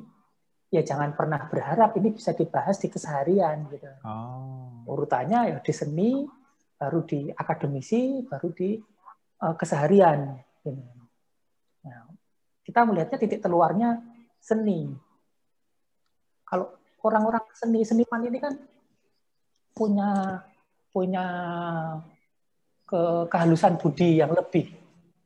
ya 0.67 0.83
jangan 0.83 1.15
pernah 1.15 1.47
berharap 1.47 1.95
ini 1.95 2.11
bisa 2.11 2.35
dibahas 2.35 2.79
di 2.79 2.87
keseharian 2.91 3.67
gitu. 3.71 3.87
Oh. 4.03 4.83
Urutannya 4.87 5.55
ya 5.55 5.57
di 5.63 5.73
seni, 5.75 6.27
baru 6.75 7.03
di 7.07 7.31
akademisi, 7.31 8.23
baru 8.27 8.51
di 8.51 8.75
uh, 9.43 9.55
keseharian. 9.55 10.35
Gitu. 10.63 10.75
Nah, 11.87 12.11
kita 12.67 12.83
melihatnya 12.83 13.17
titik 13.19 13.39
keluarnya 13.39 13.99
seni. 14.43 14.91
Kalau 16.43 16.75
orang-orang 17.03 17.43
seni 17.55 17.87
seniman 17.87 18.27
ini 18.27 18.39
kan 18.39 18.53
punya 19.71 20.41
punya 20.91 21.25
ke 22.87 23.27
kehalusan 23.29 23.75
budi 23.77 24.19
yang 24.19 24.31
lebih 24.31 24.71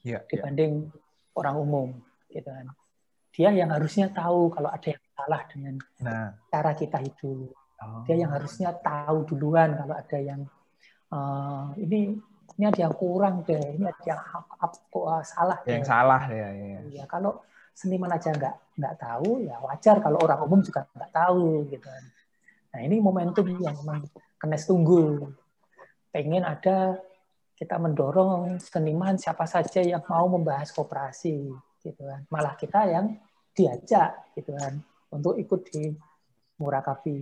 ya, 0.02 0.20
dibanding 0.28 0.90
ya. 0.90 0.98
orang 1.38 1.56
umum, 1.58 1.90
gitu 2.30 2.50
kan. 2.50 2.68
Dia 3.32 3.50
yang 3.56 3.72
harusnya 3.72 4.12
tahu 4.12 4.52
kalau 4.52 4.68
ada 4.68 4.88
yang 4.92 5.04
salah 5.16 5.42
dengan 5.48 5.76
nah. 6.04 6.36
cara 6.52 6.72
kita 6.76 7.00
hidup. 7.00 7.56
Oh. 7.82 8.04
Dia 8.06 8.16
yang 8.28 8.32
harusnya 8.36 8.76
tahu 8.76 9.26
duluan 9.26 9.74
kalau 9.74 9.96
ada 9.96 10.18
yang 10.20 10.42
uh, 11.10 11.72
ini 11.80 12.20
ini 12.60 12.64
ada 12.68 12.80
yang 12.84 12.94
kurang 12.94 13.48
deh, 13.48 13.80
ini 13.80 13.88
ada 13.88 14.04
yang 14.04 14.20
uh, 14.20 15.24
salah. 15.24 15.58
Yang 15.64 15.84
deh. 15.84 15.90
salah 15.90 16.24
ya, 16.28 16.50
ya. 16.52 16.80
Ya 16.92 17.04
kalau 17.08 17.40
seniman 17.72 18.12
aja 18.12 18.36
nggak 18.36 18.56
nggak 18.78 18.96
tahu 19.00 19.48
ya 19.48 19.56
wajar 19.64 20.04
kalau 20.04 20.20
orang 20.20 20.40
umum 20.44 20.60
juga 20.60 20.86
nggak 20.92 21.12
tahu 21.16 21.66
gitu 21.72 21.88
kan. 21.88 22.04
Nah 22.72 22.80
ini 22.84 23.00
momentum 23.00 23.48
yang 23.60 23.76
memang 23.80 24.06
kenes 24.38 24.68
tunggu. 24.68 25.32
Pengen 26.12 26.44
ada 26.44 27.00
kita 27.62 27.78
mendorong 27.78 28.58
seniman 28.58 29.22
siapa 29.22 29.46
saja 29.46 29.86
yang 29.86 30.02
mau 30.10 30.26
membahas 30.26 30.74
kooperasi 30.74 31.54
gitu 31.86 32.02
kan. 32.02 32.26
Malah 32.34 32.58
kita 32.58 32.90
yang 32.90 33.22
diajak 33.54 34.34
gitu 34.34 34.58
kan 34.58 34.82
untuk 35.14 35.38
ikut 35.38 35.70
di 35.70 35.94
Murakabi 36.58 37.22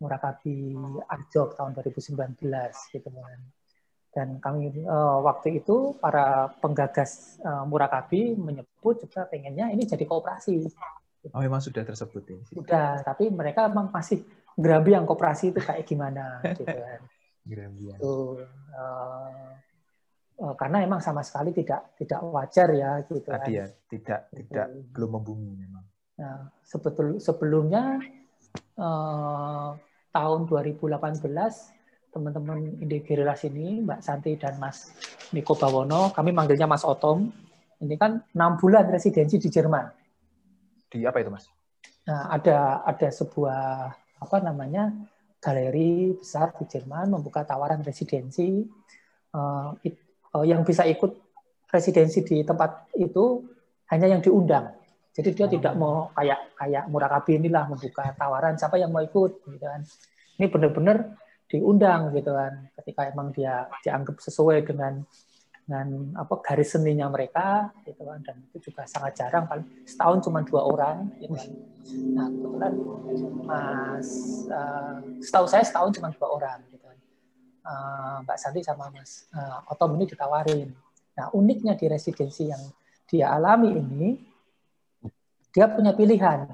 Murakabi 0.00 0.72
Arjok 1.04 1.60
tahun 1.60 1.76
2019 1.76 2.16
gitu 2.96 3.08
kan. 3.12 3.38
Dan 4.08 4.40
kami 4.40 4.72
uh, 4.88 5.20
waktu 5.20 5.60
itu 5.60 6.00
para 6.00 6.48
penggagas 6.64 7.36
uh, 7.44 7.68
Murakabi 7.68 8.32
menyebut 8.40 9.04
juga 9.04 9.28
pengennya 9.28 9.68
ini 9.68 9.84
jadi 9.84 10.08
kooperasi. 10.08 10.64
Oh 11.28 11.44
memang 11.44 11.60
sudah 11.60 11.84
tersebut 11.84 12.24
ya? 12.24 12.40
Sudah, 12.48 12.90
tapi 13.04 13.28
mereka 13.28 13.68
memang 13.68 13.92
masih 13.92 14.24
gerabi 14.56 14.96
yang 14.96 15.04
kooperasi 15.04 15.52
itu 15.52 15.60
kayak 15.60 15.84
gimana 15.84 16.40
gitu 16.56 16.72
kan. 16.72 17.00
Grambian. 17.50 18.00
Itu, 18.00 18.40
uh, 18.40 18.80
uh, 18.80 19.73
karena 20.34 20.82
emang 20.82 20.98
sama 20.98 21.22
sekali 21.22 21.54
tidak 21.54 21.94
tidak 21.94 22.18
wajar 22.26 22.68
ya 22.74 22.90
gitu 23.06 23.22
Tadi 23.22 23.54
kan. 23.54 23.58
ya, 23.62 23.66
tidak 23.86 24.20
tidak 24.34 24.66
belum 24.90 25.10
membumi 25.20 25.54
memang. 25.54 25.84
Nah, 26.18 26.50
sebetul 26.62 27.18
sebelumnya 27.22 28.02
eh, 28.54 29.68
tahun 30.14 30.40
2018 30.46 30.94
teman-teman 32.14 32.78
Indigerilas 32.78 33.42
ini, 33.50 33.82
Mbak 33.82 34.00
Santi 34.02 34.38
dan 34.38 34.54
Mas 34.62 34.94
Niko 35.34 35.58
Bawono, 35.58 36.14
kami 36.14 36.30
manggilnya 36.30 36.70
Mas 36.70 36.86
Otom, 36.86 37.26
ini 37.82 37.98
kan 37.98 38.22
enam 38.30 38.54
bulan 38.54 38.86
residensi 38.86 39.42
di 39.42 39.50
Jerman. 39.50 39.90
Di 40.86 41.02
apa 41.02 41.18
itu, 41.18 41.34
Mas? 41.34 41.50
Nah, 42.06 42.30
ada 42.30 42.86
ada 42.86 43.08
sebuah 43.10 43.90
apa 44.22 44.36
namanya 44.38 44.94
galeri 45.42 46.14
besar 46.14 46.54
di 46.54 46.64
Jerman 46.70 47.18
membuka 47.18 47.42
tawaran 47.42 47.82
residensi 47.82 48.62
uh, 49.34 49.74
it, 49.82 50.03
yang 50.42 50.66
bisa 50.66 50.82
ikut 50.82 51.14
residensi 51.70 52.26
di 52.26 52.42
tempat 52.42 52.90
itu 52.98 53.46
hanya 53.94 54.10
yang 54.10 54.18
diundang 54.18 54.74
jadi 55.14 55.30
dia 55.30 55.46
tidak 55.46 55.74
oh. 55.74 55.78
mau 55.78 55.94
kayak 56.18 56.58
kayak 56.58 56.84
Murakabi 56.90 57.38
inilah 57.38 57.70
membuka 57.70 58.10
tawaran 58.18 58.58
siapa 58.58 58.76
yang 58.82 58.90
mau 58.90 59.00
ikut 59.00 59.46
gitu 59.46 59.62
kan. 59.62 59.86
Ini 60.34 60.50
benar-benar 60.50 61.14
diundang 61.46 62.10
gitu 62.10 62.34
kan. 62.34 62.66
Ketika 62.82 63.14
emang 63.14 63.30
dia 63.30 63.70
dianggap 63.86 64.18
sesuai 64.18 64.66
dengan 64.66 65.06
dengan 65.64 66.12
apa 66.20 66.44
garis 66.44 66.76
seninya 66.76 67.08
mereka 67.08 67.72
gitu 67.88 68.04
kan 68.04 68.20
dan 68.20 68.36
itu 68.52 68.68
juga 68.68 68.84
sangat 68.84 69.16
jarang 69.16 69.48
paling 69.48 69.64
setahun 69.88 70.20
cuma 70.28 70.44
dua 70.44 70.60
orang 70.66 71.08
gitu 71.22 71.32
kan. 71.32 71.48
Nah 72.12 72.26
kebetulan 72.28 72.72
Mas 73.48 74.08
uh, 74.50 74.98
setahu 75.24 75.46
saya 75.48 75.64
setahun 75.64 75.94
cuma 75.94 76.10
dua 76.10 76.26
orang 76.26 76.58
gitu 76.68 76.82
kan. 76.82 76.96
Uh, 77.64 78.20
Mbak 78.28 78.36
Santi 78.36 78.60
sama 78.60 78.92
Mas 78.92 79.24
uh, 79.32 79.64
Otom 79.72 79.96
ini 79.96 80.04
ditawarin. 80.04 80.68
Nah 81.16 81.32
uniknya 81.32 81.72
di 81.72 81.88
residensi 81.88 82.52
yang 82.52 82.60
dia 83.08 83.32
alami 83.32 83.72
ini 83.72 84.20
dia 85.48 85.70
punya 85.72 85.96
pilihan. 85.96 86.44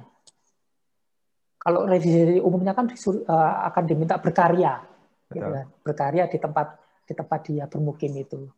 Kalau 1.61 1.85
revisi 1.85 2.39
umumnya 2.41 2.73
kan 2.73 2.87
disur, 2.89 3.27
uh, 3.27 3.66
akan 3.69 3.85
diminta 3.85 4.16
berkarya, 4.16 4.81
gitu 5.28 5.45
kan? 5.45 5.66
berkarya 5.85 6.24
di 6.31 6.39
tempat 6.41 6.66
di 7.05 7.12
tempat 7.12 7.41
dia 7.45 7.65
bermukim 7.69 8.15
itu. 8.16 8.49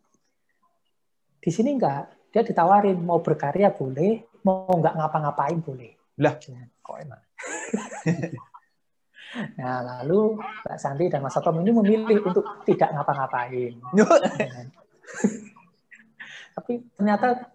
Di 1.42 1.50
sini 1.50 1.74
enggak, 1.74 2.30
dia 2.30 2.46
ditawarin 2.46 3.00
mau 3.02 3.18
berkarya 3.18 3.74
boleh, 3.74 4.38
mau 4.46 4.70
enggak 4.70 4.94
ngapa-ngapain 4.94 5.58
boleh. 5.58 5.92
Lah, 6.22 6.38
kok 6.38 6.96
enak. 7.00 7.20
nah, 9.58 9.80
lalu 9.82 10.38
Mbak 10.38 10.78
Santi 10.78 11.08
dan 11.08 11.22
Mas 11.24 11.36
Atom 11.36 11.60
ini 11.60 11.72
memilih 11.72 12.18
untuk 12.24 12.44
tidak 12.68 12.92
ngapa-ngapain. 12.92 13.72
Tapi 16.56 16.72
ternyata 16.98 17.48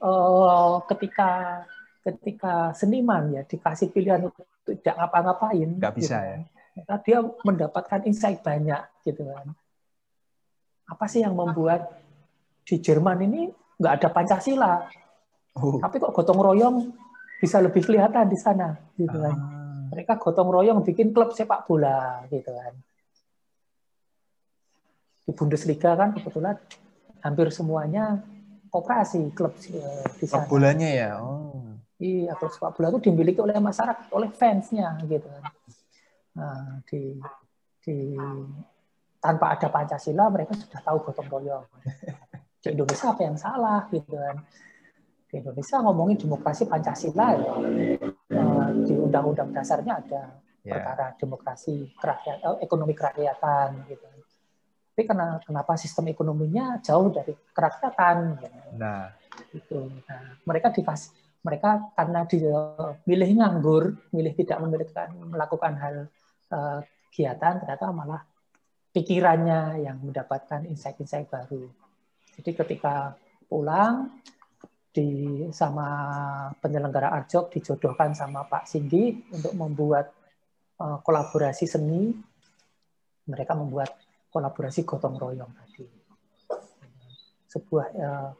uh, 0.00 0.82
ketika 0.90 1.62
ketika 2.06 2.70
seniman 2.70 3.34
ya 3.34 3.42
dikasih 3.42 3.90
pilihan 3.90 4.30
untuk 4.30 4.46
tidak 4.62 4.94
ngapa-ngapain 4.94 5.68
nggak 5.78 5.94
bisa 5.94 6.18
gitu. 6.22 6.30
ya 6.30 6.38
maka 6.76 6.94
dia 7.02 7.18
mendapatkan 7.24 8.00
insight 8.04 8.44
banyak 8.44 8.82
gitu 9.02 9.26
kan 9.26 9.46
apa 10.86 11.04
sih 11.10 11.26
yang 11.26 11.34
membuat 11.34 11.98
di 12.62 12.78
Jerman 12.78 13.26
ini 13.26 13.50
nggak 13.80 13.94
ada 14.02 14.08
Pancasila 14.12 14.86
oh. 15.58 15.82
tapi 15.82 15.98
kok 15.98 16.14
gotong 16.14 16.38
royong 16.38 16.76
bisa 17.42 17.58
lebih 17.58 17.82
kelihatan 17.82 18.30
di 18.30 18.38
sana 18.38 18.76
gitu 18.94 19.18
kan 19.18 19.34
ah. 19.34 19.55
Mereka 19.96 20.20
gotong 20.20 20.52
royong 20.52 20.84
bikin 20.84 21.16
klub 21.16 21.32
sepak 21.32 21.64
bola 21.64 22.28
gitu 22.28 22.52
kan 22.52 22.76
di 25.26 25.32
Bundesliga 25.34 25.98
kan 25.98 26.14
kebetulan 26.14 26.54
hampir 27.24 27.50
semuanya 27.50 28.22
koperasi 28.70 29.34
klub 29.34 29.58
eh, 29.74 30.06
di 30.22 30.26
sana. 30.30 30.46
bolanya 30.46 30.86
ya. 30.86 31.10
Oh. 31.18 31.74
Iya, 31.98 32.38
klub 32.38 32.54
sepak 32.54 32.78
bola 32.78 32.94
itu 32.94 33.10
dimiliki 33.10 33.42
oleh 33.42 33.58
masyarakat, 33.58 34.06
oleh 34.14 34.30
fansnya 34.30 34.94
gitu 35.02 35.26
kan. 35.26 35.42
Nah, 36.38 36.78
di 36.86 37.18
di 37.82 38.14
tanpa 39.18 39.58
ada 39.58 39.66
Pancasila 39.66 40.30
mereka 40.30 40.54
sudah 40.54 40.80
tahu 40.84 40.98
gotong 41.10 41.26
royong. 41.26 41.66
Di 42.66 42.74
Indonesia 42.74 43.14
apa 43.14 43.22
yang 43.22 43.38
salah 43.38 43.86
gitu 43.94 44.10
kan? 44.10 44.42
Di 45.30 45.38
Indonesia 45.38 45.76
ngomongin 45.82 46.18
demokrasi 46.18 46.66
Pancasila 46.66 47.26
ya. 47.38 47.54
Di 48.72 48.94
undang-undang 48.94 49.50
dasarnya 49.54 50.02
ada 50.02 50.22
yeah. 50.62 50.72
perkara 50.76 51.14
demokrasi 51.18 51.94
kerakyat, 51.96 52.38
eh, 52.42 52.58
ekonomi 52.64 52.94
kerakyatan 52.96 53.86
gitu. 53.90 54.06
Tapi 54.96 55.02
karena 55.04 55.36
kenapa 55.44 55.76
sistem 55.76 56.08
ekonominya 56.08 56.80
jauh 56.80 57.12
dari 57.12 57.36
kerakyatan? 57.52 58.40
Gitu. 58.40 58.60
Nah, 58.80 59.12
itu. 59.52 59.78
Nah, 60.08 60.40
mereka 60.48 60.72
dikasih 60.72 61.12
mereka 61.44 61.92
karena 61.94 62.26
dia 62.26 62.58
milih 63.06 63.30
nganggur, 63.38 63.94
milih 64.10 64.32
tidak 64.34 64.58
memiliki 64.58 64.96
melakukan 65.30 65.78
hal 65.78 65.94
uh, 66.50 66.80
kegiatan, 67.14 67.62
ternyata 67.62 67.94
malah 67.94 68.26
pikirannya 68.90 69.84
yang 69.86 70.02
mendapatkan 70.02 70.66
insight-insight 70.66 71.30
baru. 71.30 71.70
Jadi 72.40 72.50
ketika 72.56 73.14
pulang 73.46 74.10
di 74.96 75.08
sama 75.52 75.86
penyelenggara 76.56 77.12
Arjok 77.12 77.52
dijodohkan 77.52 78.16
sama 78.16 78.48
Pak 78.48 78.64
Singgi 78.64 79.12
untuk 79.28 79.52
membuat 79.52 80.08
uh, 80.80 81.04
kolaborasi 81.04 81.68
seni, 81.68 82.16
mereka 83.28 83.52
membuat 83.52 83.92
kolaborasi 84.32 84.88
gotong 84.88 85.20
royong 85.20 85.52
tadi. 85.52 85.84
Sebuah 87.44 87.86
uh, 87.92 88.30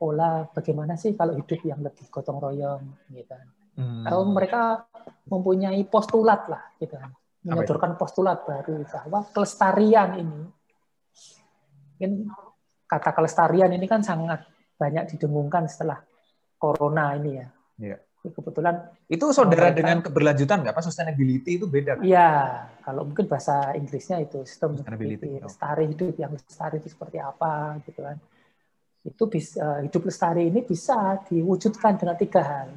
pola 0.00 0.48
bagaimana 0.48 0.96
sih 0.96 1.12
kalau 1.12 1.36
hidup 1.36 1.60
yang 1.68 1.84
lebih 1.84 2.08
gotong 2.08 2.40
royong 2.40 3.12
gitu 3.12 3.28
kan. 3.28 3.44
Hmm. 3.76 4.08
Kalau 4.08 4.24
mereka 4.32 4.88
mempunyai 5.28 5.84
postulat 5.84 6.48
lah 6.48 6.72
gitu 6.80 6.96
kan. 6.96 7.12
Menyodorkan 7.44 8.00
postulat 8.00 8.48
baru 8.48 8.80
bahwa 8.88 9.28
kelestarian 9.30 10.16
ini 10.16 10.40
mungkin 11.98 12.30
kata 12.86 13.10
kelestarian 13.10 13.74
ini 13.74 13.86
kan 13.90 14.06
sangat 14.06 14.46
banyak 14.78 15.04
didengungkan 15.14 15.66
setelah 15.66 16.00
corona 16.56 17.18
ini 17.18 17.30
ya. 17.42 17.48
Iya. 17.78 17.98
Kebetulan 18.18 18.74
itu 19.08 19.24
saudara 19.30 19.70
mereka, 19.70 19.78
dengan 19.78 19.98
keberlanjutan 20.02 20.56
nggak? 20.60 20.74
Apa 20.74 20.82
sustainability 20.82 21.58
itu 21.58 21.66
beda? 21.70 22.02
Iya, 22.02 22.66
kalau 22.82 23.06
mungkin 23.06 23.30
bahasa 23.30 23.72
Inggrisnya 23.78 24.22
itu 24.22 24.42
sistem 24.42 24.74
sustainability, 24.74 25.38
lestari 25.38 25.84
hidup 25.86 26.14
yang 26.18 26.34
lestari 26.34 26.82
itu 26.82 26.90
seperti 26.90 27.22
apa 27.22 27.78
gitu 27.86 28.02
kan 28.02 28.18
itu 29.06 29.24
bisa 29.30 29.80
hidup 29.80 30.02
lestari 30.04 30.50
ini 30.50 30.60
bisa 30.66 31.22
diwujudkan 31.28 31.96
dengan 31.96 32.16
tiga 32.18 32.42
hal. 32.42 32.68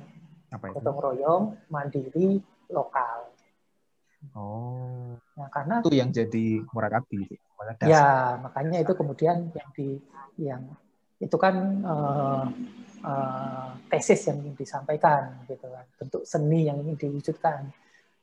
Apa 0.51 0.71
itu? 0.71 0.75
Gotong 0.79 0.99
royong, 0.99 1.43
mandiri, 1.71 2.39
lokal. 2.71 3.31
Oh. 4.37 5.17
Nah, 5.33 5.49
karena 5.49 5.81
itu 5.81 5.91
yang 5.97 6.13
jadi 6.13 6.61
murakabi 6.69 7.25
Ya, 7.85 8.41
makanya 8.41 8.81
itu 8.81 8.93
kemudian 8.97 9.53
yang 9.53 9.69
di 9.77 10.01
yang 10.41 10.65
itu 11.21 11.37
kan 11.37 11.55
uh, 11.85 12.43
uh, 13.05 13.69
tesis 13.87 14.25
yang 14.25 14.41
ingin 14.41 14.57
disampaikan 14.57 15.45
gitu 15.45 15.69
kan. 15.69 15.85
Bentuk 16.01 16.25
seni 16.25 16.65
yang 16.65 16.81
ingin 16.81 16.97
diwujudkan. 16.97 17.69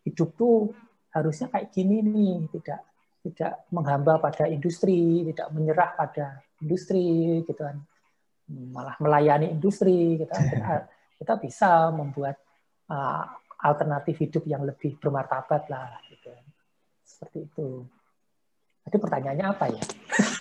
Hidup 0.02 0.34
tuh 0.34 0.74
harusnya 1.14 1.46
kayak 1.48 1.70
gini 1.70 2.02
nih, 2.02 2.50
tidak 2.58 2.82
tidak 3.22 3.52
menghamba 3.70 4.18
pada 4.18 4.50
industri, 4.50 5.30
tidak 5.30 5.48
menyerah 5.54 5.94
pada 5.94 6.42
industri 6.58 7.38
gitu 7.46 7.62
kan. 7.62 7.78
Malah 8.50 8.98
melayani 8.98 9.54
industri 9.54 10.18
kita 10.18 10.34
kita, 10.34 10.74
kita 11.22 11.34
bisa 11.38 11.70
membuat 11.94 12.34
uh, 12.90 13.22
alternatif 13.62 14.18
hidup 14.18 14.44
yang 14.46 14.66
lebih 14.66 14.98
bermartabat 14.98 15.70
lah 15.70 16.02
gitu 16.10 16.34
seperti 17.06 17.46
itu. 17.46 17.82
Tadi 18.88 18.96
pertanyaannya 18.96 19.46
apa 19.52 19.64
ya 19.68 19.84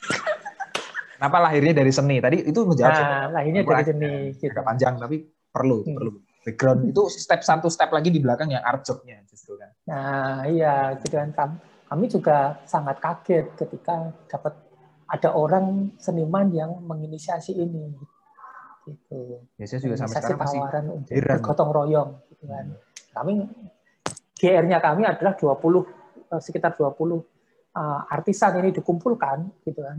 kenapa 1.17 1.37
lahirnya 1.49 1.73
dari 1.73 1.91
seni 1.91 2.21
tadi 2.21 2.45
itu 2.45 2.59
menjawab 2.63 2.93
nah, 2.93 3.27
lahirnya 3.41 3.61
dari 3.65 3.83
seni 3.83 4.13
gitu. 4.37 4.53
agak 4.53 4.65
panjang 4.65 4.93
tapi 5.01 5.17
perlu 5.49 5.83
hmm. 5.83 5.95
perlu 5.97 6.11
background 6.45 6.81
itu 6.87 7.01
step 7.11 7.41
satu 7.43 7.67
step 7.67 7.89
lagi 7.91 8.13
di 8.13 8.21
belakang 8.21 8.53
yang 8.53 8.63
art 8.63 8.85
jobnya 8.85 9.19
justru 9.27 9.57
kan 9.57 9.71
nah 9.89 10.45
iya 10.45 10.95
gitu 11.01 11.17
kan 11.17 11.33
kami 11.87 12.05
juga 12.11 12.61
sangat 12.67 12.99
kaget 12.99 13.47
ketika 13.57 14.11
dapat 14.27 14.53
ada 15.07 15.29
orang 15.31 15.95
seniman 15.97 16.51
yang 16.51 16.83
menginisiasi 16.83 17.55
ini 17.55 17.95
gitu. 18.87 19.43
Ya, 19.59 19.65
saya 19.67 19.79
juga 19.83 19.95
sampai 19.99 20.19
sekarang 20.19 20.39
masih 20.39 20.59
tawaran 20.59 20.85
untuk 20.91 21.13
heran. 21.15 21.71
royong 21.71 22.09
gitu 22.31 22.45
kan. 22.47 22.65
Hmm. 22.71 23.11
Kami 23.15 23.33
GR-nya 24.37 24.77
kami 24.79 25.03
adalah 25.07 25.33
20 25.35 25.47
eh, 25.47 26.41
sekitar 26.43 26.75
20 26.75 26.83
uh, 26.83 26.91
eh, 27.15 28.01
artisan 28.13 28.51
ini 28.63 28.69
dikumpulkan 28.75 29.63
gitu 29.63 29.79
kan. 29.83 29.97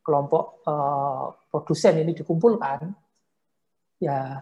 Kelompok 0.00 0.64
uh, 0.64 1.30
produsen 1.52 2.00
ini 2.00 2.16
dikumpulkan 2.16 2.80
ya 4.00 4.40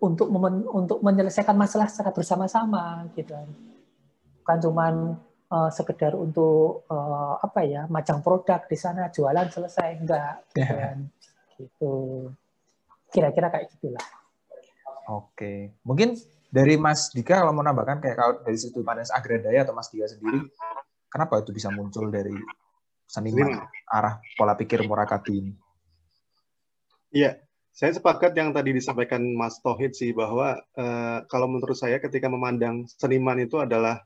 untuk 0.00 0.32
untuk 0.72 0.98
menyelesaikan 1.04 1.52
masalah 1.52 1.90
secara 1.92 2.10
bersama-sama 2.14 3.04
gitu 3.12 3.36
kan. 3.36 3.48
Bukan 4.40 4.58
cuman 4.62 4.94
uh, 5.50 5.70
sekedar 5.70 6.14
untuk 6.14 6.86
uh, 6.90 7.38
apa 7.38 7.60
ya 7.62 7.82
macam 7.86 8.22
produk 8.22 8.66
di 8.66 8.76
sana 8.78 9.08
jualan 9.10 9.46
selesai 9.50 9.88
enggak 9.98 10.34
gitu 10.54 10.62
ya. 10.62 10.78
kan 10.90 10.98
gitu 11.56 11.94
kira-kira 13.10 13.48
kayak 13.48 13.66
gitulah 13.76 14.06
oke 15.08 15.80
mungkin 15.86 16.18
dari 16.50 16.78
Mas 16.78 17.10
Dika 17.12 17.42
kalau 17.42 17.52
mau 17.52 17.64
nambahkan 17.64 18.00
kayak 18.00 18.16
kalau 18.16 18.34
dari 18.42 18.58
situ 18.58 18.80
Panes 18.82 19.12
Agradaya 19.12 19.66
atau 19.66 19.74
Mas 19.74 19.90
Dika 19.90 20.10
sendiri 20.10 20.46
kenapa 21.10 21.40
itu 21.42 21.50
bisa 21.54 21.70
muncul 21.72 22.10
dari 22.10 22.34
seniman 23.06 23.62
arah 23.88 24.18
pola 24.34 24.58
pikir 24.58 24.82
Murakabi 24.84 25.32
ini. 25.40 25.52
Iya 27.14 27.46
saya 27.76 27.92
sepakat 27.92 28.32
yang 28.32 28.56
tadi 28.56 28.72
disampaikan 28.72 29.20
Mas 29.36 29.60
Tohid 29.60 29.92
sih 29.92 30.16
bahwa 30.16 30.56
uh, 30.80 31.18
kalau 31.28 31.44
menurut 31.44 31.76
saya 31.76 32.00
ketika 32.00 32.24
memandang 32.24 32.88
seniman 32.88 33.36
itu 33.36 33.60
adalah 33.60 34.00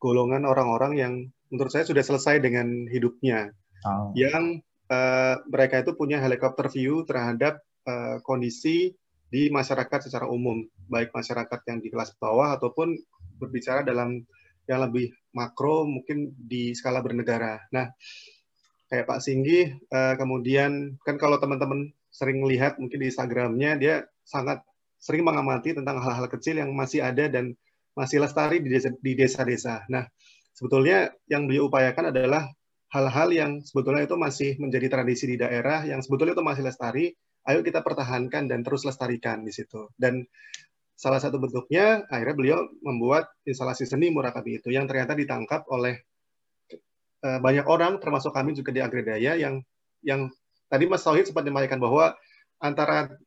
golongan 0.00 0.48
orang-orang 0.48 0.92
yang 0.96 1.12
menurut 1.52 1.68
saya 1.68 1.84
sudah 1.84 2.00
selesai 2.00 2.40
dengan 2.40 2.88
hidupnya, 2.88 3.52
oh. 3.84 4.16
yang 4.16 4.64
uh, 4.88 5.36
mereka 5.44 5.84
itu 5.84 5.92
punya 5.92 6.24
helikopter 6.24 6.72
view 6.72 7.04
terhadap 7.04 7.60
uh, 7.84 8.16
kondisi 8.24 8.96
di 9.28 9.52
masyarakat 9.52 10.08
secara 10.08 10.24
umum, 10.24 10.64
baik 10.88 11.12
masyarakat 11.12 11.60
yang 11.68 11.84
di 11.84 11.92
kelas 11.92 12.16
bawah 12.16 12.56
ataupun 12.56 12.96
berbicara 13.36 13.84
dalam 13.84 14.24
yang 14.72 14.82
lebih 14.88 15.12
makro, 15.36 15.84
mungkin 15.84 16.32
di 16.36 16.72
skala 16.72 17.04
bernegara. 17.04 17.60
Nah, 17.72 17.92
kayak 18.88 19.04
Pak 19.08 19.20
Singgi, 19.20 19.68
uh, 19.92 20.14
kemudian 20.16 20.96
kan 21.04 21.16
kalau 21.20 21.36
teman-teman 21.36 21.92
sering 22.12 22.40
lihat 22.44 22.80
mungkin 22.80 23.00
di 23.00 23.08
Instagramnya, 23.08 23.76
dia 23.76 23.94
sangat 24.24 24.64
sering 24.96 25.24
mengamati 25.26 25.76
tentang 25.76 26.00
hal-hal 26.00 26.28
kecil 26.28 26.60
yang 26.60 26.72
masih 26.72 27.04
ada 27.04 27.28
dan 27.28 27.52
masih 27.92 28.24
lestari 28.24 28.64
di 28.64 29.12
desa-desa. 29.12 29.84
Nah, 29.92 30.08
sebetulnya 30.56 31.12
yang 31.28 31.44
beliau 31.44 31.68
upayakan 31.68 32.12
adalah 32.12 32.48
hal-hal 32.92 33.28
yang 33.32 33.50
sebetulnya 33.64 34.04
itu 34.04 34.16
masih 34.20 34.50
menjadi 34.60 34.92
tradisi 34.92 35.24
di 35.24 35.36
daerah, 35.40 35.84
yang 35.88 36.04
sebetulnya 36.04 36.36
itu 36.36 36.44
masih 36.44 36.62
lestari, 36.64 37.04
ayo 37.48 37.64
kita 37.64 37.80
pertahankan 37.80 38.46
dan 38.46 38.60
terus 38.60 38.84
lestarikan 38.84 39.42
di 39.42 39.50
situ. 39.50 39.88
Dan 39.96 40.22
salah 41.02 41.18
satu 41.18 41.42
bentuknya, 41.42 42.06
akhirnya 42.06 42.36
beliau 42.38 42.58
membuat 42.78 43.26
instalasi 43.42 43.90
seni 43.90 44.14
Murakabi 44.14 44.62
itu, 44.62 44.70
yang 44.70 44.86
ternyata 44.86 45.18
ditangkap 45.18 45.66
oleh 45.66 45.98
uh, 47.26 47.42
banyak 47.42 47.66
orang, 47.66 47.98
termasuk 47.98 48.30
kami 48.30 48.54
juga 48.54 48.70
di 48.70 48.78
Agredaya, 48.78 49.34
yang 49.34 49.58
yang 50.06 50.30
tadi 50.70 50.86
Mas 50.86 51.02
Tauhid 51.02 51.26
sempat 51.26 51.42
menyampaikan 51.42 51.82
bahwa 51.82 52.14
antara 52.62 53.18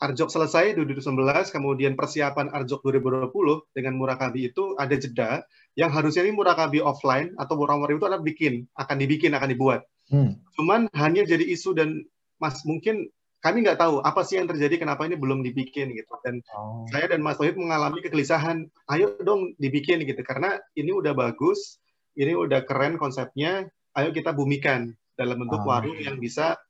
Arjok 0.00 0.30
selesai 0.30 0.78
2019, 0.78 1.12
kemudian 1.50 1.98
persiapan 1.98 2.54
Arjok 2.54 2.86
2020 2.86 3.74
dengan 3.74 3.98
Murakabi 3.98 4.48
itu 4.48 4.78
ada 4.78 4.94
jeda 4.94 5.42
yang 5.74 5.90
harusnya 5.90 6.22
ini 6.24 6.32
Murakabi 6.32 6.78
offline 6.78 7.34
atau 7.36 7.58
Muramori 7.58 7.98
itu 7.98 8.06
akan 8.06 8.22
bikin, 8.22 8.64
akan 8.78 8.96
dibikin, 8.96 9.34
akan 9.34 9.50
dibuat. 9.50 9.84
Hmm. 10.08 10.40
Cuman 10.56 10.86
hanya 10.94 11.26
jadi 11.26 11.42
isu 11.42 11.74
dan 11.74 12.06
Mas 12.40 12.64
mungkin 12.64 13.12
kami 13.40 13.64
nggak 13.64 13.80
tahu 13.80 14.04
apa 14.04 14.20
sih 14.20 14.36
yang 14.36 14.48
terjadi, 14.48 14.84
kenapa 14.84 15.08
ini 15.08 15.16
belum 15.16 15.40
dibikin 15.40 15.92
gitu. 15.96 16.12
Dan 16.20 16.44
oh. 16.52 16.84
saya 16.92 17.08
dan 17.08 17.24
Mas 17.24 17.40
Tohid 17.40 17.56
mengalami 17.56 18.04
kegelisahan, 18.04 18.68
ayo 18.92 19.16
dong 19.24 19.56
dibikin 19.56 20.04
gitu 20.04 20.20
karena 20.20 20.60
ini 20.76 20.92
udah 20.92 21.16
bagus, 21.16 21.80
ini 22.20 22.36
udah 22.36 22.68
keren 22.68 23.00
konsepnya, 23.00 23.64
ayo 23.96 24.12
kita 24.12 24.36
bumikan 24.36 24.92
dalam 25.16 25.40
bentuk 25.40 25.64
oh. 25.64 25.72
warung 25.72 25.96
yang 25.96 26.20
bisa 26.20 26.60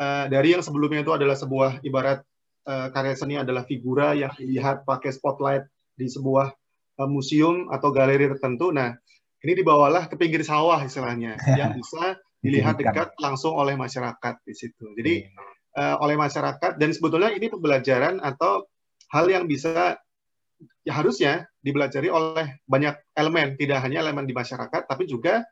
uh, 0.00 0.24
dari 0.28 0.56
yang 0.56 0.64
sebelumnya 0.64 1.04
itu 1.04 1.12
adalah 1.12 1.36
sebuah 1.36 1.84
ibarat 1.84 2.24
uh, 2.64 2.88
karya 2.92 3.14
seni 3.16 3.36
adalah 3.36 3.68
figura 3.68 4.16
yang 4.16 4.32
dilihat 4.36 4.88
pakai 4.88 5.12
spotlight 5.12 5.68
di 5.96 6.08
sebuah 6.08 6.52
uh, 7.00 7.08
museum 7.08 7.68
atau 7.68 7.92
galeri 7.92 8.28
tertentu. 8.28 8.72
Nah, 8.72 8.92
ini 9.44 9.52
dibawalah 9.52 10.08
ke 10.08 10.16
pinggir 10.16 10.40
sawah 10.44 10.80
istilahnya 10.80 11.36
yang 11.56 11.76
bisa 11.78 12.16
dilihat 12.40 12.78
dekat 12.78 13.16
langsung 13.18 13.56
oleh 13.56 13.74
masyarakat 13.74 14.34
di 14.44 14.54
situ. 14.54 14.92
Jadi 14.94 15.26
uh, 15.76 15.96
oleh 16.00 16.16
masyarakat 16.16 16.80
dan 16.80 16.90
sebetulnya 16.90 17.30
ini 17.30 17.52
pembelajaran 17.52 18.18
atau 18.24 18.64
hal 19.12 19.28
yang 19.28 19.44
bisa 19.46 20.00
ya 20.82 20.92
harusnya 20.96 21.44
dibelajari 21.60 22.08
oleh 22.08 22.62
banyak 22.64 22.96
elemen, 23.12 23.60
tidak 23.60 23.84
hanya 23.84 24.00
elemen 24.00 24.24
di 24.24 24.32
masyarakat, 24.32 24.88
tapi 24.88 25.04
juga 25.04 25.44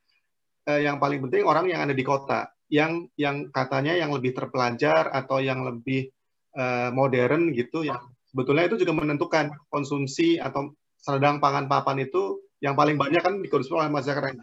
uh, 0.67 0.81
yang 0.81 0.97
paling 0.97 1.21
penting 1.29 1.45
orang 1.45 1.69
yang 1.69 1.85
ada 1.85 1.93
di 1.93 2.05
kota, 2.07 2.49
yang 2.73 3.05
yang 3.21 3.53
katanya 3.53 3.95
yang 3.95 4.11
lebih 4.11 4.33
terpelajar 4.33 5.13
atau 5.13 5.39
yang 5.43 5.63
lebih 5.63 6.09
uh, 6.57 6.89
modern 6.95 7.53
gitu, 7.53 7.85
yang 7.85 8.01
sebetulnya 8.25 8.71
itu 8.73 8.81
juga 8.81 8.97
menentukan 8.97 9.53
konsumsi 9.69 10.41
atau 10.41 10.73
sedang 10.97 11.37
pangan 11.37 11.69
papan 11.69 12.09
itu 12.09 12.41
yang 12.65 12.73
paling 12.73 12.97
banyak 12.97 13.21
kan 13.21 13.45
dikonsumsi 13.45 13.77
oleh 13.77 13.93
masyarakat 13.93 14.41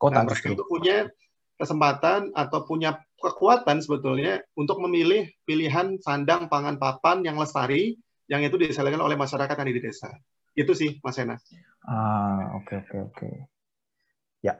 kota. 0.00 0.24
Nah, 0.24 0.32
itu 0.32 0.64
punya 0.64 1.04
kesempatan 1.60 2.32
atau 2.32 2.64
punya 2.64 2.96
kekuatan 3.22 3.78
sebetulnya 3.78 4.42
untuk 4.58 4.82
memilih 4.82 5.30
pilihan 5.46 5.96
sandang 6.02 6.50
pangan 6.50 6.76
papan 6.76 7.22
yang 7.22 7.38
lestari 7.38 7.94
yang 8.26 8.42
itu 8.42 8.58
diselesaikan 8.58 8.98
oleh 8.98 9.14
masyarakat 9.14 9.54
yang 9.54 9.68
di 9.70 9.82
desa. 9.82 10.10
Itu 10.52 10.74
sih 10.74 10.98
Mas 11.00 11.16
Ena. 11.16 11.38
Ah, 11.86 12.58
oke 12.58 12.82
oke 12.82 12.96
oke. 13.12 13.28
Ya. 14.44 14.58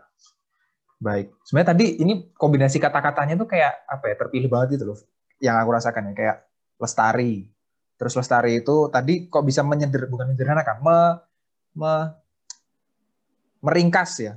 Baik. 1.02 1.34
Sebenarnya 1.43 1.70
tadi 1.74 1.86
ini 1.98 2.30
kombinasi 2.32 2.78
kata-katanya 2.78 3.34
tuh 3.34 3.51
kayak 3.51 3.84
apa 3.90 4.05
ya? 4.06 4.14
Terpilih 4.16 4.48
banget 4.48 4.78
gitu 4.78 4.94
loh. 4.94 4.98
Yang 5.43 5.56
aku 5.59 5.70
rasakan 5.74 6.09
ya 6.09 6.14
kayak 6.14 6.36
lestari. 6.78 7.51
Terus 7.98 8.14
lestari 8.14 8.62
itu 8.62 8.76
tadi 8.89 9.26
kok 9.26 9.44
bisa 9.44 9.66
menyeder 9.66 10.06
bukan 10.06 10.32
menyederhanakan, 10.32 10.76
me, 10.82 10.98
me 11.78 11.93
meringkas 13.62 14.18
ya 14.18 14.34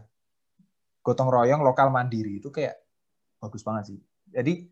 gotong 1.01 1.29
royong 1.29 1.61
lokal 1.65 1.89
mandiri 1.89 2.41
itu 2.41 2.49
kayak 2.49 2.77
bagus 3.37 3.61
banget 3.61 3.93
sih. 3.93 3.99
Jadi 4.35 4.67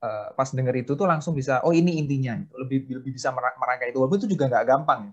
uh, 0.00 0.32
pas 0.32 0.48
denger 0.48 0.74
itu 0.80 0.92
tuh 0.96 1.04
langsung 1.04 1.36
bisa 1.36 1.60
oh 1.60 1.76
ini 1.76 2.00
intinya 2.00 2.32
itu 2.40 2.54
lebih 2.56 2.78
lebih 2.88 3.12
bisa 3.20 3.28
merangkai 3.36 3.92
itu. 3.92 4.00
Walaupun 4.00 4.18
itu 4.24 4.28
juga 4.32 4.48
nggak 4.48 4.64
gampang 4.64 5.12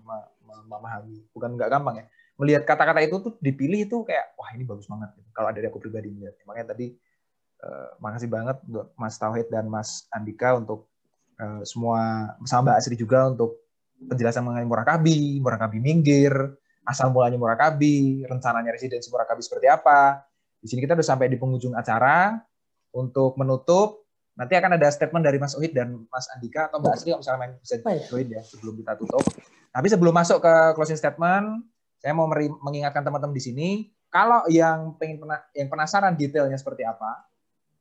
memahami. 0.64 1.28
Bukan 1.36 1.60
nggak 1.60 1.70
gampang 1.70 1.94
ya. 2.00 2.06
Melihat 2.40 2.62
kata-kata 2.66 3.04
itu 3.04 3.20
tuh 3.20 3.32
dipilih 3.38 3.86
itu 3.86 4.02
kayak 4.02 4.34
wah 4.34 4.50
ini 4.56 4.66
bagus 4.66 4.90
banget 4.90 5.14
gitu. 5.14 5.28
kalau 5.30 5.54
dari 5.54 5.70
aku 5.70 5.78
pribadi 5.78 6.10
melihat 6.10 6.34
makanya 6.42 6.74
tadi 6.74 6.90
uh, 7.62 7.94
makasih 8.02 8.26
banget 8.26 8.58
buat 8.66 8.90
Mas 8.98 9.14
Tauhid 9.20 9.46
dan 9.54 9.70
Mas 9.70 10.10
Andika 10.10 10.58
untuk 10.58 10.90
uh, 11.38 11.62
semua 11.62 12.34
sama 12.42 12.72
Mbak 12.72 12.76
Asri 12.82 12.96
juga 12.98 13.30
untuk 13.30 13.62
penjelasan 14.10 14.42
mengenai 14.42 14.66
murakabi, 14.66 15.38
murakabi 15.38 15.78
minggir, 15.78 16.34
asal 16.84 17.14
mulanya 17.14 17.40
murakabi, 17.40 18.26
rencananya 18.28 18.74
residensi 18.74 19.08
murakabi 19.08 19.40
seperti 19.40 19.70
apa, 19.70 20.20
di 20.60 20.66
sini 20.68 20.84
kita 20.84 20.96
udah 20.96 21.06
sampai 21.06 21.28
di 21.28 21.36
penghujung 21.40 21.76
acara. 21.76 22.40
Untuk 22.94 23.34
menutup, 23.34 24.06
nanti 24.38 24.54
akan 24.54 24.78
ada 24.78 24.86
statement 24.90 25.22
dari 25.26 25.38
Mas 25.38 25.54
Ohid 25.58 25.74
dan 25.74 26.06
Mas 26.10 26.30
Andika 26.30 26.70
atau 26.70 26.78
Mbak 26.78 26.94
Asri 26.94 27.10
kalau 27.10 27.20
misalnya 27.22 27.58
bisa 27.58 27.74
oh, 27.82 27.90
iya. 27.90 28.04
join 28.06 28.26
ya 28.30 28.42
sebelum 28.46 28.74
kita 28.78 28.92
tutup. 28.98 29.22
Tapi 29.74 29.86
sebelum 29.90 30.14
masuk 30.14 30.38
ke 30.38 30.54
closing 30.78 30.98
statement, 30.98 31.66
saya 31.98 32.14
mau 32.14 32.30
mengingatkan 32.62 33.02
teman-teman 33.02 33.34
di 33.34 33.42
sini, 33.42 33.68
kalau 34.10 34.46
yang 34.46 34.94
pengen 34.94 35.18
yang 35.58 35.66
penasaran 35.66 36.14
detailnya 36.14 36.54
seperti 36.54 36.86
apa, 36.86 37.26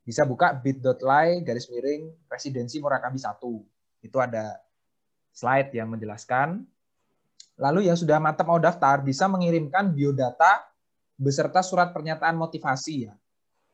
bisa 0.01 0.25
buka 0.25 0.49
bit.ly 0.57 1.45
garis 1.45 1.69
miring 1.69 2.09
residensi 2.25 2.81
Murakabi 2.81 3.21
1. 3.21 3.37
Itu 4.01 4.17
ada 4.17 4.57
slide 5.29 5.73
yang 5.77 5.93
menjelaskan. 5.93 6.65
Lalu 7.61 7.85
yang 7.85 7.97
sudah 7.97 8.17
mantap 8.17 8.49
mau 8.49 8.57
daftar 8.57 9.05
bisa 9.05 9.29
mengirimkan 9.29 9.93
biodata 9.93 10.65
beserta 11.13 11.61
surat 11.61 11.93
pernyataan 11.93 12.33
motivasi 12.33 13.05
ya 13.05 13.13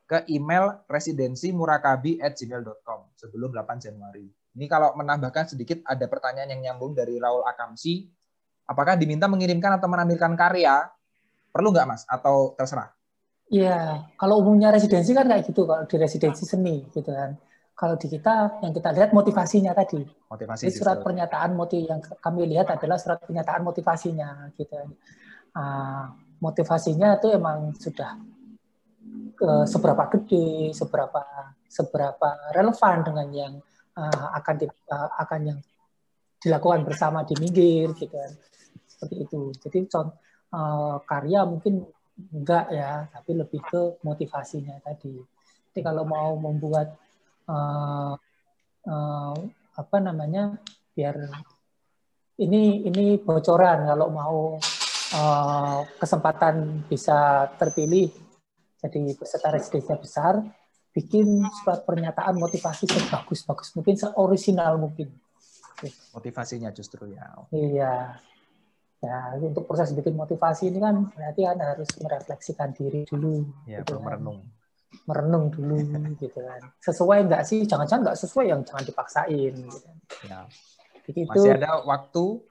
ke 0.09 0.25
email 0.33 0.81
residensi 0.89 1.53
murakabi@gmail.com 1.53 3.13
sebelum 3.13 3.53
8 3.53 3.77
Januari. 3.77 4.25
Ini 4.57 4.65
kalau 4.65 4.97
menambahkan 4.97 5.53
sedikit 5.53 5.85
ada 5.85 6.09
pertanyaan 6.09 6.57
yang 6.57 6.61
nyambung 6.65 6.97
dari 6.97 7.21
Raul 7.21 7.45
Akamsi. 7.45 8.09
Apakah 8.65 8.97
diminta 8.97 9.29
mengirimkan 9.29 9.77
atau 9.77 9.85
menampilkan 9.85 10.33
karya? 10.33 10.89
Perlu 11.53 11.69
nggak 11.69 11.85
mas? 11.85 12.01
Atau 12.09 12.57
terserah? 12.57 12.89
Iya, 13.53 14.09
kalau 14.17 14.41
umumnya 14.41 14.73
residensi 14.73 15.13
kan 15.13 15.25
kayak 15.29 15.45
gitu 15.45 15.65
kalau 15.65 15.85
di 15.85 15.97
residensi 16.01 16.45
seni 16.45 16.85
gitu 16.89 17.13
kan. 17.13 17.37
Kalau 17.77 17.95
di 17.95 18.09
kita 18.09 18.61
yang 18.65 18.73
kita 18.73 18.89
lihat 18.93 19.09
motivasinya 19.13 19.77
tadi. 19.77 20.01
Motivasi. 20.05 20.69
Jadi 20.69 20.73
surat 20.73 21.01
pernyataan 21.05 21.53
motif 21.53 21.85
yang 21.85 22.01
kami 22.01 22.49
lihat 22.49 22.69
adalah 22.73 22.97
surat 22.97 23.21
pernyataan 23.21 23.61
motivasinya 23.61 24.53
gitu. 24.57 24.73
Uh, 25.53 26.05
motivasinya 26.41 27.17
itu 27.17 27.27
emang 27.33 27.73
sudah 27.73 28.17
seberapa 29.65 30.03
gede, 30.11 30.75
seberapa 30.75 31.21
seberapa 31.69 32.29
relevan 32.51 32.97
dengan 33.05 33.27
yang 33.31 33.53
uh, 33.95 34.27
akan 34.35 34.55
di, 34.57 34.65
uh, 34.67 35.09
akan 35.21 35.41
yang 35.53 35.59
dilakukan 36.39 36.81
bersama 36.87 37.21
di 37.23 37.35
minggir 37.37 37.93
gitu 37.95 38.09
kan. 38.15 38.31
Seperti 38.89 39.15
itu. 39.23 39.41
Jadi 39.55 39.77
contoh 39.87 40.17
uh, 40.51 40.97
karya 41.05 41.45
mungkin 41.45 41.85
enggak 42.35 42.65
ya, 42.73 43.07
tapi 43.11 43.31
lebih 43.37 43.61
ke 43.63 43.81
motivasinya 44.03 44.81
tadi. 44.83 45.15
Jadi 45.71 45.79
kalau 45.85 46.03
mau 46.03 46.35
membuat 46.35 46.97
uh, 47.47 48.17
uh, 48.89 49.35
apa 49.79 49.97
namanya 50.03 50.59
biar 50.91 51.15
ini 52.43 52.83
ini 52.83 53.15
bocoran 53.19 53.87
kalau 53.87 54.07
mau 54.11 54.39
uh, 55.15 55.79
kesempatan 55.95 56.83
bisa 56.91 57.47
terpilih 57.55 58.28
jadi 58.79 59.13
peserta 59.15 59.51
residensi 59.51 59.91
besar, 59.99 60.39
bikin 60.95 61.43
surat 61.61 61.83
pernyataan 61.83 62.39
motivasi 62.39 62.87
sebagus-bagus 62.87 63.75
mungkin, 63.75 63.95
seorisinal 63.99 64.79
mungkin. 64.79 65.11
Motivasinya 66.15 66.71
justru 66.71 67.11
ya. 67.11 67.27
Iya. 67.51 68.19
Ya, 68.99 69.31
untuk 69.39 69.63
proses 69.63 69.95
bikin 69.95 70.11
motivasi 70.11 70.67
ini 70.67 70.83
kan 70.83 71.07
berarti 71.15 71.47
kan 71.47 71.55
harus 71.63 71.87
merefleksikan 72.03 72.75
diri 72.75 73.07
dulu. 73.07 73.47
Ya, 73.63 73.79
gitu 73.79 73.95
kan. 73.95 74.03
merenung. 74.03 74.39
Merenung 75.07 75.45
dulu 75.55 75.79
gitu 76.23 76.39
kan. 76.43 76.61
Sesuai 76.83 77.27
enggak 77.27 77.47
sih? 77.47 77.63
Jangan-jangan 77.63 78.11
enggak 78.11 78.19
sesuai 78.19 78.45
yang 78.51 78.61
jangan 78.67 78.83
dipaksain. 78.83 79.53
Gitu. 79.55 79.89
Ya. 80.27 80.43
Masih 81.09 81.55
ada 81.55 81.79
waktu 81.87 82.43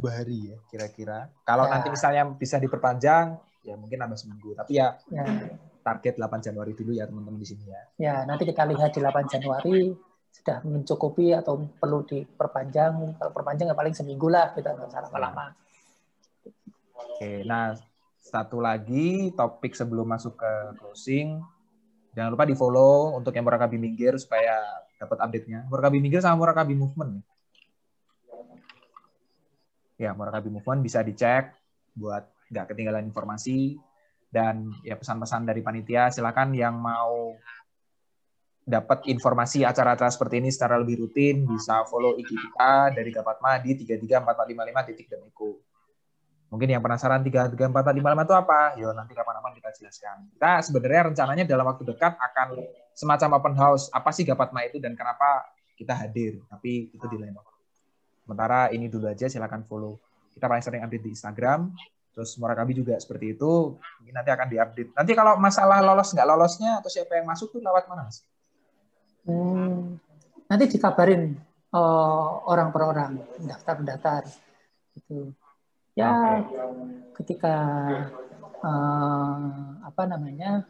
dua 0.00 0.10
hari 0.16 0.52
ya 0.52 0.56
kira-kira. 0.72 1.28
Kalau 1.44 1.68
ya. 1.68 1.76
nanti 1.76 1.88
misalnya 1.92 2.24
bisa 2.32 2.56
diperpanjang, 2.56 3.36
ya 3.62 3.74
mungkin 3.78 3.98
nambah 3.98 4.18
seminggu. 4.18 4.54
Tapi 4.58 4.74
ya, 4.74 4.98
ya 5.08 5.24
target 5.82 6.14
8 6.18 6.46
Januari 6.46 6.72
dulu 6.74 6.92
ya 6.94 7.06
teman-teman 7.06 7.40
di 7.40 7.48
sini 7.48 7.64
ya. 7.66 7.82
Ya, 7.98 8.14
nanti 8.26 8.46
kita 8.46 8.66
lihat 8.66 8.94
di 8.94 9.00
8 9.02 9.32
Januari 9.32 9.94
sudah 10.32 10.64
mencukupi 10.64 11.34
atau 11.34 11.58
perlu 11.78 12.06
diperpanjang. 12.06 12.92
Kalau 13.18 13.32
perpanjang 13.34 13.70
ya 13.70 13.76
paling 13.76 13.94
seminggu 13.94 14.30
lah 14.30 14.54
kita 14.54 14.74
nggak 14.74 14.88
usah 14.90 15.02
lama-lama. 15.10 15.54
Oke, 16.92 17.42
nah 17.42 17.74
satu 18.22 18.62
lagi 18.62 19.34
topik 19.34 19.74
sebelum 19.74 20.06
masuk 20.06 20.38
ke 20.38 20.52
closing. 20.78 21.42
Jangan 22.12 22.30
lupa 22.32 22.44
di 22.44 22.52
follow 22.52 23.16
untuk 23.16 23.32
yang 23.32 23.48
Murakabi 23.48 23.80
Minggir 23.80 24.14
supaya 24.20 24.60
dapat 25.00 25.16
update-nya. 25.16 25.64
Murakabi 25.66 25.98
Minggir 25.98 26.20
sama 26.20 26.38
Murakabi 26.38 26.76
Movement 26.76 27.24
ya 30.02 30.10
Murakabi 30.18 30.50
Move 30.50 30.66
On 30.66 30.82
bisa 30.82 30.98
dicek 31.06 31.54
buat 31.94 32.26
nggak 32.52 32.76
ketinggalan 32.76 33.08
informasi 33.08 33.80
dan 34.28 34.68
ya 34.84 35.00
pesan-pesan 35.00 35.48
dari 35.48 35.64
panitia 35.64 36.12
silakan 36.12 36.52
yang 36.52 36.76
mau 36.76 37.36
dapat 38.62 39.10
informasi 39.10 39.66
acara-acara 39.66 40.08
seperti 40.08 40.38
ini 40.38 40.48
secara 40.54 40.78
lebih 40.78 41.02
rutin 41.02 41.42
bisa 41.42 41.82
follow 41.90 42.14
IG 42.14 42.30
kita 42.30 42.94
dari 42.94 43.10
Gapatma 43.10 43.58
di 43.58 43.74
334455 43.74 44.88
titik 44.92 45.06
dan 45.10 45.20
Eko. 45.26 45.58
Mungkin 46.52 46.68
yang 46.68 46.84
penasaran 46.84 47.24
334455 47.24 48.28
itu 48.28 48.34
apa? 48.36 48.60
Yo 48.76 48.92
nanti 48.92 49.12
kapan-kapan 49.16 49.52
kita 49.56 49.68
jelaskan. 49.82 50.16
Kita 50.36 50.52
sebenarnya 50.60 51.02
rencananya 51.10 51.44
dalam 51.48 51.64
waktu 51.64 51.82
dekat 51.88 52.12
akan 52.12 52.48
semacam 52.92 53.28
open 53.40 53.54
house. 53.56 53.88
Apa 53.90 54.12
sih 54.12 54.22
Gapatma 54.22 54.62
itu 54.68 54.76
dan 54.76 54.92
kenapa 54.92 55.48
kita 55.74 55.96
hadir? 55.96 56.44
Tapi 56.46 56.92
itu 56.92 57.06
di 57.08 57.16
lain 57.18 57.34
waktu. 57.34 57.56
Sementara 58.22 58.68
ini 58.70 58.86
dulu 58.86 59.10
aja 59.10 59.26
silakan 59.26 59.64
follow. 59.66 59.98
Kita 60.30 60.46
paling 60.46 60.62
sering 60.62 60.84
update 60.84 61.02
di 61.02 61.10
Instagram. 61.16 61.72
Terus 62.12 62.36
Murakabi 62.36 62.76
juga 62.76 62.94
seperti 63.00 63.32
itu. 63.32 63.76
Mungkin 64.00 64.14
nanti 64.14 64.30
akan 64.30 64.46
diupdate. 64.52 64.90
Nanti 64.92 65.12
kalau 65.16 65.40
masalah 65.40 65.80
lolos 65.80 66.12
nggak 66.12 66.28
lolosnya 66.28 66.78
atau 66.80 66.90
siapa 66.92 67.16
yang 67.16 67.26
masuk 67.28 67.56
tuh 67.56 67.60
lewat 67.64 67.88
mana 67.88 68.08
mas? 68.08 68.20
Hmm, 69.22 69.96
nanti 70.50 70.64
dikabarin 70.68 71.38
uh, 71.72 72.28
orang 72.50 72.68
per 72.74 72.82
orang, 72.84 73.12
daftar-daftar. 73.40 74.28
Gitu. 74.92 75.32
Ya, 75.96 76.40
okay. 76.40 76.40
ketika 77.20 77.56
uh, 78.64 79.36
apa 79.84 80.02
namanya 80.08 80.64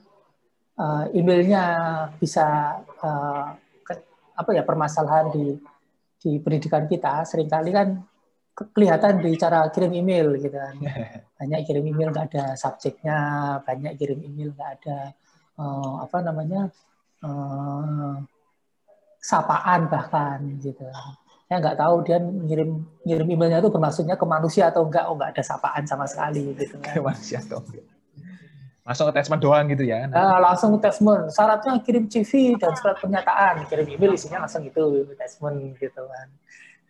uh, 0.78 1.06
emailnya 1.14 1.64
bisa 2.18 2.78
uh, 3.02 3.54
ke, 3.86 3.92
apa 4.34 4.50
ya 4.54 4.62
permasalahan 4.66 5.30
di 5.30 5.58
di 6.22 6.38
pendidikan 6.38 6.86
kita 6.86 7.26
sering 7.26 7.50
kali 7.50 7.70
kan 7.74 7.98
kelihatan 8.52 9.24
di 9.24 9.32
cara 9.40 9.64
kirim 9.72 9.92
email 9.96 10.36
gitu 10.36 10.56
kan. 10.56 10.76
Banyak 11.40 11.60
kirim 11.64 11.84
email 11.88 12.08
nggak 12.12 12.26
ada 12.32 12.44
subjeknya, 12.54 13.18
banyak 13.66 13.98
kirim 13.98 14.22
email 14.22 14.54
nggak 14.54 14.70
ada 14.78 15.10
uh, 15.58 16.06
apa 16.06 16.22
namanya 16.22 16.70
uh, 17.26 18.22
sapaan 19.18 19.90
bahkan 19.90 20.38
gitu. 20.62 20.86
Saya 21.50 21.58
nggak 21.58 21.78
tahu 21.82 21.94
dia 22.06 22.22
ngirim 22.22 22.86
ngirim 23.02 23.26
emailnya 23.26 23.58
itu 23.58 23.74
bermaksudnya 23.74 24.14
ke 24.14 24.22
manusia 24.22 24.70
atau 24.70 24.86
enggak, 24.86 25.10
oh 25.10 25.18
nggak 25.18 25.34
ada 25.34 25.42
sapaan 25.42 25.82
sama 25.82 26.06
sekali 26.06 26.54
gitu 26.54 26.78
kan. 26.78 26.94
Ke 26.94 27.02
manusia 27.02 27.42
atau 27.42 27.58
enggak. 27.58 27.90
Langsung 28.82 29.06
attachment 29.06 29.42
doang 29.42 29.66
gitu 29.70 29.86
ya? 29.86 30.10
Nah, 30.10 30.42
langsung 30.42 30.74
attachment. 30.74 31.30
Syaratnya 31.30 31.78
kirim 31.86 32.10
CV 32.10 32.58
dan 32.58 32.74
surat 32.74 32.98
pernyataan. 32.98 33.62
Kirim 33.70 33.86
email 33.94 34.18
isinya 34.18 34.42
langsung 34.42 34.66
itu 34.66 35.06
attachment 35.06 35.78
gitu 35.78 36.02
kan. 36.02 36.28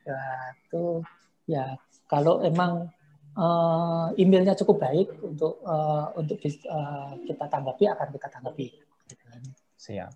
Ya, 0.09 0.20
itu 0.56 1.05
ya 1.47 1.77
kalau 2.06 2.44
emang 2.44 2.93
uh, 3.36 4.12
emailnya 4.20 4.52
cukup 4.59 4.85
baik 4.85 5.09
untuk 5.24 5.60
uh, 5.64 6.12
untuk 6.16 6.39
uh, 6.69 7.16
kita 7.24 7.44
tanggapi 7.48 7.85
akan 7.89 8.09
kita 8.12 8.28
tanggapi. 8.28 8.66
Gitu. 9.09 9.24
Siap. 9.81 10.12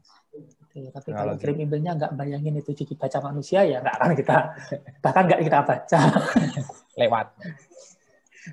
Gitu. 0.72 0.92
Tapi 0.92 1.08
kalau, 1.10 1.34
kalau 1.34 1.40
kirim 1.40 1.64
emailnya 1.64 1.96
nggak 1.96 2.12
bayangin 2.14 2.60
itu 2.60 2.76
jadi 2.76 2.92
baca 2.94 3.18
manusia 3.24 3.60
ya 3.64 3.80
nggak 3.80 3.96
akan 3.96 4.10
kita 4.12 4.36
bahkan 5.04 5.22
nggak 5.24 5.40
kita 5.42 5.58
baca. 5.64 6.00
Lewat. 7.00 7.26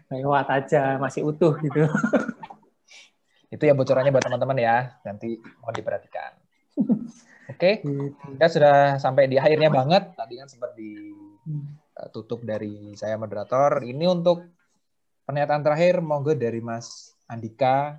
Lewat 0.10 0.48
aja 0.50 0.98
masih 0.98 1.28
utuh 1.28 1.54
gitu. 1.62 1.86
Itu 3.54 3.64
ya 3.70 3.78
bocorannya 3.78 4.10
buat 4.10 4.26
teman-teman 4.26 4.58
ya. 4.58 4.98
Nanti 5.06 5.38
mohon 5.62 5.76
diperhatikan. 5.76 6.32
Oke, 7.44 7.60
okay. 7.60 7.74
Gitu. 7.84 8.16
kita 8.40 8.48
sudah 8.48 8.78
sampai 8.98 9.28
di 9.28 9.36
akhirnya 9.36 9.68
banget. 9.68 10.16
Tadi 10.16 10.34
kan 10.40 10.48
sempat 10.48 10.72
ditutup 10.80 11.82
hmm. 11.94 12.41
dari 12.44 12.94
saya 12.98 13.15
moderator. 13.15 13.86
Ini 13.86 14.06
untuk 14.10 14.44
pernyataan 15.24 15.61
terakhir, 15.64 16.03
monggo 16.03 16.34
dari 16.36 16.60
Mas 16.60 17.14
Andika. 17.30 17.98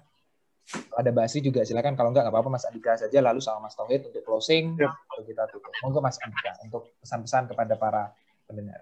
Ada 0.96 1.12
Mbak 1.12 1.24
Asri 1.28 1.44
juga 1.44 1.60
silakan. 1.60 1.92
Kalau 1.92 2.08
enggak, 2.08 2.24
nggak 2.24 2.34
apa-apa 2.34 2.50
Mas 2.56 2.64
Andika 2.64 2.96
saja. 2.96 3.18
Lalu 3.20 3.40
sama 3.44 3.68
Mas 3.68 3.76
Tauhid 3.76 4.08
untuk 4.08 4.24
closing. 4.24 4.76
Lalu 4.80 5.22
kita 5.28 5.44
tutup. 5.52 5.72
Monggo 5.84 6.00
Mas 6.00 6.16
Andika 6.24 6.56
untuk 6.64 6.96
pesan-pesan 7.04 7.52
kepada 7.52 7.74
para 7.76 8.02
pendengar. 8.48 8.80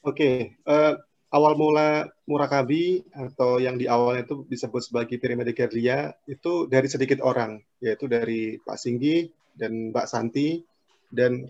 Oke, 0.00 0.16
okay. 0.16 0.34
uh, 0.64 0.72
eh, 0.72 0.94
awal 1.30 1.54
mula 1.60 2.08
murakabi 2.24 3.04
atau 3.12 3.60
yang 3.60 3.76
di 3.76 3.84
awalnya 3.84 4.24
itu 4.24 4.48
disebut 4.48 4.80
sebagai 4.80 5.20
piramida 5.20 5.52
Gerlia 5.52 6.10
itu 6.24 6.64
dari 6.66 6.88
sedikit 6.88 7.20
orang, 7.20 7.60
yaitu 7.84 8.08
dari 8.08 8.56
Pak 8.64 8.80
Singgi 8.80 9.28
dan 9.54 9.92
Mbak 9.92 10.06
Santi, 10.08 10.64
dan 11.12 11.46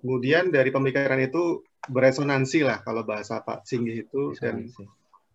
kemudian 0.00 0.54
dari 0.54 0.70
pemikiran 0.70 1.20
itu 1.20 1.66
beresonansi 1.86 2.66
lah 2.66 2.82
kalau 2.82 3.06
bahasa 3.06 3.38
Pak 3.44 3.62
Singgi 3.62 4.02
itu, 4.02 4.34
dan 4.42 4.66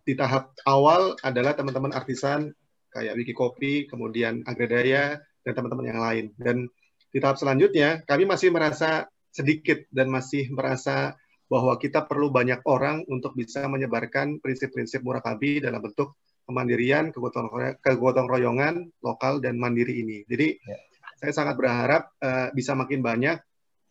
di 0.04 0.12
tahap 0.12 0.52
awal 0.68 1.16
adalah 1.24 1.56
teman-teman 1.56 1.96
artisan 1.96 2.52
kayak 2.92 3.16
Wikikopi, 3.16 3.88
kemudian 3.88 4.44
Agradaya, 4.44 5.18
dan 5.42 5.52
teman-teman 5.56 5.86
yang 5.88 6.00
lain. 6.00 6.24
Dan 6.36 6.68
di 7.10 7.18
tahap 7.18 7.40
selanjutnya, 7.40 8.04
kami 8.04 8.28
masih 8.28 8.52
merasa 8.52 9.08
sedikit 9.34 9.82
dan 9.90 10.12
masih 10.12 10.46
merasa 10.54 11.18
bahwa 11.50 11.76
kita 11.76 12.06
perlu 12.06 12.30
banyak 12.30 12.62
orang 12.64 13.02
untuk 13.10 13.36
bisa 13.36 13.66
menyebarkan 13.66 14.40
prinsip-prinsip 14.40 15.02
murakabi 15.02 15.60
dalam 15.60 15.82
bentuk 15.82 16.16
kemandirian, 16.44 17.10
kegotong 17.80 18.28
royongan 18.28 18.88
lokal 19.00 19.40
dan 19.40 19.56
mandiri 19.56 20.04
ini. 20.04 20.22
Jadi 20.28 20.60
ya. 20.60 20.76
saya 21.18 21.32
sangat 21.32 21.54
berharap 21.56 22.12
uh, 22.20 22.48
bisa 22.52 22.76
makin 22.76 23.00
banyak 23.00 23.36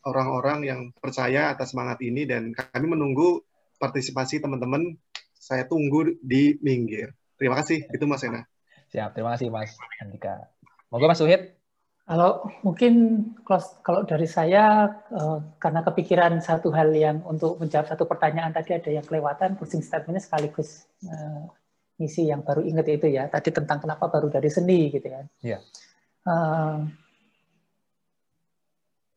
orang-orang 0.04 0.60
yang 0.68 0.80
percaya 0.96 1.52
atas 1.52 1.72
semangat 1.72 2.00
ini 2.04 2.28
dan 2.28 2.52
kami 2.52 2.88
menunggu 2.92 3.44
partisipasi 3.80 4.44
teman-teman. 4.44 4.96
Saya 5.36 5.68
tunggu 5.68 6.16
di 6.24 6.56
minggir. 6.64 7.12
Terima 7.36 7.60
kasih. 7.60 7.84
Itu 7.92 8.08
Mas 8.08 8.24
Ena. 8.24 8.48
Siap. 8.96 9.12
Terima 9.12 9.36
kasih 9.36 9.52
Mas 9.52 9.76
Andika. 10.00 10.48
Moga 10.88 11.12
Mas 11.12 11.20
Suhid 11.20 11.52
kalau 12.04 12.44
mungkin 12.68 12.94
kalau 13.80 14.04
dari 14.04 14.28
saya 14.28 14.92
eh, 15.08 15.40
karena 15.56 15.88
kepikiran 15.88 16.44
satu 16.44 16.68
hal 16.76 16.92
yang 16.92 17.24
untuk 17.24 17.56
menjawab 17.64 17.88
satu 17.88 18.04
pertanyaan 18.04 18.52
tadi 18.52 18.76
ada 18.76 18.92
yang 18.92 19.08
kelewatan 19.08 19.56
closing 19.56 19.80
statementnya 19.80 20.20
sekaligus 20.20 20.84
uh, 21.08 21.48
ngisi 21.96 22.28
yang 22.28 22.44
baru 22.44 22.60
ingat 22.60 22.92
itu 22.92 23.08
ya 23.08 23.32
tadi 23.32 23.56
tentang 23.56 23.80
kenapa 23.80 24.12
baru 24.12 24.28
dari 24.28 24.52
seni 24.52 24.92
gitu 24.92 25.08
kan. 25.08 25.26
Yeah. 25.40 25.64
Iya. 25.64 26.28
Uh, 26.28 26.76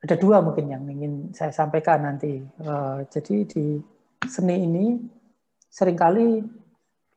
ada 0.05 0.15
dua 0.19 0.45
mungkin 0.45 0.69
yang 0.69 0.85
ingin 0.87 1.33
saya 1.33 1.53
sampaikan 1.55 2.05
nanti. 2.05 2.45
Uh, 2.61 3.05
jadi 3.09 3.49
di 3.49 3.81
seni 4.29 4.65
ini 4.65 4.87
sering 5.71 5.97
kali 5.97 6.45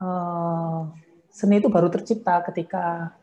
uh, 0.04 0.82
seni 1.30 1.60
itu 1.60 1.68
baru 1.68 1.92
tercipta 1.92 2.44
ketika 2.50 3.16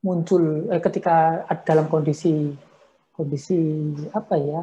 muncul 0.00 0.72
eh, 0.72 0.80
ketika 0.80 1.44
dalam 1.64 1.86
kondisi 1.92 2.56
kondisi 3.12 3.60
apa 4.16 4.34
ya 4.40 4.62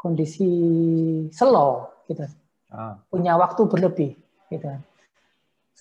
kondisi 0.00 0.48
slow 1.28 1.92
gitu 2.08 2.24
ah. 2.72 2.96
punya 3.12 3.36
waktu 3.36 3.68
berlebih 3.68 4.16
gitu 4.48 4.72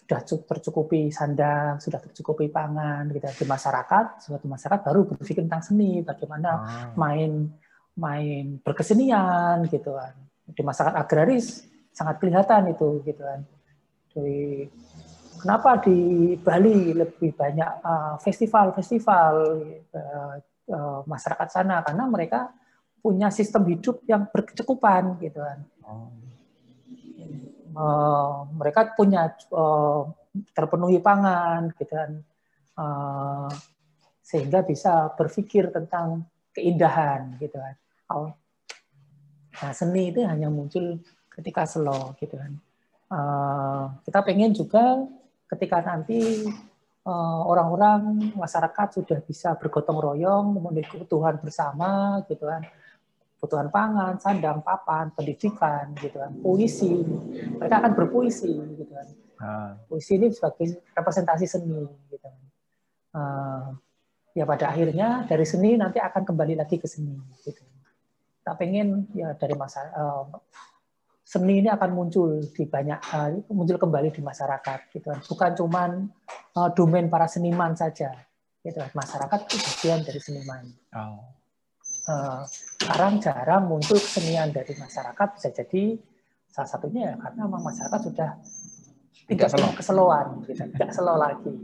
sudah 0.03 0.21
tercukupi 0.25 1.07
sandang 1.07 1.79
sudah 1.79 1.99
tercukupi 2.03 2.51
pangan 2.51 3.07
gitu 3.15 3.25
di 3.43 3.45
masyarakat 3.47 4.05
suatu 4.19 4.47
masyarakat 4.49 4.81
baru 4.83 5.07
berpikir 5.07 5.47
tentang 5.47 5.63
seni 5.63 6.03
bagaimana 6.03 6.49
ah. 6.51 6.91
main 6.99 7.47
main 7.95 8.59
berkesenian 8.59 9.63
gitu 9.71 9.95
kan 9.95 10.11
di 10.51 10.61
masyarakat 10.63 10.97
agraris 10.99 11.63
sangat 11.95 12.19
kelihatan 12.19 12.75
itu 12.75 12.99
gitu 13.07 13.23
kan 13.23 13.39
dari 14.11 14.67
Kenapa 15.41 15.81
di 15.81 15.97
Bali 16.37 16.93
lebih 16.93 17.33
banyak 17.33 17.81
uh, 17.81 18.13
festival-festival 18.21 19.33
uh, 19.89 20.37
uh, 20.69 21.01
masyarakat 21.09 21.47
sana? 21.49 21.81
Karena 21.81 22.05
mereka 22.05 22.53
punya 23.01 23.33
sistem 23.33 23.65
hidup 23.65 24.05
yang 24.05 24.29
berkecukupan, 24.29 25.17
gitu 25.17 25.41
kan. 25.41 25.65
Uh, 27.71 28.47
mereka 28.55 28.91
punya 28.95 29.31
uh, 29.51 30.07
terpenuhi 30.51 30.99
pangan, 30.99 31.71
gitu 31.75 31.91
kan. 31.91 32.11
Uh, 32.75 33.51
sehingga 34.23 34.63
bisa 34.63 35.11
berpikir 35.15 35.71
tentang 35.71 36.23
keindahan, 36.55 37.35
gitu 37.39 37.55
kan. 37.59 37.75
Nah, 39.61 39.73
seni 39.75 40.11
itu 40.11 40.23
hanya 40.23 40.47
muncul 40.47 40.99
ketika 41.31 41.67
slow, 41.67 42.15
gitu 42.19 42.35
kan. 42.39 42.51
Uh, 43.11 43.91
kita 44.07 44.19
pengen 44.23 44.55
juga 44.55 45.03
ketika 45.51 45.83
nanti 45.83 46.47
eh, 47.03 47.41
orang-orang 47.43 48.31
masyarakat 48.39 48.87
sudah 48.95 49.19
bisa 49.19 49.51
bergotong 49.59 49.99
royong 49.99 50.55
memenuhi 50.55 50.87
kebutuhan 50.87 51.35
bersama 51.43 52.23
gitu 52.31 52.47
kan 52.47 52.63
kebutuhan 53.41 53.73
pangan 53.73 54.21
sandang 54.21 54.61
papan 54.61 55.09
pendidikan 55.17 55.97
gitu 55.97 56.21
kan 56.21 56.29
puisi 56.45 56.93
mereka 57.57 57.81
akan 57.81 57.91
berpuisi 57.97 58.53
gitu 58.77 58.93
kan 58.93 59.07
ah. 59.41 59.73
puisi 59.89 60.21
ini 60.21 60.29
sebagai 60.29 60.77
representasi 60.93 61.49
seni 61.49 61.89
gitu 62.05 62.21
kan 62.21 62.37
uh, 63.17 63.73
ya 64.37 64.45
pada 64.45 64.69
akhirnya 64.69 65.25
dari 65.25 65.41
seni 65.41 65.73
nanti 65.73 65.97
akan 65.97 66.21
kembali 66.21 66.53
lagi 66.53 66.77
ke 66.77 66.85
seni 66.85 67.17
gitu 67.41 67.65
kita 68.45 68.53
pengen 68.61 69.09
ya 69.17 69.33
dari 69.33 69.57
masa 69.57 69.89
uh, 69.89 70.29
seni 71.25 71.65
ini 71.65 71.69
akan 71.73 71.89
muncul 71.97 72.45
di 72.45 72.69
banyak 72.69 72.99
uh, 73.09 73.41
muncul 73.49 73.81
kembali 73.81 74.13
di 74.13 74.21
masyarakat 74.21 74.79
gitu 74.93 75.09
kan. 75.09 75.19
bukan 75.25 75.51
cuman 75.57 75.89
uh, 76.61 76.69
domain 76.77 77.09
para 77.09 77.25
seniman 77.25 77.73
saja 77.73 78.13
gitu 78.61 78.77
kan. 78.77 78.93
masyarakat 78.93 79.49
itu 79.49 79.57
bagian 79.57 79.99
dari 80.05 80.19
seniman 80.21 80.69
oh. 80.93 81.40
Uh, 82.11 82.43
sekarang 82.43 83.23
jarang 83.23 83.71
muncul 83.71 83.95
kesenian 83.95 84.51
dari 84.51 84.75
masyarakat 84.75 85.27
bisa 85.39 85.49
jadi 85.55 85.95
salah 86.51 86.67
satunya 86.67 87.01
ya 87.11 87.15
karena 87.15 87.47
memang 87.47 87.63
masyarakat 87.71 87.99
sudah 88.11 88.29
tidak 89.31 89.47
slow. 89.47 89.71
keseloan 89.79 90.27
gitu 90.43 90.67
tidak 90.75 90.91
slow 90.91 91.15
lagi 91.15 91.55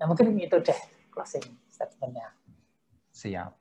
nah 0.00 0.08
mungkin 0.08 0.32
itu 0.40 0.56
deh 0.64 0.80
closing 1.12 1.44
statementnya 1.68 2.32
siap 3.12 3.52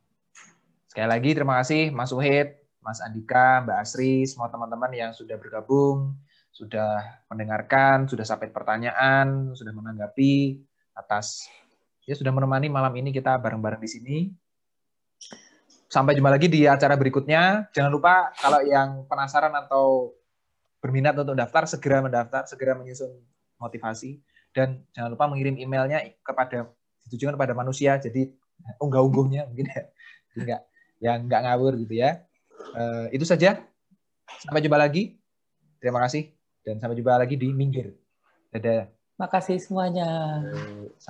sekali 0.88 1.08
lagi 1.12 1.30
terima 1.36 1.60
kasih 1.60 1.92
Mas 1.92 2.16
Uhid 2.16 2.60
Mas 2.80 3.04
Andika, 3.04 3.62
Mbak 3.64 3.78
Asri, 3.84 4.24
semua 4.24 4.48
teman-teman 4.48 4.90
yang 4.96 5.12
sudah 5.12 5.36
bergabung, 5.36 6.16
sudah 6.50 7.22
mendengarkan, 7.28 8.08
sudah 8.08 8.24
sampai 8.24 8.50
pertanyaan, 8.50 9.52
sudah 9.54 9.76
menanggapi 9.76 10.64
atas 10.96 11.48
ya 12.10 12.18
sudah 12.18 12.34
menemani 12.34 12.74
malam 12.74 12.90
ini 12.98 13.14
kita 13.14 13.38
bareng-bareng 13.38 13.84
di 13.84 13.90
sini. 13.92 14.18
Sampai 15.90 16.14
jumpa 16.14 16.30
lagi 16.30 16.46
di 16.46 16.70
acara 16.70 16.94
berikutnya. 16.94 17.74
Jangan 17.74 17.90
lupa 17.90 18.30
kalau 18.38 18.62
yang 18.62 19.10
penasaran 19.10 19.50
atau 19.58 20.14
berminat 20.78 21.18
untuk 21.18 21.34
daftar 21.34 21.66
segera 21.66 22.06
mendaftar, 22.06 22.46
segera 22.46 22.78
menyusun 22.78 23.10
motivasi 23.58 24.22
dan 24.54 24.86
jangan 24.94 25.18
lupa 25.18 25.26
mengirim 25.26 25.58
emailnya 25.58 26.06
kepada 26.22 26.70
ditujukan 27.10 27.34
kepada 27.34 27.58
manusia 27.58 27.98
jadi 27.98 28.30
unggah-ungguhnya 28.86 29.50
mungkin 29.50 29.66
ya. 29.66 29.84
Enggak 30.38 30.62
yang 31.02 31.26
enggak 31.26 31.42
ngawur 31.42 31.74
gitu 31.82 31.98
ya. 31.98 32.22
Uh, 32.78 33.10
itu 33.10 33.26
saja. 33.26 33.66
Sampai 34.46 34.62
jumpa 34.62 34.78
lagi. 34.78 35.18
Terima 35.82 36.06
kasih 36.06 36.30
dan 36.62 36.78
sampai 36.78 37.02
jumpa 37.02 37.18
lagi 37.18 37.34
di 37.34 37.50
Minggir. 37.50 37.98
Dadah. 38.54 38.94
Makasih 39.18 39.58
semuanya. 39.58 40.06
Sampai 40.08 41.08